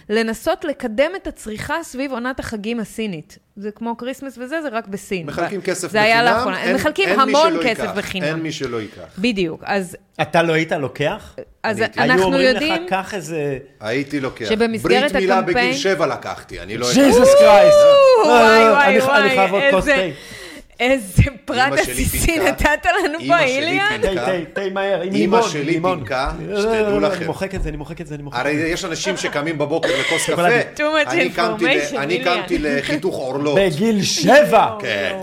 לנסות 0.09 0.65
לקדם 0.65 1.11
את 1.15 1.27
הצריכה 1.27 1.83
סביב 1.83 2.11
עונת 2.11 2.39
החגים 2.39 2.79
הסינית. 2.79 3.37
זה 3.55 3.71
כמו 3.71 3.97
כריסמס 3.97 4.37
וזה, 4.37 4.61
זה 4.61 4.67
רק 4.71 4.87
בסין. 4.87 5.25
מחלקים 5.25 5.61
כסף 5.61 5.91
זה 5.91 6.01
היה 6.01 6.15
בחינם, 6.21 6.35
לאחרונה. 6.35 6.57
הם 6.61 6.67
אין- 6.67 6.75
מחלקים 6.75 7.09
אין 7.09 7.15
מי 7.21 7.23
המון 7.23 7.51
שלא 7.53 7.63
כסף 7.63 7.79
ייקח, 7.83 7.93
בחינם. 7.97 8.25
אין 8.25 8.35
מי 8.35 8.51
שלא 8.51 8.81
ייקח. 8.81 9.01
בדיוק, 9.17 9.61
אז, 9.65 9.97
אתה 10.21 10.43
לא 10.43 10.53
היית 10.53 10.71
לוקח? 10.71 11.35
אז 11.63 11.79
הייתי. 11.79 11.99
היו 12.01 12.11
אנחנו 12.11 12.23
אומרים 12.25 12.47
יודעים... 12.47 12.83
לך, 12.83 12.89
קח 12.89 13.13
איזה... 13.13 13.57
הייתי 13.79 14.19
לוקח. 14.19 14.49
שבמסגרת 14.49 15.01
ברית 15.11 15.15
מילה 15.15 15.39
הקמפיין- 15.39 15.45
בגיל 15.69 15.73
שבע 15.73 16.07
לקחתי, 16.07 16.59
אני 16.59 16.77
לא... 16.77 16.87
ג'יזוס 16.93 17.29
קרייסט! 17.39 17.77
וואי, 18.25 18.33
וואי, 18.69 18.87
אני 18.87 18.99
וואי, 18.99 19.29
חייב 19.29 19.53
עוד 19.53 19.63
כוס 19.71 19.87
איזה- 19.87 20.11
תה. 20.29 20.42
איזה 20.79 21.23
פרט 21.45 21.57
אמא 21.67 21.83
שלי 21.83 21.93
עסיסי. 22.03 22.39
נתת 22.39 22.85
לנו 23.05 23.19
פה, 23.19 23.23
אמא 23.25 23.37
שלי 23.39 23.55
איליאן. 23.57 23.87
פינקה. 24.01 24.25
תה, 24.25 24.31
תה, 24.53 24.61
תה 24.61 24.69
מהר, 24.73 25.01
עם 25.01 25.07
אמא 25.07 25.17
לימון, 25.17 25.41
שלי 25.49 25.59
עם 25.61 25.67
לימון. 25.67 25.97
פינקה, 25.97 26.31
לא, 26.47 26.53
לא, 26.53 26.61
שתדעו 26.61 26.99
לא, 26.99 27.07
לכם. 27.07 27.17
אני 27.17 27.25
מוחק 27.25 27.55
את 27.55 27.63
זה, 27.63 27.69
אני 27.69 27.77
מוחק 27.77 28.01
את 28.01 28.07
זה, 28.07 28.15
אני 28.15 28.23
מוחק 28.23 28.39
את 28.39 28.45
הרי 28.45 28.57
זה. 28.59 28.67
יש 28.67 28.85
אנשים 28.85 29.17
שקמים 29.17 29.57
בבוקר 29.57 29.89
לכוס. 29.99 30.29
קפה. 30.29 30.47
Too 30.75 30.79
much 30.79 31.09
אני 31.11 31.29
קמתי 31.29 31.65
ל- 31.65 31.67
information, 31.67 31.97
אני 31.97 32.13
איליאן. 32.15 32.41
קמתי 32.41 32.57
לחיתוך 32.59 33.15
עורלות. 33.15 33.59
בגיל 33.59 34.03
שבע! 34.03 34.67
כן. 34.79 35.15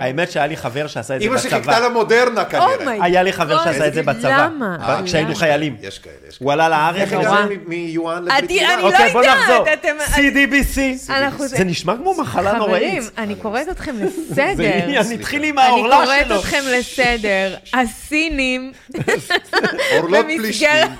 האמת 0.00 0.30
שהיה 0.30 0.46
לי 0.46 0.56
חבר 0.56 0.86
שעשה 0.86 1.16
את 1.16 1.20
זה 1.20 1.26
אמא 1.26 1.38
שחיכתה 1.38 1.58
בצבא. 1.58 1.78
למודרנה 1.78 2.44
כנראה. 2.44 2.66
אומייי. 2.80 2.98
היה 3.02 3.22
לי 3.22 3.32
חבר 3.32 3.64
שעשה 3.64 3.86
את 3.86 3.94
זה 3.94 4.02
בצבא. 4.02 4.28
למה? 4.46 4.76
ב- 5.00 5.04
כשהיינו? 5.06 5.34
חיילים. 5.34 5.76
יש 5.82 5.98
כאלה, 5.98 6.14
יש 6.28 6.38
כאלה. 6.38 6.46
הוא 6.46 6.52
עלה 6.52 6.68
לארץ. 6.68 6.96
איך. 7.00 7.12
הגענו 7.12 7.36
מ- 7.50 7.70
מיואן 7.70 8.22
מילה? 8.22 8.38
אני 8.38 8.82
לא 8.82 8.88
אוקיי, 8.88 9.12
בוא 9.12 9.24
יודעת, 9.24 9.84
CDBC. 10.14 10.80
אנחנו- 11.12 11.48
זה 11.48 11.64
נשמע 11.64 11.96
כמו 11.96 12.14
מחלה 12.18 12.52
נוראית. 12.52 12.84
חברים, 12.92 13.02
אני 13.18 13.34
קוראת 13.34 13.68
אתכם 13.68 13.94
זה 14.28 14.52
לסדר. 14.86 15.00
עניין, 15.00 15.20
התחיל 15.20 15.44
עם 15.44 15.58
אני 15.58 15.66
העורלה 15.66 16.00
קוראת 16.04 16.26
שלו. 16.26 16.38
אתכם 16.38 16.60
לסדר. 16.78 17.56
הסינים, 17.74 18.72
במסגרת- 20.02 20.90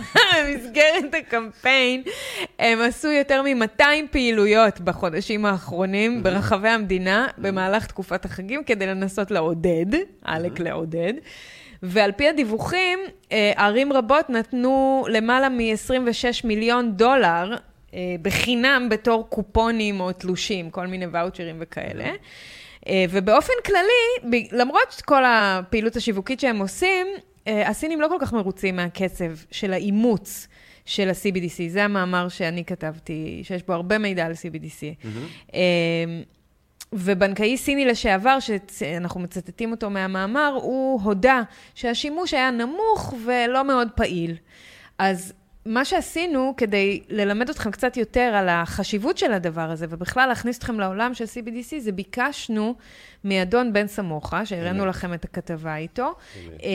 הקמפיין, 1.19 2.03
הם 2.59 2.81
עשו 2.81 3.09
יותר 3.09 3.43
מ-200 3.43 3.83
פעילויות 4.11 4.81
בחודשים 4.81 5.47
האחרונים 5.47 6.23
ברחבי 6.23 6.69
המדינה 6.69 7.27
במהלך 7.39 7.87
תקופת 7.87 8.25
החגים 8.25 8.65
כדי 8.65 8.87
לנסות 8.87 9.31
לעודד, 9.31 9.87
עלק 10.25 10.61
לעודד. 10.61 11.13
ועל 11.83 12.13
פי 12.13 12.29
הדיווחים, 12.29 12.99
אה, 13.33 13.53
ערים 13.57 13.93
רבות 13.93 14.31
נתנו 14.31 15.05
למעלה 15.09 15.49
מ-26 15.49 15.95
מיליון 16.45 16.93
דולר 16.97 17.57
אה, 17.95 17.99
בחינם 18.23 18.89
בתור 18.91 19.27
קופונים 19.29 20.01
או 20.01 20.13
תלושים, 20.13 20.71
כל 20.71 20.87
מיני 20.87 21.07
ואוצ'רים 21.07 21.57
וכאלה. 21.59 22.05
אה, 22.05 22.11
ובאופן 23.11 23.53
כללי, 23.67 24.43
למרות 24.53 25.03
כל 25.05 25.23
הפעילות 25.27 25.97
השיווקית 25.97 26.41
שהם 26.41 26.59
עושים, 26.59 27.07
אה, 27.49 27.69
הסינים 27.69 28.01
לא 28.01 28.09
כל 28.09 28.17
כך 28.21 28.33
מרוצים 28.33 28.77
מהקצב 28.77 29.31
של 29.51 29.73
האימוץ 29.73 30.49
של 30.85 31.09
ה-CBDC. 31.09 31.69
זה 31.69 31.85
המאמר 31.85 32.29
שאני 32.29 32.65
כתבתי, 32.65 33.41
שיש 33.45 33.63
בו 33.63 33.73
הרבה 33.73 33.99
מידע 33.99 34.27
על 34.27 34.33
CBDC. 34.33 35.07
אה, 35.55 35.61
ובנקאי 36.93 37.57
סיני 37.57 37.85
לשעבר, 37.85 38.39
שאנחנו 38.73 39.21
מצטטים 39.21 39.71
אותו 39.71 39.91
מהמאמר, 39.91 40.59
הוא 40.63 41.03
הודה 41.03 41.43
שהשימוש 41.75 42.35
היה 42.35 42.51
נמוך 42.51 43.15
ולא 43.27 43.65
מאוד 43.65 43.89
פעיל. 43.95 44.37
אז 44.99 45.33
מה 45.67 45.85
שעשינו 45.85 46.55
כדי 46.57 47.01
ללמד 47.09 47.51
אתכם 47.51 47.71
קצת 47.71 47.97
יותר 47.97 48.21
על 48.21 48.49
החשיבות 48.49 49.19
של 49.19 49.33
הדבר 49.33 49.71
הזה, 49.71 49.87
ובכלל 49.89 50.29
להכניס 50.29 50.59
אתכם 50.59 50.81
לעולם 50.81 51.15
של 51.15 51.25
CBDC, 51.25 51.79
זה 51.79 51.93
ביקשנו 51.93 52.75
מאדון 53.25 53.73
בן 53.73 53.87
סמוכה, 53.87 54.47
שהראינו 54.47 54.87
לכם 54.87 55.15
את 55.15 55.25
הכתבה 55.25 55.77
איתו, 55.77 56.15
אה, 56.63 56.71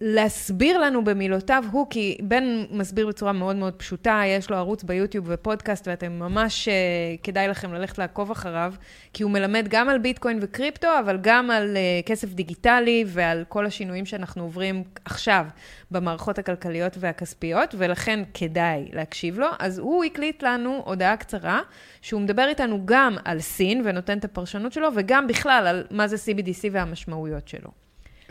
להסביר 0.00 0.78
לנו 0.78 1.04
במילותיו. 1.04 1.64
הוא, 1.70 1.86
כי 1.90 2.18
בן 2.22 2.64
מסביר 2.70 3.06
בצורה 3.06 3.32
מאוד 3.32 3.56
מאוד 3.56 3.74
פשוטה, 3.74 4.22
יש 4.26 4.50
לו 4.50 4.56
ערוץ 4.56 4.82
ביוטיוב 4.82 5.24
ופודקאסט, 5.28 5.88
ואתם 5.88 6.12
ממש, 6.12 6.68
אה, 6.68 6.74
כדאי 7.22 7.48
לכם 7.48 7.72
ללכת 7.74 7.98
לעקוב 7.98 8.30
אחריו, 8.30 8.74
כי 9.12 9.22
הוא 9.22 9.30
מלמד 9.30 9.66
גם 9.68 9.88
על 9.88 9.98
ביטקוין 9.98 10.38
וקריפטו, 10.42 10.88
אבל 11.00 11.18
גם 11.20 11.50
על 11.50 11.76
אה, 11.76 12.00
כסף 12.06 12.28
דיגיטלי 12.28 13.04
ועל 13.06 13.44
כל 13.48 13.66
השינויים 13.66 14.06
שאנחנו 14.06 14.42
עוברים 14.42 14.82
עכשיו 15.04 15.46
במערכות 15.90 16.38
הכלכליות 16.38 16.96
והכספיות, 17.00 17.74
ולכן 17.78 18.11
כדאי 18.34 18.88
להקשיב 18.92 19.38
לו. 19.38 19.46
אז 19.58 19.78
הוא 19.78 20.04
הקליט 20.04 20.42
לנו 20.42 20.82
הודעה 20.84 21.16
קצרה, 21.16 21.60
שהוא 22.02 22.20
מדבר 22.20 22.48
איתנו 22.48 22.82
גם 22.84 23.16
על 23.24 23.40
סין 23.40 23.82
ונותן 23.84 24.18
את 24.18 24.24
הפרשנות 24.24 24.72
שלו, 24.72 24.88
וגם 24.96 25.26
בכלל 25.26 25.66
על 25.66 25.86
מה 25.90 26.08
זה 26.08 26.16
CBDC 26.16 26.68
והמשמעויות 26.72 27.48
שלו. 27.48 27.70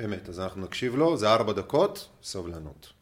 אמת, 0.05 0.29
אז 0.29 0.39
אנחנו 0.39 0.61
נקשיב 0.61 0.95
לו, 0.95 1.17
זה 1.17 1.29
ארבע 1.29 1.53
דקות, 1.53 2.09
סבלנות. 2.23 2.93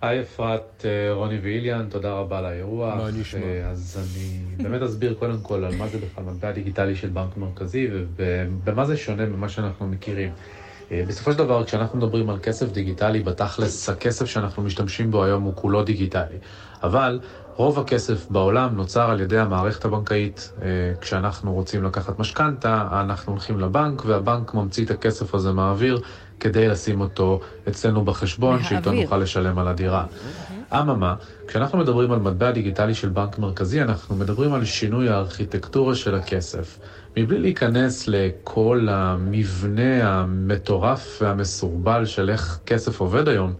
היי 0.00 0.20
אפרת, 0.20 0.84
אה, 0.84 1.12
רוני 1.12 1.38
ואיליאן, 1.38 1.86
תודה 1.90 2.12
רבה 2.12 2.38
על 2.38 2.44
האירוח. 2.44 2.94
מה 2.94 3.10
נשמע? 3.10 3.40
אה, 3.40 3.68
אז 3.70 3.98
אני 4.02 4.64
באמת 4.64 4.82
אסביר 4.82 5.14
קודם 5.14 5.40
כל 5.42 5.64
על 5.64 5.76
מה 5.76 5.88
זה 5.88 5.98
בכלל 5.98 6.24
מטבע 6.24 6.52
דיגיטלי 6.52 6.96
של 6.96 7.08
בנק 7.08 7.36
מרכזי 7.36 7.88
ובמה 7.92 8.84
זה 8.84 8.96
שונה 8.96 9.26
ממה 9.26 9.48
שאנחנו 9.48 9.86
מכירים. 9.86 10.32
אה, 10.92 11.02
בסופו 11.08 11.32
של 11.32 11.38
דבר, 11.38 11.64
כשאנחנו 11.64 11.98
מדברים 11.98 12.30
על 12.30 12.38
כסף 12.38 12.72
דיגיטלי, 12.72 13.20
בתכלס 13.20 13.88
הכסף 13.88 14.26
שאנחנו 14.26 14.62
משתמשים 14.62 15.10
בו 15.10 15.24
היום 15.24 15.42
הוא 15.42 15.52
כולו 15.56 15.82
דיגיטלי. 15.82 16.38
אבל 16.82 17.20
רוב 17.56 17.78
הכסף 17.78 18.30
בעולם 18.30 18.76
נוצר 18.76 19.10
על 19.10 19.20
ידי 19.20 19.38
המערכת 19.38 19.84
הבנקאית. 19.84 20.52
אה, 20.62 20.66
כשאנחנו 21.00 21.52
רוצים 21.52 21.84
לקחת 21.84 22.18
משכנתה, 22.18 22.88
אנחנו 22.92 23.32
הולכים 23.32 23.60
לבנק, 23.60 24.04
והבנק 24.04 24.54
ממציא 24.54 24.84
את 24.84 24.90
הכסף 24.90 25.34
הזה 25.34 25.52
מהאוויר 25.52 26.00
כדי 26.40 26.68
לשים 26.68 27.00
אותו 27.00 27.40
אצלנו 27.68 28.04
בחשבון, 28.04 28.62
שאיתו. 28.62 28.92
נוכל 28.92 29.18
לשלם 29.18 29.58
על 29.58 29.68
הדירה. 29.68 30.04
אממה, 30.80 31.14
כשאנחנו 31.46 31.78
מדברים 31.78 32.12
על 32.12 32.18
מטבע 32.18 32.50
דיגיטלי 32.50 32.94
של 32.94 33.08
בנק 33.08 33.38
מרכזי, 33.38 33.82
אנחנו 33.82 34.16
מדברים 34.16 34.52
על 34.52 34.64
שינוי 34.64 35.08
הארכיטקטורה 35.08 35.94
של 35.94 36.14
הכסף. 36.14 36.78
מבלי 37.16 37.38
להיכנס 37.38 38.08
לכל 38.08 38.88
המבנה 38.90 40.08
המטורף 40.18 41.18
והמסורבל 41.22 42.04
של 42.04 42.30
איך 42.30 42.58
כסף 42.66 43.00
עובד 43.00 43.28
היום, 43.28 43.52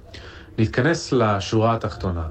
להתכנס 0.59 1.13
לשורה 1.13 1.75
התחתונה, 1.75 2.27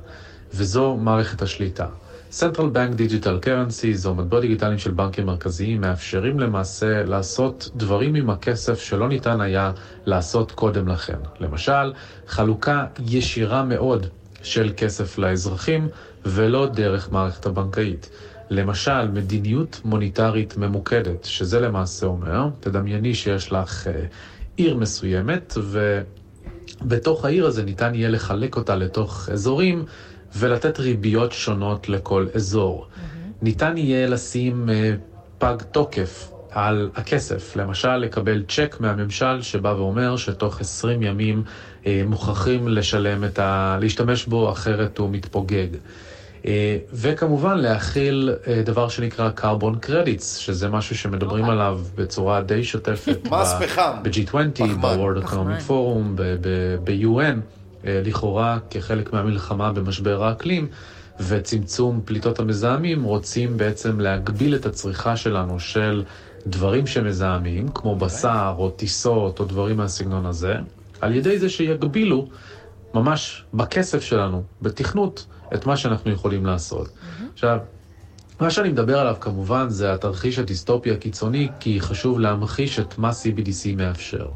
וזו 0.54 0.98
מערכת 0.98 1.42
השליטה. 1.42 1.86
Central 2.32 2.72
Bank 2.74 2.98
Digital 2.98 3.46
Currencies, 3.46 4.06
או 4.06 4.16
מטבעות 4.16 4.42
דיגיטליים 4.42 4.78
של 4.78 4.92
בנקים 4.92 5.26
מרכזיים, 5.26 5.82
מאפשרים 5.82 6.40
למעשה 6.40 7.04
לעשות 7.04 7.70
דברים 7.76 8.16
עם 8.16 8.30
הכסף 8.30 8.80
שלא 8.80 9.10
ניתן 9.10 9.42
היה 9.42 9.72
לעשות 10.06 10.52
קודם 10.52 10.88
לכן. 10.88 11.18
למשל, 11.40 11.94
חלוקה 12.28 12.86
ישירה 13.00 13.64
מאוד 13.64 14.08
של 14.46 14.74
כסף 14.78 15.18
לאזרחים, 15.18 15.88
ולא 16.26 16.68
דרך 16.68 17.12
מערכת 17.12 17.46
הבנקאית. 17.46 18.10
למשל, 18.50 19.08
מדיניות 19.08 19.82
מוניטרית 19.86 20.58
ממוקדת, 20.58 21.26
שזה 21.26 21.60
למעשה 21.60 22.06
אומר, 22.06 22.48
תדמייני 22.60 23.14
שיש 23.14 23.52
לך 23.52 23.88
אה, 23.88 24.06
עיר 24.56 24.76
מסוימת, 24.76 25.58
ובתוך 26.82 27.26
העיר 27.26 27.46
הזה 27.46 27.64
ניתן 27.64 27.96
יהיה 27.96 28.10
לחלק 28.10 28.56
אותה 28.56 28.76
לתוך 28.76 29.30
אזורים 29.32 29.86
ולתת 30.36 30.80
ריביות 30.80 31.32
שונות 31.32 31.90
לכל 31.90 32.28
אזור. 32.36 32.88
ניתן 33.42 33.78
יהיה 33.78 34.08
לשים 34.08 34.70
אה, 34.70 34.96
פג 35.38 35.56
תוקף 35.72 36.32
על 36.52 36.90
הכסף, 36.96 37.56
למשל 37.56 37.96
לקבל 37.98 38.44
צ'ק 38.48 38.76
מהממשל 38.80 39.42
שבא 39.42 39.70
ואומר 39.70 40.18
שתוך 40.18 40.62
20 40.62 41.02
ימים 41.04 41.44
מוכרחים 42.08 42.68
לשלם 42.68 43.24
את 43.24 43.40
ה... 43.40 43.78
להשתמש 43.82 44.26
בו, 44.26 44.52
אחרת 44.52 44.98
הוא 44.98 45.10
מתפוגג. 45.10 45.68
אה, 46.46 46.78
וכמובן 46.94 47.58
להכיל 47.58 48.34
אה, 48.48 48.62
דבר 48.66 48.90
שנקרא 48.90 49.30
carbon 49.38 49.86
credits, 49.86 50.24
שזה 50.24 50.70
משהו 50.70 50.98
שמדברים 50.98 51.46
עליו 51.46 51.80
בצורה 51.96 52.42
די 52.42 52.64
שוטפת. 52.64 53.18
מס 53.32 53.54
פחם. 53.54 53.92
ב-G20, 54.04 54.64
ב-World 54.82 55.26
Economic 55.26 55.70
Forum, 55.70 56.22
ב-UN, 56.84 57.40
אה, 57.88 58.02
לכאורה 58.06 58.58
כחלק 58.70 59.14
מהמלחמה 59.14 59.72
במשבר 59.72 60.24
האקלים. 60.24 60.68
וצמצום 61.20 62.02
פליטות 62.06 62.40
המזהמים, 62.40 63.04
רוצים 63.04 63.58
בעצם 63.58 64.00
להגביל 64.00 64.56
את 64.56 64.66
הצריכה 64.66 65.18
שלנו 65.18 65.60
של 65.60 66.04
דברים 66.48 66.88
שמזהמים, 66.88 67.68
כמו 67.68 67.96
בשר 67.96 68.54
או 68.58 68.70
טיסות 68.70 69.40
או 69.40 69.46
דברים 69.46 69.78
מהסגנון 69.78 70.26
הזה, 70.26 70.56
על 71.06 71.16
ידי 71.16 71.40
זה 71.40 71.50
שיגבילו 71.50 72.28
ממש 72.94 73.44
בכסף 73.54 74.02
שלנו, 74.02 74.44
בתכנות, 74.62 75.26
את 75.54 75.66
מה 75.66 75.78
שאנחנו 75.78 76.12
יכולים 76.12 76.46
לעשות. 76.46 76.90
עכשיו, 77.34 77.60
מה 78.40 78.50
שאני 78.50 78.70
מדבר 78.70 79.00
עליו 79.00 79.16
כמובן 79.20 79.70
זה 79.70 79.94
התרחיש 79.94 80.40
הדיסטופי 80.40 80.92
הקיצוני, 80.92 81.50
כי 81.60 81.82
חשוב 81.82 82.20
להמחיש 82.20 82.80
את 82.80 82.98
מה 82.98 83.10
CBDC 83.10 83.76
מאפשר. 83.78 84.28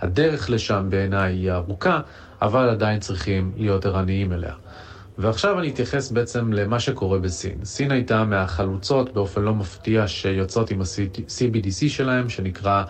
הדרך 0.00 0.50
לשם 0.50 0.86
בעיניי 0.88 1.34
היא 1.34 1.52
ארוכה, 1.52 2.00
אבל 2.42 2.68
עדיין 2.68 3.00
צריכים 3.00 3.52
להיות 3.56 3.86
ערניים 3.86 4.32
אליה. 4.32 4.54
ועכשיו 5.18 5.58
אני 5.58 5.68
אתייחס 5.68 6.10
בעצם 6.10 6.52
למה 6.52 6.80
שקורה 6.80 7.18
בסין. 7.18 7.64
סין 7.64 7.90
הייתה 7.90 8.24
מהחלוצות 8.24 9.14
באופן 9.14 9.42
לא 9.42 9.54
מפתיע 9.54 10.08
שיוצאות 10.08 10.70
עם 10.70 10.80
ה-CBDC 10.80 11.88
שלהם, 11.88 12.28
שנקרא 12.28 12.84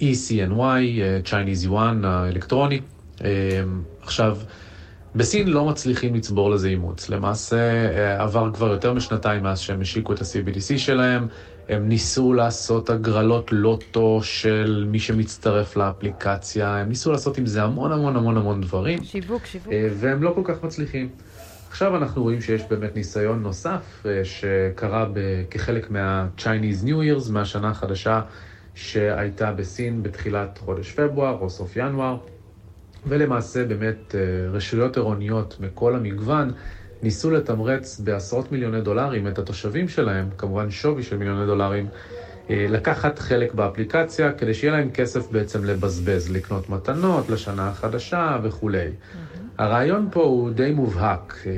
ECNY, 0.00 1.00
אה, 1.00 1.20
Chinese 1.24 1.66
Yuan 1.68 2.06
האלקטרוני. 2.06 2.80
אה, 3.24 3.28
עכשיו, 4.02 4.36
בסין 5.14 5.48
לא 5.48 5.64
מצליחים 5.64 6.14
לצבור 6.14 6.50
לזה 6.50 6.68
אימוץ. 6.68 7.08
למעשה, 7.08 7.56
אה, 7.56 8.22
עבר 8.22 8.50
כבר 8.54 8.66
יותר 8.66 8.92
משנתיים 8.94 9.42
מאז 9.42 9.60
שהם 9.60 9.80
השיקו 9.80 10.12
את 10.12 10.20
ה-CBDC 10.20 10.78
שלהם. 10.78 11.26
הם 11.68 11.88
ניסו 11.88 12.32
לעשות 12.32 12.90
הגרלות 12.90 13.52
לוטו 13.52 14.20
של 14.22 14.84
מי 14.88 14.98
שמצטרף 14.98 15.76
לאפליקציה, 15.76 16.76
הם 16.76 16.88
ניסו 16.88 17.12
לעשות 17.12 17.38
עם 17.38 17.46
זה 17.46 17.62
המון 17.62 17.92
המון 17.92 18.16
המון 18.16 18.36
המון 18.36 18.60
דברים. 18.60 19.04
שיווק, 19.04 19.46
שיווק. 19.46 19.72
והם 19.94 20.22
לא 20.22 20.32
כל 20.34 20.40
כך 20.44 20.64
מצליחים. 20.64 21.08
עכשיו 21.70 21.96
אנחנו 21.96 22.22
רואים 22.22 22.40
שיש 22.40 22.62
באמת 22.70 22.96
ניסיון 22.96 23.42
נוסף 23.42 24.06
שקרה 24.24 25.06
כחלק 25.50 25.90
מה-Chinese 25.90 26.84
New 26.84 27.26
Year's, 27.26 27.32
מהשנה 27.32 27.70
החדשה 27.70 28.20
שהייתה 28.78 29.52
בסין 29.52 30.02
בתחילת 30.02 30.58
חודש 30.58 30.92
פברואר 30.92 31.38
או 31.40 31.50
סוף 31.50 31.76
ינואר, 31.76 32.16
ולמעשה 33.06 33.64
באמת 33.64 34.14
אה, 34.14 34.50
רשויות 34.50 34.96
עירוניות 34.96 35.56
מכל 35.60 35.94
המגוון 35.94 36.52
ניסו 37.02 37.30
לתמרץ 37.30 38.00
בעשרות 38.00 38.52
מיליוני 38.52 38.80
דולרים 38.80 39.28
את 39.28 39.38
התושבים 39.38 39.88
שלהם, 39.88 40.28
כמובן 40.38 40.70
שווי 40.70 41.02
של 41.02 41.16
מיליוני 41.16 41.46
דולרים, 41.46 41.88
אה, 42.50 42.66
לקחת 42.68 43.18
חלק 43.18 43.54
באפליקציה 43.54 44.32
כדי 44.32 44.54
שיהיה 44.54 44.72
להם 44.72 44.90
כסף 44.90 45.30
בעצם 45.30 45.64
לבזבז, 45.64 46.30
לקנות 46.30 46.70
מתנות 46.70 47.28
לשנה 47.28 47.68
החדשה 47.68 48.38
וכולי. 48.42 48.88
הרעיון 49.58 50.08
פה 50.12 50.22
הוא 50.22 50.50
די 50.50 50.72
מובהק. 50.72 51.36
אה, 51.46 51.52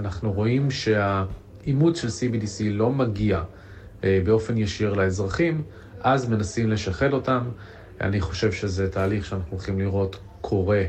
אנחנו 0.00 0.32
רואים 0.32 0.70
שהאימוץ 0.70 2.00
של 2.00 2.08
CBDC 2.08 2.62
לא 2.64 2.90
מגיע 2.90 3.42
באופן 4.24 4.58
ישיר 4.58 4.92
לאזרחים, 4.92 5.62
אז 6.00 6.28
מנסים 6.28 6.70
לשחד 6.70 7.12
אותם. 7.12 7.40
אני 8.00 8.20
חושב 8.20 8.52
שזה 8.52 8.90
תהליך 8.90 9.24
שאנחנו 9.24 9.50
הולכים 9.50 9.78
לראות 9.78 10.18
קורה 10.40 10.82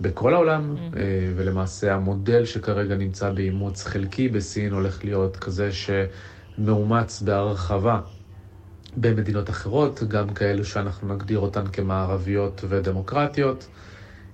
בכל 0.00 0.34
העולם, 0.34 0.76
אה, 0.96 1.02
ולמעשה 1.36 1.94
המודל 1.94 2.44
שכרגע 2.44 2.96
נמצא 2.96 3.30
באימוץ 3.30 3.84
חלקי 3.84 4.28
בסין 4.28 4.72
הולך 4.72 5.04
להיות 5.04 5.36
כזה 5.36 5.70
שמאומץ 5.72 7.22
בהרחבה 7.22 8.00
במדינות 8.96 9.50
אחרות, 9.50 10.02
גם 10.08 10.28
כאלו 10.28 10.64
שאנחנו 10.64 11.14
נגדיר 11.14 11.38
אותן 11.38 11.66
כמערביות 11.66 12.64
ודמוקרטיות. 12.68 13.68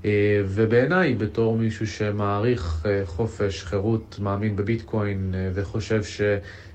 אה, 0.04 0.42
ובעיניי, 0.46 1.14
בתור 1.14 1.56
מישהו 1.56 1.86
שמעריך 1.86 2.86
אה, 2.86 3.02
חופש, 3.06 3.64
חירות, 3.64 4.18
מאמין 4.22 4.56
בביטקוין 4.56 5.34
וחושב 5.54 6.02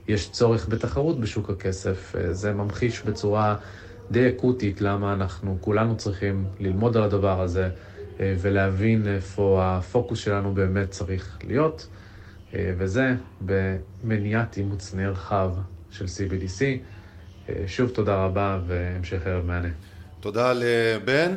שיש 0.05 0.29
צורך 0.29 0.69
בתחרות 0.69 1.19
בשוק 1.19 1.49
הכסף, 1.49 2.15
אה, 2.15 2.33
זה 2.33 2.53
ממחיש 2.53 3.01
בצורה 3.01 3.55
די 4.11 4.29
אקוטית 4.29 4.81
למה 4.81 5.13
אנחנו 5.13 5.57
כולנו 5.61 5.97
צריכים 5.97 6.45
ללמוד 6.59 6.97
על 6.97 7.03
הדבר 7.03 7.41
הזה 7.41 7.69
אה, 8.19 8.35
ולהבין 8.41 9.07
איפה 9.07 9.61
הפוקוס 9.63 10.19
שלנו 10.19 10.53
באמת 10.53 10.91
צריך 10.91 11.37
להיות, 11.43 11.87
אה, 12.53 12.73
וזה 12.77 13.15
במניעת 13.41 14.57
אימוץ 14.57 14.93
נרחב 14.93 15.51
של 15.91 16.05
CBDC. 16.05 16.61
שוב 17.67 17.89
תודה 17.89 18.25
רבה 18.25 18.59
והמשך 18.67 19.27
ערב 19.27 19.45
מהנה. 19.45 19.69
תודה 20.19 20.53
לבן. 20.55 21.35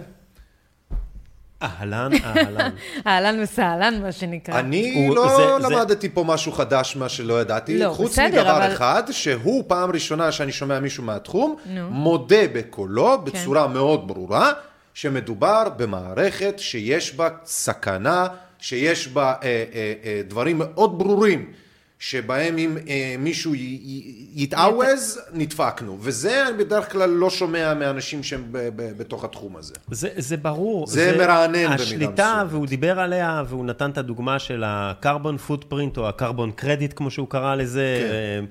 אהלן, 1.62 2.10
אהלן. 2.24 2.70
אהלן 3.06 3.40
וסהלן, 3.43 4.02
מה 4.02 4.12
שנקרא. 4.12 4.59
אני 4.59 5.06
הוא- 5.06 5.16
לא 5.16 5.28
זה- 5.28 5.66
זה- 5.68 5.74
למדתי 5.74 6.09
פה 6.09 6.24
משהו 6.24 6.52
חדש, 6.52 6.97
מה 6.97 7.09
שלא 7.09 7.40
ידעתי, 7.40 7.78
לא, 7.78 7.93
חוץ 7.97 8.12
בסדר, 8.12 8.26
מדבר 8.28 8.56
אבל- 8.56 8.72
אחד, 8.72 9.02
שהוא 9.10 9.64
פעם 9.66 9.90
ראשונה 9.90 10.32
שאני 10.32 10.52
שומע 10.52 10.80
מישהו 10.80 11.05
מהתחום, 11.05 11.56
נו. 11.66 11.90
מודה 11.90 12.48
בקולו, 12.52 13.18
כן. 13.18 13.24
בצורה 13.32 13.66
מאוד 13.66 14.09
ברורה, 14.09 14.52
שמדובר 14.94 15.62
במערכת 15.76 16.55
שיש 16.59 17.14
בה 17.14 17.28
סכנה, 17.44 18.26
שיש 18.59 19.09
בה 19.09 19.24
אה, 19.24 19.35
אה, 19.43 19.64
אה, 20.05 20.20
דברים 20.28 20.59
מאוד 20.59 20.98
ברורים. 20.98 21.47
שבהם 21.99 22.59
אם 22.59 22.77
אה, 22.89 23.15
מישהו 23.19 23.55
י- 23.55 23.59
י- 23.59 24.27
יתעווז, 24.43 25.20
נדפקנו. 25.33 25.99
וזה 26.01 26.49
אני 26.49 26.65
בדרך 26.65 26.93
כלל 26.93 27.11
לא 27.11 27.31
שומע 27.31 27.75
מאנשים 27.75 28.23
שהם 28.23 28.45
ב- 28.53 28.69
ב- 28.77 28.99
בתוך 28.99 29.25
התחום 29.25 29.57
הזה. 29.57 29.75
זה, 29.91 30.09
זה 30.16 30.37
ברור. 30.37 30.87
זה 30.87 31.15
מרענן 31.19 31.53
במידה 31.53 31.75
השליטה, 31.75 32.12
מסוימת. 32.33 32.53
והוא 32.53 32.66
דיבר 32.66 33.01
עליה, 33.01 33.43
והוא 33.49 33.65
נתן 33.65 33.91
את 33.91 33.99
הדוגמה 33.99 34.39
של 34.39 34.62
הקרבון 34.66 35.37
פוטפרינט, 35.37 35.99
או 35.99 36.09
הקרבון 36.09 36.51
קרדיט, 36.51 36.93
כמו 36.97 37.11
שהוא 37.11 37.29
קרא 37.29 37.55
לזה. 37.55 37.99
כן. 38.11 38.45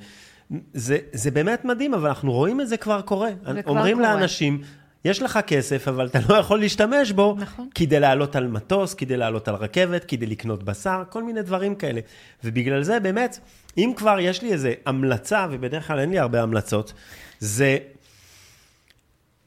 זה, 0.74 0.98
זה 1.14 1.32
באמת 1.32 1.65
מדהים, 1.65 1.94
אבל 1.94 2.07
אנחנו 2.07 2.32
רואים 2.32 2.61
את 2.61 2.68
זה 2.68 2.78
כבר 2.78 3.02
קורה. 3.02 3.30
זה 3.53 3.61
כבר 3.64 3.72
אומרים 3.72 3.98
קורה. 3.98 4.07
יש 5.07 5.21
לך 5.21 5.39
כסף, 5.47 5.88
אבל 5.88 6.05
אתה 6.07 6.19
לא 6.29 6.35
יכול 6.35 6.59
להשתמש 6.59 7.11
בו, 7.11 7.35
נכון. 7.39 7.69
כדי 7.75 7.99
לעלות 7.99 8.35
על 8.35 8.47
מטוס, 8.47 8.93
כדי 8.93 9.17
לעלות 9.17 9.47
על 9.47 9.55
רכבת, 9.55 10.05
כדי 10.05 10.25
לקנות 10.25 10.63
בשר, 10.63 11.03
כל 11.09 11.23
מיני 11.23 11.41
דברים 11.41 11.75
כאלה. 11.75 12.01
ובגלל 12.43 12.84
זה 12.84 12.99
באמת, 12.99 13.39
אם 13.77 13.93
כבר 13.95 14.19
יש 14.19 14.41
לי 14.41 14.53
איזו 14.53 14.69
המלצה, 14.85 15.47
ובדרך 15.51 15.88
כלל 15.88 15.99
אין 15.99 16.09
לי 16.09 16.19
הרבה 16.19 16.41
המלצות, 16.41 16.93
זה 17.39 17.77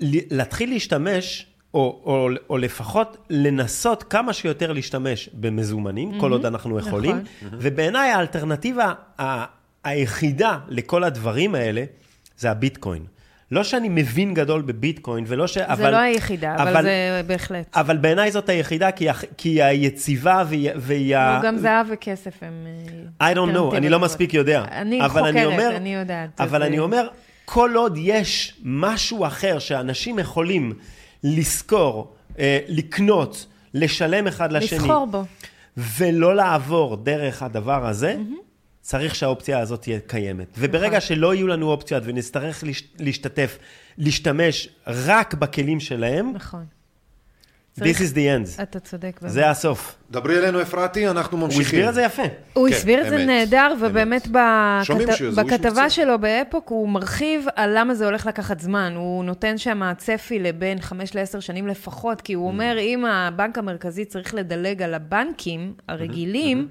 להתחיל 0.00 0.70
להשתמש, 0.70 1.46
או, 1.74 2.02
או, 2.04 2.28
או 2.50 2.58
לפחות 2.58 3.16
לנסות 3.30 4.02
כמה 4.02 4.32
שיותר 4.32 4.72
להשתמש 4.72 5.28
במזומנים, 5.34 6.20
כל 6.20 6.32
עוד 6.32 6.46
אנחנו 6.46 6.78
יכולים. 6.78 7.16
נכון. 7.42 7.58
ובעיניי 7.62 8.10
האלטרנטיבה 8.10 8.92
ה- 9.20 9.44
היחידה 9.84 10.58
לכל 10.68 11.04
הדברים 11.04 11.54
האלה, 11.54 11.84
זה 12.38 12.50
הביטקוין. 12.50 13.04
לא 13.51 13.64
שאני 13.64 13.89
מבין 13.89 14.35
גדול 14.35 14.62
בביטקוין, 14.62 15.24
ולא 15.27 15.47
ש... 15.47 15.55
זה 15.59 15.66
אבל, 15.72 15.90
לא 15.90 15.97
היחידה, 15.97 16.55
אבל 16.59 16.82
זה 16.82 17.22
בהחלט. 17.27 17.77
אבל 17.77 17.97
בעיניי 17.97 18.31
זאת 18.32 18.48
היחידה, 18.48 18.90
כי, 18.90 19.05
היא 19.05 19.10
הח- 19.10 19.24
כי 19.36 19.48
היא 19.48 19.62
היציבה 19.64 20.44
והיא... 20.48 20.70
והיא 20.77 21.16
ה- 21.16 21.40
גם 21.44 21.56
זהב 21.59 21.86
וכסף 21.90 22.43
הם... 22.43 22.66
אה, 23.20 23.32
I 23.32 23.35
don't 23.36 23.55
know, 23.56 23.77
אני 23.77 23.89
לא 23.89 24.01
מספיק 24.01 24.35
יודע. 24.35 24.64
אני 24.72 25.05
אבל 25.05 25.24
אני 25.27 25.44
חוקרת, 25.44 25.52
אומר, 25.52 25.77
אני 25.77 25.94
יודעת. 25.94 26.40
אבל 26.40 26.62
אז, 26.62 26.68
אני 26.68 26.78
אה, 26.78 26.82
אומר, 26.82 27.06
כל 27.44 27.70
עוד 27.77 27.94
יש 27.98 28.55
משהו 28.64 29.27
אחר 29.27 29.59
שאנשים 29.59 30.18
יכולים 30.18 30.72
לשכור, 31.24 32.14
אה, 32.39 32.59
לקנות, 32.68 33.47
לשלם 33.74 34.27
אחד 34.27 34.52
לשני, 34.52 34.78
לסחור 34.78 35.06
בו. 35.06 35.24
ולא 35.77 36.36
לעבור 36.36 36.97
דרך 36.97 37.43
הדבר 37.43 37.86
הזה, 37.86 38.16
צריך 38.81 39.15
שהאופציה 39.15 39.59
הזאת 39.59 39.82
תהיה 39.82 39.98
קיימת. 40.07 40.47
וברגע 40.59 40.86
נכון. 40.97 41.01
שלא 41.01 41.35
יהיו 41.35 41.47
לנו 41.47 41.66
אופציות 41.70 42.02
ונצטרך 42.07 42.65
להש- 42.65 42.82
להשתתף, 42.98 43.59
להשתמש 43.98 44.69
רק 44.86 45.35
בכלים 45.35 45.81
שלהם, 45.81 46.32
נכון. 46.35 46.65
this 47.78 47.82
is 47.97 48.15
the 48.15 48.19
end. 48.59 48.62
אתה 48.62 48.81
צודק. 48.81 49.19
באמת. 49.23 49.32
זה 49.32 49.51
הסוף. 49.51 49.94
דברי 50.11 50.39
אלינו 50.39 50.62
אפרתי, 50.62 51.09
אנחנו 51.09 51.36
הוא 51.39 51.44
ממשיכים. 51.47 51.65
הסביר 51.66 51.89
את 51.89 51.94
זה 51.94 52.02
יפה. 52.02 52.23
הוא 52.52 52.69
כן, 52.69 52.74
הסביר 52.74 53.05
את 53.05 53.09
זה 53.11 53.24
נהדר, 53.27 53.74
ובאמת 53.81 54.28
בכת... 54.28 55.35
בכתבה. 55.36 55.90
שלו 55.90 56.19
באפוק 56.19 56.69
הוא 56.69 56.89
מרחיב 56.89 57.47
על 57.57 57.78
למה 57.78 57.94
זה 57.94 58.05
הולך 58.05 58.27
לקחת 58.27 58.61
זמן. 58.61 58.93
הוא 58.97 59.24
נותן 59.24 59.59
שם 59.59 59.82
צפי 59.98 60.39
לבין 60.39 60.81
חמש 60.81 61.15
לעשר 61.15 61.40
שנים 61.40 61.66
לפחות, 61.66 62.20
כי 62.20 62.32
הוא 62.32 62.48
Mm. 62.48 62.52
אומר, 62.52 62.77
אם 62.81 63.05
הבנק 63.05 63.59
המרכזי 63.59 64.05
צריך 64.05 64.35
לדלג 64.35 64.82
על 64.82 64.94
הבנקים 64.94 65.74
הרגילים, 65.89 66.69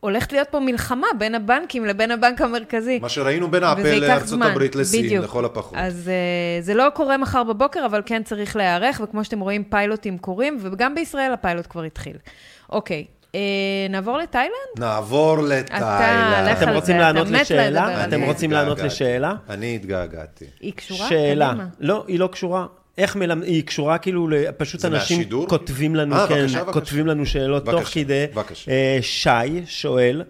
הולכת 0.00 0.32
להיות 0.32 0.48
פה 0.50 0.60
מלחמה 0.60 1.06
בין 1.18 1.34
הבנקים 1.34 1.84
לבין 1.84 2.10
הבנק 2.10 2.40
המרכזי. 2.40 2.98
מה 2.98 3.08
שראינו 3.08 3.50
בין 3.50 3.62
וזה 3.64 3.72
אפל 3.72 3.86
ייקח 3.86 4.08
לארצות 4.08 4.42
הברית 4.42 4.76
לסין, 4.76 5.06
בדיוק. 5.06 5.24
לכל 5.24 5.44
הפחות. 5.44 5.74
אז 5.76 6.10
uh, 6.60 6.64
זה 6.64 6.74
לא 6.74 6.86
קורה 6.94 7.16
מחר 7.16 7.44
בבוקר, 7.44 7.86
אבל 7.86 8.02
כן 8.06 8.22
צריך 8.22 8.56
להיערך, 8.56 9.00
וכמו 9.04 9.24
שאתם 9.24 9.40
רואים, 9.40 9.64
פיילוטים 9.64 10.18
קורים, 10.18 10.58
וגם 10.60 10.94
בישראל 10.94 11.32
הפיילוט 11.32 11.66
כבר 11.70 11.82
התחיל. 11.82 12.16
אוקיי, 12.70 13.04
uh, 13.26 13.36
נעבור 13.90 14.18
לתאילנד? 14.18 14.78
נעבור 14.78 15.38
לתאילנד. 15.38 16.48
אתם 16.58 16.68
רוצים 16.68 16.98
לענות 16.98 17.28
לשאלה? 17.30 18.04
אתם. 18.04 18.22
רוצים 18.22 18.50
לענות. 18.52 18.78
לשאלה? 18.78 19.34
אני 19.48 19.74
התגעגעתי. 19.74 20.44
היא 20.60 20.72
קשורה? 20.72 21.08
שאלה. 21.08 21.54
לא, 21.80 22.04
היא 22.08 22.18
לא 22.18 22.26
קשורה. 22.26 22.66
איך 22.98 23.16
מלמד... 23.16 23.44
היא 23.44 23.62
קשורה 23.62 23.98
כאילו, 23.98 24.28
ל- 24.28 24.52
פשוט 24.56 24.80
זה 24.80 24.88
אנשים 24.88 25.18
מהשידור? 25.18 25.48
כותבים 25.48 25.96
לנו, 25.96 26.14
אה, 26.16 26.28
כן, 26.28 26.34
בבקשה, 26.40 26.58
בבקשה. 26.58 26.72
כותבים 26.72 27.06
לנו 27.06 27.26
שאלות 27.26 27.64
בבקשה, 27.64 27.80
תוך 27.80 27.88
כדי. 27.94 28.24
בבקשה. 28.34 28.70
אה, 28.70 28.98
שי 29.02 29.66
שואל, 29.66 30.22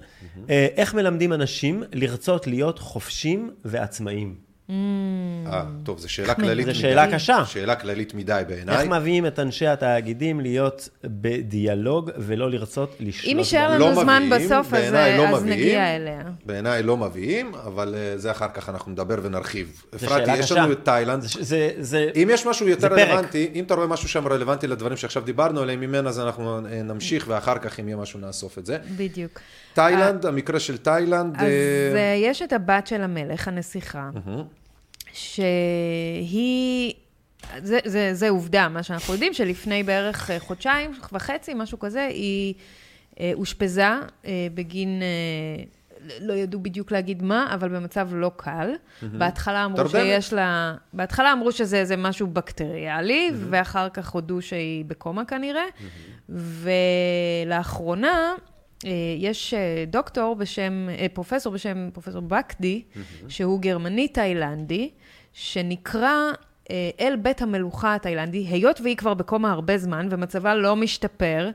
אה, 0.51 0.67
איך 0.77 0.95
מלמדים 0.95 1.33
אנשים 1.33 1.83
לרצות 1.93 2.47
להיות 2.47 2.79
חופשים 2.79 3.51
ועצמאיים? 3.65 4.48
אה, 4.71 5.65
טוב, 5.83 5.99
זו 5.99 6.13
שאלה 6.13 6.35
כללית 6.35 6.67
זו 6.67 6.71
מדי. 6.73 6.81
שאלה 6.81 7.13
קשה. 7.13 7.45
שאלה 7.45 7.75
כללית 7.77 8.15
מדי 8.15 8.43
בעיניי. 8.49 8.77
איך 8.81 8.89
מביאים 8.89 9.27
את 9.27 9.39
אנשי 9.39 9.67
התאגידים 9.67 10.41
להיות 10.41 10.89
בדיאלוג 11.05 12.11
ולא 12.19 12.51
לרצות 12.51 12.97
לשלוט? 13.01 13.33
אם 13.33 13.39
יישאר? 13.39 13.71
לנו 13.71 13.79
לא 13.79 13.95
זמן 14.03 14.23
מביאים, 14.27 14.45
בסוף, 14.49 14.75
אז, 14.75 14.93
לא 14.93 14.99
אז 15.29 15.43
מביאים. 15.43 15.61
נגיע 15.61 15.97
אליה. 15.97 16.21
בעיניי 16.47 16.83
לא 16.83 16.97
מביאים, 16.97 17.55
אבל 17.55 17.95
אה, 17.99 18.19
זה 18.19 18.31
אחר 18.31 18.49
כך 18.55 18.69
אנחנו 18.69 18.93
נדבר 18.93 19.17
ונרחיב. 19.23 19.83
זו 19.93 20.07
אפרתי, 20.07 20.33
יש 20.37 20.45
קשה. 20.53 20.55
לנו 20.55 20.73
את 20.73 20.85
תאילנד. 20.85 21.23
זה- 21.23 21.39
זה... 21.43 21.71
זה... 21.79 22.11
אם 22.23 22.29
יש 22.33 22.47
משהו 22.47 22.69
יותר. 22.69 22.87
רלוונטי, 22.95 23.51
אם 23.55 23.65
אתה 23.65 23.75
רואה 23.75 23.87
משהו 23.87 24.09
שם 24.09 24.29
רלוונטי 24.29 24.67
לדברים 24.67 24.97
שעכשיו 24.97 25.23
דיברנו 25.23 25.61
עליהם 25.61 25.81
ממנה, 25.81 26.09
אז 26.09 26.21
אנחנו 26.21 26.59
אה, 26.67 26.83
נמשיך, 26.83 27.25
ואחר 27.29 27.59
כך 27.59 27.81
אם 27.81 27.89
יהיה 27.89 27.97
משהו 27.97 28.21
נאסוף 28.21 28.59
את 28.59 28.67
זה. 28.67 28.79
בדיוק. 28.97 29.41
תאילנד, 29.75 30.27
המקרה 30.27 30.61
של 30.61 30.77
תאילנד... 30.77 31.37
אז 31.37 31.43
אה, 31.43 31.49
אה, 31.97 32.15
יש 32.23 32.43
את 32.43 32.53
הבת 32.53 32.87
של 32.87 33.03
המלך, 33.03 33.49
הנסיכה, 33.49 34.11
שהיא... 35.19 36.95
זה, 37.63 37.79
זה, 37.85 38.15
זה 38.15 38.29
עובדה, 38.29 38.69
מה 38.69 38.83
שאנחנו 38.83 39.13
יודעים, 39.13 39.35
שלפני 39.35 39.83
בערך 39.83 40.31
אה, 40.31 40.41
חודשיים 40.41 40.91
וחצי, 41.13 41.55
משהו 41.55 41.79
כזה, 41.79 42.07
היא 42.07 42.55
אה, 43.21 43.31
אושפזה 43.35 43.83
אה, 43.83 44.01
בגין, 44.55 45.03
לא 46.21 46.33
ידעו 46.33 46.61
בדיוק 46.61 46.93
להגיד 46.93 47.23
מה, 47.23 47.51
אבל 47.55 47.69
במצב 47.69 48.09
לא 48.13 48.31
קל. 48.37 48.71
בהתחלה 49.03 49.65
אמרו 49.65 49.77
תרדמת. 49.77 49.93
שיש 49.93 50.33
לה... 50.33 50.75
בהתחלה 50.93 51.33
אמרו 51.33 51.53
שזה 51.53 51.77
איזה 51.77 51.97
משהו 51.97 52.27
בקטריאלי, 52.27 53.31
ואחר 53.35 53.89
כך 53.89 54.11
הודו 54.11 54.43
שהיא 54.43 54.85
בקומה 54.85 55.25
כנראה. 55.25 55.65
ולאחרונה, 56.29 58.35
אה, 58.85 58.91
יש 59.19 59.55
דוקטור 59.87 60.37
בשם, 60.37 60.89
פרופסור 61.13 61.53
בשם 61.53 61.91
פרופסור 61.93 62.23
בקדי, 62.23 62.83
שהוא 63.29 63.61
גרמני 63.61 64.09
תאילנדי, 64.09 64.91
שנקרא 65.41 66.33
אה, 66.71 66.91
אל 67.01 67.17
בית 67.17 67.43
המלוכה 67.43 67.95
התאילנדי, 67.95 68.39
היות 68.39 68.81
והיא 68.81 68.97
כבר 68.97 69.15
בקומה 69.15 69.53
הרבה 69.53 69.79
זמן 69.79 70.09
ומצבה 70.11 70.55
לא 70.55 70.77
משתפר, 70.77 71.51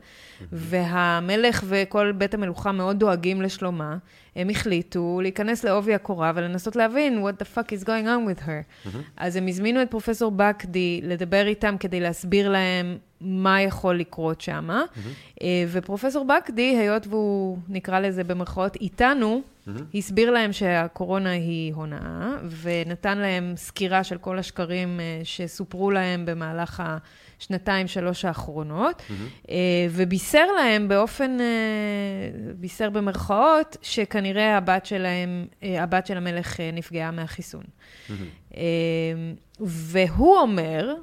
והמלך 0.51 1.64
וכל 1.68 2.11
בית 2.11 2.34
המלוכה 2.34 2.72
מאוד 2.72 2.99
דואגים 2.99 3.41
לשלומה, 3.41 3.97
הם 4.35 4.49
החליטו 4.49 5.19
להיכנס 5.22 5.64
לעובי 5.64 5.93
הקורה 5.93 6.31
ולנסות 6.35 6.76
להבין 6.76 7.26
what 7.26 7.41
the 7.41 7.57
fuck 7.57 7.68
is 7.68 7.84
going 7.84 8.05
on 8.05 8.41
with 8.41 8.47
her. 8.47 8.89
אז 9.18 9.35
הם 9.35 9.47
הזמינו 9.47 9.81
את 9.81 9.91
פרופסור 9.91 10.31
בקדי 10.31 11.01
לדבר 11.03 11.47
איתם 11.47 11.76
כדי 11.80 11.99
להסביר 11.99 12.49
להם 12.49 12.97
מה 13.22 13.61
יכול 13.61 13.99
לקרות 13.99 14.41
שם. 14.41 14.69
אה, 15.41 15.65
ופרופסור 15.72 16.26
בקדי, 16.26 16.77
היות 16.77 17.07
והוא, 17.07 17.57
נקרא 17.69 17.99
לזה 17.99 18.23
במרכאות, 18.23 18.76
איתנו, 18.76 19.41
הסביר 19.94 20.31
להם 20.31 20.53
שהקורונה 20.53 21.31
היא 21.31 21.73
הונאה, 21.73 22.31
ונתן 22.61 23.18
להם 23.18 23.53
סקירה 23.57 24.03
של 24.03 24.18
כל 24.18 24.40
השקרים 24.40 24.99
אה, 24.99 25.22
שסופרו 25.23 25.91
להם 25.91 26.26
במהלך 26.26 26.84
השנתיים, 27.40 27.88
שלוש 27.88 28.26
האחרונות, 28.26 29.02
אה, 29.49 29.56
ובישר 29.90 30.45
להם 30.57 30.88
באופן, 30.88 31.38
אה, 31.40 31.45
בישר 32.56 32.90
במרכאות, 32.90 33.77
שכנראה 33.81 34.57
הבת 34.57 34.85
שלהם, 34.85 35.48
הבת 35.61 36.07
של 36.07 36.18
המלך 36.18 36.60
נפגעה 36.73 37.11
מהחיסון. 37.11 37.64
אה, 38.57 38.64
והוא 39.60 40.38
אומר 40.38 40.95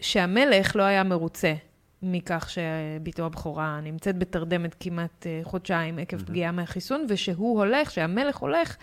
שהמלך 0.00 0.76
לא 0.76 0.82
היה 0.82 1.02
מרוצה 1.02 1.54
מכך 2.02 2.50
שבתו 2.50 3.26
הבכורה 3.26 3.80
נמצאת 3.82 4.18
בתרדמת 4.18 4.74
כמעט 4.80 5.26
אה, 5.26 5.40
חודשיים 5.42 5.98
עקב 5.98 6.18
פגיעה 6.22 6.52
מהחיסון, 6.52 7.06
ושהוא 7.08 7.58
הולך, 7.58 7.90
שהמלך 7.90 8.36
הולך, 8.36 8.76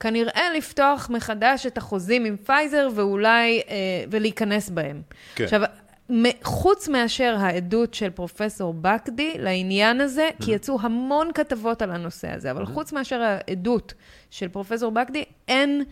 כנראה 0.00 0.42
לפתוח 0.56 1.10
מחדש 1.10 1.66
את 1.66 1.78
החוזים 1.78 2.24
עם 2.24 2.36
פייזר 2.36 2.88
ואולי, 2.94 3.60
אה, 3.68 4.04
ולהיכנס 4.10 4.70
בהם. 4.70 5.02
כן. 5.34 5.44
עכשיו, 5.44 5.62
חוץ 6.42 6.88
מאשר 6.88 7.36
העדות 7.38 7.94
של 7.94 8.10
פרופסור 8.10 8.74
בקדי 8.74 9.34
לעניין 9.38 10.00
הזה, 10.00 10.28
כי 10.42 10.50
יצאו 10.52 10.78
המון 10.80 11.30
כתבות 11.34 11.82
על 11.82 11.90
הנושא 11.90 12.30
הזה, 12.30 12.50
אבל 12.50 12.66
חוץ 12.66 12.92
מאשר 12.92 13.20
העדות 13.20 13.94
של 14.30 14.48
פרופסור 14.48 14.90
בקדי, 14.90 15.24
אין 15.48 15.84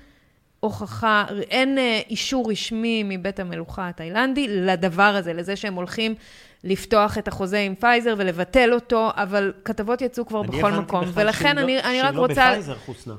הוכחה, 0.61 1.24
אין 1.51 1.78
אה, 1.78 2.01
אישור 2.11 2.51
רשמי 2.51 3.03
מבית 3.05 3.40
המלוכה 3.40 3.89
התאילנדי 3.89 4.48
לדבר 4.48 5.03
הזה, 5.03 5.32
לזה 5.32 5.57
שהם 5.57 5.74
הולכים 5.74 6.15
לפתוח 6.64 7.18
את 7.18 7.28
החוזה 7.28 7.58
עם 7.58 7.74
פייזר 7.74 8.14
ולבטל 8.18 8.72
אותו, 8.72 9.08
אבל 9.14 9.52
כתבות 9.64 10.02
יצאו 10.02 10.26
כבר 10.26 10.42
בכל 10.42 10.72
מקום. 10.72 11.04
ולכן 11.14 11.58
אני, 11.58 11.80
אני 11.80 12.02
רק 12.02 12.14
רוצה... 12.14 12.34
שהיא 12.34 12.46
לא 12.46 12.50
בפייזר 12.50 12.74
חוסנה. 12.74 13.14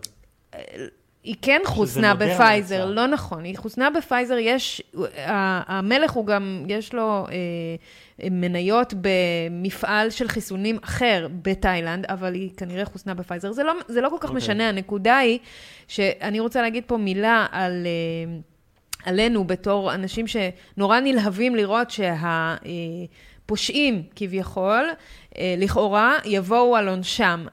היא 1.27 1.35
כן 1.41 1.61
חוסנה 1.65 2.15
בפייזר, 2.15 2.76
יצא. 2.76 2.85
לא 2.85 3.07
נכון. 3.07 3.43
היא 3.43 3.57
חוסנה 3.57 3.89
בפייזר, 3.89 4.38
יש, 4.39 4.81
המלך 5.68 6.11
הוא 6.11 6.26
גם, 6.26 6.65
יש 6.68 6.93
לו 6.93 7.26
אה, 7.31 8.27
מניות 8.31 8.93
במפעל 9.01 10.09
של 10.09 10.27
חיסונים 10.27 10.77
אחר 10.81 11.27
בתאילנד, 11.41 12.05
אבל 12.05 12.34
היא 12.34 12.49
כנראה 12.57 12.85
חוסנה 12.85 13.14
בפייזר. 13.14 13.51
זה 13.51 13.64
לא, 13.64 13.73
זה 13.88 14.01
לא 14.01 14.09
כל 14.09 14.15
כך 14.19 14.23
אוקיי. 14.23 14.38
משנה, 14.38 14.69
הנקודה 14.69 15.18
היא 15.18 15.39
שאני 15.88 16.39
רוצה 16.39 16.61
להגיד 16.61 16.84
פה 16.88 16.97
מילה 16.97 17.45
על... 17.51 17.85
אה, 17.85 18.39
עלינו 19.08 19.44
בתור 19.44 19.94
אנשים 19.94 20.26
שנורא 20.28 21.00
נלהבים 21.00 21.56
לראות 21.56 21.88
שהפושעים 23.42 24.04
כביכול, 24.16 24.90
אה, 25.38 25.56
לכאורה, 25.58 26.18
יבואו 26.26 26.76
על 26.76 26.88
עונשם. 26.88 27.46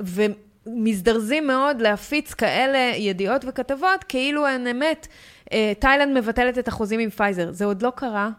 ומזדרזים 0.00 1.46
מאוד 1.46 1.80
להפיץ 1.80 2.34
כאלה 2.34 2.92
ידיעות 2.96 3.44
וכתבות 3.48 4.04
כאילו 4.08 4.46
הן 4.46 4.66
אמת. 4.66 5.08
אה, 5.52 5.72
תאילנד 5.78 6.18
מבטלת 6.18 6.58
את 6.58 6.68
החוזים 6.68 7.00
עם 7.00 7.10
פייזר. 7.10 7.52
זה 7.52 7.64
עוד 7.64 7.82
לא 7.82 7.92
קרה. 7.96 8.30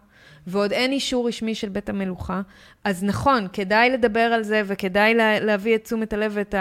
ועוד 0.48 0.72
אין 0.72 0.92
אישור 0.92 1.28
רשמי 1.28 1.56
של 1.56 1.70
בית 1.70 1.90
המלוכה. 1.90 2.42
אז 2.84 3.04
נכון, 3.04 3.48
כדאי 3.54 3.90
לדבר 3.90 4.20
על 4.20 4.44
זה 4.44 4.62
וכדאי 4.66 5.14
לה, 5.14 5.40
להביא 5.40 5.76
את 5.76 5.84
תשומת 5.84 6.14
הלב 6.14 6.32
ואת 6.36 6.56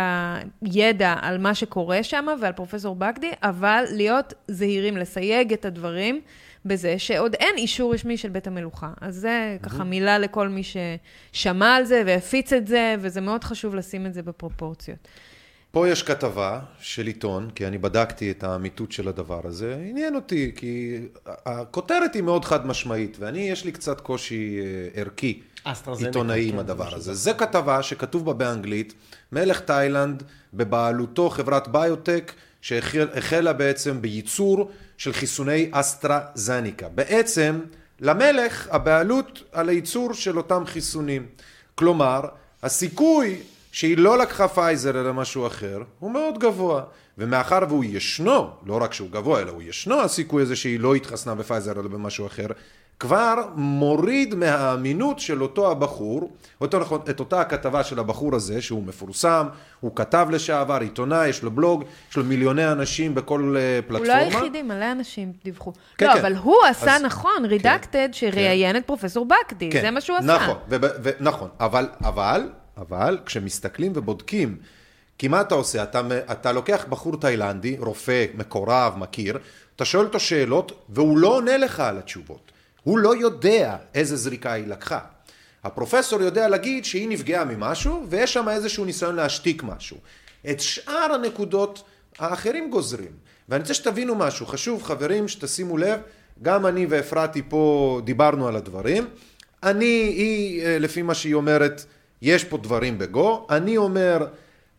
הידע 0.62 1.14
על 1.20 1.38
מה 1.38 1.54
שקורה 1.54 2.02
שם 2.02 2.26
ועל 2.40 2.52
פרופסור 2.52 2.94
בגדי, 2.94 3.30
אבל 3.42 3.84
להיות 3.90 4.34
זהירים, 4.48 4.96
לסייג 4.96 5.52
את 5.52 5.64
הדברים 5.64 6.20
בזה 6.64 6.98
שעוד 6.98 7.34
אין 7.34 7.56
אישור 7.56 7.94
רשמי 7.94 8.16
של 8.16 8.28
בית 8.28 8.46
המלוכה. 8.46 8.92
אז 9.00 9.14
זה 9.14 9.56
ככה 9.62 9.84
מילה 9.84 10.18
לכל 10.18 10.48
מי 10.48 10.62
ששמע 10.62 11.74
על 11.74 11.84
זה 11.84 12.02
והפיץ 12.06 12.52
את 12.52 12.66
זה, 12.66 12.94
וזה 12.98 13.20
מאוד 13.20 13.44
חשוב 13.44 13.74
לשים 13.74 14.06
את 14.06 14.14
זה 14.14 14.22
בפרופורציות. 14.22 15.08
פה 15.72 15.88
יש 15.88 16.02
כתבה 16.02 16.60
של 16.80 17.06
עיתון, 17.06 17.50
כי 17.54 17.66
אני 17.66 17.78
בדקתי 17.78 18.30
את 18.30 18.44
האמיתות 18.44 18.92
של 18.92 19.08
הדבר 19.08 19.40
הזה, 19.44 19.86
עניין 19.90 20.14
אותי, 20.14 20.52
כי 20.56 20.98
הכותרת 21.26 22.14
היא 22.14 22.22
מאוד 22.22 22.44
חד 22.44 22.66
משמעית, 22.66 23.16
ואני, 23.20 23.50
יש 23.50 23.64
לי 23.64 23.72
קצת 23.72 24.00
קושי 24.00 24.60
אה, 24.60 25.00
ערכי, 25.00 25.40
עיתונאי 25.98 26.48
עם 26.48 26.52
כן, 26.52 26.58
הדבר 26.58 26.94
הזה. 26.94 27.14
זה 27.14 27.32
כתבה 27.34 27.82
שכתוב 27.82 28.24
בה 28.24 28.32
באנגלית, 28.32 28.94
מלך 29.32 29.60
תאילנד, 29.60 30.22
בבעלותו 30.54 31.30
חברת 31.30 31.68
ביוטק, 31.68 32.32
שהחלה 32.60 33.52
בעצם 33.52 34.02
בייצור 34.02 34.70
של 34.98 35.12
חיסוני 35.12 35.68
אסטרהזניקה. 35.72 36.88
בעצם, 36.88 37.60
למלך 38.00 38.68
הבעלות 38.70 39.42
על 39.52 39.68
הייצור 39.68 40.14
של 40.14 40.36
אותם 40.36 40.62
חיסונים. 40.66 41.26
כלומר, 41.74 42.20
הסיכוי 42.62 43.36
שהיא 43.72 43.98
לא 43.98 44.18
לקחה 44.18 44.48
פייזר 44.48 45.00
אלא 45.00 45.12
משהו 45.14 45.46
אחר, 45.46 45.78
הוא 45.98 46.10
מאוד 46.10 46.38
גבוה. 46.38 46.82
ומאחר 47.18 47.58
והוא 47.68 47.84
ישנו, 47.84 48.50
לא 48.66 48.82
רק 48.82 48.92
שהוא 48.92 49.10
גבוה, 49.10 49.40
אלא 49.40 49.50
הוא 49.50 49.62
ישנו 49.62 50.00
הסיכוי 50.00 50.42
הזה 50.42 50.56
שהיא 50.56 50.80
לא 50.80 50.94
התחסנה 50.94 51.34
בפייזר 51.34 51.72
אלא 51.72 51.82
במשהו 51.88 52.26
אחר, 52.26 52.46
כבר 53.00 53.34
מוריד 53.54 54.34
מהאמינות 54.34 55.18
של 55.18 55.42
אותו 55.42 55.70
הבחור, 55.70 56.30
אותו 56.60 56.78
נכון, 56.78 57.00
את 57.10 57.20
אותה 57.20 57.40
הכתבה 57.40 57.84
של 57.84 57.98
הבחור 57.98 58.34
הזה, 58.36 58.62
שהוא 58.62 58.82
מפורסם, 58.82 59.46
הוא 59.80 59.96
כתב 59.96 60.28
לשעבר, 60.30 60.78
עיתונאי, 60.80 61.28
יש 61.28 61.42
לו 61.42 61.50
בלוג, 61.50 61.84
יש 62.10 62.16
לו 62.16 62.24
מיליוני 62.24 62.72
אנשים 62.72 63.14
בכל 63.14 63.56
אה, 63.58 63.76
הוא 63.76 63.88
פלטפורמה. 63.88 64.14
לא 64.30 64.36
היחידי, 64.36 64.62
מלא 64.62 64.92
אנשים 64.92 65.32
דיווחו. 65.44 65.72
כן, 65.98 66.06
לא, 66.06 66.12
כן. 66.12 66.18
אבל 66.18 66.36
הוא 66.36 66.56
עשה 66.70 66.96
אז- 66.96 67.02
נכון, 67.02 67.44
רידקטד, 67.44 68.08
שראיין 68.12 68.76
את 68.76 68.86
פרופסור 68.86 69.26
בקדי, 69.26 69.70
כן, 69.70 69.80
זה 69.80 69.90
מה 69.90 70.00
שהוא 70.00 70.16
עשה. 70.16 70.26
נכון, 70.36 70.56
ו- 70.70 70.76
ו- 71.02 71.10
נכון, 71.20 71.48
אבל, 71.60 71.88
אבל, 72.04 72.48
אבל, 72.80 73.18
כשמסתכלים 73.26 73.92
ובודקים, 73.94 74.56
כי 75.18 75.28
מה 75.28 75.40
אתה 75.40 75.54
עושה? 75.54 75.82
אתה, 75.82 76.00
אתה 76.32 76.52
לוקח 76.52 76.84
בחור 76.88 77.16
תאילנדי, 77.20 77.76
רופא, 77.78 78.26
מקורב, 78.34 78.94
מכיר, 78.96 79.38
אתה 79.76 79.84
שואל 79.84 80.04
אותו 80.04 80.20
שאלות, 80.20 80.84
והוא 80.88 81.18
לא 81.18 81.28
עונה 81.28 81.56
לך 81.56 81.80
על 81.80 81.98
התשובות. 81.98 82.52
הוא 82.82 82.98
לא 82.98 83.16
יודע 83.16 83.76
איזה 83.94 84.16
זריקה 84.16 84.52
היא 84.52 84.66
לקחה. 84.66 85.00
הפרופסור 85.64 86.22
יודע 86.22 86.48
להגיד 86.48 86.84
שהיא 86.84 87.08
נפגעה 87.08 87.44
ממשהו, 87.44 88.02
ויש 88.08 88.32
שם 88.32 88.48
איזשהו 88.48 88.84
ניסיון 88.84 89.16
להשתיק 89.16 89.62
משהו. 89.62 89.96
את 90.50 90.60
שאר 90.60 91.12
הנקודות 91.14 91.82
האחרים 92.18 92.70
גוזרים. 92.70 93.12
ואני 93.48 93.60
רוצה 93.60 93.74
שתבינו 93.74 94.14
משהו, 94.14 94.46
חשוב 94.46 94.82
חברים 94.82 95.28
שתשימו 95.28 95.78
לב, 95.78 96.00
גם 96.42 96.66
אני 96.66 96.86
ואפרתי 96.88 97.42
פה 97.48 98.00
דיברנו 98.04 98.48
על 98.48 98.56
הדברים. 98.56 99.06
אני, 99.62 99.84
היא, 99.84 100.62
אה, 100.62 100.78
לפי 100.78 101.02
מה 101.02 101.14
שהיא 101.14 101.34
אומרת, 101.34 101.84
יש 102.22 102.44
פה 102.44 102.56
דברים 102.58 102.98
בגו. 102.98 103.46
אני 103.50 103.76
אומר, 103.76 104.26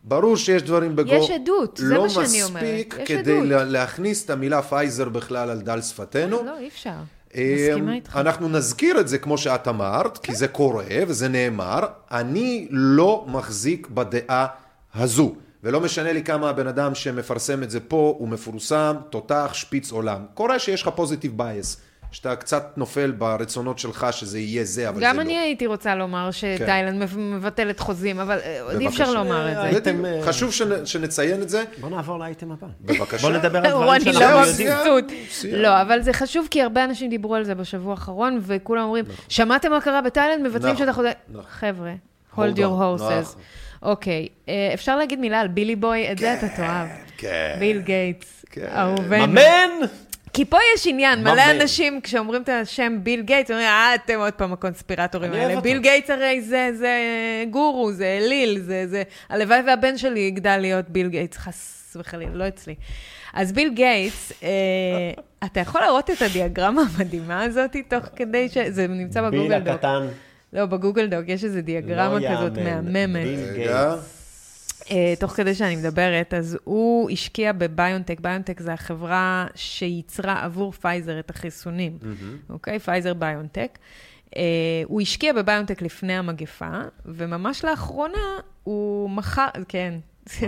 ברור 0.03 0.38
שיש 0.38 0.63
דברים 0.63 0.95
בגו. 0.95 1.13
יש 1.13 1.30
עדות, 1.30 1.77
זה 1.77 1.93
לא 1.93 2.03
מה 2.03 2.09
שאני 2.09 2.43
אומרת. 2.43 2.63
מספיק 2.63 2.95
יש 2.99 3.07
כדי 3.07 3.38
עדות. 3.38 3.47
לה- 3.49 3.63
להכניס 3.63 4.26
את 4.26 4.30
המילה 4.30 4.61
פייזר 4.61 5.09
בכלל 5.09 5.49
על 5.49 5.61
דל 5.61 5.81
שפתנו. 5.81 6.43
לא, 6.45 6.57
אי 6.59 6.68
אפשר. 6.68 6.89
אמ, 7.35 7.41
מסכימה 7.69 7.93
איתך. 7.93 8.18
אנחנו 8.18 8.49
נזכיר 8.49 8.99
את 8.99 9.07
זה 9.07 9.18
כמו 9.18 9.38
שאת 9.38 9.68
אמרת, 9.68 10.18
כי 10.18 10.35
זה 10.35 10.47
קורה 10.47 10.84
וזה 11.07 11.27
נאמר. 11.27 11.80
אני 12.11 12.68
לא 12.72 13.26
מחזיק 13.27 13.88
בדעה 13.88 14.47
הזו. 14.95 15.35
ולא 15.63 15.80
משנה 15.81 16.13
לי 16.13 16.23
כמה 16.23 16.49
הבן 16.49 16.68
אדם 16.68 16.95
שמפרסם 16.95 17.63
את 17.63 17.72
זה 17.72 17.80
פה 17.80 18.15
הוא 18.18 18.27
מפורסם, 18.27 18.95
תותח, 19.09 19.49
שפיץ 19.53 19.91
עולם. 19.91 20.26
קורה 20.34 20.59
שיש 20.59 20.81
לך 20.81 20.89
positive 20.95 21.38
bias, 21.38 21.77
שאתה 22.11 22.35
קצת 22.35 22.73
נופל 22.77 23.11
ברצונות 23.11 23.79
שלך 23.79 24.07
שזה 24.11 24.39
יהיה 24.39 24.63
זה, 24.63 24.89
אבל 24.89 25.01
גם 25.01 25.15
זה 25.15 25.21
אני 25.21 25.33
לא. 25.33 25.39
הייתי 25.39 25.67
רוצה 25.67 25.95
לומר 25.95 26.31
שתאילנד 26.31 27.03
מב- 27.03 27.17
מבטלת 27.19 27.79
חוזים, 27.79 28.19
אבל 28.19 28.38
אה, 28.43 28.61
אי. 28.79 28.88
אפשר 28.88 29.13
לומר 29.13 29.51
את 29.67 29.83
זה. 29.83 29.91
בדיוק. 29.91 30.25
חשוב 30.25 30.51
שנ- 30.51 30.85
שנציין 30.85 31.41
את 31.41 31.49
זה. 31.49 31.63
בוא 31.81 31.89
נעבור 31.89 32.19
לאייטם 32.19 32.51
הבא. 32.51 32.67
בבקשה. 32.81 33.27
בוא 33.27 33.38
נדבר 33.38 33.57
על 33.57 33.69
דברים 33.71 33.88
רוני 33.88 33.99
שאנחנו 34.13 34.21
לא 34.85 34.95
יודעים. 34.95 35.21
לא, 35.53 35.81
אבל 35.81 36.01
זה 36.01 36.13
חשוב 36.13 36.47
כי 36.51 36.61
הרבה 36.61 36.83
אנשים 36.83 37.09
דיברו 37.09 37.35
על 37.35 37.43
זה 37.43 37.55
בשבוע 37.55 37.91
האחרון, 37.91 38.39
וכולם 38.41 38.83
אומרים, 38.83 39.05
שמעתם 39.29 39.71
מה 39.71 39.81
קרה 39.81 40.01
בתאילנד? 40.01 40.47
מבטלים 40.47 40.73
נכון, 40.73 40.77
שאת 40.77 40.88
החוזה... 40.88 41.11
נכון. 41.29 41.43
חבר'ה, 41.49 41.93
hold 42.35 42.38
Hold 42.38 42.57
your 42.57 42.59
horses. 42.59 43.21
נכון. 43.21 43.41
אוקיי, 43.83 44.27
אה, 44.49 44.71
אפשר 44.73 44.95
להגיד 44.97 45.19
מילה 45.19 45.39
על 45.39 45.47
בילי 45.47 45.75
בוי? 45.75 46.11
את 46.11 46.17
זה 46.17 46.33
אתה 46.33 46.47
תאהב. 46.55 46.88
כן. 47.17 47.55
ביל 47.59 47.79
גייטס, 47.81 48.45
כן. 48.51 48.67
אהובנו. 48.75 49.23
אמן! 49.23 49.69
כי 50.34 50.45
פה 50.45 50.58
יש 50.76 50.88
עניין, 50.88 51.24
מלא. 51.24 51.52
אנשים, 51.52 52.02
כשאומרים 52.02 52.41
את 52.41 52.49
השם 52.49 52.98
ביל 53.03 53.22
גייטס, 53.22 53.52
אומרים, 53.52 53.68
אה, 53.68 53.95
אתם 53.95 54.20
עוד 54.20 54.34
פעם 54.34 54.53
הקונספירטורים 54.53 55.34
האלה. 55.34 55.62
ביל. 55.62 55.80
גייטס 55.80 56.10
הרי 56.10 56.41
זה, 56.41 56.70
זה 56.74 56.95
גורו, 57.49 57.91
זה 57.91 58.20
אליל, 58.22 58.60
זה, 58.60 58.88
זה... 58.88 59.03
הלוואי 59.30 59.62
והבן 59.68 59.98
שלי 59.98 60.20
יגדל 60.20 60.58
להיות 60.58 60.90
ביל 60.90 61.08
גייטס, 61.08 61.38
חס 61.38 61.98
וחלילה, 61.99 62.32
לא 62.34 62.48
אצלי. 62.48 62.76
אז 63.34 63.52
ביל 63.52 63.74
גייטס, 63.74 64.32
אה, 64.44 64.48
אתה 65.45 65.60
יכול 65.60 65.82
להראות 65.82 66.10
את 66.10 66.22
הדיאגרמה 66.22 66.82
המדהימה 66.95 67.44
הזאת 67.44 67.76
תוך 67.88 68.06
כדי 68.16 68.49
ש... 68.49 68.58
זה 68.58 68.88
נמצא 68.88 69.30
ביל 69.30 69.40
בגוגל 69.40 69.60
דוק. 69.60 69.68
הקטן. 69.74 70.08
לא, 70.53 70.66
בגוגל 70.66 71.08
דוק 71.08 71.24
יש 71.28 71.44
איזו 71.44 71.62
דיאגרמה 71.62 72.20
לא 72.20 72.28
כזאת 72.32 72.58
יאמן. 72.58 72.94
מהממת. 72.94 73.28
ביל. 73.28 73.53
גייטס. 73.53 74.20
אה, 74.91 75.13
תוך 75.19 75.31
כדי 75.31 75.55
שאני 75.55 75.76
מדברת, 75.76 76.34
אז 76.34 76.57
הוא 76.63 77.09
השקיע 77.09 77.51
בביונטק, 77.51 78.19
ביונטק 78.19 78.59
זה 78.59 78.73
החברה 78.73 79.47
שייצרה 79.55 80.43
עבור 80.43 80.72
פייזר 80.72 81.19
את 81.19 81.30
החיסונים, 81.30 81.97
אוקיי? 82.49 82.80
פייזר 82.80 83.13
ביונטק. 83.13 83.77
אה, 84.35 84.41
הוא 84.85 85.01
השקיע 85.01 85.34
בביונטק 85.34 85.81
לפני 85.81 86.13
המגפה, 86.13 86.81
וממש 87.05 87.65
לאחרונה 87.65 88.39
הוא 88.63 89.09
מכר, 89.09 89.47
כן. 89.68 89.93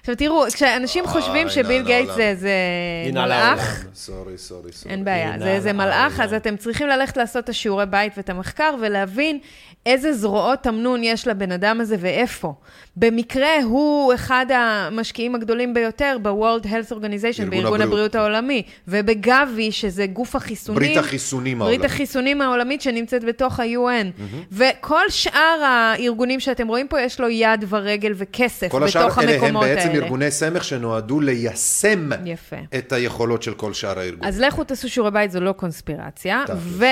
עכשיו 0.00 0.16
תראו, 0.16 0.44
כשאנשים 0.54 1.06
חושבים 1.06 1.48
שביל 1.48 1.80
לא, 1.82 1.86
גייטס 1.86 2.08
לא, 2.08 2.14
זה 2.14 2.22
לא. 2.22 2.30
איזה 2.34 3.20
מלאך, 3.20 3.84
sorry, 3.94 4.38
sorry, 4.38 4.72
sorry. 4.72 4.94
אין 4.94 5.04
בעיה, 5.04 5.38
זה 5.38 5.50
איזה 5.50 5.72
מלאך. 5.72 6.20
אז 6.20 6.34
אתם 6.34 6.56
צריכים 6.56 6.86
ללכת 6.86 7.16
לעשות 7.16 7.44
את 7.44 7.48
השיעורי 7.48 7.86
בית 7.86 8.12
ואת 8.16 8.30
המחקר 8.30 8.74
ולהבין 8.80 9.38
איזה 9.86 10.12
זרועות 10.12 10.62
תמנון 10.62 11.02
יש 11.02 11.28
לבן 11.28 11.52
אדם 11.52 11.80
הזה 11.80 11.96
ואיפה. 12.00 12.54
במקרה 12.96 13.62
הוא 13.64 14.14
אחד 14.14 14.46
המשקיעים 14.54 15.34
הגדולים 15.34 15.74
ביותר 15.74 16.16
ב-World 16.22 16.64
Health 16.64 16.92
Organization, 16.92 17.40
ארגון 17.40 17.50
בארגון 17.50 17.80
הבריאות. 17.80 17.82
הבריאות 17.82 18.14
העולמי, 18.14 18.62
ובגאבי, 18.88 19.72
שזה 19.72 20.06
גוף 20.06 20.36
החיסונים. 20.36 20.82
ברית 20.82 20.96
החיסונים 20.96 21.58
ברית 21.58 21.70
העולמית. 21.70 21.90
החיסונים 21.90 22.40
העולמית 22.40 22.82
שנמצאת 22.82 23.24
בתוך 23.24 23.60
ה-UN. 23.60 24.22
וכל 24.52 25.02
שאר 25.08 25.62
הארגונים 25.64 26.40
שאתם 26.40 26.68
רואים 26.68 26.88
פה, 26.88 27.00
יש 27.00 27.20
לו 27.20 27.28
יד 27.28 27.64
ורגל 27.68 28.12
וכסף 28.16 28.68
כל 28.68 28.82
השאר 28.82 29.06
בתוך 29.06 29.18
אלה 29.18 29.32
הם 29.32 29.40
המקומות 29.40 29.64
האלה. 29.64 29.74
בעצם 29.74 29.90
ארגוני 29.90 30.30
סמך 30.30 30.64
שנועדו 30.64 31.20
ליישם 31.20 32.10
יפה. 32.24 32.56
את 32.78 32.92
היכולות 32.92 33.42
של 33.42 33.54
כל 33.54 33.72
שאר 33.72 33.98
הארגונים. 33.98 34.28
אז 34.28 34.40
לכו 34.40 34.64
תעשו 34.64 34.88
שיעורי 34.88 35.10
בית, 35.10 35.30
זו 35.30 35.40
לא 35.40 35.52
קונספירציה. 35.52 36.44
ו... 36.56 36.84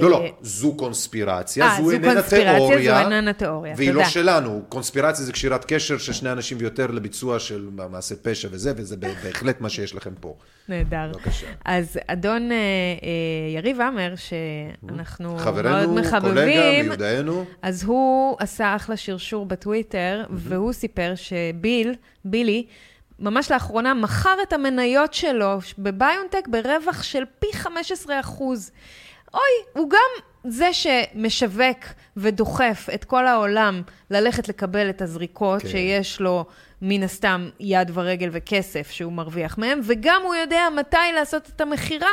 לא, 0.00 0.10
לא, 0.10 0.22
אה, 0.22 0.28
זו 0.42 0.74
קונספירציה, 0.76 1.66
אה, 1.66 1.76
זו 1.76 1.84
זו 1.84 1.90
איננה 1.90 2.14
קונספירציה, 2.14 2.54
תיאוריה. 2.54 2.94
זו 2.94 3.04
איננה 3.04 3.32
תיאוריה, 3.32 3.74
והיא 3.76 3.90
תודה. 3.90 4.02
לא 4.02 4.08
שלנו, 4.08 4.62
קונספירציה 4.68 5.24
זה 5.24 5.32
לקשירת 5.38 5.64
קשר 5.64 5.98
של 5.98 6.12
שני 6.12 6.32
אנשים 6.32 6.58
ויותר 6.60 6.86
לביצוע 6.86 7.38
של 7.38 7.68
מעשה 7.90 8.14
פשע 8.22 8.48
וזה, 8.52 8.72
וזה 8.76 8.96
בהחלט 8.96 9.60
מה 9.60 9.68
שיש 9.68 9.94
לכם 9.94 10.14
פה. 10.20 10.36
נהדר. 10.68 11.10
בבקשה. 11.14 11.46
אז 11.64 11.98
אדון 12.06 12.52
אה, 12.52 12.56
אה, 12.56 13.56
יריב 13.56 13.80
עמר, 13.80 14.14
שאנחנו 14.16 15.30
מאוד 15.30 15.40
חברנו, 15.40 15.94
מחבבים, 15.94 16.34
קולגה, 16.34 16.82
מיודענו. 16.82 17.44
אז 17.62 17.84
הוא 17.84 18.36
עשה 18.40 18.76
אחלה 18.76 18.96
שרשור 18.96 19.46
בטוויטר, 19.46 20.24
והוא 20.30 20.72
סיפר 20.72 21.12
שביל, 21.14 21.94
בילי, 22.24 22.66
ממש 23.18 23.50
לאחרונה 23.50 23.94
מכר 23.94 24.36
את 24.42 24.52
המניות 24.52 25.14
שלו 25.14 25.58
בביונטק 25.78 26.48
ברווח 26.48 27.02
של 27.02 27.22
פי 27.38 27.46
15 27.52 28.20
אחוז. 28.20 28.70
אוי, 29.34 29.82
הוא 29.82 29.90
גם 29.90 30.24
זה 30.50 30.68
שמשווק 30.72 31.78
ודוחף 32.16 32.88
את 32.94 33.04
כל 33.04 33.26
העולם 33.26 33.82
ללכת 34.10 34.48
לקבל 34.48 34.90
את 34.90 35.02
הזריקות, 35.02 35.62
כן. 35.62 35.68
שיש 35.68 36.20
לו 36.20 36.44
מן 36.82 37.02
הסתם 37.02 37.48
יד 37.60 37.90
ורגל 37.94 38.28
וכסף 38.32 38.90
שהוא 38.90 39.12
מרוויח 39.12 39.58
מהם, 39.58 39.80
וגם 39.84 40.22
הוא 40.24 40.34
יודע 40.34 40.62
מתי 40.76 40.96
לעשות 41.14 41.50
את 41.56 41.60
המכירה. 41.60 42.10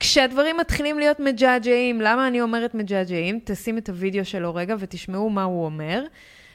כשהדברים 0.00 0.56
מתחילים 0.56 0.98
להיות 0.98 1.20
מג'עג'עים, 1.20 2.00
למה 2.00 2.28
אני 2.28 2.40
אומרת 2.40 2.74
מג'עג'עים? 2.74 3.40
תשים 3.44 3.78
את 3.78 3.88
הוידאו 3.88 4.24
שלו 4.24 4.54
רגע 4.54 4.74
ותשמעו 4.78 5.30
מה 5.30 5.42
הוא 5.42 5.64
אומר. 5.64 6.02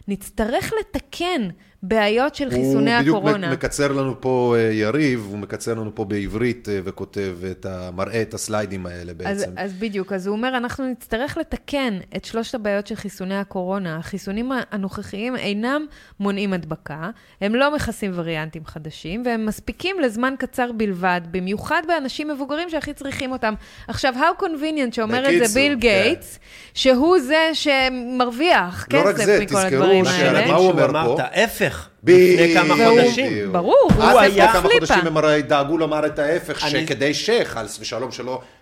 נצטרך 0.07 0.73
לתקן 0.79 1.47
בעיות 1.83 2.35
של 2.35 2.49
חיסוני 2.49 2.93
הוא 2.93 2.99
בדיוק 3.01 3.17
הקורונה. 3.17 3.51
מקצר 3.51 3.91
לנו 3.91 4.21
פה, 4.21 4.55
אה, 4.57 4.61
יריב, 4.61 5.27
הוא 5.29 5.37
מקצר 5.37 5.73
לנו 5.73 5.95
פה 5.95 6.05
בעברית 6.05 6.69
אה, 6.69 6.79
וכותב 6.83 7.37
את 7.51 7.65
ה... 7.65 7.89
מראה 7.93 8.21
את 8.21 8.33
הסליידים 8.33 8.85
האלה 8.85 9.11
אז, 9.11 9.17
בעצם. 9.17 9.51
אז 9.57 9.73
בדיוק, 9.73 10.13
אז 10.13 10.27
הוא 10.27 10.35
אומר, 10.35 10.57
אנחנו 10.57 10.91
נצטרך 10.91 11.37
לתקן 11.37 11.97
את 12.15 12.25
שלושת 12.25 12.55
הבעיות 12.55 12.87
של 12.87 12.95
חיסוני 12.95 13.37
הקורונה. 13.37 13.97
החיסונים 13.97 14.51
הנוכחיים 14.71 15.35
אינם 15.35 15.85
מונעים 16.19 16.53
הדבקה, 16.53 17.09
הם 17.41 17.55
לא 17.55 17.75
מכסים 17.75 18.11
וריאנטים 18.15 18.65
חדשים, 18.65 19.23
והם 19.25 19.45
מספיקים 19.45 19.99
לזמן 19.99 20.33
קצר 20.39 20.71
בלבד, 20.71 21.21
במיוחד 21.31 21.81
באנשים 21.87 22.27
מבוגרים 22.27 22.69
שהכי 22.69 22.93
צריכים 22.93 23.31
אותם. 23.31 23.53
עכשיו, 23.87 24.13
how 24.17 24.43
convenient 24.43 24.95
שאומר 24.95 25.29
את 25.29 25.47
זה 25.47 25.59
ביל 25.59 25.73
כן. 25.73 25.79
גייטס, 25.79 26.39
שהוא 26.73 27.19
זה 27.19 27.49
שמרוויח 27.53 28.87
לא 28.93 28.99
רק 28.99 29.15
כסף 29.15 29.25
זה, 29.25 29.39
מכל 29.41 29.45
תזכרו 29.45 29.61
הדברים 29.61 30.05
האלה. 30.05 30.47
מה 30.47 30.55
הוא 30.55 30.71
אומר 30.71 30.89
אמר 30.89 31.05
פה? 31.05 31.13
את 31.15 31.19
ההפך 31.19 31.72
בדיוק. 31.72 31.72
לפני 32.07 32.53
כמה 32.53 32.75
חודשים. 32.89 33.51
ברור, 33.51 33.75
הוא 33.95 34.03
אז 34.03 34.17
היה 34.17 34.27
לפני 34.45 34.47
כמה 34.47 34.69
פליפה. 34.69 34.85
חודשים 34.93 35.07
הם 35.07 35.17
הרי 35.17 35.41
דאגו 35.41 35.77
לומר 35.77 36.05
את 36.05 36.19
ההפך, 36.19 36.63
אני- 36.63 36.71
שכדי 36.85 37.13
שחס 37.13 37.77
ושלום 37.81 38.09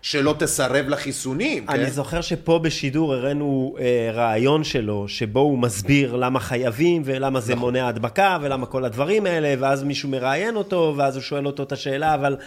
שלא, 0.01 0.35
תסרב 0.39 0.85
לחיסונים, 0.89 1.65
כן? 1.67 1.73
אני 1.73 1.91
זוכר 1.91 2.21
שפה 2.21 2.59
בשידור 2.59 3.13
הראינו 3.13 3.75
אה, 3.79 4.11
רעיון 4.13 4.63
שלו, 4.63 5.07
שבו 5.07 5.39
הוא 5.39 5.59
מסביר 5.59 6.15
למה 6.15 6.39
חייבים, 6.39 7.01
ולמה 7.05 7.39
זה 7.39 7.51
נכון. 7.55 7.61
מונע 7.65 7.87
הדבקה, 7.87 8.37
ולמה 8.41 8.65
כל 8.65 8.85
הדברים 8.85 9.25
האלה, 9.25 9.53
ואז 9.59 9.83
מישהו 9.83 10.09
מראיין 10.09 10.55
אותו, 10.55 10.93
ואז 10.97 11.15
הוא 11.15 11.23
שואל 11.23 11.45
אותו 11.45 11.63
את 11.63 11.71
השאלה, 11.71 12.13
אבל 12.15 12.37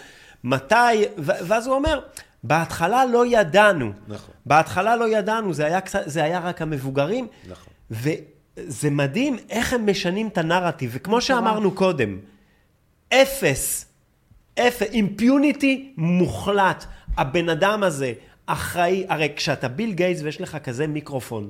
מתי, 0.43 0.75
ואז 1.17 1.67
הוא 1.67 1.75
אומר, 1.75 1.99
בהתחלה 2.43 3.05
לא 3.05 3.25
ידענו. 3.25 3.91
נכון. 4.07 4.35
בהתחלה 4.45 4.95
לא 4.95 5.17
ידענו, 5.17 5.53
זה 5.53 5.65
היה, 5.65 5.81
קצת, 5.81 6.01
זה 6.05 6.23
היה 6.23 6.39
רק 6.39 6.61
המבוגרים. 6.61 7.27
נכון. 7.49 7.73
וזה 8.57 8.89
מדהים 8.89 9.37
איך 9.49 9.73
הם 9.73 9.89
משנים 9.89 10.27
את 10.27 10.37
הנרטיב, 10.37 10.91
וכמו 10.93 11.21
שאמרנו 11.21 11.71
קודם, 11.71 12.17
אפס, 13.09 13.85
אפס, 14.59 14.81
impunity 14.91 15.93
מוחלט. 15.97 16.85
הבן 17.17 17.49
אדם 17.49 17.83
הזה 17.83 18.13
אחראי, 18.45 19.05
הרי 19.09 19.29
כשאתה 19.35 19.67
ביל 19.67 19.93
גייטס 19.93 20.21
ויש 20.21 20.41
לך 20.41 20.57
כזה 20.63 20.87
מיקרופון, 20.87 21.49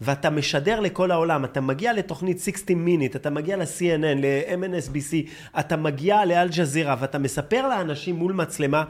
ואתה 0.00 0.30
משדר 0.30 0.80
לכל 0.80 1.10
העולם, 1.10 1.44
אתה 1.44 1.60
מגיע 1.60 1.92
לתוכנית 1.92 2.40
60 2.40 2.84
Minutes, 2.84 3.16
אתה 3.16 3.30
מגיע 3.30 3.56
ל-CNN, 3.56 4.16
ל- 4.16 4.45
MSNBC, 4.45 5.30
אתה 5.60 5.76
מגיע 5.76 6.24
לאל-ג'זירה, 6.24 6.96
ואתה 7.00 7.18
מספר 7.18 7.68
לאנשים 7.68 8.16
מול 8.16 8.32
מצלמה, 8.32 8.84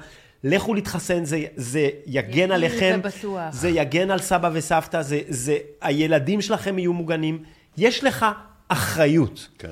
לכו 0.44 0.74
להתחסן, 0.74 1.24
זה, 1.24 1.44
זה 1.56 1.89
יגן 2.06 2.52
עליכם, 2.52 3.01
ובטוח. 3.05 3.40
זה 3.52 3.69
יגן 3.69 4.10
על 4.10 4.19
סבא 4.19 4.51
וסבתא, 4.52 5.02
זה, 5.02 5.20
זה, 5.28 5.56
הילדים 5.81 6.40
שלכם 6.40 6.78
יהיו 6.78 6.93
מוגנים. 6.93 7.43
יש 7.78 8.05
לך 8.05 8.27
אחריות. 8.69 9.48
כן. 9.59 9.69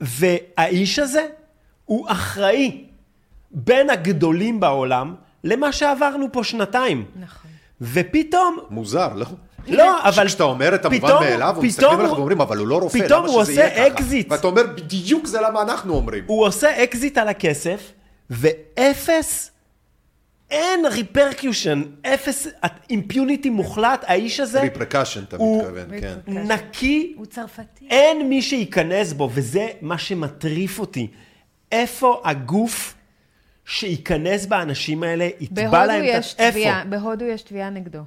והאיש 0.00 0.98
הזה 0.98 1.26
הוא 1.84 2.06
אחראי 2.10 2.84
בין 3.50 3.90
הגדולים 3.90 4.60
בעולם 4.60 5.14
למה 5.44 5.72
שעברנו 5.72 6.26
פה 6.32 6.44
שנתיים. 6.44 7.04
נכון. 7.20 7.50
ופתאום, 7.80 8.58
מוזר, 8.70 9.08
לא? 9.14 9.26
לא, 9.68 10.08
אבל 10.08 10.26
כשאתה 10.26 10.42
אומר 10.44 10.74
את 10.74 10.84
המובן 10.84 11.06
פתאום- 11.08 11.22
מאליו, 11.24 11.50
פתאום 11.52 11.66
מסתכלים 11.66 11.90
עליך 11.98 12.10
הוא- 12.10 12.16
ואומרים, 12.18 12.40
אבל 12.40 12.58
הוא 12.58 12.66
לא 12.66 12.78
רופא, 12.78 13.04
פתאום 13.04 13.22
למה 13.24 13.32
הוא 13.32 13.44
שזה 13.44 13.52
עושה 13.52 13.60
יהיה 13.60 13.90
ככה? 13.90 13.94
אקזיט. 13.98 14.32
ואתה 14.32 14.46
אומר, 14.46 14.62
בדיוק 14.76 15.26
זה 15.26 15.40
למה 15.40 15.62
אנחנו 15.62 15.94
אומרים. 15.94 16.24
הוא 16.26 16.46
עושה 16.46 16.82
אקזיט 16.84 17.18
על 17.18 17.28
הכסף, 17.28 17.92
ואפס, 18.30 19.50
אין 20.50 20.86
repercussion, 20.90 21.82
אפס 22.02 22.46
impunity 22.90 23.50
מוחלט, 23.50 24.04
האיש 24.06 24.40
הזה 24.40 24.60
repercussion, 24.60 25.22
אתה 25.22 25.36
הוא- 25.36 25.62
מתכוון, 25.62 26.00
כן. 26.00 26.18
נקי, 26.26 27.14
הוא 27.16 27.26
צרפתי. 27.26 27.86
אין 27.90 28.28
מי 28.28 28.42
שייכנס 28.42 29.12
בו, 29.12 29.30
וזה 29.34 29.68
מה 29.80 29.98
שמטריף 29.98 30.78
אותי. 30.78 31.06
איפה 31.72 32.22
הגוף 32.24 32.94
שייכנס 33.64 34.46
באנשים 34.46 35.02
האלה, 35.02 35.28
יתבע 35.40 35.62
בהודו 35.70 35.86
להם 35.86 36.04
את. 36.04 36.22
איפה? 36.38 36.50
תביעה, 36.50 36.84
בהודו 36.84 37.24
יש 37.24 37.42
תביעה 37.42 37.70
נגדו. 37.70 37.98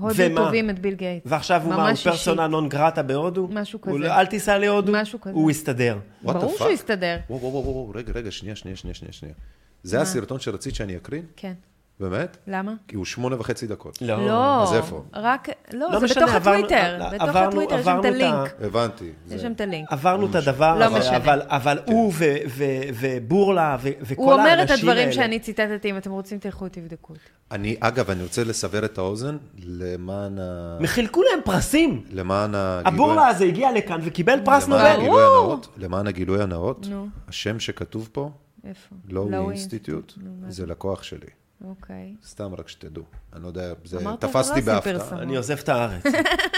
הודו 0.00 0.14
ומה? 0.16 0.40
תובעים 0.44 0.70
את 0.70 0.78
ביל 0.78 0.94
גייטס. 0.94 1.26
ועכשיו 1.30 1.62
הוא 1.62 1.74
מה, 1.74 1.88
הוא. 1.88 1.96
פרסונה 1.96 2.46
נון 2.46 2.68
גרטה 2.68 3.02
בהודו? 3.02 3.48
משהו 3.50 3.78
הוא 3.84 3.98
כזה. 3.98 4.08
לא- 4.08 4.14
אל 4.14 4.26
תיסע 4.26 4.58
להודו? 4.58 4.92
משהו 4.92 5.20
כזה. 5.20 5.34
הוא 5.34 5.50
יסתדר. 5.50 5.98
ברור? 6.22 6.56
שהוא 6.58 6.70
יסתדר. 6.70 7.16
וואו, 7.30 7.40
וואו, 7.40 7.52
וואו, 7.64 7.92
רגע, 7.94 8.12
רגע, 8.14 8.30
שנייה, 8.30 8.56
שנייה, 8.56 8.76
שנייה, 8.76 8.94
שנייה. 8.94 9.34
זה 9.82 9.96
מה? 9.96 10.02
הסרטון 10.02 10.40
שרצית 10.40 10.74
שאני 10.74 10.96
אקרין? 10.96 11.22
כן. 11.36 11.52
באמת? 12.00 12.36
למה? 12.46 12.72
כי 12.88 12.96
הוא 12.96 13.04
שמונה 13.04 13.40
וחצי 13.40 13.66
דקות. 13.66 13.98
לא. 14.02 14.62
אז 14.62 14.74
איפה? 14.74 15.02
רק, 15.14 15.48
לא, 15.72 15.92
לא 15.92 15.98
זה 15.98 16.04
משנה, 16.04 16.22
בתוך 16.24 16.34
עברנו- 16.34 16.56
הטוויטר. 16.56 16.94
עברנו- 17.18 17.18
בתוך 17.24 17.36
הטוויטר 17.36 17.74
יש 17.78 17.84
שם 17.84 17.90
את 18.00 18.04
עברנו 18.04 18.06
הלינק. 18.06 18.54
הבנתי. 18.60 19.04
יש 19.04 19.10
זה- 19.26 19.38
שם 19.38 19.52
את 19.52 19.60
הלינק. 19.60 19.92
עברנו 19.92 20.26
את 20.30 20.34
הדבר 20.34 20.78
לא 20.78 20.98
משנה. 20.98 21.16
אבל, 21.16 21.42
אבל 21.46 21.78
הוא 21.86 22.12
ו, 22.18 22.24
ו, 22.48 22.64
ובורלה 23.00 23.76
ו, 23.80 23.88
וכל 24.02 24.22
הוא 24.22 24.32
אומר 24.32 24.42
האנשים 24.48 24.64
את 24.64 24.78
הדברים 24.78 24.98
האלה. 24.98 25.12
שאני 25.12 25.40
ציטטתי, 25.40 25.90
אם 25.90 25.96
אתם 25.96 26.10
רוצים 26.10 26.38
תלכו 26.38 26.68
תבדקו 26.68 27.12
אותי. 27.12 27.22
אני, 27.50 27.76
אגב, 27.80 28.10
אני 28.10 28.22
רוצה 28.22 28.44
לסבר 28.44 28.84
את 28.84 28.98
האוזן 28.98 29.36
למען 29.64 30.38
ה... 30.38 30.78
חילקו 30.86 31.22
להם 31.22 31.40
פרסים. 31.44 32.04
למען 32.10 32.50
הגילוי... 32.54 32.94
הבורלה 32.94 33.26
הזה 33.28 33.44
הגיע 33.44 33.72
לכאן 33.72 34.00
וקיבל 34.04 34.38
פרס 34.44 34.64
למען 34.66 34.78
נובל. 34.80 34.96
הגילוי 35.00 35.22
הנאות, 35.22 35.68
למען 35.76 36.06
הגילוי 36.06 36.42
הנאות. 36.42 36.86
השם 37.28 37.60
שכתוב 37.60 38.08
פה, 38.12 38.30
איפה? 38.68 38.94
לואו 39.08 39.30
לואו 39.30 39.50
אינסטיטוט, 39.50 40.12
זה 40.48 40.66
לקוח 40.66 41.02
שלי. 41.02 41.28
אוקיי. 41.64 42.14
סתם 42.26 42.54
רק 42.58 42.68
שתדעו. 42.68 43.02
אני 43.32 43.42
לא 43.42 43.48
יודע, 43.48 43.72
זה 43.84 43.98
תפסתי 44.20 44.60
לא 44.60 44.66
בהפתעה. 44.66 45.22
אני 45.22 45.36
עוזב 45.36 45.58
את 45.58 45.68
הארץ. 45.68 46.04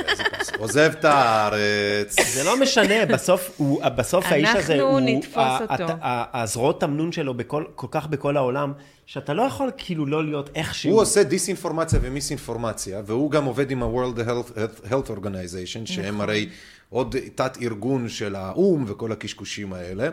עוזב 0.58 0.92
את 0.98 1.04
הארץ. 1.04 2.16
זה 2.34 2.44
לא 2.44 2.60
משנה, 2.60 3.06
בסוף, 3.06 3.50
הוא, 3.56 3.88
בסוף 3.88 4.26
האיש 4.28 4.48
הזה, 4.54 4.74
אנחנו 4.74 5.00
נתפוס 5.00 5.60
אותו. 5.70 5.92
הזרועות 6.02 6.80
תמנון 6.80 7.12
שלו 7.12 7.34
בכל, 7.34 7.64
כל 7.74 7.86
כך 7.90 8.06
בכל 8.06 8.36
העולם, 8.36 8.72
שאתה 9.06 9.34
לא 9.34 9.42
יכול 9.42 9.70
כאילו 9.76 10.06
לא 10.06 10.24
להיות 10.24 10.50
איכשהו. 10.54 10.92
הוא 10.92 11.00
עושה 11.00 11.22
דיסאינפורמציה 11.22 11.98
ומיסאינפורמציה, 12.02 13.02
והוא 13.06 13.30
גם 13.30 13.44
עובד 13.44 13.70
עם 13.70 13.82
ה-World 13.82 14.18
Health, 14.18 14.58
Health 14.90 15.18
Organization, 15.18 15.84
שהם 15.84 16.14
נכון. 16.14 16.20
הרי 16.20 16.48
עוד 16.88 17.16
תת-ארגון 17.34 18.08
של 18.08 18.34
האו"ם 18.34 18.84
וכל 18.86 19.12
הקשקושים 19.12 19.72
האלה. 19.72 20.08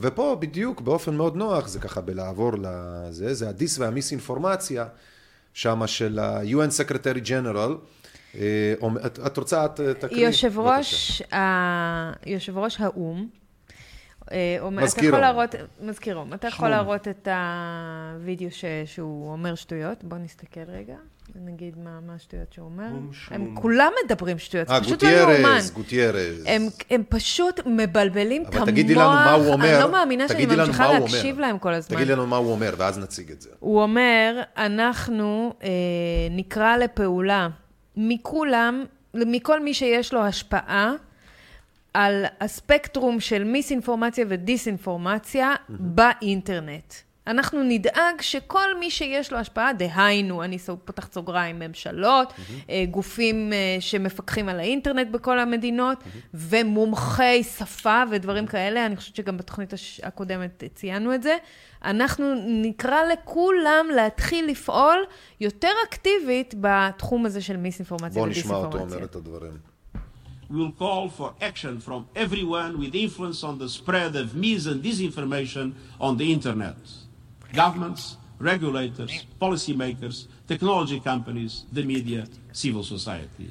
ופה 0.00 0.36
בדיוק 0.40 0.80
באופן 0.80 1.16
מאוד 1.16 1.36
נוח, 1.36 1.68
זה 1.68 1.80
ככה 1.80 2.00
בלעבור 2.00 2.52
לזה, 2.62 3.34
זה 3.34 3.48
הדיס 3.48 3.78
והמיסאינפורמציה, 3.78 4.86
שמה 5.54 5.86
של 5.86 6.18
ה-UN 6.18 6.86
Secretary 6.86 7.26
General. 7.26 7.72
אה, 8.34 8.74
את, 9.06 9.18
את 9.26 9.36
רוצה, 9.36 9.64
את 9.64 9.80
תקריא? 9.80 10.26
יושב. 10.26 10.58
ראש, 10.58 11.22
ה... 11.32 12.12
יושב 12.26 12.58
ראש 12.58 12.80
האו"ם, 12.80 13.28
אה, 14.32 14.70
מזכיר 14.70 15.16
האו"ם. 15.16 15.46
מזכיר 15.80 16.18
האו"ם, 16.18 16.34
אתה 16.34 16.48
יכול. 16.48 16.68
להראות 16.68 17.08
את 17.08 17.28
הווידאו 17.30 18.50
ש... 18.50 18.64
שהוא 18.84 19.32
אומר 19.32 19.54
שטויות, 19.54 20.04
בוא 20.04 20.18
נסתכל 20.18 20.60
רגע, 20.68 20.96
נגיד 21.34 21.78
מה, 21.78 22.00
מה 22.06 22.14
השטויות 22.14 22.52
שהוא 22.52 22.64
אומר. 22.64 22.84
או"ם 22.84 23.10
הם. 23.30 23.54
כולם 23.54 23.92
מדברים 24.04 24.38
שטויות, 24.38 24.70
אה, 24.70 24.78
זה 24.78 24.84
פשוט 24.84 25.02
לא 25.02 25.08
יאומן. 25.08 25.32
גוטיירז, 25.34 25.70
גוטיירז. 25.70 26.44
הם, 26.46 26.68
הם 26.90 27.02
פשוט 27.08 27.60
מבלבלים 27.66 28.42
את 28.42 28.46
אבל 28.46 28.56
המוח. 28.56 28.68
תגידי 28.70 28.94
לנו 28.94 29.08
מה 29.10 29.32
הוא 29.32 29.52
אומר. 29.52 29.74
אני 29.74 29.82
לא 29.82 29.92
מאמינה 29.92 30.28
שאני 30.28 30.46
ממשיכה 30.46 30.98
להקשיב. 30.98 31.38
להם 31.38 31.58
כל 31.58 31.74
הזמן. 31.74 31.96
תגידי 31.96 32.12
לנו 32.12 32.26
מה 32.26 32.36
הוא 32.36 32.52
אומר, 32.52 32.74
ואז 32.78 32.98
נציג 32.98 33.30
את 33.30 33.40
זה. 33.40 33.50
הוא 33.58 33.82
אומר, 33.82 34.42
אנחנו 34.56 35.54
אה, 35.62 35.68
נקרא 36.30 36.76
לפעולה 36.76 37.48
מכולם, 37.96 38.84
מכל 39.14 39.60
מי 39.60 39.74
שיש 39.74 40.12
לו 40.12 40.20
השפעה 40.20 40.92
על 41.94 42.24
הספקטרום 42.40 43.20
של 43.20 43.44
מיסאינפורמציה 43.44 44.24
ודיסאינפורמציה 44.28 45.54
באינטרנט. 45.68 46.94
אנחנו 47.28 47.62
נדאג 47.62 48.20
שכל 48.20 48.78
מי 48.80 48.90
שיש 48.90 49.32
לו 49.32 49.38
השפעה, 49.38 49.72
דהיינו, 49.72 50.42
אני 50.42 50.58
פותחת 50.84 51.12
סוגריים, 51.12 51.58
ממשלות, 51.58 52.32
אה, 52.70 52.84
גופים 52.90 53.52
אה, 53.52 53.76
שמפקחים 53.80 54.48
על 54.48 54.60
האינטרנט 54.60 55.08
בכל 55.10 55.38
המדינות, 55.38 55.98
ומומחי 56.34 57.42
שפה 57.58 58.02
ודברים 58.10 58.46
כאלה, 58.46 58.86
אני 58.86 58.96
חושבת 58.96 59.16
שגם 59.16 59.36
בתוכנית 59.36 59.72
הקודמת 60.02 60.64
ציינו 60.74 61.14
את 61.14 61.22
זה. 61.22 61.36
אנחנו 61.84 62.34
נקרא 62.46 62.98
לכולם 63.12 63.86
להתחיל 63.96 64.46
לפעול 64.46 64.98
יותר 65.40 65.72
אקטיבית 65.88 66.54
בתחום 66.60 67.26
הזה 67.26 67.40
של 67.40 67.56
מיסאינפורמציה 67.56 68.22
בואו 68.22 68.30
נשמע 68.30 68.54
אותו 68.54 68.66
ודיסאינפורמציה. 68.66 68.96
אומר 68.96 69.04
את 69.04 69.16
הדברים. 69.16 69.78
We 70.50 70.54
will 70.54 70.72
call 70.72 71.10
for 71.10 71.34
action 71.42 71.78
from 71.78 72.06
everyone 72.16 72.78
with 72.78 72.94
influence 72.94 73.44
on 73.44 73.58
the 73.58 73.68
spread 73.68 74.16
of 74.16 74.34
mis 74.34 74.66
and 74.66 74.82
disinformation 74.82 75.74
on 76.00 76.16
the 76.16 76.32
internet. 76.32 76.78
Governments, 77.53 78.01
regulators, 78.41 79.11
policymakers, 79.41 80.15
technology 80.47 80.99
companies, 80.99 81.53
the 81.75 81.83
media, 81.83 82.21
civil 82.53 82.83
society. 82.83 83.47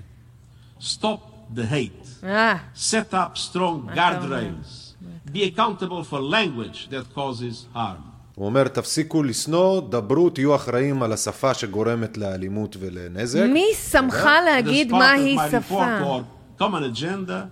Stop 0.80 1.20
the 1.54 1.64
hate. 1.70 2.24
אה, 2.24 2.56
Set 2.76 3.12
up 3.14 3.36
strong 3.36 3.56
אתה 3.56 3.56
אומר? 3.56 3.94
guardrails. 3.94 4.92
Be 5.32 5.38
accountable 5.56 6.04
for 6.10 6.20
language 6.20 6.88
that 6.90 7.14
causes 7.14 7.66
harm. 7.76 8.02
הוא 8.34 8.46
אומר, 8.46 8.68
תפסיקו 8.68 9.22
לשנוא, 9.22 9.80
דברו, 9.90 10.30
תהיו 10.30 10.54
אחראים 10.54 11.02
על 11.02 11.12
השפה 11.12 11.54
שגורמת 11.54 12.16
לאלימות 12.18 12.76
ולנזק. 12.80 13.44
מי 13.52 13.64
שמך 13.90 14.28
להגיד 14.46 14.88
As 14.90 14.94
part 14.94 14.94
of 14.94 14.98
מהי 14.98 15.36
my 15.36 15.50
שפה? 15.50 15.84
report 15.98 16.02
to 16.02 16.06
our 16.06 16.62
common 16.62 16.82
agenda, 16.96 17.48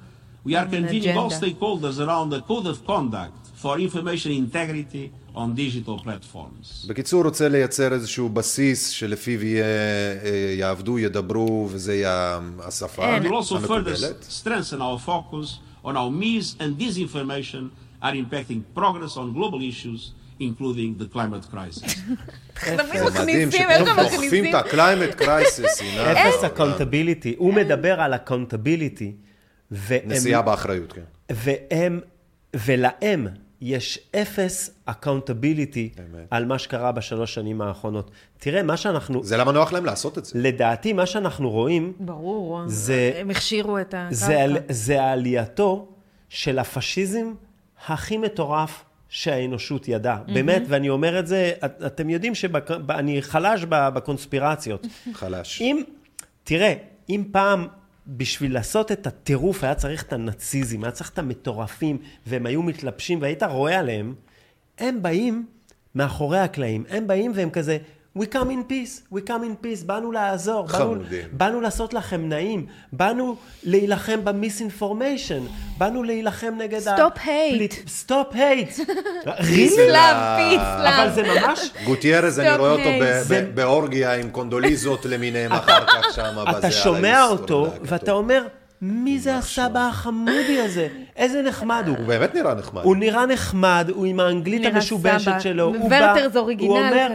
we 0.46 0.50
are 0.50 0.64
Common 0.64 0.70
convening 0.70 1.16
all 1.16 1.26
agenda. 1.26 1.46
stakeholders 1.46 1.98
around 2.00 2.32
a 2.32 2.40
code 2.48 2.66
of 2.66 2.86
conduct 2.86 3.62
for 3.62 3.78
information 3.78 4.30
integrity 4.32 5.10
on 5.35 5.57
digital 5.57 6.05
platforms. 6.05 6.87
בקיצור, 6.87 7.23
רוצה 7.23 7.49
לייצר 7.49 7.93
איזשהו 7.93 8.29
בסיס 8.29 8.89
שלפיו 8.89 9.43
יהיה, 9.45 9.63
אה, 9.65 10.53
יעבדו, 10.59 10.99
ידברו, 10.99 11.69
וזה 11.71 11.95
יהיה 11.95 12.39
השפה 12.63 13.15
המקובלת. 13.15 13.95
s- 14.29 14.43
strengthen 14.47 14.79
our 14.79 15.07
focus 15.07 15.59
on 15.85 15.93
how 15.93 16.09
mis 16.21 16.61
and 16.61 16.81
disinformation 16.81 17.63
are 18.03 18.13
impacting 18.13 18.79
progress 18.79 19.15
on 19.17 19.33
global 19.37 19.61
issues, 19.71 20.01
including 20.39 21.01
the 21.01 21.07
climate 21.15 21.45
crisis. 21.53 21.95
תמיד 22.65 23.01
מדהים 23.19 23.47
מכניסים, 23.47 23.69
איך 23.69 23.81
שפתאום 23.81 23.99
הם 23.99 24.03
דוחפים 24.03 24.19
מכניסים? 24.43 24.45
את 24.45 24.53
ה-climate 24.55 25.21
crisis, 25.21 25.81
הנה. 25.83 26.11
אפס 26.29 26.43
accountability. 26.43 27.35
הוא 27.37 27.53
מדבר 27.53 28.01
על 28.01 28.13
accountability. 28.15 29.11
נשיאה 30.05 30.41
באחריות, 30.41 30.93
כן. 30.93 31.01
והם, 31.29 31.99
ולהם 32.65 33.27
יש 33.67 33.99
אפס 34.15 34.69
accountability 34.85 35.89
על 36.31 36.45
מה 36.45 36.59
שקרה 36.59 36.91
בשלוש 36.91 37.33
שנים 37.33 37.61
האחרונות. 37.61 38.11
תראה, 38.37 38.63
מה 38.63 38.77
שאנחנו... 38.77 39.23
זה 39.23 39.37
למה 39.37 39.51
נוח 39.51 39.73
להם 39.73 39.85
לעשות 39.85 40.17
את 40.17 40.25
זה. 40.25 40.39
לדעתי, 40.39 40.93
מה 40.93 41.05
שאנחנו 41.05 41.49
רואים, 41.49 41.93
ברור, 41.99 42.61
זה- 42.67 43.11
הם 43.15 43.29
הכשירו 43.29 43.79
את 43.79 43.93
זה, 44.09 44.41
על- 44.43 44.55
הקרקע. 44.57 44.73
זה 44.73 45.01
העלייתו 45.01 45.87
של 46.29 46.59
הפשיזם 46.59 47.33
הכי 47.87 48.17
מטורף 48.17 48.83
שהאנושות 49.09 49.87
ידעה. 49.87 50.17
באמת, 50.33 50.61
ואני 50.67 50.89
אומר 50.89 51.19
את 51.19 51.27
זה, 51.27 51.51
את- 51.65 51.83
אתם 51.85 52.09
יודעים 52.09 52.35
שאני 52.35 53.21
חלש 53.21 53.65
בקונספירציות. 53.69 54.87
חלש. 55.13 55.61
אם, 55.61 55.83
תראה, 56.43 56.73
אם 57.09 57.23
פעם 57.31 57.67
בשביל 58.07 58.53
לעשות 58.53 58.91
את 58.91 59.07
הטירוף 59.07 59.63
היה 59.63 59.75
צריך 59.75 60.03
את 60.03 60.13
הנאציזם, 60.13 60.83
היה 60.83 60.91
צריך 60.91 61.09
את 61.09 61.19
המטורפים, 61.19 61.97
והם 62.27 62.45
היו 62.45 62.63
מתלבשים 62.63 63.21
והיית 63.21 63.43
רואה 63.43 63.79
עליהם, 63.79 64.15
הם 64.77 65.01
באים 65.01 65.45
מאחורי 65.95 66.39
הקלעים, 66.39 66.83
הם 66.89 67.07
באים 67.07 67.31
והם 67.35 67.49
כזה, 67.49 67.77
We 68.17 68.25
come 68.25 68.49
in 68.49 68.63
peace, 68.63 69.01
we 69.11 69.21
come 69.21 69.43
in 69.43 69.65
peace, 69.65 69.85
באנו 69.85 70.11
לעזור, 70.11 70.67
באנו. 70.67 71.03
באנו 71.31 71.61
לעשות 71.61 71.93
לכם 71.93 72.29
נעים, 72.29 72.65
באנו 72.93 73.35
להילחם 73.63 74.19
ב 74.23 74.31
misinformation, 74.31 75.43
באנו 75.77 76.03
להילחם 76.03 76.53
נגד 76.57 76.81
Stop 76.87 77.17
hate. 77.17 77.87
Stop 77.87 78.27
hate. 78.33 78.69
Peace, 79.25 79.77
love, 79.77 80.39
peace, 80.39 80.83
love. 80.83 80.89
אבל 80.89 81.09
זה 81.15 81.23
ממש... 81.23 81.59
גוטרש, 81.85 82.39
אני 82.39 82.53
Stop 82.53 82.57
רואה 82.57 82.71
אותו 82.71 82.89
באורגיה 83.53 84.15
עם 84.15 84.29
קונדוליזות 84.29 85.05
למיניהם 85.05 85.51
אחר 85.51 85.85
כך 85.85 86.13
שם. 86.15 86.35
אתה 86.57 86.71
שומע 86.71 87.23
אותו. 87.23 87.67
ואתה 87.81 88.11
אומר, 88.11 88.47
מי 88.81 89.19
זה 89.19 89.37
הסבא 89.37 89.87
החמודי 89.87 90.61
הזה? 90.61 90.87
איזה 91.15 91.41
נחמד 91.41 91.83
הוא. 91.87 91.97
הוא 91.97 92.07
באמת 92.07 92.35
נראה 92.35 92.53
נחמד. 92.53 92.83
הוא 92.83 92.95
נראה 92.95 93.25
נחמד, 93.25 93.89
הוא 93.95 94.05
עם 94.05 94.19
האנגלית 94.19 94.65
המשובשת. 94.65 95.31
שלו. 95.41 95.63
הוא 95.63 95.75
ורטרס 95.91 96.33
בא- 96.33 96.39
הוא 96.39 96.77
אומר. 96.79 97.07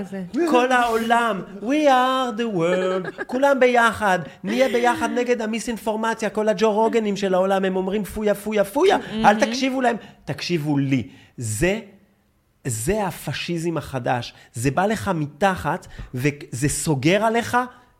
כל 0.51 0.73
העולם, 0.73 1.43
we 1.61 1.89
are 1.89 2.39
the 2.41 2.57
world, 2.57 3.25
כולם 3.27 3.61
ביחד, 3.61 4.19
נהיה 4.45 4.69
ביחד 4.69 5.09
נגד 5.15 5.43
המיסאינפורמציה, 5.43 6.31
כל 6.31 6.49
הג'ו 6.49 6.73
רוגנים 6.73 7.17
של 7.17 7.35
העולם, 7.35 7.65
הם 7.65 7.77
אומרים 7.77 8.05
פויה, 8.05 8.35
פויה, 8.35 8.65
פויה, 8.65 8.97
אל 9.25 9.41
תקשיבו 9.41 9.81
להם, 9.81 9.97
תקשיבו 10.25 10.79
לי. 10.79 11.09
זה... 11.37 11.81
זה 12.67 13.07
הפשיזם 13.07 13.77
החדש. 13.77 14.35
זה 14.53 14.71
בא 14.71 14.87
לך 14.87 15.11
מתחת, 15.15 15.87
וזה 16.15 16.69
סוגר 16.69 17.25
עליך, 17.25 17.57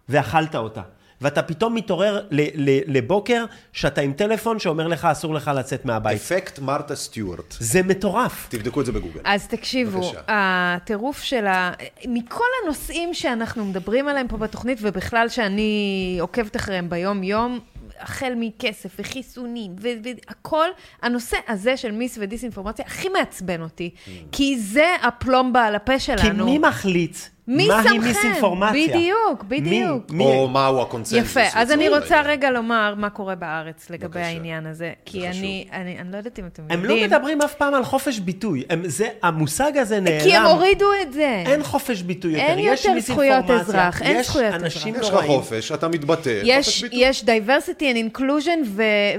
ואכלת 0.09 0.55
אותה. 0.57 0.83
ואתה 1.21 1.43
פתאום 1.43 1.75
מתעורר 1.75 2.27
ל- 2.31 2.71
ל- 2.71 2.97
לבוקר, 2.97 3.45
שאתה 3.73 4.01
עם 4.01 4.13
טלפון 4.13 4.59
שאומר 4.59 4.87
לך, 4.89 5.05
אסור 5.05 5.35
לך 5.35 5.51
לצאת 5.57 5.85
מהבית. 5.85 6.17
אפקט 6.21 6.59
מרתה 6.59 6.97
סטיוארט. 6.97 7.55
זה 7.61 7.83
מטורף. 7.83 8.47
תבדקו 8.51 8.81
את 8.81 8.87
זה 8.87 8.93
בגוגל. 8.93 9.21
אז 9.25 9.47
תקשיבו, 9.47 10.01
בבקשה. 10.01 10.21
הטירוף 10.29 11.23
של 11.23 11.47
ה... 11.47 11.73
מכל 12.09 12.45
הנושאים 12.65 13.15
שאנחנו 13.15 13.65
מדברים 13.65 14.09
עליהם 14.09 14.29
פה 14.29 14.37
בתוכנית, 14.37 14.79
ובכלל 14.83 15.29
שאני 15.29 16.19
עוקבת 16.21 16.57
אחריהם 16.57 16.91
ביום-יום, 16.91 17.59
החל 18.01 18.33
מכסף 18.37 18.91
וחיסונים 18.99 19.77
והכל, 19.79 20.67
הנושא 21.03 21.37
הזה 21.49 21.77
של 21.77 21.91
מיס 21.91 22.19
ודיסאינפורמציה 22.21 22.85
הכי 22.89 23.09
מעצבן 23.09 23.63
אותי, 23.63 23.91
כי 24.33 24.59
זה 24.59 24.87
הפלומבה 25.03 25.65
על 25.65 25.75
הפה 25.75 25.99
שלנו. 25.99 26.21
כי 26.23 26.31
מי 26.31 26.59
מחליט 26.59 27.17
מי 27.49 27.69
מהי 27.69 27.83
שמכם? 27.83 28.01
מיסאינפורמציה? 28.01 28.97
בדיוק, 28.97 29.45
בדיוק. 29.49 30.11
מי? 30.11 30.25
מי? 30.25 30.25
או 30.25 30.49
מהו 30.49 30.83
הקונצנזוס. 30.83 31.31
יפה, 31.31 31.41
אז 31.55 31.71
אני 31.73 31.89
רוצה. 31.89 32.21
רגע 32.23 32.51
לומר 32.51 32.95
מה 32.97 33.11
קורה 33.11 33.35
בארץ 33.35 33.91
לגבי 33.91 34.07
בבקשה. 34.07 34.27
העניין 34.27 34.67
הזה, 34.67 34.93
כי 35.05 35.29
אני, 35.29 35.69
אני, 35.73 35.99
אני 35.99 36.13
לא 36.13 36.17
יודעת 36.17 36.39
אם 36.39 36.47
אתם 36.47 36.63
הם 36.71 36.81
יודעים. 36.83 37.11
לא 37.11 37.17
מדברים 37.17 37.43
אף 37.43 37.55
פעם 37.55 37.75
על 37.75 37.85
חופש 37.85 38.19
ביטוי. 38.19 38.65
הם, 38.71 38.83
זה, 38.85 39.09
המושג 39.23 39.77
הזה 39.77 40.01
נעלם. 40.01 40.21
כי 40.21 40.37
הם 40.37 40.47
הורידו 40.47 40.87
את 41.03 41.13
זה. 41.13 41.43
אין 41.47 41.63
חופש 41.63 42.03
ביטוי 42.03 42.33
יותר. 42.33 42.45
אין 42.45 42.59
יש 42.59 42.85
יותר 42.85 43.01
זכויות 43.01 43.51
אזרח, 43.51 44.03
אין 44.03 44.17
יש 44.17 44.27
זכויות 44.27 44.55
אנשים 44.55 44.95
אזרח. 44.95 45.05
יש 45.05 45.15
לך. 45.15 45.27
חופש, 45.27 45.73
אתה 45.73 45.89
מתבטא. 45.89 46.41
יש, 46.45 46.67
חופש 46.67 46.83
ביטוי. 46.83 46.99
יש 46.99 47.25
diversity 47.25 47.83
and 47.83 48.17
inclusion 48.17 48.67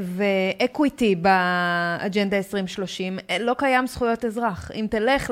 ו-equity 0.02 1.16
באג'נדה 1.22 2.38
2030, 2.38 3.20
לא 3.40 3.54
קיים 3.58 3.88
זכויות 3.88 4.26
אזרח. 4.26 4.72
אם 4.76 4.88
תלך 4.90 5.30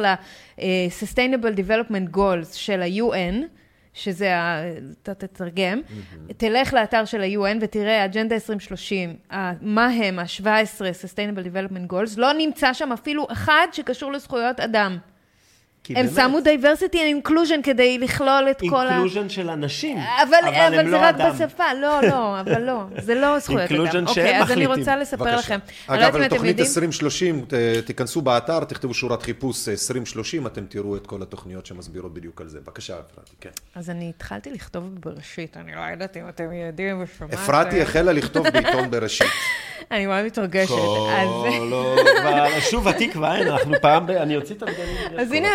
ל-Sustainable 0.61 1.55
Development 1.57 2.15
Goals 2.17 2.53
של 2.53 2.81
ה-UN, 2.81 3.35
שזה, 3.93 4.35
ה- 4.37 4.61
אתה 5.03 5.13
תתרגם, 5.13 5.81
תלך 6.37 6.73
לאתר 6.73 7.05
של 7.05 7.21
ה-UN 7.21 7.57
ותראה, 7.61 8.05
אג'נדה 8.05 8.35
2030, 8.35 9.15
ה- 9.31 9.51
מה 9.61 9.87
הם 9.87 10.19
ה-17 10.19 10.45
Sustainable 10.79 11.45
Development 11.45 11.93
Goals, 11.93 12.13
לא 12.17 12.33
נמצא 12.33 12.73
שם 12.73 12.91
אפילו 12.91 13.27
אחד 13.31 13.67
שקשור 13.71 14.11
לזכויות 14.11 14.59
אדם. 14.59 14.97
כי 15.89 15.99
הם 15.99 16.05
באמת, 16.07 16.15
שמו 16.15 16.37
diversity 16.39 16.93
and 16.95 17.27
inclusion 17.27 17.61
כדי 17.63 17.97
לכלול 17.97 18.47
את 18.51 18.61
כל 18.69 18.87
ה... 18.87 18.89
אינקלוז'ן 18.91 19.29
של 19.29 19.49
אנשים. 19.49 19.97
אבל, 19.97 20.33
אבל, 20.41 20.53
הם 20.55 20.73
זה 20.85 20.91
לא 20.91 20.97
רק 20.97 21.15
אדם. 21.15 21.31
בשפה, 21.31 21.63
לא, 21.81 22.01
לא, 22.01 22.39
אבל 22.41 22.61
לא, 22.61 22.81
זה 23.01 23.15
לא 23.15 23.39
זכויות 23.39 23.71
Inclusion 23.71 23.75
אדם. 23.75 23.89
שהם 23.91 24.05
אוקיי, 24.07 24.41
אז 24.41 24.51
אני 24.51 24.65
מחליטים. 24.65 24.79
רוצה 24.79 24.95
לספר 24.95 25.23
בבקשה. 25.23 25.37
לכם. 25.37 25.59
לא 25.89 25.93
אגב, 25.93 26.01
יודעת 26.01 26.15
אם 26.15 26.21
על 26.21 26.25
אתם 26.25 26.35
תוכנית 26.35 26.49
יודעים, 26.49 26.67
2030, 26.67 27.45
ת- 27.47 27.53
תיכנסו 27.85 28.21
באתר, 28.21 28.63
תכתבו 28.63 28.93
שורת 28.93 29.21
חיפוש 29.23 29.67
אה, 29.67 29.73
2030, 29.73 30.47
אתם 30.47 30.65
תראו 30.69 30.95
את 30.95 31.07
כל 31.07 31.21
התוכניות 31.21 31.65
שמסבירות 31.65 32.13
בדיוק 32.13 32.41
על 32.41 32.47
זה. 32.47 32.59
בבקשה, 32.59 32.93
אפרתי, 32.93 33.31
כן. 33.41 33.49
אז 33.75 33.89
אני 33.89 34.09
התחלתי 34.15 34.51
לכתוב 34.51 34.83
בבראשית, 34.95 35.57
אני 35.57 35.71
לא 35.75 35.81
יודעת 35.91 36.17
אם 36.17 36.29
אתם 36.29 36.43
יודעים 36.53 37.03
ושומעת. 37.03 37.33
אפרתי 37.33 37.81
החלה 37.81 38.13
לכתוב 38.13 38.49
בעיתון 38.49 38.91
בראשית. 38.91 39.27
אני 39.91 40.05
מאוד 40.07 40.25
מתרגשת. 40.25 40.71
אז- 40.71 41.53
לא, 41.69 41.95
כבר, 42.19 42.47
שוב 42.71 42.87
התקווה, 42.87 43.41
אנחנו 43.41 43.73
פעם, 43.81 44.07
ב- 44.07 44.11
אני 44.11 44.35
אוציא 44.37 44.55
את 44.55 44.63
הבגדים. 44.63 45.19
אז 45.19 45.31
הנה 45.31 45.47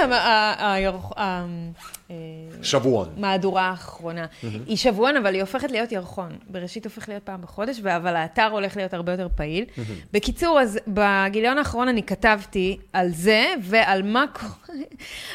שבועון. 2.63 3.09
מהדורה 3.17 3.63
האחרונה. 3.63 4.27
היא 4.67 4.77
שבועון, 4.77 5.17
אבל 5.17 5.35
היא 5.35 5.41
הופכת 5.41 5.71
להיות 5.71 5.93
ירחון. 5.93 6.33
בראשית 6.49 6.85
הופך 6.85 7.09
להיות 7.09 7.23
פעם 7.23 7.43
בחודש, 7.43 7.81
אבל 7.81 8.17
האתר 8.17 8.49
הולך 8.51 8.77
להיות 8.77 8.95
הרבה 8.95 9.13
יותר 9.13 9.29
פעיל. 9.37 9.65
בקיצור, 10.13 10.61
אז 10.61 10.79
בגיליון 10.89 11.59
האחרון 11.59 11.89
אני 11.89 12.03
כתבתי 12.03 12.79
על 12.93 13.09
זה, 13.11 13.55
ועל 13.63 14.03
מה 14.03 14.25
קורה, 14.41 14.79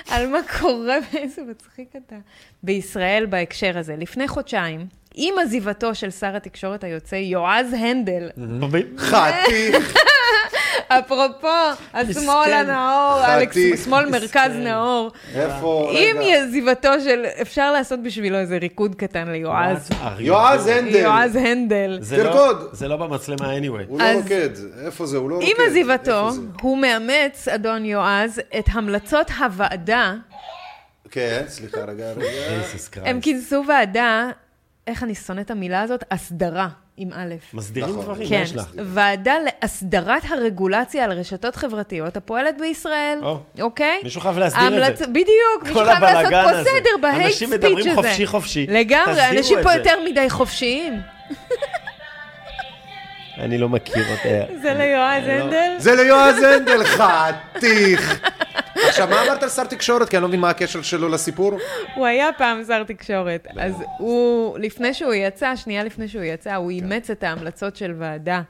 על 0.10 0.28
מה 0.28 0.40
קורה, 0.60 0.98
איזה 1.18 1.42
מצחיק 1.52 1.94
אתה, 2.08 2.16
בישראל 2.64 3.26
בהקשר 3.26 3.78
הזה. 3.78 3.96
לפני 3.96 4.28
חודשיים, 4.28 4.88
עם 5.16 5.34
עזיבתו 5.42 5.96
של 5.96 6.12
שר 6.12 6.36
התקשורת 6.36 6.84
היוצא 6.84 7.16
יועז 7.16 7.74
הנדל, 7.74 8.30
חתיך. 9.10 9.94
אפרופו, 10.90 11.48
השמאל. 11.94 12.54
הנאור, 12.54 13.26
אלכס. 13.26 13.86
שמאל 13.86 14.10
מרכז 14.10 14.52
נאור. 14.56 15.12
איפה, 15.36 15.92
עם 15.92 16.18
רגע. 16.18 16.36
עזיבתו 16.44 16.90
של, 17.04 17.26
אפשר 17.42 17.72
לעשות 17.72 18.04
בשבילו 18.04 18.38
איזה 18.38 18.58
ריקוד 18.58 18.96
קטן 18.96 19.28
ליועז. 19.32 19.90
יועז 20.20 20.68
הנדל. 20.68 20.96
יועז 20.96 21.36
הנדל. 21.36 21.98
זה 22.02 22.24
לא- 22.24 22.24
תרקוד. 22.24 22.70
זה 22.72 22.88
לא 22.88 22.98
במצלמה 22.98 23.58
anyway. 23.58 23.84
הוא 23.88 24.00
לא 24.02 24.06
רוקד. 24.14 24.50
איפה 24.86 25.06
זה? 25.06 25.18
הוא 25.18 25.30
לא 25.30 25.36
רוקד. 25.36 25.48
עם 25.48 25.56
עזיבתו? 25.68 26.30
הוא 26.62 26.78
מאמץ, 26.78 27.48
אדון 27.48 27.86
יועז, 27.86 28.42
את 28.60 28.66
המלצות 28.72 29.32
הוועדה. 29.40 30.14
כן, 31.12 31.44
סליחה, 31.48 31.78
רגע, 31.88 32.06
רגע. 32.18 32.28
הם 33.10 33.22
כינסו 33.22 33.64
ועדה, 33.68 34.30
איך 34.88 35.04
אני 35.04 35.16
שונאת 35.16 35.46
את 35.46 35.52
המילה 35.52 35.82
הזאת? 35.82 36.04
הסדרה, 36.12 36.68
עם 37.02 37.10
א'. 37.14 37.36
מסדירים 37.54 37.90
נכון. 37.90 38.04
דברים, 38.04 38.30
כן, 38.30 38.42
יש 38.44 38.56
לך. 38.56 38.66
ועדה 38.86 39.34
להסדרת 39.46 40.24
הרגולציה 40.30 41.04
על 41.04 41.12
רשתות 41.12 41.56
חברתיות 41.56 42.18
הפועלת 42.18 42.58
בישראל, 42.58 43.20
או. 43.24 43.40
אוקיי? 43.62 44.00
מישהו 44.04 44.22
חייב 44.22 44.38
להסדיר 44.38 44.88
את 44.88 44.98
זה. 44.98 45.08
בדיוק, 45.08 45.64
מישהו 45.64 45.76
כל 45.76 45.86
חייב 45.86 46.04
לעשות 46.04 46.20
הבלגן 46.26 46.44
פה 46.44 46.50
הזה. 46.50 46.70
סדר 46.70 46.90
בהייט 47.02 47.26
אנשים 47.26 47.48
ספיץ' 47.48 47.64
מדברים 47.64 47.88
הזה. 47.88 47.96
חופשי 47.96 48.26
חופשי. 48.28 48.68
לגמרי, 48.70 49.30
אנשים 49.30 49.58
פה. 49.64 49.74
יותר 49.74 49.96
מדי 50.06 50.30
חופשיים. 50.30 50.94
אני 53.40 53.58
לא 53.58 53.70
מכיר 53.70 54.04
אותה. 54.12 54.54
זה 54.64 54.74
ליועז 54.74 55.24
לא. 55.28 55.32
הנדל? 55.32 55.76
זה 55.78 55.96
ליועז 55.96 56.44
הנדל, 56.44 56.84
חתיך. 56.84 58.22
עכשיו, 58.88 59.08
מה 59.08 59.24
אמרת 59.24 59.44
על 59.44 59.50
שר 59.50 59.64
תקשורת? 59.64 60.10
כי 60.10 60.18
אני 60.18 60.22
לא 60.22 60.28
מבין 60.28 60.40
מה 60.40 60.50
הקשר 60.50 60.82
שלו 60.82 61.10
לסיפור. 61.10 61.58
הוא 61.96 62.06
היה 62.06 62.30
פעם 62.38 62.64
שר 62.64 62.84
תקשורת, 62.84 63.48
אז 63.58 63.74
הוא, 63.98 64.58
לפני 64.60 64.94
שהוא 64.94 65.14
יצא, 65.14 65.56
שנייה 65.56 65.84
לפני 65.84 66.08
שהוא 66.08 66.24
יצא, 66.24 66.56
הוא 66.56 66.72
אימץ 66.72 67.10
את 67.10 67.24
ההמלצות 67.24 67.76
של 67.76 67.94
ועדה 67.98 68.42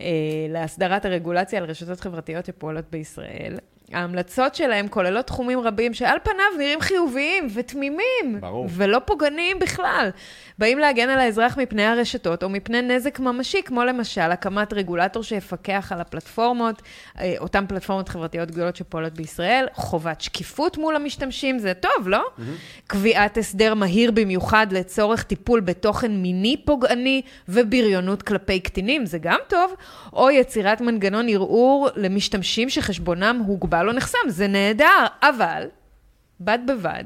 אה, 0.00 0.06
להסדרת 0.48 1.04
הרגולציה 1.04 1.58
על 1.58 1.64
רשתות 1.64 2.00
חברתיות 2.00 2.46
שפועלות 2.46 2.84
בישראל. 2.90 3.56
ההמלצות 3.94 4.54
שלהם 4.54 4.88
כוללות 4.88 5.26
תחומים 5.26 5.60
רבים 5.60 5.94
שעל 5.94 6.18
פניו 6.22 6.58
נראים 6.58 6.80
חיוביים 6.80 7.48
ותמימים, 7.54 8.40
ברור. 8.40 8.66
ולא 8.70 8.98
פוגעניים 9.04 9.58
בכלל. 9.58 10.10
באים 10.58 10.78
להגן 10.78 11.08
על 11.08 11.18
האזרח 11.18 11.58
מפני 11.58 11.84
הרשתות 11.84 12.42
או 12.42 12.48
מפני 12.48 12.82
נזק 12.82 13.18
ממשי, 13.18 13.62
כמו 13.62 13.84
למשל 13.84 14.20
הקמת 14.20 14.72
רגולטור 14.72 15.22
שיפקח 15.22 15.92
על 15.92 16.00
הפלטפורמות, 16.00 16.82
אה, 17.18 17.34
אותן 17.38 17.66
פלטפורמות 17.66 18.08
חברתיות 18.08 18.50
גדולות 18.50 18.76
שפועלות 18.76 19.12
בישראל, 19.12 19.66
חובת 19.74 20.20
שקיפות 20.20 20.78
מול 20.78 20.96
המשתמשים, 20.96 21.58
זה 21.58 21.74
טוב, 21.74 22.08
לא? 22.08 22.24
קביעת 22.86 23.38
הסדר 23.38 23.74
מהיר 23.74 24.10
במיוחד 24.10 24.66
לצורך 24.70 25.22
טיפול 25.22 25.60
בתוכן 25.60 26.12
מיני 26.12 26.56
פוגעני 26.64 27.22
ובריונות 27.48 28.22
כלפי 28.22 28.60
קטינים, 28.60 29.06
זה 29.06 29.18
גם 29.18 29.38
טוב, 29.48 29.74
או 30.12 30.30
יצירת 30.30 30.80
מנגנון 30.80 31.28
ערעור 31.28 31.88
למשתמשים 31.96 32.68
שחשבונם 32.68 33.42
הוגבל 33.46 33.81
או 33.88 33.92
נחסם, 33.92 34.18
זה 34.28 34.46
נהדר, 34.46 35.06
אבל... 35.22 35.66
בד 36.44 36.58
בבד, 36.66 37.04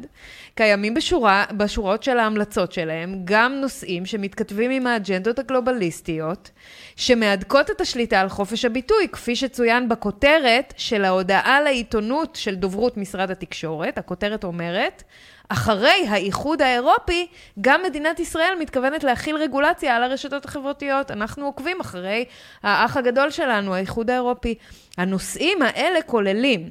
קיימים 0.54 0.94
בשורה, 0.94 1.44
בשורות 1.56 2.02
של 2.02 2.18
ההמלצות 2.18 2.72
שלהם 2.72 3.20
גם 3.24 3.52
נושאים 3.52 4.06
שמתכתבים 4.06 4.70
עם 4.70 4.86
האג'נדות 4.86 5.38
הגלובליסטיות, 5.38 6.50
שמהדקות 6.96 7.70
את 7.70 7.80
השליטה 7.80 8.20
על 8.20 8.28
חופש 8.28 8.64
הביטוי, 8.64 9.08
כפי 9.12 9.36
שצוין 9.36 9.88
בכותרת 9.88 10.74
של 10.76 11.04
ההודעה 11.04 11.60
לעיתונות 11.60 12.36
של 12.36 12.54
דוברות 12.54 12.96
משרד 12.96 13.30
התקשורת. 13.30 13.98
הכותרת 13.98 14.44
אומרת, 14.44 15.02
אחרי 15.48 16.06
האיחוד 16.08 16.62
האירופי, 16.62 17.26
גם 17.60 17.80
מדינת 17.86 18.20
ישראל 18.20 18.54
מתכוונת 18.60 19.04
להכיל 19.04 19.36
רגולציה 19.36 19.96
על 19.96 20.02
הרשתות 20.02 20.44
החברתיות. 20.44 21.10
אנחנו 21.10 21.46
עוקבים 21.46 21.80
אחרי 21.80 22.24
האח 22.62 22.96
הגדול 22.96 23.30
שלנו, 23.30 23.74
האיחוד 23.74 24.10
האירופי. 24.10 24.54
הנושאים 24.98 25.62
האלה 25.62 26.02
כוללים 26.02 26.70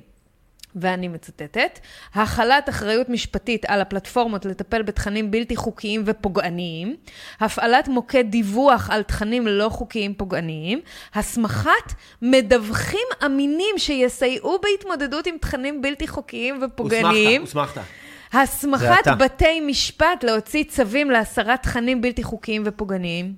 ואני 0.75 1.07
מצטטת, 1.07 1.79
החלת 2.13 2.69
אחריות 2.69 3.09
משפטית 3.09 3.65
על 3.67 3.81
הפלטפורמות 3.81 4.45
לטפל 4.45 4.81
בתכנים 4.81 5.31
בלתי 5.31 5.55
חוקיים 5.55 6.03
ופוגעניים, 6.05 6.95
הפעלת 7.39 7.87
מוקד 7.87 8.23
דיווח 8.29 8.89
על 8.89 9.03
תכנים 9.03 9.47
לא 9.47 9.69
חוקיים 9.69 10.13
פוגעניים, 10.13 10.81
הסמכת 11.13 11.93
מדווחים 12.21 13.07
אמינים 13.25 13.77
שיסייעו 13.77 14.57
בהתמודדות 14.61 15.27
עם 15.27 15.37
תכנים 15.37 15.81
בלתי 15.81 16.07
חוקיים 16.07 16.59
ופוגעניים. 16.63 17.41
הוסמכת, 17.41 17.77
הוסמכת. 17.77 18.04
הסמכת. 18.33 19.07
בתי 19.19 19.61
משפט 19.61 20.23
להוציא 20.23 20.63
צווים 20.63 21.11
להסרת 21.11 21.63
תכנים 21.63 22.01
בלתי 22.01 22.23
חוקיים 22.23 22.63
ופוגעניים. 22.65 23.33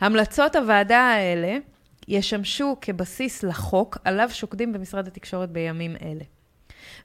המלצות 0.00 0.56
הוועדה 0.56 1.00
האלה 1.00 1.56
ישמשו 2.08 2.76
כבסיס 2.80 3.42
לחוק 3.42 3.98
עליו 4.04 4.30
שוקדים 4.32 4.72
במשרד 4.72 5.06
התקשורת 5.06 5.50
בימים 5.50 5.96
אלה. 6.02 6.24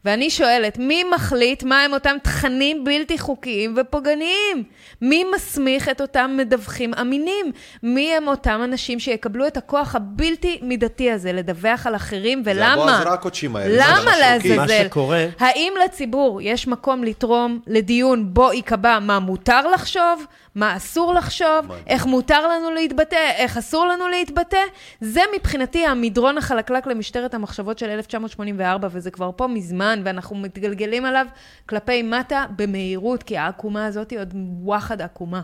ואני 0.06 0.30
שואלת, 0.30 0.78
מי 0.78 1.04
מחליט 1.16 1.64
מה 1.64 1.82
הם 1.82 1.94
אותם 1.94 2.16
תכנים 2.24 2.84
בלתי 2.84 3.18
חוקיים 3.18 3.74
ופוגעניים? 3.78 4.64
מי 5.02 5.24
מסמיך 5.36 5.90
את 5.90 6.02
אותם 6.02 6.36
מדווחים 6.38 6.94
אמינים? 7.02 7.52
מי 7.84 8.14
הם 8.16 8.28
אותם 8.28 8.62
אנשים 8.64 9.00
שיקבלו 9.00 9.48
את 9.48 9.58
הכוח 9.58 9.96
הבלתי 9.96 10.60
מידתי 10.62 11.12
הזה 11.12 11.34
לדווח 11.34 11.88
על 11.88 11.96
אחרים, 11.96 12.42
זה 12.46 12.52
ולמה? 12.52 12.74
הבועז 12.98 13.14
רקוצ'ים 13.14 13.56
האלה. 13.56 13.76
למה 13.88 14.12
זה 14.12 14.20
לעזאזל? 14.20 14.84
שקורה- 14.86 15.26
האם 15.40 15.74
לציבור 15.86 16.40
יש 16.42 16.68
מקום 16.68 17.04
לתרום 17.04 17.60
לדיון 17.68 18.34
בו 18.34 18.54
ייקבע 18.54 19.00
מה 19.00 19.20
מותר 19.20 19.68
לחשוב, 19.68 20.26
מה 20.60 20.78
אסור 20.78 21.14
לחשוב, 21.14 21.72
איך 21.88 22.06
מותר 22.06 22.48
לנו 22.48 22.72
להתבטא, 22.72 23.32
איך 23.36 23.58
אסור 23.58 23.86
לנו 23.86 24.08
להתבטא? 24.08 24.58
זה 25.02 25.22
מבחינתי 25.38 25.86
המדרון 25.86 26.38
החלקלק 26.38 26.88
למשטרת 26.88 27.34
המחשבות 27.34 27.80
של 27.80 27.90
1984, 27.90 28.88
וזה 28.92 29.12
כבר 29.12 29.32
פה 29.36 29.48
מזמן, 29.48 30.02
ואנחנו 30.06 30.36
מתגלגלים 30.36 31.06
עליו 31.06 31.26
כלפי 31.66 32.02
מטה 32.02 32.46
במהירות, 32.56 33.24
כי 33.24 33.38
העקומה 33.38 33.86
הזאת 33.86 34.12
היא 34.12 34.20
עוד 34.20 34.34
וואחד 34.62 35.02
עקומה. 35.02 35.42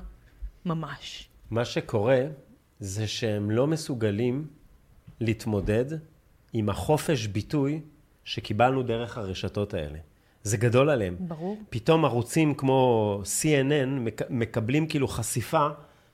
ממש. 0.66 1.30
מה 1.52 1.66
שקורה 1.66 2.20
זה 2.80 3.08
שהם 3.08 3.52
לא 3.52 3.68
מסוגלים 3.68 4.48
להתמודד 5.22 5.86
עם 6.54 6.70
החופש 6.70 7.28
ביטוי 7.28 7.82
שקיבלנו 8.24 8.84
דרך 8.84 9.18
הרשתות 9.18 9.74
האלה. 9.74 9.98
זה 10.45 10.57
גדול 10.57 10.89
עליהם. 10.89 11.15
ברור. 11.19 11.57
פתאום 11.69 12.05
ערוצים 12.05 12.53
כמו 12.53 13.22
CNN 13.23 13.85
מק- 13.99 14.30
מקבלים 14.30 14.88
כאילו 14.88 15.07
חשיפה 15.07 15.67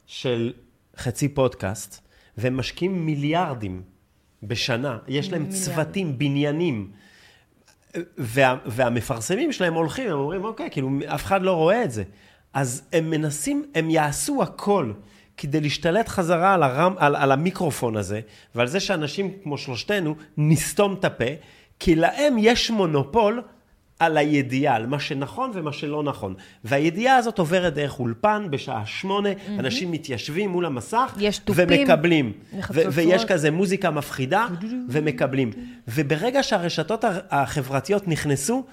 של 0.06 0.54
חצי 0.98 1.30
פודקאסט, 1.30 2.08
והם 2.38 2.58
משקיעים 2.58 3.06
מיליארדים 3.06 3.82
בשנה. 4.44 4.98
יש 5.08 5.32
להם 5.32 5.42
מיליארדים. 5.44 5.74
צוותים, 5.74 6.18
בניינים. 6.18 6.92
וה, 8.18 8.58
והמפרסמים 8.66 9.52
שלהם 9.52 9.74
הולכים, 9.74 10.12
הם 10.12 10.18
אומרים, 10.20 10.44
אוקיי, 10.44 10.70
כאילו, 10.72 10.90
אף 11.06 11.24
אחד 11.26 11.42
לא 11.42 11.56
רואה 11.56 11.84
את 11.84 11.92
זה. 11.92 12.04
אז 12.54 12.84
הם 12.94 13.10
מנסים, 13.10 13.66
הם 13.76 13.90
יעשו 13.90 14.44
הכל 14.44 14.92
כדי 15.38 15.62
להשתלט 15.62 16.08
חזרה 16.08 16.54
על, 16.54 16.64
הרם, 16.64 16.94
על, 16.98 17.16
על 17.16 17.32
המיקרופון 17.32 17.98
הזה, 17.98 18.22
ועל 18.56 18.68
זה 18.68 18.80
שאנשים 18.80 19.32
כמו 19.44 19.58
שלושתנו 19.58 20.16
נסתום 20.38 20.94
את 20.94 21.06
הפה, 21.06 21.26
כי 21.80 21.96
להם 21.96 22.36
יש 22.40 22.72
מונופול 22.72 23.42
על 24.02 24.18
הידיעה, 24.18 24.76
על 24.76 24.86
מה 24.88 25.00
שנכון 25.00 25.52
ומה 25.54 25.74
שלא 25.74 26.04
נכון. 26.04 26.34
והידיעה 26.64 27.16
הזאת 27.18 27.40
עוברת 27.40 27.74
דרך 27.74 28.00
אולפן 28.00 28.48
בשעה 28.50 28.86
שמונה, 28.86 29.30
אנשים 29.60 29.92
מתיישבים 29.92 30.50
מול 30.50 30.66
המסך, 30.66 31.16
יש 31.20 31.38
תופים 31.38 31.66
ומקבלים. 31.70 32.32
ו-. 32.74 32.82
ויש 32.92 33.26
כזה 33.26 33.52
מוזיקה 33.52 33.92
מפחידה, 33.92 34.48
ומקבלים. 34.90 35.52
וברגע 35.88 36.44
שהרשתות 36.44 37.04
הח- 37.04 37.18
החברתיות 37.30 38.08
נכנסו, 38.08 38.64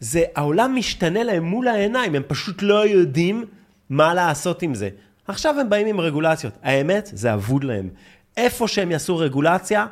זה, 0.00 0.22
העולם 0.36 0.74
משתנה 0.76 1.22
להם 1.24 1.42
מול 1.44 1.68
העיניים, 1.68 2.14
הם 2.14 2.22
פשוט 2.26 2.62
לא 2.62 2.86
יודעים 2.86 3.44
מה 3.90 4.14
לעשות 4.14 4.62
עם 4.62 4.74
זה. 4.74 4.88
עכשיו 5.28 5.60
הם 5.60 5.70
באים 5.70 5.86
עם 5.86 6.00
רגולציות. 6.00 6.52
האמת, 6.62 7.10
זה 7.12 7.34
אבוד 7.34 7.64
להם. 7.64 7.88
איפה 8.36 8.68
שהם 8.68 8.90
יעשו 8.90 9.16
רגולציה, 9.18 9.86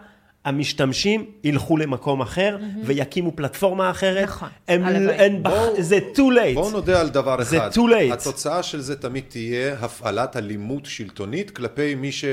המשתמשים 0.46 1.24
ילכו 1.44 1.76
למקום 1.76 2.20
אחר 2.20 2.56
ויקימו 2.84 3.32
פלטפורמה 3.36 3.90
אחרת. 3.90 4.24
נכון, 4.24 4.48
הם, 4.68 4.84
הלוואי. 4.84 5.16
אין, 5.16 5.42
בח... 5.42 5.52
זה 5.78 5.98
too 6.14 6.18
late. 6.18 6.54
בואו 6.54 6.70
נודה 6.70 7.00
על 7.00 7.08
דבר 7.08 7.42
זה 7.42 7.58
אחד. 7.58 7.70
too 7.72 7.90
late. 7.90 8.12
התוצאה 8.12 8.62
של 8.62 8.80
זה 8.80 8.96
תמיד 8.96 9.24
תהיה 9.28 9.74
הפעלת 9.80 10.36
אלימות 10.36 10.86
שלטונית 10.86 11.50
כלפי 11.50 11.94
מי 11.94 12.12
ש... 12.12 12.24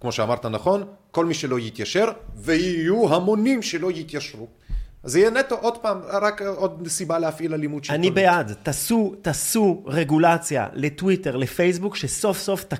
כמו 0.00 0.12
שאמרת 0.12 0.46
נכון, 0.46 0.84
כל 1.10 1.26
מי 1.26 1.34
שלא 1.34 1.58
יתיישר, 1.58 2.04
ויהיו 2.36 3.14
המונים 3.14 3.62
שלא 3.62 3.90
יתיישרו. 3.90 4.48
אז 5.04 5.12
זה 5.12 5.18
יהיה 5.18 5.30
נטו, 5.30 5.54
עוד 5.54 5.78
פעם, 5.78 6.00
רק 6.22 6.42
עוד 6.42 6.88
סיבה 6.88 7.18
להפעיל 7.18 7.54
אלימות 7.54 7.84
שלטונית. 7.84 8.12
אני 8.12 8.22
בעד, 8.22 8.52
תעשו, 8.62 9.14
תעשו 9.22 9.82
רגולציה 9.86 10.66
לטוויטר, 10.72 11.36
לפייסבוק, 11.36 11.96
שסוף 11.96 12.38
סוף 12.38 12.64
ת, 12.64 12.74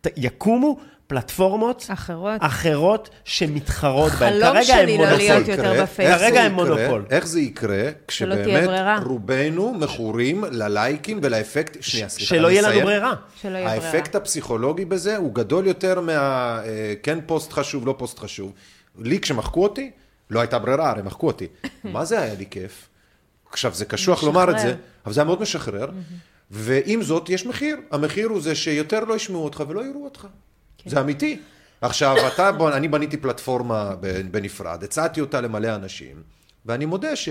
ת, 0.00 0.06
יקומו 0.16 0.76
פלטפורמות 1.06 1.86
אחרות. 1.88 2.40
אחרות 2.40 3.10
שמתחרות 3.24 4.12
בהן. 4.12 4.40
כרגע 4.40 4.64
שלי 4.64 4.98
לא. 4.98 5.10
להיות 5.10 5.48
יותר? 5.48 5.82
בפייסבוק. 5.82 6.18
כרגע 6.20 6.42
הם? 6.42 6.52
מונופול. 6.52 7.04
איך 7.10 7.26
זה 7.26 7.40
יקרה 7.40 7.90
כשבאמת. 8.08 9.02
רובנו 9.04 9.74
מכורים 9.74 10.44
ללייקים 10.50 11.20
ולאפקט, 11.22 11.76
שנייה, 11.80 12.08
סליחה, 12.08 12.28
שלא 12.28 12.50
יהיה 12.50 12.62
לנו. 12.62 12.80
ברירה. 12.80 13.14
שלא 13.42 13.56
יהיה 13.56 13.68
ברירה. 13.68 13.86
האפקט 13.86 14.14
הפסיכולוגי 14.14 14.84
בזה 14.84 15.16
הוא 15.16 15.34
גדול 15.34 15.66
יותר 15.66 16.00
מה... 16.00 16.12
אה, 16.64 16.94
כן 17.02 17.18
פוסט 17.26 17.52
חשוב, 17.52 17.86
לא 17.86 17.94
פוסט 17.98 18.18
חשוב. 18.18 18.52
לי 18.98 19.20
כשמחקו 19.20 19.62
אותי, 19.62 19.90
לא 20.30 20.40
הייתה 20.40 20.58
ברירה, 20.58 20.90
הרי 20.90 21.02
מחקו 21.02 21.26
אותי. 21.26 21.46
מה 21.84 22.04
זה 22.04 22.20
היה 22.20 22.34
לי 22.34 22.46
כיף? 22.50 22.88
עכשיו, 23.50 23.74
זה 23.74 23.84
קשוח 23.84 24.22
לומר 24.22 24.50
את 24.50 24.58
זה. 24.58 24.74
אבל 25.04 25.14
זה 25.14 25.20
היה 25.20 25.26
מאוד 25.26 25.40
משחרר. 25.40 25.86
ועם 26.50 27.02
זאת, 27.02 27.30
יש 27.30 27.46
מחיר. 27.46 27.76
המחיר 27.90 28.28
הוא 28.28 28.40
זה 28.40 28.54
שיותר 28.54 29.04
לא 29.04 29.14
ישמעו 29.14 29.44
אותך 29.44 29.62
ולא 29.68 29.84
יראו 29.84 30.04
אותך. 30.04 30.26
זה 30.86 31.00
אמיתי. 31.00 31.38
עכשיו, 31.80 32.16
אתה, 32.34 32.52
בוא, 32.52 32.70
אני 32.72 32.88
בניתי 32.88 33.16
פלטפורמה 33.16 33.92
בנפרד, 34.30 34.84
הצעתי 34.84 35.20
אותה 35.20 35.40
למלא 35.40 35.74
אנשים, 35.74 36.16
ואני 36.66 36.84
מודה 36.86 37.16
ש... 37.16 37.28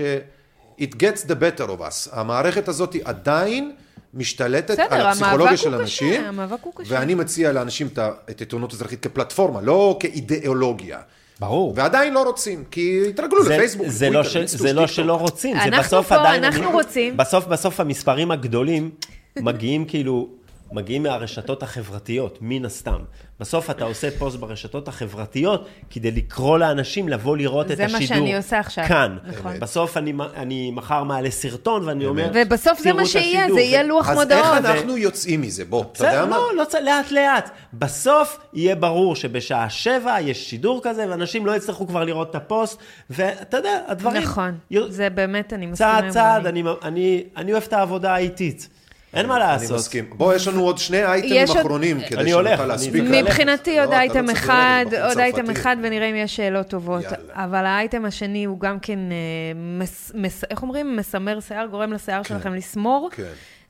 it 0.80 0.94
gets 0.94 1.26
the 1.26 1.32
better 1.34 1.66
of 1.68 1.80
us. 1.80 2.08
המערכת 2.12 2.68
הזאת 2.68 2.92
היא 2.92 3.02
עדיין 3.04 3.72
משתלטת 4.14 4.70
בסדר, 4.70 4.86
על 4.94 5.06
הפסיכולוגיה 5.06 5.56
של 5.56 5.74
אנשים, 5.74 6.24
המאבק 6.24 6.58
הוא 6.62 6.72
קשה. 6.76 6.94
ואני 6.94 7.14
מציע 7.14 7.52
לאנשים 7.52 7.88
את 8.30 8.40
עיתונות 8.40 8.72
אזרחית 8.72 9.02
כפלטפורמה, 9.06 9.60
לא 9.60 9.96
כאידיאולוגיה. 10.00 10.98
ברור. 11.40 11.72
ועדיין 11.76 12.14
לא 12.14 12.22
רוצים, 12.22 12.64
כי 12.70 13.02
התרגלו 13.08 13.44
זה- 13.44 13.54
לפייסבוק, 13.54 13.86
זה 13.88 14.10
לא 14.10 14.24
ש- 14.24 14.36
זה 14.36 14.72
לא. 14.72 14.86
שלא 14.86 15.14
רוצים, 15.14 15.56
זה 15.56 15.62
אנחנו 15.64 15.82
בסוף 15.82 16.08
פה, 16.08 16.14
עדיין... 16.16 16.44
אנחנו 16.44 16.70
רוצים. 16.70 17.16
בסוף, 17.16 17.46
בסוף 17.46 17.80
המספרים 17.80 18.30
הגדולים 18.30 18.90
מגיעים 19.38 19.84
כאילו, 19.84 20.28
מגיעים 20.72 21.02
מהרשתות 21.02 21.62
החברתיות, 21.62 22.38
מן 22.40 22.64
הסתם. 22.64 22.98
בסוף 23.40 23.70
אתה 23.70 23.84
עושה 23.84 24.08
פוסט 24.18 24.36
ברשתות 24.36 24.88
החברתיות 24.88 25.68
כדי 25.90 26.10
לקרוא 26.10 26.58
לאנשים 26.58 27.08
לבוא 27.08 27.36
לראות 27.36 27.70
את 27.70 27.76
זה 27.76 27.86
מה 27.86 27.98
השידור. 27.98 28.06
שאני 28.06 28.36
עושה 28.36 28.58
עכשיו. 28.58 28.84
כאן. 28.88 29.16
נכון. 29.24 29.60
בסוף 29.60 29.96
אני, 29.96 30.12
אני 30.36 30.70
מחר 30.70 31.04
מעלה 31.04 31.30
סרטון 31.30 31.82
ואני 31.88 32.06
אומר, 32.06 32.30
ובסוף 32.34 32.78
זה 32.78 32.84
"תראו 32.84 32.96
מה 32.96 33.06
שיהיה, 33.06 33.40
השידור." 33.40 33.56
זה 33.58 33.62
יהיה 33.62 33.82
לוח 33.82 34.08
אז 34.10 34.18
מודעות. 34.18 34.44
איך 34.44 34.66
אנחנו 34.66 34.96
יוצאים 34.96 35.40
מזה? 35.40 35.64
בוא, 35.64 35.84
אתה 35.92 36.04
יודע 36.06 36.24
מה? 36.24 36.36
לא, 36.36 36.56
לא 36.56 36.64
צריך, 36.64 36.84
לאט 36.84 37.10
לאט. 37.10 37.50
בסוף 37.74 38.38
יהיה 38.54 38.74
ברור 38.76 39.16
שבשעה 39.16 39.70
שבע 39.70 40.20
יש 40.20 40.50
שידור 40.50 40.80
כזה, 40.82 41.06
ואנשים 41.10 41.46
לא 41.46 41.56
יצטרכו 41.56 41.86
כבר 41.86 42.04
לראות 42.04 42.30
את 42.30 42.34
הפוסט, 42.34 42.78
ואתה 43.10 43.56
יודע, 43.56 43.80
הדברים... 43.86 44.22
נכון, 44.22 44.58
יו- 44.70 44.90
זה 44.90 45.10
באמת, 45.10 45.52
אני 45.52 45.66
מסכימה 45.66 45.98
עם 45.98 46.10
צעד 46.10 46.12
צעד, 46.12 46.46
רוני. 46.46 46.60
אני, 46.60 46.70
אני, 46.82 47.24
אני 47.36 47.52
אוהב 47.52 47.62
את 47.62 47.72
העבודה 47.72 48.14
האיטית. 48.14 48.68
אין 49.16 49.26
מה 49.26 49.38
לעשות. 49.38 49.70
אני 49.70 49.78
מסכים. 49.78 50.04
בוא, 50.10 50.34
יש 50.34 50.48
לנו 50.48 50.62
עוד 50.62 50.78
שני 50.78 51.04
אייטמים 51.04 51.48
עוד- 51.48 51.56
אחרונים, 51.56 51.98
כדי 52.08 52.28
שנוכל 52.30 52.66
להספיק. 52.66 53.02
מבחינתי 53.02 53.78
עוד 53.80 53.88
לא, 53.88 53.94
אתה 53.94 54.00
אייטם 54.00 54.26
לא 54.26 54.32
אחד, 54.32 54.84
עוד 55.08 55.18
אייטם. 55.18 55.50
אחד, 55.50 55.76
ונראה 55.82 56.10
אם 56.10 56.16
יש 56.16 56.36
שאלות 56.36 56.66
טובות. 56.68 57.02
יאללה. 57.04 57.16
אבל 57.34 57.66
האייטם 57.66 58.04
השני 58.04 58.44
הוא 58.44 58.60
גם 58.60 58.78
כן, 58.80 58.98
אה, 58.98 59.16
מס- 59.54 60.12
מס- 60.14 60.44
איך 60.50 60.62
אומרים? 60.62 60.96
מסמר 60.96 61.40
שיער, 61.40 61.66
גורם 61.66 61.92
לשיער 61.92 62.22
שלכם 62.22 62.54
לסמור. 62.54 63.08
כן. 63.12 63.22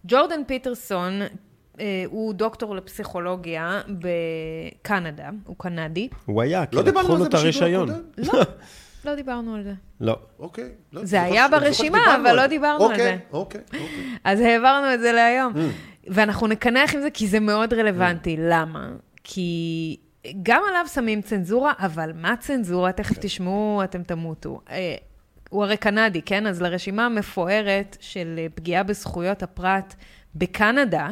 ג'ורדן 0.06 0.40
פיטרסון 0.46 1.20
אה, 1.80 2.04
הוא 2.06 2.34
דוקטור 2.34 2.76
לפסיכולוגיה 2.76 3.80
בקנדה, 3.88 5.28
הוא 5.46 5.56
קנדי. 5.58 6.08
הוא 6.26 6.42
היה, 6.42 6.66
כי 6.66 6.76
לא 6.76 6.82
דיברנו 6.82 7.02
לקחו 7.02 7.12
על 7.12 7.18
לו 7.18 7.24
זה 7.24 7.28
את 7.28 7.34
הרישיון. 7.34 7.90
הקודם? 7.90 8.42
לא 9.06 9.14
דיברנו 9.14 9.54
על 9.54 9.62
זה. 9.62 9.72
לא. 10.00 10.18
אוקיי. 10.38 10.70
לא, 10.92 11.04
זה 11.04 11.22
היה 11.22 11.48
ברשימה, 11.48 12.16
אבל 12.16 12.26
על 12.26 12.36
לא. 12.36 12.46
דיברנו 12.46 12.84
על 12.84 12.90
אוקיי, 12.90 13.04
זה. 13.04 13.16
אוקיי, 13.32 13.60
אוקיי. 13.60 14.16
אז 14.24 14.40
העברנו 14.40 14.94
את 14.94 15.00
זה 15.00 15.12
להיום. 15.12 15.52
Mm. 15.52 15.58
ואנחנו 16.06 16.46
נקנח 16.46 16.94
עם 16.94 17.00
זה 17.00 17.10
כי 17.10 17.26
זה 17.26 17.40
מאוד 17.40 17.74
רלוונטי. 17.74 18.36
למה? 18.38 18.88
כי 19.24 19.96
גם 20.42 20.62
עליו 20.68 20.86
שמים 20.94 21.22
צנזורה, 21.22 21.72
אבל 21.78 22.10
מה 22.14 22.34
צנזורה? 22.36 22.92
תכף 22.92 23.14
כן. 23.14 23.20
תשמעו, 23.20 23.80
אתם 23.84 24.02
תמותו. 24.02 24.60
אה, 24.70 24.94
הוא 25.50 25.64
הרי 25.64 25.76
קנדי, 25.76 26.22
כן? 26.22 26.46
אז 26.46 26.62
לרשימה 26.62 27.06
המפוארת 27.06 27.96
של 28.00 28.34
אה, 28.38 28.46
פגיעה 28.54 28.82
בזכויות 28.82 29.42
הפרט 29.42 29.94
בקנדה, 30.38 31.08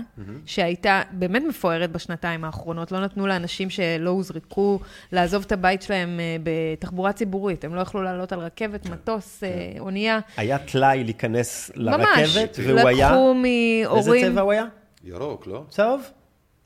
שהייתה 0.46 1.02
באמת 1.10 1.42
מפוארת 1.48 1.92
בשנתיים 1.92 2.44
האחרונות, 2.44 2.92
לא 2.92 3.00
נתנו 3.00 3.26
לאנשים 3.26 3.70
שלא 3.70 4.10
הוזרקו 4.10 4.80
לעזוב 5.12 5.42
את 5.46 5.52
הבית 5.52 5.82
שלהם 5.82 6.20
אה, 6.20 6.36
בתחבורה 6.42 7.12
ציבורית. 7.12 7.64
הם 7.64 7.74
לא 7.74 7.80
יכלו 7.80 8.02
לעלות 8.02 8.32
על 8.32 8.38
רכבת, 8.38 8.88
מטוס, 8.88 9.44
אה, 9.44 9.48
אונייה. 9.80 10.18
היה 10.36 10.58
טלאי 10.58 11.04
להיכנס 11.04 11.70
ממש. 11.76 12.36
לרכבת, 12.36 12.58
והוא 12.66 12.88
היה... 12.88 13.08
לקחו 13.10 13.34
מהורים... 13.34 14.14
איזה 14.14 14.30
צבע 14.30 14.40
הוא 14.40 14.52
היה? 14.52 14.64
ירוק, 15.04 15.46
לא? 15.46 15.64
צהוב? 15.68 16.02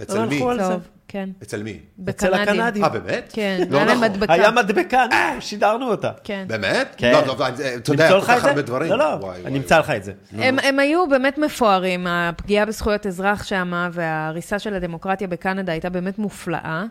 אצל 0.02 0.18
לא 0.18 0.26
מי? 0.26 0.38
טוב, 0.38 0.88
כן. 1.08 1.28
אצל 1.42 1.62
מי? 1.62 1.78
אצל 2.08 2.30
בקנדים. 2.30 2.60
הקנדים. 2.60 2.84
אה, 2.84 2.88
באמת? 2.88 3.30
כן, 3.32 3.60
לא 3.70 3.84
נכון. 3.84 4.00
מדבקה. 4.00 4.32
היה 4.32 4.50
מדבקה, 4.50 5.06
נו, 5.10 5.40
שידרנו 5.40 5.90
אותה. 5.90 6.10
כן. 6.24 6.44
באמת? 6.48 6.94
כן. 6.96 7.12
לא, 7.12 7.26
לא, 7.26 7.48
אתה 7.76 7.92
יודע, 7.92 8.04
נמצא 8.04 8.10
כל 8.10 8.16
לך 8.18 8.30
את 8.30 8.36
כך 8.36 8.42
זה? 8.42 8.48
הרבה 8.48 8.62
דברים. 8.62 8.90
לא, 8.90 8.98
לא, 8.98 9.04
וואי, 9.04 9.40
אני 9.44 9.58
אמצא 9.58 9.78
לך 9.78 9.90
את 9.90 10.04
זה. 10.04 10.12
הם, 10.38 10.58
הם 10.58 10.78
היו 10.78 11.08
באמת 11.08 11.38
מפוארים, 11.38 12.06
הפגיעה 12.06 12.66
בזכויות 12.66 13.06
אזרח 13.06 13.44
שם 13.44 13.88
וההריסה 13.92 14.58
של 14.58 14.74
הדמוקרטיה 14.74 15.28
בקנדה 15.28 15.72
הייתה 15.72 15.90
באמת 15.90 16.18
מופלאה. 16.18 16.84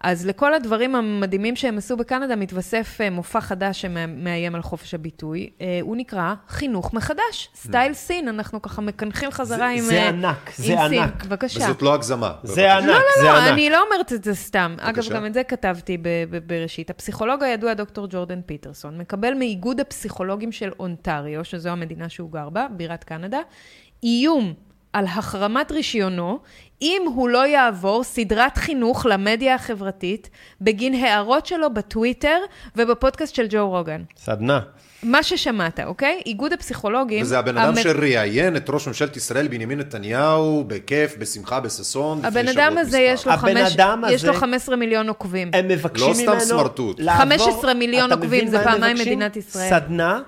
אז 0.00 0.26
לכל 0.26 0.54
הדברים 0.54 0.94
המדהימים 0.94 1.56
שהם 1.56 1.78
עשו 1.78 1.96
בקנדה 1.96 2.36
מתווסף 2.36 2.98
אה, 3.00 3.10
מופע 3.10 3.40
חדש 3.40 3.80
שמאיים 3.82 4.54
על 4.54 4.62
חופש 4.62 4.94
הביטוי. 4.94 5.50
אה, 5.60 5.78
הוא 5.82 5.96
נקרא 5.96 6.34
חינוך 6.48 6.94
מחדש, 6.94 7.48
style 7.54 7.94
סין, 7.94 8.28
אנחנו 8.28 8.62
ככה 8.62 8.82
מקנחים 8.82 9.30
חזרה 9.30 9.56
זה- 9.58 9.66
עם... 9.68 9.78
זה 9.80 9.98
אה, 10.02 10.08
ענק, 10.08 10.46
עם 10.46 10.52
זה 10.56 10.62
סין. 10.62 10.78
ענק. 10.78 11.24
בבקשה. 11.24 11.60
וזאת 11.64 11.82
לא 11.82 11.94
הגזמה. 11.94 12.32
זה 12.42 12.74
ענק, 12.74 12.86
לא, 12.86 12.92
לא, 12.94 13.00
זה 13.20 13.24
לא, 13.24 13.36
ענק. 13.38 13.52
אני 13.52 13.70
לא 13.70 13.82
אומרת 13.86 14.12
את 14.12 14.24
זה 14.24 14.34
סתם. 14.34 14.76
אגב. 14.80 15.02
גם 15.10 15.26
את 15.26 15.34
זה 15.34 15.44
כתבתי 15.44 15.98
ב- 15.98 16.02
ב- 16.30 16.38
בראשית. 16.46 16.90
הפסיכולוג 16.90 17.42
הידוע, 17.42 17.74
דוקטור 17.74 18.06
ג'ורדן 18.10 18.40
פיטרסון, 18.46 18.98
מקבל 18.98 19.34
מאיגוד 19.34 19.80
הפסיכולוגים 19.80 20.52
של 20.52 20.70
אונטריו, 20.78 21.44
שזו 21.44 21.68
המדינה 21.68 22.08
שהוא 22.08 22.32
גר 22.32 22.48
בה, 22.48 22.66
בירת 22.70 23.04
קנדה, 23.04 23.40
איום 24.02 24.54
על 24.92 25.04
החרמת 25.04 25.72
רישיונו, 25.72 26.38
אם 26.82 27.02
הוא 27.14 27.28
לא 27.28 27.46
יעבור 27.46 28.04
סדרת 28.04 28.56
חינוך 28.58 29.06
למדיה 29.06 29.54
החברתית 29.54 30.30
בגין 30.60 30.94
הערות 30.94 31.46
שלו 31.46 31.74
בטוויטר 31.74 32.36
ובפודקאסט 32.76 33.34
של 33.34 33.46
ג'ו 33.50 33.68
רוגן. 33.68 34.02
סדנה. 34.16 34.60
מה 35.02 35.22
ששמעת, 35.22 35.80
אוקיי? 35.80 36.20
איגוד 36.26 36.52
הפסיכולוגים... 36.52 37.22
וזה 37.22 37.38
הבן 37.38 37.58
אדם 37.58 37.68
המ- 37.68 37.82
שראיין 37.82 38.56
את 38.56 38.70
ראש 38.70 38.86
ממשלת 38.88 39.16
ישראל, 39.16 39.48
בנימין 39.48 39.78
נתניהו, 39.78 40.64
בכיף, 40.66 41.16
בשמחה, 41.18 41.60
בששון, 41.60 42.18
לפני 42.18 42.28
הבן 42.40 42.48
אדם 42.48 42.78
הזה 42.78 42.88
מספר. 42.90 43.12
יש 43.14 43.26
לו, 43.26 43.32
הבן 43.32 43.60
חמש, 43.64 43.74
אדם 43.74 44.02
יש 44.10 44.24
לו 44.24 44.30
הזה- 44.30 44.40
15 44.40 44.76
מיליון 44.76 45.08
עוקבים. 45.08 45.50
הם 45.54 45.68
מבקשים 45.68 46.06
לא 46.06 46.14
ממנו... 46.14 46.40
סתם 46.40 46.48
סמרטוט. 46.48 47.00
לעבור- 47.00 47.18
15 47.22 47.74
מיליון 47.74 48.12
עוקבים, 48.12 48.46
זה 48.48 48.64
פעמיים 48.64 48.96
מבקשים? 48.96 49.12
מדינת 49.18 49.36
ישראל. 49.36 49.68
סדנה 49.70 50.20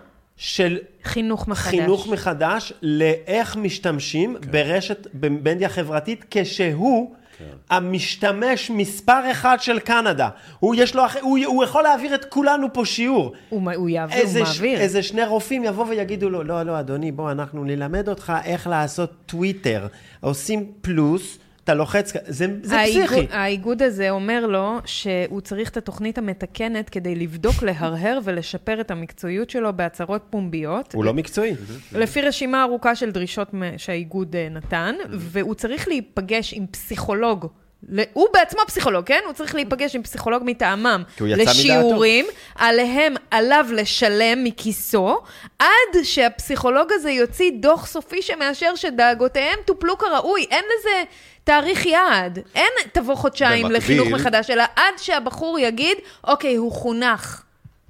של 0.44 0.78
חינוך 1.04 1.48
מחדש. 1.48 1.70
חינוך 1.70 2.06
מחדש 2.06 2.72
לאיך 2.82 3.56
משתמשים 3.56 4.36
כן. 4.42 4.50
ברשת, 4.50 5.06
במדיה 5.14 5.68
חברתית, 5.68 6.24
כשהוא 6.30 7.14
כן. 7.38 7.44
המשתמש 7.70 8.70
מספר 8.70 9.30
אחד 9.30 9.56
של 9.60 9.78
קנדה. 9.78 10.28
הוא, 10.58 10.74
יש 10.78 10.94
לו, 10.94 11.02
הוא, 11.20 11.38
הוא 11.46 11.64
יכול 11.64 11.82
להעביר 11.82 12.14
את 12.14 12.24
כולנו 12.24 12.72
פה 12.72 12.84
שיעור. 12.84 13.32
הוא, 13.48 13.70
הוא 13.76 13.88
יעביר, 13.88 14.16
איזה, 14.16 14.38
הוא 14.38 14.46
ש- 14.46 14.56
מעביר. 14.56 14.80
איזה 14.80 15.02
שני 15.02 15.24
רופאים 15.24 15.64
יבואו 15.64 15.88
ויגידו 15.88 16.30
לו, 16.30 16.42
לא, 16.44 16.62
לא, 16.62 16.80
אדוני, 16.80 17.12
בוא, 17.12 17.30
אנחנו 17.30 17.64
נלמד 17.64 18.08
אותך 18.08 18.32
איך 18.44 18.66
לעשות 18.66 19.12
טוויטר. 19.26 19.86
עושים 20.20 20.72
פלוס, 20.80 21.38
אתה 21.64 21.74
לוחץ, 21.74 22.12
זה, 22.26 22.46
זה 22.62 22.78
האיגוד, 22.78 23.06
פסיכי. 23.06 23.26
האיגוד 23.30 23.82
הזה 23.82 24.10
אומר 24.10 24.46
לו 24.46 24.78
שהוא 24.84 25.40
צריך 25.40 25.70
את 25.70 25.76
התוכנית 25.76 26.18
המתקנת 26.18 26.90
כדי 26.90 27.14
לבדוק, 27.14 27.62
להרהר 27.66 28.18
ולשפר 28.24 28.80
את 28.80 28.90
המקצועיות 28.90 29.50
שלו 29.50 29.76
בהצהרות 29.76 30.22
פומביות. 30.30 30.94
הוא 30.94 31.04
לא 31.04 31.14
מקצועי. 31.14 31.54
לפי 31.92 32.22
רשימה 32.22 32.62
ארוכה 32.62 32.94
של 32.94 33.10
דרישות 33.10 33.50
שהאיגוד 33.76 34.36
אה, 34.36 34.48
נתן, 34.50 34.94
והוא 35.10 35.54
צריך 35.54 35.88
להיפגש 35.88 36.54
עם 36.54 36.66
פסיכולוג. 36.66 37.46
הוא 38.12 38.26
בעצמו 38.32 38.60
פסיכולוג, 38.66 39.04
כן? 39.04 39.20
הוא 39.26 39.32
צריך 39.32 39.54
להיפגש 39.54 39.96
עם 39.96 40.02
פסיכולוג 40.02 40.42
מטעמם 40.46 41.02
כי 41.16 41.22
הוא 41.22 41.28
יצא 41.28 41.42
מדעתו. 41.42 41.58
לשיעורים, 41.58 42.26
עליהם 42.54 43.14
עליו 43.30 43.66
לשלם 43.72 44.44
מכיסו, 44.44 45.18
עד 45.58 46.02
שהפסיכולוג 46.02 46.88
הזה 46.92 47.10
יוציא 47.10 47.50
דוח 47.60 47.86
סופי 47.86 48.22
שמאשר 48.22 48.74
שדאגותיהם 48.76 49.58
טופלו 49.64 49.98
כראוי. 49.98 50.46
אין 50.50 50.64
לזה 50.78 51.02
תאריך 51.44 51.86
יעד. 51.86 52.38
אין 52.54 52.72
תבוא 52.92 53.14
חודשיים 53.14 53.66
במקביל- 53.66 53.76
לחינוך 53.76 54.08
מחדש, 54.08 54.50
אלא 54.50 54.64
עד 54.76 54.94
שהבחור 54.96 55.58
יגיד, 55.58 55.98
אוקיי, 56.24 56.56
הוא 56.56 56.72
חונך. 56.72 57.42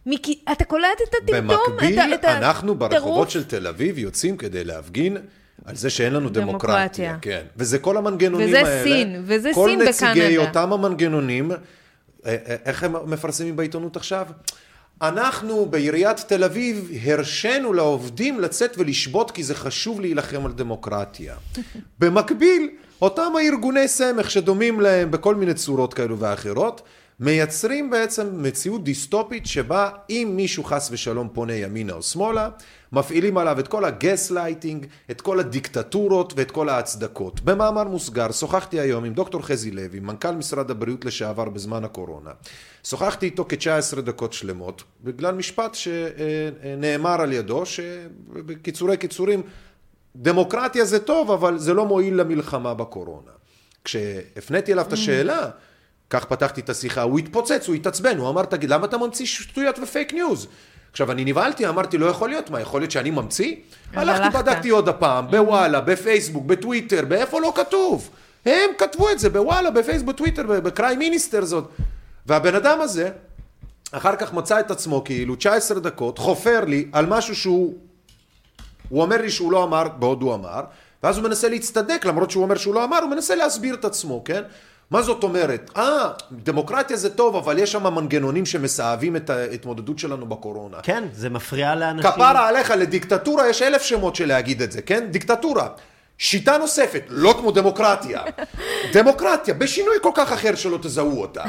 מכי... 0.07 0.39
אתה 0.53 0.65
קולט 0.65 0.87
את 1.09 1.15
הטמטום? 1.23 1.59
במקביל, 1.69 2.15
את 2.15 2.21
את 2.21 2.25
אנחנו 2.25 2.75
ברחובות? 2.75 3.31
של 3.31 3.45
תל 3.45 3.67
אביב 3.67 3.99
יוצאים 3.99 4.37
כדי 4.37 4.65
להפגין 4.65 5.17
על 5.65 5.77
זה 5.77 5.91
שאין 5.91 6.13
לנו 6.13 6.29
דמוקרטיה. 6.29 6.77
דמוקרטיה. 6.77 7.17
כן. 7.21 7.43
וזה 7.57 7.79
כל 7.79 7.97
המנגנונים 7.97 8.49
וזה 8.49 8.59
האלה. 8.59 8.85
סין, 8.85 9.23
וזה 9.25 9.51
כל 9.55 9.69
סין 9.69 9.83
נציגי 9.83 10.21
בקנדה. 10.21 10.49
אותם 10.49 10.73
המנגנונים, 10.73 11.53
אה, 11.53 11.57
אה, 12.27 12.57
איך 12.65 12.83
הם 12.83 13.11
מפרסמים 13.11 13.57
בעיתונות 13.57 13.97
עכשיו? 13.97 14.27
אנחנו 15.03 15.67
בעיריית 15.67 16.17
תל 16.21 16.45
אביב 16.45 16.91
הרשינו 17.05 17.73
לעובדים 17.73 18.41
לצאת 18.41 18.75
ולשבות 18.79 19.31
כי 19.31 19.43
זה 19.43 19.55
חשוב 19.55 20.01
להילחם 20.01 20.47
על 20.47 20.53
דמוקרטיה. 20.53 21.35
במקביל, 22.01 22.71
אותם 23.03 23.33
הארגוני 23.37 23.89
סמך 23.89 24.31
שדומים 24.31 24.81
להם 24.81 25.11
בכל 25.11 25.35
מיני 25.35 25.55
צורות 25.55 25.95
כאלו 25.95 26.19
ואחרות, 26.19 26.83
מייצרים 27.21 27.91
בעצם 27.91 28.43
מציאות 28.43 28.85
דיסטופית 28.85 29.47
שבה 29.47 29.91
אם 30.11 30.33
מישהו 30.37 30.65
חס 30.65 30.89
ושלום 30.93 31.29
פונה 31.33 31.53
ימינה 31.53 31.93
או 31.93 32.03
שמאלה, 32.03 32.49
מפעילים 32.93 33.39
עליו 33.39 33.61
את 33.61 33.69
כל 33.69 33.85
הגס 33.85 34.31
לייטינג, 34.31 34.87
את 35.11 35.21
כל 35.21 35.41
הדיקטטורות 35.41 36.33
ואת 36.37 36.51
כל 36.51 36.69
ההצדקות. 36.69 37.41
במאמר 37.41 37.85
מוסגר, 37.85 38.33
שוחחתי 38.33 38.81
היום 38.81 39.05
עם 39.05 39.15
דוקטור 39.15 39.43
חזי 39.43 39.71
לוי, 39.71 40.01
מנכ"ל 40.01 40.35
משרד 40.35 40.71
הבריאות 40.71 41.05
לשעבר 41.05 41.49
בזמן 41.49 41.85
הקורונה. 41.85 42.31
שוחחתי 42.85 43.27
איתו 43.27 43.47
כ-19 43.49 44.01
דקות 44.01 44.33
שלמות, 44.33 44.83
בגלל 45.05 45.35
משפט 45.35 45.75
שנאמר 45.75 47.21
על 47.21 47.33
ידו, 47.33 47.67
שבקיצורי 47.67 48.97
קיצורים, 48.97 49.43
דמוקרטיה 50.17 50.85
זה 50.85 50.99
טוב, 50.99 51.31
אבל 51.31 51.59
זה 51.59 51.75
לא 51.75 51.87
מועיל 51.87 52.15
למלחמה 52.15 52.75
בקורונה. 52.75 53.31
כשהפניתי 53.85 54.73
אליו 54.73 54.85
את 54.89 54.93
השאלה, 54.93 55.49
כך 56.11 56.25
פתחתי 56.25 56.61
את 56.61 56.71
השיחה, 56.71 57.03
הוא 57.03 57.19
התפוצץ, 57.19 57.69
הוא 57.69 57.75
התעצבן, 57.75 58.19
הוא 58.19 58.29
אמר, 58.29 58.45
תגיד, 58.45 58.71
למה 58.71 58.87
אתה 58.87 58.99
ממציא 58.99 59.27
שטויות 59.27 59.79
ופייק 59.83 60.15
ניוז? 60.15 60.47
עכשיו, 60.91 61.13
אני 61.13 61.25
נבהלתי, 61.25 61.69
אמרתי, 61.69 61.99
לא 61.99 62.07
יכול 62.07 62.29
להיות, 62.29 62.51
מה, 62.51 62.61
יכול 62.61 62.81
להיות 62.81 62.91
שאני 62.91 63.11
ממציא? 63.11 63.55
הלכתי, 63.93 64.23
הלכת. 64.23 64.39
בדקתי 64.39 64.69
עוד 64.69 64.89
הפעם, 64.89 65.31
בוואלה, 65.31 65.81
בפייסבוק, 65.81 66.45
בטוויטר, 66.45 67.05
באיפה 67.09 67.41
לא 67.41 67.53
כתוב? 67.57 68.11
הם 68.47 68.71
כתבו 68.79 69.11
את 69.11 69.19
זה 69.19 69.31
בוואלה, 69.31 69.71
בפייסבוק, 69.71 70.15
בטוויטר, 70.15 70.43
בקריי 70.47 70.97
מיניסטר 70.97 71.45
זאת. 71.45 71.69
והבן 72.27 72.55
אדם 72.55 72.81
הזה, 72.81 73.11
אחר 73.93 74.17
כך 74.17 74.33
מצא 74.33 74.61
את 74.61 74.71
עצמו 74.71 75.05
כאילו 75.05 75.37
19 75.37 75.81
דקות, 75.81 76.19
חופר 76.19 76.65
לי 76.65 76.89
על 76.93 77.07
משהו 77.07 77.37
שהוא, 77.37 77.75
הוא 78.93 79.03
אומר 79.03 79.23
לי 79.23 79.31
שהוא 79.31 79.53
לא 79.53 79.65
אמר, 79.65 79.89
בעוד 79.99 80.23
הוא 80.23 80.35
אמר, 80.35 80.61
ואז 81.03 81.17
הוא 81.17 81.25
מנסה 81.25 81.49
להצטדק, 81.49 82.05
למרות 82.05 82.31
שהוא 82.31 82.43
אומר 82.43 82.57
שהוא 82.57 82.75
לא 82.75 82.85
אמר, 82.85 82.99
הוא 83.03 83.11
מנסה 83.11 83.35
להסביר 83.35 83.75
את 83.75 83.85
עצמו, 83.85 84.25
כן? 84.25 84.43
מה 84.91 85.03
זאת 85.03 85.23
אומרת? 85.23 85.71
אה, 85.77 86.09
דמוקרטיה 86.33 86.97
זה 86.97 87.11
טוב, 87.11 87.37
אבל 87.37 87.59
יש 87.59 87.73
שם 87.73 87.95
מנגנונים 87.95 88.47
שמסאבים 88.47 89.17
את 89.17 89.31
ההתמודדות 89.31 89.99
שלנו 89.99 90.27
בקורונה. 90.27 90.77
כן, 90.83 91.05
זה 91.13 91.31
מפריע 91.31 91.75
לאנשים. 91.75 92.11
כפרה 92.11 92.49
עליך, 92.49 92.71
לדיקטטורה 92.71 93.49
יש 93.49 93.63
אלף 93.63 93.83
שמות 93.83 94.17
של 94.17 94.29
להגיד 94.29 94.63
את 94.63 94.73
זה, 94.73 94.83
כן? 94.83 95.07
דיקטטורה. 95.11 95.69
שיטה 96.23 96.59
נוספת, 96.59 97.03
לא 97.09 97.35
כמו 97.41 97.51
דמוקרטיה. 97.51 98.23
דמוקרטיה, 98.95 99.55
בשינוי 99.55 99.95
כל 100.03 100.11
כך 100.15 100.33
אחר 100.33 100.55
שלא 100.55 100.79
תזהו 100.83 101.21
אותה. 101.21 101.45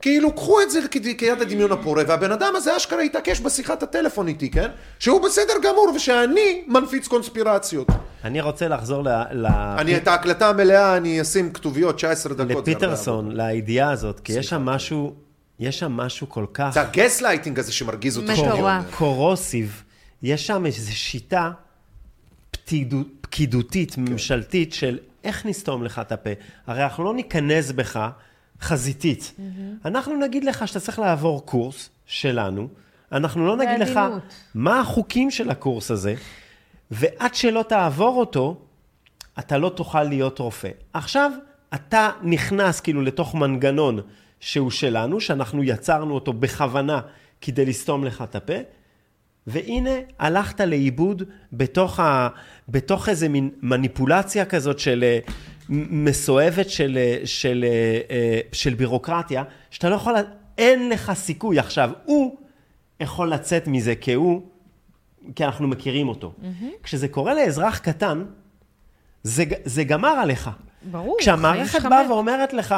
כאילו, 0.00 0.32
קחו 0.32 0.60
את 0.62 0.70
זה 0.70 0.80
כיד 1.18 1.42
הדמיון 1.42 1.72
הפורה, 1.72 2.02
והבן 2.06 2.32
אדם 2.32 2.52
הזה 2.56 2.76
אשכרה 2.76 3.02
התעקש 3.02 3.40
בשיחת 3.40 3.82
הטלפון 3.82 4.28
איתי, 4.28 4.50
כן? 4.50 4.68
שהוא 4.98 5.20
בסדר 5.20 5.52
גמור, 5.62 5.92
ושאני 5.96 6.64
מנפיץ 6.66 7.08
קונספירציות. 7.08 7.88
אני 8.24 8.40
רוצה 8.40 8.68
לחזור 8.68 9.04
ל... 9.04 9.08
ל... 9.32 9.46
אני 9.78 9.96
את 9.96 10.08
ההקלטה 10.08 10.48
המלאה, 10.48 10.96
אני 10.96 11.20
אשים 11.20 11.52
כתוביות 11.52 11.96
19 11.96 12.34
דקות. 12.34 12.68
לפיטרסון, 12.68 13.36
לידיעה 13.36 13.90
הזאת, 13.90 14.20
כי 14.20 14.32
יש 14.32 14.48
שם 14.48 14.62
משהו, 14.62 15.14
יש 15.58 15.78
שם 15.78 15.92
משהו 15.92 16.28
כל 16.28 16.46
כך... 16.54 16.70
זה 16.72 16.80
הגס 16.80 17.20
לייטינג 17.20 17.58
הזה 17.58 17.72
שמרגיז 17.72 18.18
אותי. 18.18 18.32
אומר. 18.50 18.78
corrosive. 18.98 19.82
יש 20.22 20.46
שם 20.46 20.66
איזו 20.66 20.96
שיטה 20.96 21.50
פקידו- 22.68 23.04
פקידותית, 23.20 23.98
ממשלתית, 23.98 24.72
של 24.72 24.98
איך 25.24 25.46
נסתום 25.46 25.84
לך 25.84 25.98
את 25.98 26.12
הפה. 26.12 26.30
הרי 26.66 26.82
אנחנו 26.84 27.04
לא 27.04 27.14
ניכנס 27.14 27.70
בך 27.72 28.08
חזיתית. 28.60 29.34
אנחנו 29.84 30.16
נגיד 30.16 30.44
לך 30.44 30.68
שאתה 30.68 30.80
צריך 30.80 30.98
לעבור 30.98 31.46
קורס 31.46 31.90
שלנו, 32.06 32.68
אנחנו 33.12 33.46
לא 33.46 33.56
נגיד 33.56 33.80
לך. 33.80 34.00
מה 34.54 34.80
החוקים 34.80 35.30
של 35.30 35.50
הקורס 35.50 35.90
הזה, 35.90 36.14
ועד 36.90 37.34
שלא 37.34 37.64
תעבור 37.68 38.16
אותו, 38.20 38.60
אתה 39.38 39.58
לא 39.58 39.68
תוכל 39.68 40.02
להיות 40.02 40.38
רופא. 40.38 40.70
עכשיו, 40.92 41.32
אתה 41.74 42.10
נכנס 42.22 42.80
כאילו 42.80 43.02
לתוך 43.02 43.34
מנגנון 43.34 44.00
שהוא 44.40 44.70
שלנו, 44.70 45.20
שאנחנו 45.20 45.64
יצרנו 45.64 46.14
אותו 46.14 46.32
בכוונה 46.32 47.00
כדי 47.40 47.66
לסתום 47.66 48.04
לך 48.04 48.22
את 48.22 48.34
הפה, 48.36 48.54
והנה 49.48 49.90
הלכת 50.18 50.60
לאיבוד 50.60 51.22
בתוך, 51.52 52.00
ה, 52.00 52.28
בתוך 52.68 53.08
איזה 53.08 53.28
מין 53.28 53.50
מניפולציה 53.62 54.44
כזאת 54.44 54.78
של 54.78 55.04
אה, 55.04 55.18
מסואבת 55.68 56.70
של, 56.70 56.98
אה, 57.00 57.20
של, 57.24 57.64
אה, 57.68 58.00
אה, 58.10 58.40
של 58.52 58.74
בירוקרטיה, 58.74 59.44
שאתה 59.70 59.88
לא 59.90 59.94
יכול, 59.94 60.14
אין 60.58 60.88
לך 60.88 61.12
סיכוי. 61.14 61.58
עכשיו, 61.58 61.90
הוא 62.04 62.36
יכול 63.00 63.32
לצאת 63.32 63.66
מזה 63.66 63.94
כי 63.94 64.12
הוא, 64.12 64.42
כי 65.34 65.44
אנחנו 65.44 65.68
מכירים 65.68 66.08
אותו. 66.08 66.32
כשזה 66.82 67.08
קורה 67.08 67.34
לאזרח 67.34 67.78
קטן, 67.78 68.24
זה, 69.22 69.44
זה 69.64 69.84
גמר 69.84 70.08
עליך. 70.08 70.50
ברור. 70.90 71.16
כשהמערכת 71.20 71.82
באה. 71.82 72.12
ואומרת 72.12 72.52
לך, 72.52 72.74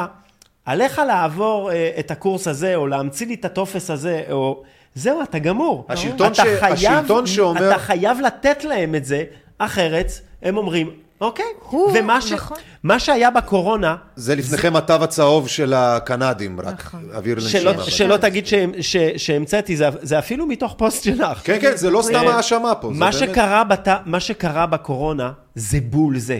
עליך 0.65 0.99
לעבור 1.07 1.71
אה, 1.71 1.91
את 1.99 2.11
הקורס 2.11 2.47
הזה, 2.47 2.75
או 2.75 2.87
להמציא 2.87 3.27
לי 3.27 3.33
את 3.33 3.45
הטופס 3.45 3.89
הזה, 3.89 4.23
או... 4.31 4.63
זהו, 4.95 5.21
אתה 5.23 5.39
גמור. 5.39 5.85
השלטון 5.89 6.31
אתה 6.31 6.43
ש- 6.45 6.63
השלטון 6.63 7.27
שאומר- 7.27 7.69
אתה 7.71 7.79
חייב 7.79 8.17
לתת 8.21 8.63
להם 8.63 8.95
את 8.95 9.05
זה, 9.05 9.23
אחרת 9.57 10.11
הם 10.43 10.57
אומרים, 10.57 10.89
אוקיי, 11.21 11.45
הוא, 11.69 11.91
ומה 11.99 12.21
ש... 12.21 12.31
נכון. 12.31 12.57
מה 12.83 12.99
שהיה 12.99 13.31
בקורונה, 13.31 13.95
זה 14.15 14.35
לפניכם 14.35 14.75
התו 14.75 14.93
הצהוב 14.93 15.47
של 15.47 15.73
הקנדים, 15.73 16.59
רק 16.59 16.79
נכון. 16.79 17.09
אוויר 17.13 17.39
שלא, 17.39 17.71
לנשימה. 17.71 17.91
שלא 17.91 18.17
תגיד 18.17 18.45
שהמ- 18.47 18.81
ש- 18.81 18.97
שהמצאתי, 19.17 19.75
זה, 19.77 19.87
זה 20.01 20.19
אפילו 20.19 20.45
מתוך 20.47 20.75
פוסט 20.77 21.03
שלך. 21.03 21.41
כן, 21.43 21.57
כן, 21.61 21.71
זה 21.75 21.89
לא 21.89 22.01
סתם 22.01 22.27
האשמה 22.27 22.75
פה. 22.75 22.87
זה 22.93 22.99
מה 22.99 23.09
באמת- 23.11 23.13
שקרה, 23.29 23.63
בת... 23.63 23.87
מה 24.05 24.19
שקרה 24.19 24.65
בקורונה 24.65 25.31
זה 25.55 25.77
בול 25.81 26.17
זה. 26.19 26.39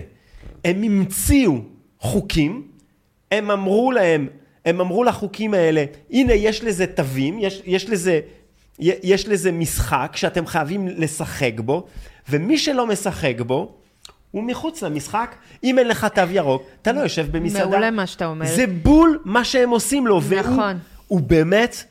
הם 0.66 0.84
המציאו 0.84 1.54
חוקים, 2.00 2.64
הם 3.32 3.52
אמרו 3.52 3.92
להם, 3.92 4.28
הם 4.66 4.82
אמרו 4.82 5.04
לחוקים 5.04 5.54
האלה, 5.54 5.84
הנה 6.12 6.34
יש 6.34 6.64
לזה 6.64 6.86
תווים, 6.88 7.40
יש, 7.40 7.62
יש, 7.66 7.90
לזה, 7.90 8.20
יש 8.82 9.28
לזה 9.28 9.52
משחק 9.52 10.12
שאתם 10.16 10.46
חייבים 10.48 10.88
לשחק 10.88 11.52
בו, 11.60 11.88
ומי 12.30 12.58
שלא 12.58 12.88
משחק 12.88 13.36
בו, 13.48 13.76
הוא 14.32 14.44
מחוץ 14.44 14.82
למשחק. 14.84 15.36
אם 15.64 15.80
אין 15.80 15.88
לך 15.88 16.08
תו 16.16 16.22
ירוק, 16.32 16.64
אתה 16.82 16.92
לא 16.92 17.00
יושב 17.00 17.28
במסעדה. 17.32 17.66
מעולה 17.66 17.92
מה 17.92 18.08
שאתה 18.08 18.26
אומר. 18.26 18.46
זה 18.46 18.66
בול 18.68 19.20
מה 19.26 19.44
שהם 19.44 19.70
עושים 19.70 20.08
לו. 20.08 20.22
והוא- 20.24 20.40
נכון. 20.42 20.78
הוא 21.08 21.22
באמת, 21.22 21.84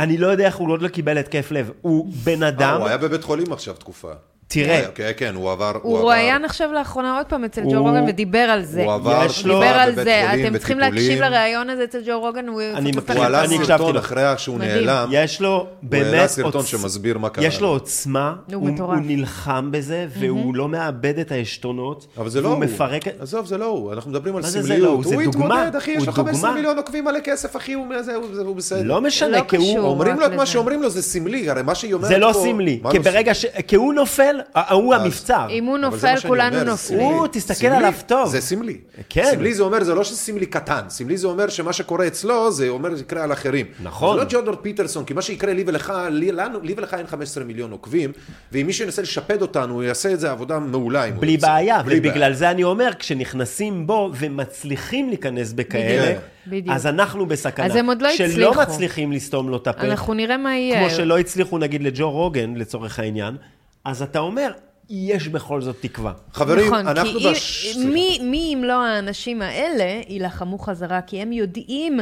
אני 0.00 0.16
לא 0.18 0.26
יודע 0.26 0.46
איך 0.46 0.56
הוא 0.56 0.70
עוד 0.72 0.82
לא 0.82 0.88
קיבל 0.88 1.18
התקף 1.18 1.50
לב. 1.50 1.70
הוא 1.80 2.12
בן 2.24 2.42
אה, 2.42 2.48
אדם, 2.48 2.80
הוא 2.80 2.88
היה 2.88 2.96
בבית 2.98 3.24
חולים 3.24 3.52
עכשיו 3.52 3.74
תקופה. 3.74 4.12
תראה, 4.48 4.82
כן, 4.94 5.10
כן, 5.16 5.34
הוא 5.34 5.50
עבר... 5.52 5.72
הוא 5.82 5.94
עבר- 5.96 6.02
רואיין 6.04 6.44
עכשיו 6.44 6.72
לאחרונה 6.72 7.16
עוד 7.16 7.26
פעם 7.26 7.44
אצל 7.44 7.62
הוא- 7.62 7.72
ג'ו 7.74 7.82
רוגן 7.82 8.04
ודיבר 8.08 8.38
על 8.38 8.64
זה. 8.64 8.84
הוא 8.84 8.92
עבר 8.92 9.22
יש 9.26 9.46
לו- 9.46 9.54
דיבר 9.54 9.66
על 9.66 9.92
בבית 9.92 10.04
זה, 10.04 10.24
חולים, 10.30 10.46
אתם 10.46 10.58
צריכים. 10.58 10.78
להקשיב 10.78 11.20
לראיון 11.20 11.70
הזה 11.70 11.84
אצל 11.84 11.98
ג'ו 12.06 12.20
רוגן, 12.20 12.48
הוא 12.48 12.62
אני 12.74 12.90
מכיר, 12.96 13.16
הוא 13.16 13.24
עלה 13.24 13.44
סרטון 13.48 13.94
לו. 13.94 14.00
אחרי 14.00 14.22
שהוא 14.36 14.56
מדהים. 14.56 14.86
נעלם. 14.86 15.08
יש 15.12 15.40
לו 15.40 15.66
באמת... 15.82 16.06
העלה 16.06 16.28
סרטון 16.28 16.62
עוצ- 16.62 16.66
שמסביר 16.66 17.18
מה 17.18 17.28
קרה 17.28 17.44
יש 17.44 17.60
לו. 17.60 17.68
עוצמה, 17.68 18.34
הוא 18.46 18.54
הוא, 18.54 18.70
מטורף. 18.70 18.98
הוא 18.98 19.06
נלחם 19.06 19.68
בזה, 19.70 20.06
והוא 20.18 20.54
לא 20.54 20.68
מאבד 20.68 21.18
את 21.18 21.32
העשתונות. 21.32 22.06
אבל 22.18 22.28
זה 22.30 22.40
לא 22.40 22.48
הוא. 22.48 22.58
מפרק... 22.58 23.02
עזוב, 23.20 23.46
זה 23.46 23.58
לא 23.58 23.64
הוא. 23.66 23.92
אנחנו 23.92 24.10
מדברים 24.10 24.36
על 24.36 24.42
מה 24.42 24.48
זה 24.48 24.62
זה 24.62 24.68
סמליות. 24.68 24.86
לא 24.86 24.92
הוא? 24.94 25.04
זה 25.04 25.14
הוא. 25.14 25.22
התמודד, 25.22 25.76
אחי, 25.78 25.90
יש 25.90 25.96
הוא 25.98 26.06
לו 26.06 26.12
15 26.12 26.40
דוגמה. 26.40 26.54
מיליון 26.54 26.76
עוקבים 26.76 27.04
מלא 27.04 27.18
כסף, 27.24 27.56
אחי, 27.56 27.72
הוא 27.72 27.86
זה, 28.02 28.14
הוא- 28.14 28.34
זה- 28.34 28.42
הוא 28.42 28.56
בסדר. 28.56 28.82
לא 28.82 29.00
משנה, 29.00 29.28
לא 29.38 29.44
כי 29.48 29.56
הוא... 29.56 29.78
אומרים 29.78 30.20
לו 30.20 30.26
את 30.26 30.32
מה. 30.32 30.46
שאומרים 30.46 30.82
לו, 30.82 30.90
זה 30.90 31.02
סמלי, 31.02 31.50
הרי 31.50 31.62
מה 31.62 31.74
שהיא 31.74 31.94
אומרת 31.94 32.08
זה 32.08 32.14
פה... 32.14 32.20
לא 32.20 32.32
סמלי, 32.32 32.80
כי 32.90 32.98
לא 32.98 33.04
ברגע 33.04 33.34
ש... 33.34 33.46
כי 33.66 33.76
הוא 33.76 33.94
נופל, 33.94 34.33
הוא 34.70 34.94
אז- 34.94 35.02
המבצר. 35.02 35.46
אם 35.50 35.64
הוא 35.64 35.78
נופל, 35.78 36.14
כולנו 36.26 36.64
נופלים. 36.64 37.00
הוא, 37.00 37.26
תסתכל. 37.32 37.66
עליו 37.66 37.92
טוב. 38.06 38.28
זה 38.30 38.40
סמלי. 38.40 38.76
כן. 39.08 39.24
סמלי 39.30 39.54
זה 39.54 39.62
אומר, 39.62 39.84
זה 39.84 39.94
לא 39.94 40.04
שסמלי 40.04 40.46
קטן, 40.46 40.80
סמלי 40.88 41.16
זה 41.16 41.26
אומר 41.26 41.48
שמה 41.48 41.72
שקורה 41.72 42.06
אצלו, 42.06 42.52
זה 42.52 42.68
אומר 42.68 42.94
זה 42.94 43.02
יקרה 43.02 43.22
על 43.24 43.32
אחרים. 43.32 43.66
נכון. 43.82 44.16
זה 44.18 44.24
לא 44.24 44.30
ג'ורדון 44.30 44.54
פיטרסון, 44.62 45.04
כי 45.04 45.14
מה 45.14 45.22
שיקרה 45.22 45.52
לי 45.52 45.64
ולך, 45.66 45.92
לי, 46.10 46.32
לנו, 46.32 46.60
לי 46.62 46.74
ולך 46.76 46.94
אין 46.94 47.06
15 47.06 47.44
מיליון 47.44 47.70
עוקבים, 47.72 48.12
ואם 48.52 48.66
מישהו 48.66 48.84
ינסה 48.84 49.02
לשפד 49.02 49.42
אותנו, 49.42 49.74
הוא 49.74 49.82
יעשה 49.82 50.12
את 50.12 50.20
זה 50.20 50.30
עבודה 50.30 50.58
מעולה. 50.58 51.04
הוא 51.04 51.12
בלי. 51.20 51.36
בעיה, 51.36 51.82
בלי 51.82 51.98
ובגלל. 51.98 52.32
זה 52.32 52.50
אני 52.50 52.64
אומר, 52.64 52.90
כשנכנסים 52.98 53.86
בו 53.86 54.10
ומצליחים 54.14 55.08
להיכנס 55.08 55.52
בכאלה, 55.52 56.18
בדיוק. 56.46 56.74
אז 56.76 56.86
אנחנו 56.86 57.26
בסכנה. 57.26 57.66
אז 57.66 57.76
הם 57.76 57.86
עוד 57.86 58.02
לא 58.02 58.10
שלא 58.16 58.26
הצליחו. 58.26 58.60
מצליחים 58.62 59.12
לסתום 59.12 59.48
לו 59.48 59.56
את 59.56 59.66
הפה, 59.66 59.82
אנחנו 59.82 60.14
נראה 60.14 60.36
מה 60.36 60.56
יהיה. 60.56 60.78
כמו 60.80 60.96
שלא 60.96 61.18
הצליחו 61.18 61.58
נגיד 61.58 61.82
לג'ו 61.82 62.10
רוגן, 62.10 62.54
לצורך 62.56 62.98
העניין, 62.98 63.36
אז 63.84 64.02
אתה 64.02 64.18
אומר, 64.18 64.52
יש 64.90 65.28
בכל 65.28 65.60
זאת 65.60 65.76
תקווה. 65.80 66.12
חברים, 66.32 66.66
נכון, 66.66 66.88
אנחנו 66.88 67.18
כי 67.18 67.30
בש... 67.30 67.76
מי, 67.76 68.18
מי 68.22 68.54
אם 68.54 68.64
לא 68.64 68.84
האנשים 68.84 69.42
האלה 69.42 70.00
יילחמו 70.08 70.58
חזרה, 70.58 71.02
כי 71.02 71.22
הם 71.22 71.32
יודעים 71.32 72.00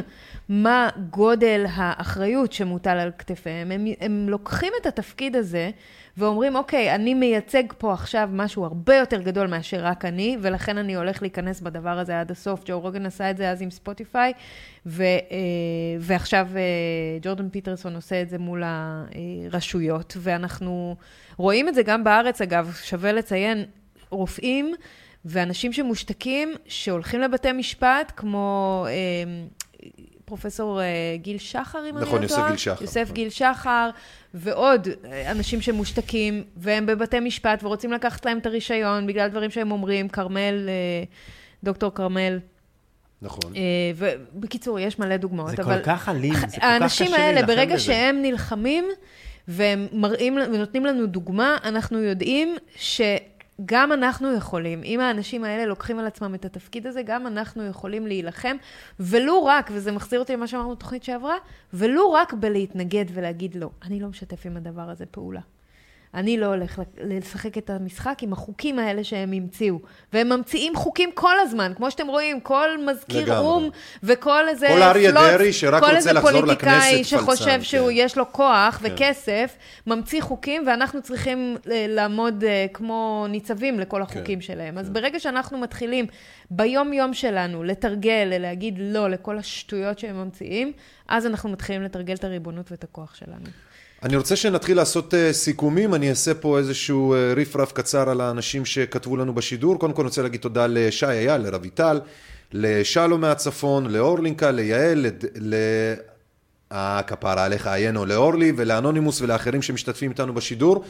מה 0.48 0.88
גודל 1.10 1.64
האחריות 1.74 2.52
שמוטל 2.52 2.98
על 2.98 3.10
כתפיהם. 3.18 3.70
הם, 3.70 3.86
הם 4.00 4.26
לוקחים 4.28 4.72
את 4.80 4.86
התפקיד 4.86 5.36
הזה 5.36 5.70
ואומרים, 6.16 6.56
אוקיי, 6.56 6.94
אני 6.94 7.14
מייצג 7.14 7.62
פה 7.78 7.92
עכשיו 7.92 8.28
משהו 8.32 8.64
הרבה 8.64 8.96
יותר 8.96 9.22
גדול 9.22 9.46
מאשר 9.46 9.84
רק 9.84 10.04
אני, 10.04 10.36
ולכן 10.40 10.78
אני 10.78 10.96
הולך 10.96 11.22
להיכנס 11.22 11.60
בדבר 11.60 11.98
הזה 11.98 12.20
עד 12.20 12.30
הסוף. 12.30 12.62
ג'ו 12.66 12.80
רוגן 12.80 13.06
עשה 13.06 13.30
את 13.30 13.36
זה 13.36 13.50
אז 13.50 13.62
עם 13.62 13.70
ספוטיפיי, 13.70 14.32
ו, 14.86 15.02
אה, 15.02 15.18
ועכשיו 16.00 16.48
אה, 16.56 17.18
ג'ורדן 17.22 17.48
פיטרסון 17.48 17.94
עושה 17.94 18.22
את 18.22 18.28
זה 18.28 18.38
מול 18.38 18.62
הרשויות, 18.66 20.16
ואנחנו 20.20 20.96
רואים 21.36 21.68
את 21.68 21.74
זה 21.74 21.82
גם 21.82 22.04
בארץ, 22.04 22.40
אגב, 22.40 22.76
שווה 22.82 23.12
לציין, 23.12 23.64
רופאים 24.10 24.74
ואנשים 25.24 25.72
שמושתקים, 25.72 26.52
שהולכים 26.66 27.20
לבתי 27.20 27.52
משפט, 27.52 28.12
כמו 28.16 28.86
אה, 28.88 28.92
פרופסור 30.32 30.80
אה, 30.80 30.86
גיל 31.16 31.38
שחר, 31.38 31.78
אם 31.78 31.84
אני 31.84 31.94
לא 31.94 32.00
נכון, 32.00 32.26
טועה. 32.26 32.40
יוסף 32.40 32.48
גיל 32.48 32.56
שחר. 32.56 32.84
יוסף 32.84 33.12
גיל 33.12 33.30
שחר, 33.30 33.90
ועוד 34.34 34.88
אה, 35.04 35.30
אנשים 35.30 35.60
שמושתקים, 35.60 36.44
והם 36.56 36.86
בבתי 36.86 37.20
משפט 37.20 37.64
ורוצים 37.64 37.92
לקחת 37.92 38.26
להם 38.26 38.38
את 38.38 38.46
הרישיון 38.46 39.06
בגלל 39.06 39.28
דברים 39.28 39.50
שהם 39.50 39.72
אומרים, 39.72 40.08
כרמל, 40.08 40.68
אה, 40.68 41.04
דוקטור 41.64 41.94
כרמל. 41.94 42.38
נכון. 43.22 43.52
ובקיצור, 43.96 44.78
יש 44.78 44.98
מלא 44.98 45.16
דוגמאות. 45.16 45.56
זה 45.56 45.62
אבל 45.62 45.78
כל 45.78 45.84
כך 45.84 46.08
אלים, 46.08 46.34
זה 46.34 46.40
כל 46.40 46.46
כך 46.46 46.62
האנשים 46.62 47.06
קשה 47.06 47.16
האלה, 47.16 47.32
להילחם 47.32 47.46
ברגע 47.46 47.74
בזה. 47.74 47.84
שהם 47.84 48.22
נלחמים, 48.22 48.84
והם 49.48 49.86
מראים 49.92 50.36
ונותנים 50.36 50.86
לנו 50.86 51.06
דוגמה, 51.06 51.56
אנחנו 51.64 51.98
יודעים 51.98 52.56
שגם 53.62 53.92
אנחנו 53.92 54.32
יכולים, 54.32 54.82
אם 54.84 55.00
האנשים 55.00 55.44
האלה 55.44 55.66
לוקחים 55.66 55.98
על 55.98 56.06
עצמם 56.06 56.34
את 56.34 56.44
התפקיד 56.44 56.86
הזה, 56.86 57.02
גם 57.02 57.26
אנחנו 57.26 57.66
יכולים 57.66 58.06
להילחם, 58.06 58.56
ולו 59.00 59.44
רק, 59.44 59.70
וזה 59.74 59.92
מחזיר 59.92 60.20
אותי 60.20 60.32
למה 60.32 60.46
שאמרנו 60.46 60.70
בתוכנית 60.70 61.04
שעברה, 61.04 61.36
ולו 61.72 62.12
רק 62.12 62.32
בלהתנגד 62.32 63.04
ולהגיד 63.12 63.54
לא, 63.54 63.70
אני 63.82 64.00
לא 64.00 64.08
משתף 64.08 64.46
עם 64.46 64.56
הדבר 64.56 64.90
הזה 64.90 65.06
פעולה. 65.06 65.40
אני 66.14 66.36
לא 66.36 66.46
הולך 66.46 66.80
לשחק 67.04 67.58
את 67.58 67.70
המשחק 67.70 68.18
עם 68.22 68.32
החוקים 68.32 68.78
האלה 68.78 69.04
שהם 69.04 69.32
המציאו. 69.32 69.78
והם 70.12 70.28
ממציאים 70.28 70.76
חוקים 70.76 71.10
כל 71.14 71.34
הזמן, 71.40 71.72
כמו 71.76 71.90
שאתם 71.90 72.06
רואים, 72.06 72.40
כל 72.40 72.68
מזכיר. 72.86 73.38
או"ם 73.38 73.68
וכל 74.02 74.48
איזה 74.48 74.66
כל 74.68 74.82
אריה 74.82 75.12
דרעי 75.12 75.52
שרק 75.52 75.80
כל 75.80 75.86
רוצה 75.86 75.96
איזה 75.96 76.12
לחזור 76.12 76.40
פוליטיקאי 76.40 76.92
לכנסת, 76.92 77.10
שחושב 77.10 77.44
פלצן, 77.44 77.62
שהוא, 77.62 77.88
כן. 77.88 77.94
יש 77.96 78.18
לו 78.18 78.32
כוח 78.32 78.80
כן. 78.82 78.92
וכסף, 78.94 79.56
ממציא 79.86 80.22
חוקים, 80.22 80.64
ואנחנו 80.66 81.02
צריכים 81.02 81.56
אה, 81.70 81.86
לעמוד 81.88 82.44
אה, 82.44 82.66
כמו 82.72 83.26
ניצבים 83.28 83.80
לכל 83.80 83.96
כן, 83.96 84.02
החוקים 84.02 84.40
שלהם. 84.40 84.78
אז 84.78 84.90
ברגע 84.90 85.20
שאנחנו 85.20 85.58
מתחילים 85.58 86.06
ביום-יום 86.50 87.14
שלנו 87.14 87.64
לתרגל, 87.64 88.36
להגיד 88.40 88.74
לא 88.80 89.10
לכל 89.10 89.38
השטויות 89.38 89.98
שהם 89.98 90.16
ממציאים, 90.16 90.72
אז 91.08 91.26
אנחנו 91.26 91.50
מתחילים 91.50 91.82
לתרגל 91.82 92.14
את 92.14 92.24
הריבונות 92.24 92.70
ואת 92.70 92.84
הכוח 92.84 93.14
שלנו. 93.14 93.46
אני 94.02 94.16
רוצה 94.16 94.36
שנתחיל 94.36 94.76
לעשות 94.76 95.14
uh, 95.14 95.16
סיכומים, 95.32 95.94
אני 95.94 96.10
אעשה 96.10 96.34
פה 96.34 96.58
איזשהו 96.58 97.14
uh, 97.14 97.36
ריף 97.36 97.56
רף 97.56 97.72
קצר 97.72 98.10
על 98.10 98.20
האנשים 98.20 98.64
שכתבו 98.64 99.16
לנו 99.16 99.34
בשידור. 99.34 99.78
קודם 99.78 99.92
כל 99.92 100.02
אני 100.02 100.08
רוצה 100.08 100.22
להגיד 100.22 100.40
תודה 100.40 100.66
לשי 100.68 101.06
אייל, 101.06 101.40
לרויטל, 101.42 102.00
לשלום 102.52 103.20
מהצפון, 103.20 103.86
לאורלינקה, 103.86 104.50
ליעל, 104.50 105.06
ל... 105.34 105.54
אה, 106.72 107.02
כפרה 107.06 107.44
עליך 107.44 107.66
עיינו, 107.66 108.06
לאורלי 108.06 108.52
ולאנונימוס 108.56 109.20
ולאחרים 109.20 109.62
שמשתתפים 109.62 110.10
איתנו 110.10 110.34
בשידור. 110.34 110.84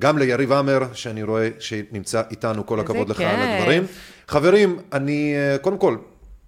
גם 0.00 0.18
ליריב 0.18 0.52
עמר, 0.52 0.82
שאני 0.92 1.22
רואה 1.22 1.48
שנמצא 1.58 2.22
איתנו, 2.30 2.66
כל 2.66 2.80
הכבוד 2.80 3.08
לך. 3.08 3.20
על 3.20 3.40
הדברים. 3.40 3.86
חברים, 4.28 4.78
אני, 4.92 5.34
אה, 5.36 5.58
קודם 5.58 5.78
כל, 5.78 5.96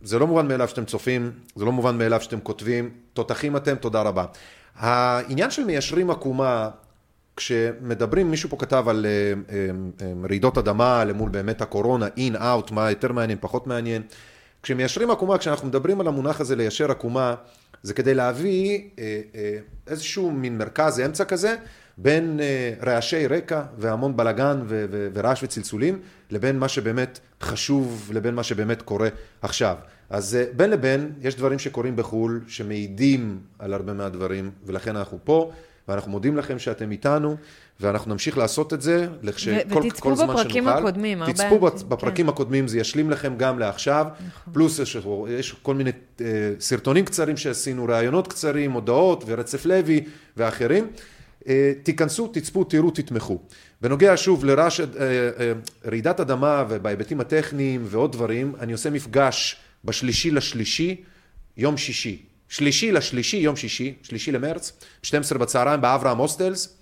זה 0.02 0.18
לא 0.18 0.26
מובן 0.26 0.48
מאליו 0.48 0.68
שאתם 0.68 0.84
צופים, 0.84 1.30
זה 1.56 1.64
לא 1.64 1.72
מובן 1.72 1.98
מאליו 1.98 2.20
שאתם 2.20 2.40
כותבים, 2.40 2.90
תותחים 3.12 3.56
אתם, 3.56 3.74
תודה 3.74 4.02
רבה. 4.02 4.24
העניין 4.78 5.51
של 5.51 5.65
מיישרים 5.65 6.11
עקומה, 6.11 6.70
כשמדברים, 7.36 8.31
מישהו 8.31 8.51
פה 8.51 8.57
כתב 8.57 8.85
על 8.89 9.07
אה, 9.07 9.11
אה, 9.57 9.69
אה, 10.03 10.12
רעידות 10.28 10.59
אדמה 10.59 11.05
למול 11.05 11.31
באמת 11.31 11.61
הקורונה, 11.61 12.07
אין, 12.16 12.36
אאוט, 12.36 12.70
מה 12.70 12.90
יותר 12.90 13.12
מעניין, 13.12 13.39
פחות 13.40 13.66
מעניין. 13.66 14.03
כשמיישרים 14.62 15.11
עקומה, 15.11 15.39
כשאנחנו 15.39 15.69
מדברים 15.69 16.01
על 16.01 16.07
המונח 16.07 16.40
הזה 16.40 16.57
ליישר 16.57 16.90
עקומה, 16.90 17.35
זה 17.82 17.94
כדי 17.94 18.15
להביא 18.15 18.89
איזשהו 19.86 20.31
מין 20.31 20.59
מרכז 20.59 21.01
אמצע 21.01 21.24
כזה, 21.24 21.57
בין 21.98 22.40
רעשי 22.82 23.27
רקע 23.27 23.62
והמון 23.78 24.16
בלגן 24.16 24.62
ורעש 25.15 25.43
וצלצולים, 25.43 26.01
לבין 26.31 26.59
מה 26.59 26.69
שבאמת 26.69 27.19
חשוב, 27.43 28.11
לבין 28.15 28.35
מה 28.35 28.43
שבאמת 28.43 28.82
קורה 28.82 29.09
עכשיו. 29.43 29.77
אז 30.11 30.37
אה, 30.37 30.45
בין 30.57 30.70
לבין, 30.70 31.12
יש 31.23 31.37
דברים 31.37 31.59
שקורים 31.59 31.97
בחו"ל, 31.97 32.41
שמעידים 32.47 33.39
על 33.59 33.74
הרבה 33.74 33.93
מהדברים, 33.93 34.51
ולכן 34.66 34.97
אנחנו 34.97 35.19
פה, 35.24 35.53
ואנחנו 35.89 36.11
מודים 36.11 36.37
לכם 36.37 36.59
שאתם 36.59 36.91
איתנו, 36.91 37.37
ואנחנו 37.81 38.12
נמשיך 38.12 38.39
לעשות 38.39 38.73
את 38.73 38.83
זה, 38.83 39.07
לכש... 39.23 39.49
כל, 39.49 39.78
ותצפו 39.78 40.03
כל 40.03 40.16
זמן 40.16 40.27
בפרקים 40.27 40.65
שנוכל. 40.65 40.78
הקודמים, 40.78 41.23
הרבה 41.23 41.33
תצפו 41.33 41.69
אנשים, 41.69 41.89
בפרקים 41.89 42.28
הקודמים, 42.28 42.69
זה 42.69 42.78
ישלים 42.78 43.11
לכם 43.11 43.35
גם 43.37 43.59
לעכשיו. 43.59 44.07
פלוס 44.53 44.78
יש, 44.78 44.97
יש 45.28 45.53
כל 45.62 45.74
מיני 45.74 45.91
אה, 46.20 46.27
סרטונים 46.61 47.05
קצרים 47.05 47.37
שעשינו, 47.37 47.85
ראיונות 47.85 48.28
קצרים, 48.28 48.73
הודעות 48.73 49.24
ורצף 49.27 49.66
לוי 49.66 50.05
ואחרים. 50.37 50.87
אה, 51.49 51.73
תיכנסו, 51.83 52.28
תצפו, 52.28 52.65
תראו, 52.65 52.91
תתמכו. 52.91 53.39
בנוגע 53.81 54.12
שוב 54.16 54.45
לרעש, 54.45 54.81
אה, 54.81 54.87
אה, 56.07 56.11
אדמה 56.20 56.65
ובהיבטים 56.69 57.20
הטכניים 57.20 57.85
ועוד 57.85 58.12
דברים, 58.12 58.53
אני 58.61 58.73
עושה 58.73 58.91
מפגש 58.91 59.57
בשלישי 59.86 60.30
לשלישי, 60.30 60.96
יום 61.56 61.76
שישי. 61.76 62.22
שלישי 62.48 62.92
לשלישי, 62.92 63.36
יום 63.36 63.56
שישי, 63.56 63.94
שלישי 64.02 64.32
למרץ, 64.32 64.72
12 65.02 65.38
בצהריים 65.38 65.80
באברהם 65.80 66.18
הוסטלס. 66.18 66.76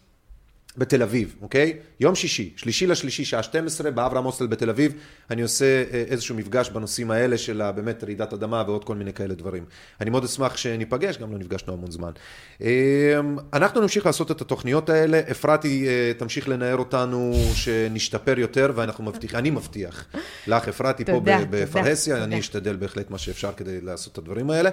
בתל 0.76 1.02
אביב, 1.02 1.34
אוקיי? 1.42 1.76
יום 2.00 2.14
שישי, 2.14 2.52
שלישי 2.56 2.86
לשלישי, 2.86 3.24
שעה 3.24 3.42
12, 3.42 3.90
באברהם 3.90 4.24
הוסטל 4.24 4.46
בתל 4.46 4.70
אביב, 4.70 4.94
אני 5.30 5.42
עושה 5.42 5.64
אה, 5.64 6.04
איזשהו 6.08 6.34
מפגש 6.34 6.70
בנושאים 6.70 7.10
האלה 7.10 7.38
של 7.38 7.70
באמת 7.74 8.04
רעידת 8.04 8.32
אדמה 8.32 8.64
ועוד 8.66 8.84
כל 8.84 8.94
מיני 8.94 9.12
כאלה 9.12 9.34
דברים. 9.34 9.64
אני 10.00 10.10
מאוד 10.10 10.24
אשמח 10.24 10.56
שניפגש, 10.56 11.18
גם 11.18 11.32
לא 11.32 11.38
נפגשנו 11.38 11.72
המון 11.72 11.90
זמן. 11.90 12.10
אה, 12.62 13.20
אנחנו 13.52 13.80
נמשיך 13.80 14.06
לעשות 14.06 14.30
את 14.30 14.40
התוכניות 14.40 14.90
האלה, 14.90 15.20
אפרתי 15.30 15.88
אה, 15.88 16.12
תמשיך 16.18 16.48
לנער 16.48 16.76
אותנו, 16.76 17.34
שנשתפר 17.54 18.38
יותר, 18.38 18.72
ואנחנו 18.74 19.04
מבטיחים, 19.04 19.38
אני 19.38 19.50
מבטיח 19.50 20.06
לך, 20.46 20.68
אפרתי 20.68 21.04
פה 21.04 21.20
בפרהסיה. 21.24 22.24
אני 22.24 22.40
אשתדל 22.40 22.76
בהחלט 22.76 23.10
מה 23.10 23.18
שאפשר 23.18 23.52
כדי 23.56 23.80
לעשות 23.80 24.12
את 24.12 24.18
הדברים 24.18 24.50
האלה. 24.50 24.70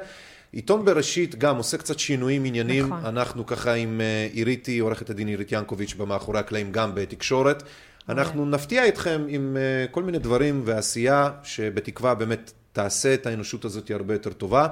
עיתון 0.54 0.86
בראשית 0.86 1.36
גם 1.36 1.58
עושה 1.58 1.78
קצת 1.78 2.00
שינויים 2.00 2.46
עניינים, 2.46 2.86
נכון. 2.86 3.06
אנחנו 3.06 3.46
ככה 3.46 3.74
עם 3.74 4.02
אה, 4.02 4.28
עיריתי, 4.34 4.80
עורכת 4.80 5.10
הדין 5.10 5.28
עירית 5.28 5.52
ינקוביץ' 5.52 5.94
במאחורי 5.94 6.40
הקלעים 6.40 6.72
גם 6.72 6.96
בתקשורת. 6.96 7.64
אנחנו 8.10 8.46
נפתיע 8.46 8.88
אתכם 8.88 9.26
עם 9.28 9.58
אה, 9.58 9.88
כל 9.92 10.04
מיני 10.04 10.20
דברים 10.20 10.62
ועשייה 10.66 11.30
שבתקווה 11.44 12.16
באמת 12.16 12.52
תעשה 12.74 13.14
את 13.14 13.26
האנושות 13.26 13.66
הזאת 13.66 13.92
הרבה 13.92 14.14
יותר 14.14 14.34
טובה. 14.34 14.68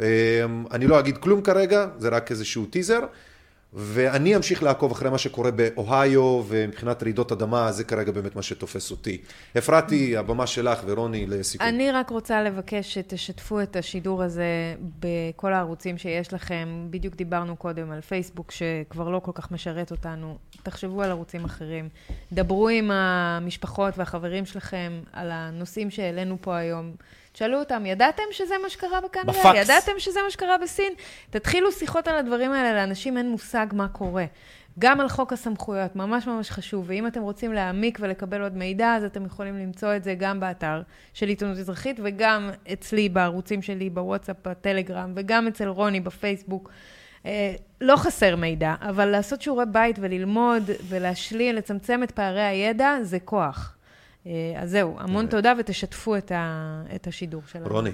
אה, 0.00 0.06
אני 0.70 0.86
לא 0.86 0.98
אגיד 0.98 1.18
כלום 1.18 1.42
כרגע, 1.42 1.86
זה 1.98 2.08
רק 2.08 2.30
איזשהו 2.30 2.66
טיזר. 2.66 3.00
ואני 3.72 4.36
אמשיך 4.36 4.62
לעקוב 4.62 4.92
אחרי 4.92 5.10
מה 5.10 5.18
שקורה 5.18 5.50
באוהיו, 5.50 6.42
ומבחינת 6.48 7.02
רעידות 7.02 7.32
אדמה, 7.32 7.72
זה 7.72 7.84
כרגע 7.84 8.12
באמת 8.12 8.36
מה 8.36 8.42
שתופס 8.42 8.90
אותי. 8.90 9.18
אפרתי, 9.58 10.16
הבמה 10.16 10.46
שלך 10.46 10.80
ורוני 10.86 11.26
לסיכום. 11.26 11.66
אני 11.66 11.90
רק 11.90 12.10
רוצה 12.10 12.42
לבקש 12.42 12.94
שתשתפו 12.94 13.60
את 13.60 13.76
השידור 13.76 14.22
הזה 14.22 14.74
בכל 15.00 15.52
הערוצים 15.52 15.98
שיש 15.98 16.32
לכם. 16.32 16.86
בדיוק 16.90 17.16
דיברנו 17.16 17.56
קודם 17.56 17.90
על 17.90 18.00
פייסבוק, 18.00 18.50
שכבר 18.50 19.08
לא 19.08 19.18
כל 19.18 19.32
כך 19.34 19.50
משרת 19.50 19.90
אותנו. 19.90 20.38
תחשבו 20.62 21.02
על 21.02 21.10
ערוצים 21.10 21.44
אחרים. 21.44 21.88
דברו 22.32 22.68
עם 22.68 22.90
המשפחות 22.90 23.98
והחברים 23.98 24.46
שלכם 24.46 24.92
על 25.12 25.30
הנושאים 25.30 25.90
שהעלינו 25.90 26.36
פה 26.40 26.56
היום. 26.56 26.92
תשאלו 27.38 27.58
אותם, 27.58 27.86
ידעתם 27.86 28.22
שזה 28.30 28.54
מה 28.62 28.70
שקרה 28.70 29.00
בקנדה? 29.00 29.32
בפקס. 29.32 29.54
ידעתם 29.56 29.92
שזה 29.98 30.20
מה 30.24 30.30
שקרה 30.30 30.58
בסין? 30.58 30.92
תתחילו 31.30 31.72
שיחות 31.72 32.08
על 32.08 32.16
הדברים 32.16 32.52
האלה, 32.52 32.72
לאנשים 32.72 33.18
אין 33.18 33.30
מושג 33.30 33.66
מה 33.72 33.88
קורה. 33.88 34.24
גם 34.78 35.00
על 35.00 35.08
חוק 35.08 35.32
הסמכויות, 35.32 35.96
ממש 35.96 36.26
ממש 36.26 36.50
חשוב. 36.50 36.84
ואם 36.88 37.06
אתם 37.06 37.22
רוצים 37.22 37.52
להעמיק 37.52 37.98
ולקבל 38.02 38.42
עוד 38.42 38.56
מידע, 38.56 38.94
אז 38.94 39.04
אתם 39.04 39.26
יכולים 39.26 39.58
למצוא 39.58 39.96
את 39.96 40.04
זה 40.04 40.14
גם 40.14 40.40
באתר 40.40 40.82
של 41.14 41.28
עיתונות 41.28 41.58
אזרחית, 41.58 42.00
וגם 42.02 42.50
אצלי 42.72 43.08
בערוצים 43.08 43.62
שלי, 43.62 43.90
בוואטסאפ, 43.90 44.36
בטלגרם, 44.44 45.12
וגם 45.16 45.46
אצל 45.46 45.68
רוני 45.68 46.00
בפייסבוק. 46.00 46.70
אה, 47.26 47.54
לא 47.80 47.96
חסר 47.96 48.36
מידע, 48.36 48.74
אבל 48.80 49.06
לעשות 49.06 49.42
שיעורי 49.42 49.66
בית 49.66 49.96
וללמוד 50.00 50.70
ולהשלים, 50.88 51.54
לצמצם 51.54 52.02
את 52.02 52.10
פערי 52.10 52.42
הידע, 52.42 52.96
זה 53.02 53.18
כוח. 53.20 53.77
אה, 54.28 54.32
אז 54.62 54.70
זהו, 54.70 54.96
המון 54.98 55.26
תודה 55.26 55.52
ותשתפו 55.58 56.16
את, 56.16 56.32
ה, 56.32 56.62
את 56.94 57.06
השידור 57.06 57.42
שלנו. 57.52 57.66
רוני, 57.68 57.90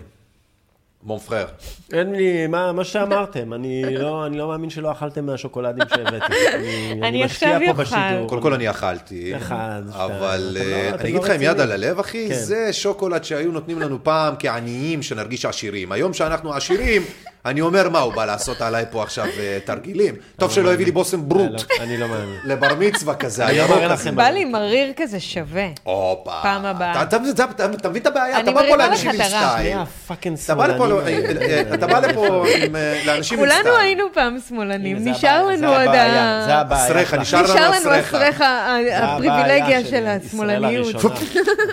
מון 1.02 1.18
פרר. 1.18 1.46
אין 1.92 2.12
לי, 2.12 2.46
מה, 2.46 2.72
מה 2.72 2.84
שאמרתם, 2.84 3.52
אני 3.54 3.96
לא, 3.96 4.26
אני 4.26 4.38
לא 4.38 4.48
מאמין 4.48 4.70
שלא 4.70 4.92
אכלתם 4.92 5.26
מהשוקולדים 5.26 5.84
שהבאתי. 5.88 6.32
אני, 6.54 7.00
אני 7.08 7.24
משקיע 7.24 7.56
עכשיו 7.56 7.70
אוכל. 7.70 7.82
בשידור. 7.82 8.28
קודם 8.28 8.42
כל 8.42 8.54
אני 8.54 8.70
אכלתי, 8.70 9.36
אחד, 9.36 9.82
שתיים. 9.90 10.10
אבל 10.10 10.50
לא- 10.54 10.60
אה, 10.60 10.88
אתם 10.88 11.00
אני 11.00 11.12
לא 11.12 11.18
אגיד 11.18 11.24
לך 11.24 11.30
עם 11.30 11.42
יד. 11.42 11.60
על 11.60 11.72
הלב, 11.72 11.98
אחי, 11.98 12.28
כן. 12.28 12.34
זה 12.34 12.72
שוקולד 12.72 13.24
שהיו 13.24 13.52
נותנים 13.52 13.80
לנו 13.80 14.04
פעם 14.04 14.34
כעניים, 14.38 15.02
שנרגיש 15.02 15.44
עשירים. 15.44 15.92
היום 15.92 16.12
שאנחנו 16.14 16.54
עשירים, 16.54 17.02
אני 17.46 17.60
אומר, 17.60 17.88
מה, 17.88 17.98
הוא 17.98 18.12
בא 18.12 18.24
לעשות 18.24 18.60
עליי 18.60 18.84
פה 18.90 19.02
עכשיו 19.02 19.24
אה, 19.38 19.58
תרגילים? 19.64 20.14
טוב 20.36 20.52
שלא 20.52 20.72
הביא 20.72 20.84
לי 20.86 20.92
בושם 20.92 21.28
ברוט 21.28 21.50
אני 21.80 21.96
לא 21.96 22.08
מאמין. 22.08 22.38
לבר 22.44 22.68
מצווה 22.78 23.14
כזה, 23.14 23.46
אני 23.46 23.60
הזה. 23.60 23.86
לכם, 23.86 24.16
בא 24.16 24.28
לי 24.28 24.44
מריר 24.44 24.92
כזה 24.96 25.20
שווה. 25.20 25.66
הופה. 25.82 26.30
פעם 26.42 26.64
הבאה. 26.66 27.02
אתה- 27.02 27.16
אתה- 27.16 27.44
אתה- 27.44 27.64
אתה 27.64 27.88
מבין 27.88 28.02
את 28.02 28.06
הבעיה? 28.06 28.34
אני 28.40 28.42
אתה 28.42 28.52
בא 28.52 28.68
פה 28.68 28.76
לאנשים 28.76 29.10
עם 29.10 29.84
פאקינג 29.84 30.36
אתה 30.44 30.54
בא 30.54 30.66
לפה. 30.66 30.86
אה, 30.86 31.08
אה, 31.40 31.74
אתה 31.74 31.86
בא 31.86 31.98
לפה 32.00 32.26
עם, 32.56 32.76
לאנשים 33.06 33.38
עם 33.40 33.46
סטייל. 33.48 33.62
כולנו 33.62 33.76
היינו 33.78 34.04
פעם 34.14 34.36
שמאלנים, 34.48 34.96
נשאר 35.08 35.46
לנו 35.46 35.68
עוד 35.68 35.88
ה... 35.88 36.42
זה 36.46 36.54
הבעיה. 36.54 37.20
נשאר 37.20 37.42
לנו 37.42 37.54
נשאר 37.54 37.70
לנו 37.70 37.78
אסריך. 37.78 38.14
אסריך 38.14 38.40
ה- 38.40 38.76
זה 38.84 38.98
הפריבילגיה 39.04 39.84
של 39.84 40.06
השמאלניות. 40.06 40.94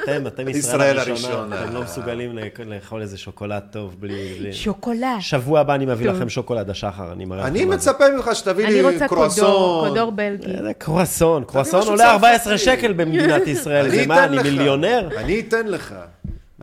אתם, 0.03 0.27
אתם 0.27 0.48
ישראל 0.48 0.99
הראשונה. 0.99 1.64
אתם 1.64 1.73
לא 1.73 1.81
מסוגלים 1.81 2.38
לאכול 2.65 3.02
איזה 3.02 3.18
שוקולד 3.18 3.64
טוב 3.72 3.95
בלי... 3.99 4.35
בלי- 4.39 4.53
שוקולד. 4.53 5.06
שבוע 5.19 5.60
הבא 5.61 5.75
אני 5.75 5.85
מביא. 5.85 6.09
לכם 6.09 6.29
שוקולד 6.29 6.69
השחר, 6.69 7.11
אני 7.11 7.25
מראה 7.25 7.47
אני 7.47 7.59
לכם 7.59 7.69
זה. 7.69 7.75
מצפה 7.75 8.03
ממך 8.15 8.29
שתביא 8.33 8.65
אני 8.65 8.73
לי 8.73 8.81
רוצה 8.81 9.07
קודור, 9.07 9.07
קרואסון. 9.27 9.89
קודור 9.89 10.11
בלגי. 10.11 10.51
איזה 10.51 10.73
קרואסון, 10.77 11.43
קרואסון 11.43 11.88
עולה 11.88 12.11
14 12.11 12.39
צרפתי. 12.57 12.57
שקל 12.57 12.93
במדינת 12.93 13.47
ישראל, 13.53 13.85
אני 13.85 13.95
זה 13.95 14.07
מה, 14.07 14.23
אני. 14.25 14.41
מיליונר? 14.43 15.09
אני 15.17 15.39
אתן 15.39 15.67
לך. 15.67 15.95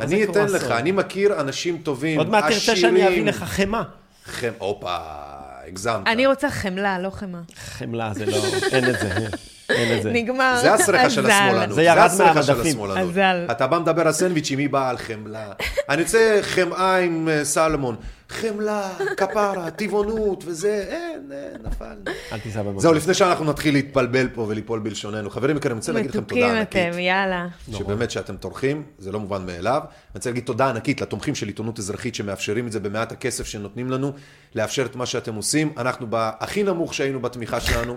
אני 0.01 0.25
אתן 0.25 0.33
קרואסון? 0.33 0.57
לך. 0.57 0.71
אני 0.71 0.93
מכיר 0.93 1.41
אנשים 1.41 1.79
טובים, 1.83 2.19
עוד 2.19 2.29
מעט 2.31 2.45
תרצה 2.45 2.59
שאני 2.59 2.77
עשירים. 2.77 3.07
אביא 3.07 3.25
לך 3.25 3.45
חמאה. 3.45 3.83
חמ... 4.25 4.49
הופה, 4.59 4.97
הגזמת. 5.69 6.07
אני 6.07 6.27
רוצה 6.27 6.51
חמלה, 6.51 6.99
לא 6.99 7.11
חמאה. 7.11 7.41
חמלה 7.57 8.11
זה 8.15 8.27
לא, 8.27 8.37
אין 8.73 8.85
את 8.89 8.99
זה, 9.01 9.27
אין 9.71 9.99
את 9.99 10.03
זה. 10.03 10.13
נגמר. 10.13 10.59
זה 10.63 10.75
הסרחה 10.75 11.11
של. 11.11 11.27
השמאלנות. 11.27 11.75
זה 11.75 11.83
ירד 11.83 12.11
מהמדפים. 12.19 12.79
אתה 13.51 13.67
בא 13.67 13.79
מדבר 13.79 14.07
על 14.07 14.13
סנדוויצ'ים, 14.13 14.59
היא 14.59 14.71
באה 14.71 14.89
על 14.89 14.99
חמלה. 14.99 15.53
אני 15.89 16.03
רוצה 16.03 16.39
חמאה 16.43 16.97
עם 16.97 17.29
אה, 17.29 17.45
סלמון. 17.45 17.97
חמלה, 18.29 18.91
כפרה, 19.17 19.71
טבעונות 19.71 20.45
וזה, 20.47 20.85
אין, 20.89 21.33
אין, 21.33 21.67
נפל. 21.67 21.97
אל 22.33 22.39
תיסע 22.39 22.63
במקום. 22.63 22.81
זהו, 22.81 22.93
לפני 22.93 23.15
שאנחנו 23.15 23.45
נתחיל 23.45 23.75
להתפלבל 23.75 24.29
פה 24.29 24.47
וליפול 24.49 24.79
בלשוננו. 24.79 25.31
חברים 25.31 25.57
יקרים, 25.57 25.73
אני 25.73 25.79
רוצה 25.79 25.93
להגיד 25.93 26.11
לכם 26.11 26.21
תודה 26.21 26.41
מתוקים 26.41 26.57
ענקית. 26.57 26.89
אתם, 26.93 26.99
יאללה. 26.99 27.47
שבאמת 27.73 28.11
שאתם 28.11 28.37
טורחים, 28.37 28.83
זה 28.99 29.13
לא 29.13 29.21
מובן 29.21 29.47
מאליו. 29.47 29.81
אני 29.85 29.91
רוצה 30.15 30.31
להגיד 30.31 30.45
תודה 30.45 30.69
ענקית 30.69 31.01
לתומכים 31.01 31.35
של 31.35 31.47
עיתונות 31.47 31.79
אזרחית 31.79 32.15
שמאפשרים 32.15 32.67
את 32.67 32.73
זה 32.73 32.81
במעט 32.81 33.13
הכסף 33.13 33.47
שנותנים 33.47 33.91
לנו, 33.91 34.13
לאפשר 34.55 34.87
את 34.87 34.97
מה 34.97 35.07
שאתם 35.07 35.35
עושים. 35.35 35.73
אנחנו 35.77 36.07
בהכי 36.11 36.63
נמוך 36.63 36.95
שהיינו 36.95 37.21
בתמיכה 37.21 37.61
שלנו, 37.61 37.97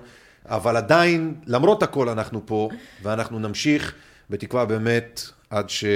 אבל 0.50 0.78
עדיין, 0.78 1.34
למרות 1.48 1.84
הכל 1.84 2.10
אנחנו 2.10 2.42
פה, 2.46 2.70
ואנחנו 3.04 3.40
נמשיך, 3.40 3.94
בתקווה 4.30 4.66
באמת, 4.66 5.22
עד 5.50 5.70
שלא 5.70 5.96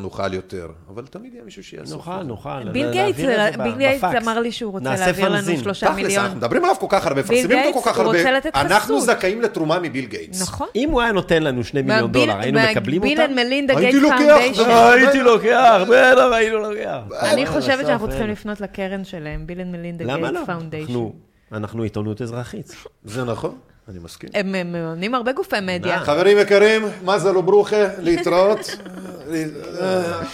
נוכל 0.00 0.34
יותר. 0.34 0.66
אבל 0.94 1.06
תמיד 1.06 1.32
יהיה 1.34 1.44
מישהו 1.44 1.64
שיעשה. 1.64 1.94
נוכל, 1.94 2.22
נוכל. 2.22 2.68
ביל 2.72 2.88
נ- 2.88 2.92
גייטס, 2.92 3.18
ביל 3.62 3.76
גייטס. 3.76 4.04
אמר 4.22 4.40
לי 4.40 4.52
שהוא 4.52 4.72
רוצה 4.72 4.96
להעביר 4.96 5.24
לנו 5.28 5.36
פנזין. 5.36 5.56
שלושה 5.62 5.86
תכלס, 5.86 5.96
מיליון. 6.02 6.24
אנחנו 6.24 6.36
מדברים 6.38 6.64
עליו 6.64 6.76
כל 6.80 6.86
כך 6.90 7.06
הרבה, 7.06 7.22
ביל 7.22 7.38
מפרסמים 7.38 7.58
אותו 7.58 7.72
כל 7.72 7.84
גייטס, 7.84 7.88
כך 7.88 7.96
הוא 7.96 8.04
הרבה. 8.06 8.18
רוצה 8.18 8.32
לתת 8.32 8.50
אנחנו. 8.56 9.00
זכאים 9.00 9.42
לתרומה 9.42 9.78
מביל 9.80 10.04
גייטס. 10.04 10.42
נכון. 10.42 10.66
אם 10.76 10.90
הוא 10.90 11.00
היה 11.02 11.12
נותן 11.12 11.42
לנו 11.42 11.64
שני 11.64 11.82
מיליון 11.82 12.12
דולר, 12.12 12.36
היינו 12.38 12.58
מקבלים 12.70 13.02
אותם? 13.02 13.20
and 13.22 13.30
Melinda 13.34 13.76
הייתי 13.78 13.90
Gates 13.92 14.02
לוקח, 14.02 14.16
Foundation. 14.18 14.62
אה, 14.70 14.92
הייתי 14.92 15.20
לוקח, 15.22 15.80
בטח 15.90 16.28
היינו 16.32 16.58
לוקח. 16.58 16.98
אני 17.22 17.46
חושבת 17.46 17.74
בסוף 17.78 17.86
שאנחנו. 17.86 18.08
צריכים 18.08 18.26
לפנות 18.30 18.60
לקרן 18.60 19.04
שלהם, 19.04 19.46
Bill 19.46 19.60
and 19.60 19.72
Melinda 19.76 20.04
למה 20.04 20.30
לא? 20.30 20.38
Gates 20.38 20.46
Foundation. 20.46 20.86
אנחנו- 20.92 21.12
אנחנו 21.52 21.82
עיתונות 21.82 22.22
אזרחית. 22.22 22.76
זה 23.04 23.24
נכון, 23.24 23.58
אני 23.88 23.98
מסכים. 23.98 24.28
הם 24.34 24.52
מממנים 24.52 25.14
הרבה 25.14 25.32
גופי 25.32 25.56
מדיה. 25.62 26.00
חברים 26.00 26.38
יקרים, 26.38 26.82
מזל 27.04 27.36
וברוכה, 27.36 27.84
להתראות. 27.98 28.64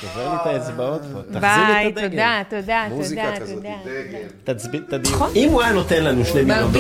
שובר 0.01 0.29
לי 0.31 0.37
את 0.37 0.47
האצבעות 0.47 1.01
פה. 1.13 1.21
תחזיר 1.23 1.41
ביי, 1.41 1.85
לי 1.85 1.91
את 1.91 1.97
הדגל. 1.97 2.09
תודה, 2.11 2.43
תודה, 2.49 2.87
מוזיקה 2.89 3.23
תודה, 3.23 3.41
כזאת, 3.41 3.57
תודה. 3.57 3.75
דגל. 3.85 4.55
תצביל 4.55 4.85
את 4.89 4.93
הדיון. 4.93 5.31
אם 5.37 5.49
הוא 5.49 5.63
היה 5.63 5.73
נותן 5.73 6.05
לנו 6.05 6.25
שני 6.25 6.43
מיליון. 6.43 6.73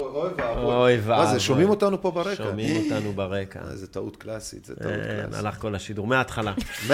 אוי 0.62 0.97
ואבוי. 0.97 1.16
מה 1.16 1.27
זה, 1.27 1.40
שומעים 1.40 1.70
אותנו 1.70 2.03
פה 2.03 2.11
ברקע? 2.11 2.44
שומעים 2.44 2.85
אותנו 2.85 3.12
ברקע. 3.12 3.61
אה, 3.61 3.77
זה 3.77 3.86
טעות 3.86 4.16
קלאסית, 4.16 4.65
זה 4.65 4.74
טעות 4.77 4.93
אין, 4.93 5.03
קלאסית. 5.03 5.35
הלך 5.44 5.55
כל 5.59 5.74
השידור, 5.74 6.07
מההתחלה. 6.07 6.53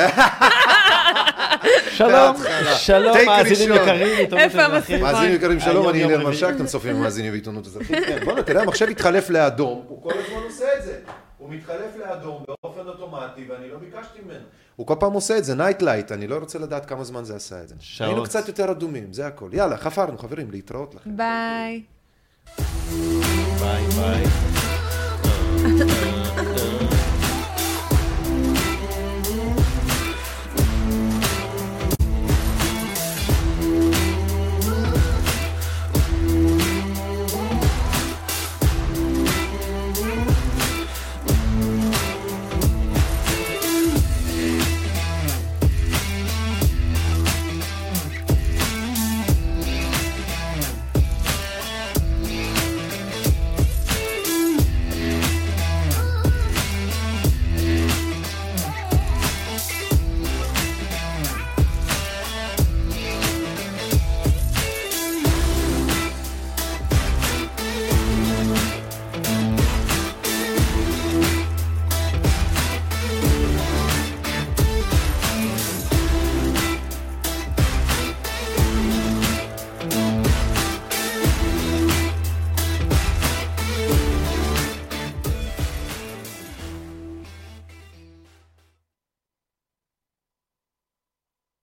שלום. 1.91 2.37
שלום, 2.77 3.17
מאזינים. 3.27 3.75
יקרים, 3.75 4.19
עיתונות 4.19 4.45
איפה 4.45 4.59
אזרחית. 4.63 4.95
המסכות? 4.95 5.13
מאזינים 5.15 5.35
יקרים, 5.35 5.61
שלום, 5.61 5.89
אני 5.89 6.05
רביעי. 6.05 6.25
מרשק, 6.25 6.49
אתם 6.57 6.67
צופים 6.67 6.97
ומאזינים 6.97 7.33
בעיתונות 7.33 7.67
אזרחית. 7.67 7.99
בוא'נה, 8.25 8.43
תראה, 8.43 8.63
המחשב 8.63 8.89
התחלף 8.89 9.31
לאדום, 9.31 9.85
הוא 9.89 10.03
כל 10.03 10.11
הזמן 10.13 10.43
עושה 10.47 10.65
את 10.79 10.83
זה. 10.85 10.99
הוא 11.39 11.51
מתחלף 11.51 11.97
לאדום 11.99 12.45
באופן 12.63 12.89
אוטומטי, 12.89 13.47
ואני 13.49 13.71
לא 13.71 13.79
ביקשתי 13.79 14.19
ממנו. 14.25 14.45
הוא 14.77 14.87
כל 14.87 14.95
פעם 15.01 15.13
עושה 15.13 15.39
את 15.39 15.45
זה, 15.45 15.55
night 15.55 15.83
light, 15.83 16.13
אני 16.13 16.27
לא 16.27 16.37
רוצה 16.37 16.59
לדעת 16.59 16.87
כמה 16.87 17.05
זמן 17.05 17.25
זה 17.25 17.37
עשה 17.37 17.63
את 17.63 17.69
זה. 17.69 17.75
שעות. 17.81 18.09
היינו 18.11 18.25
קצת 18.25 18.49
יותר 18.49 18.71
אדומים, 18.71 19.13
זה 19.13 19.27
הכל. 19.27 19.51
יאללה, 19.53 19.77
חפרנו, 19.77 20.19
חברים, 20.19 20.51
להתראות 20.51 20.95
לכם. 20.95 21.17
ביי. 21.17 21.83
ביי 23.61 23.87
ביי. 23.97 24.25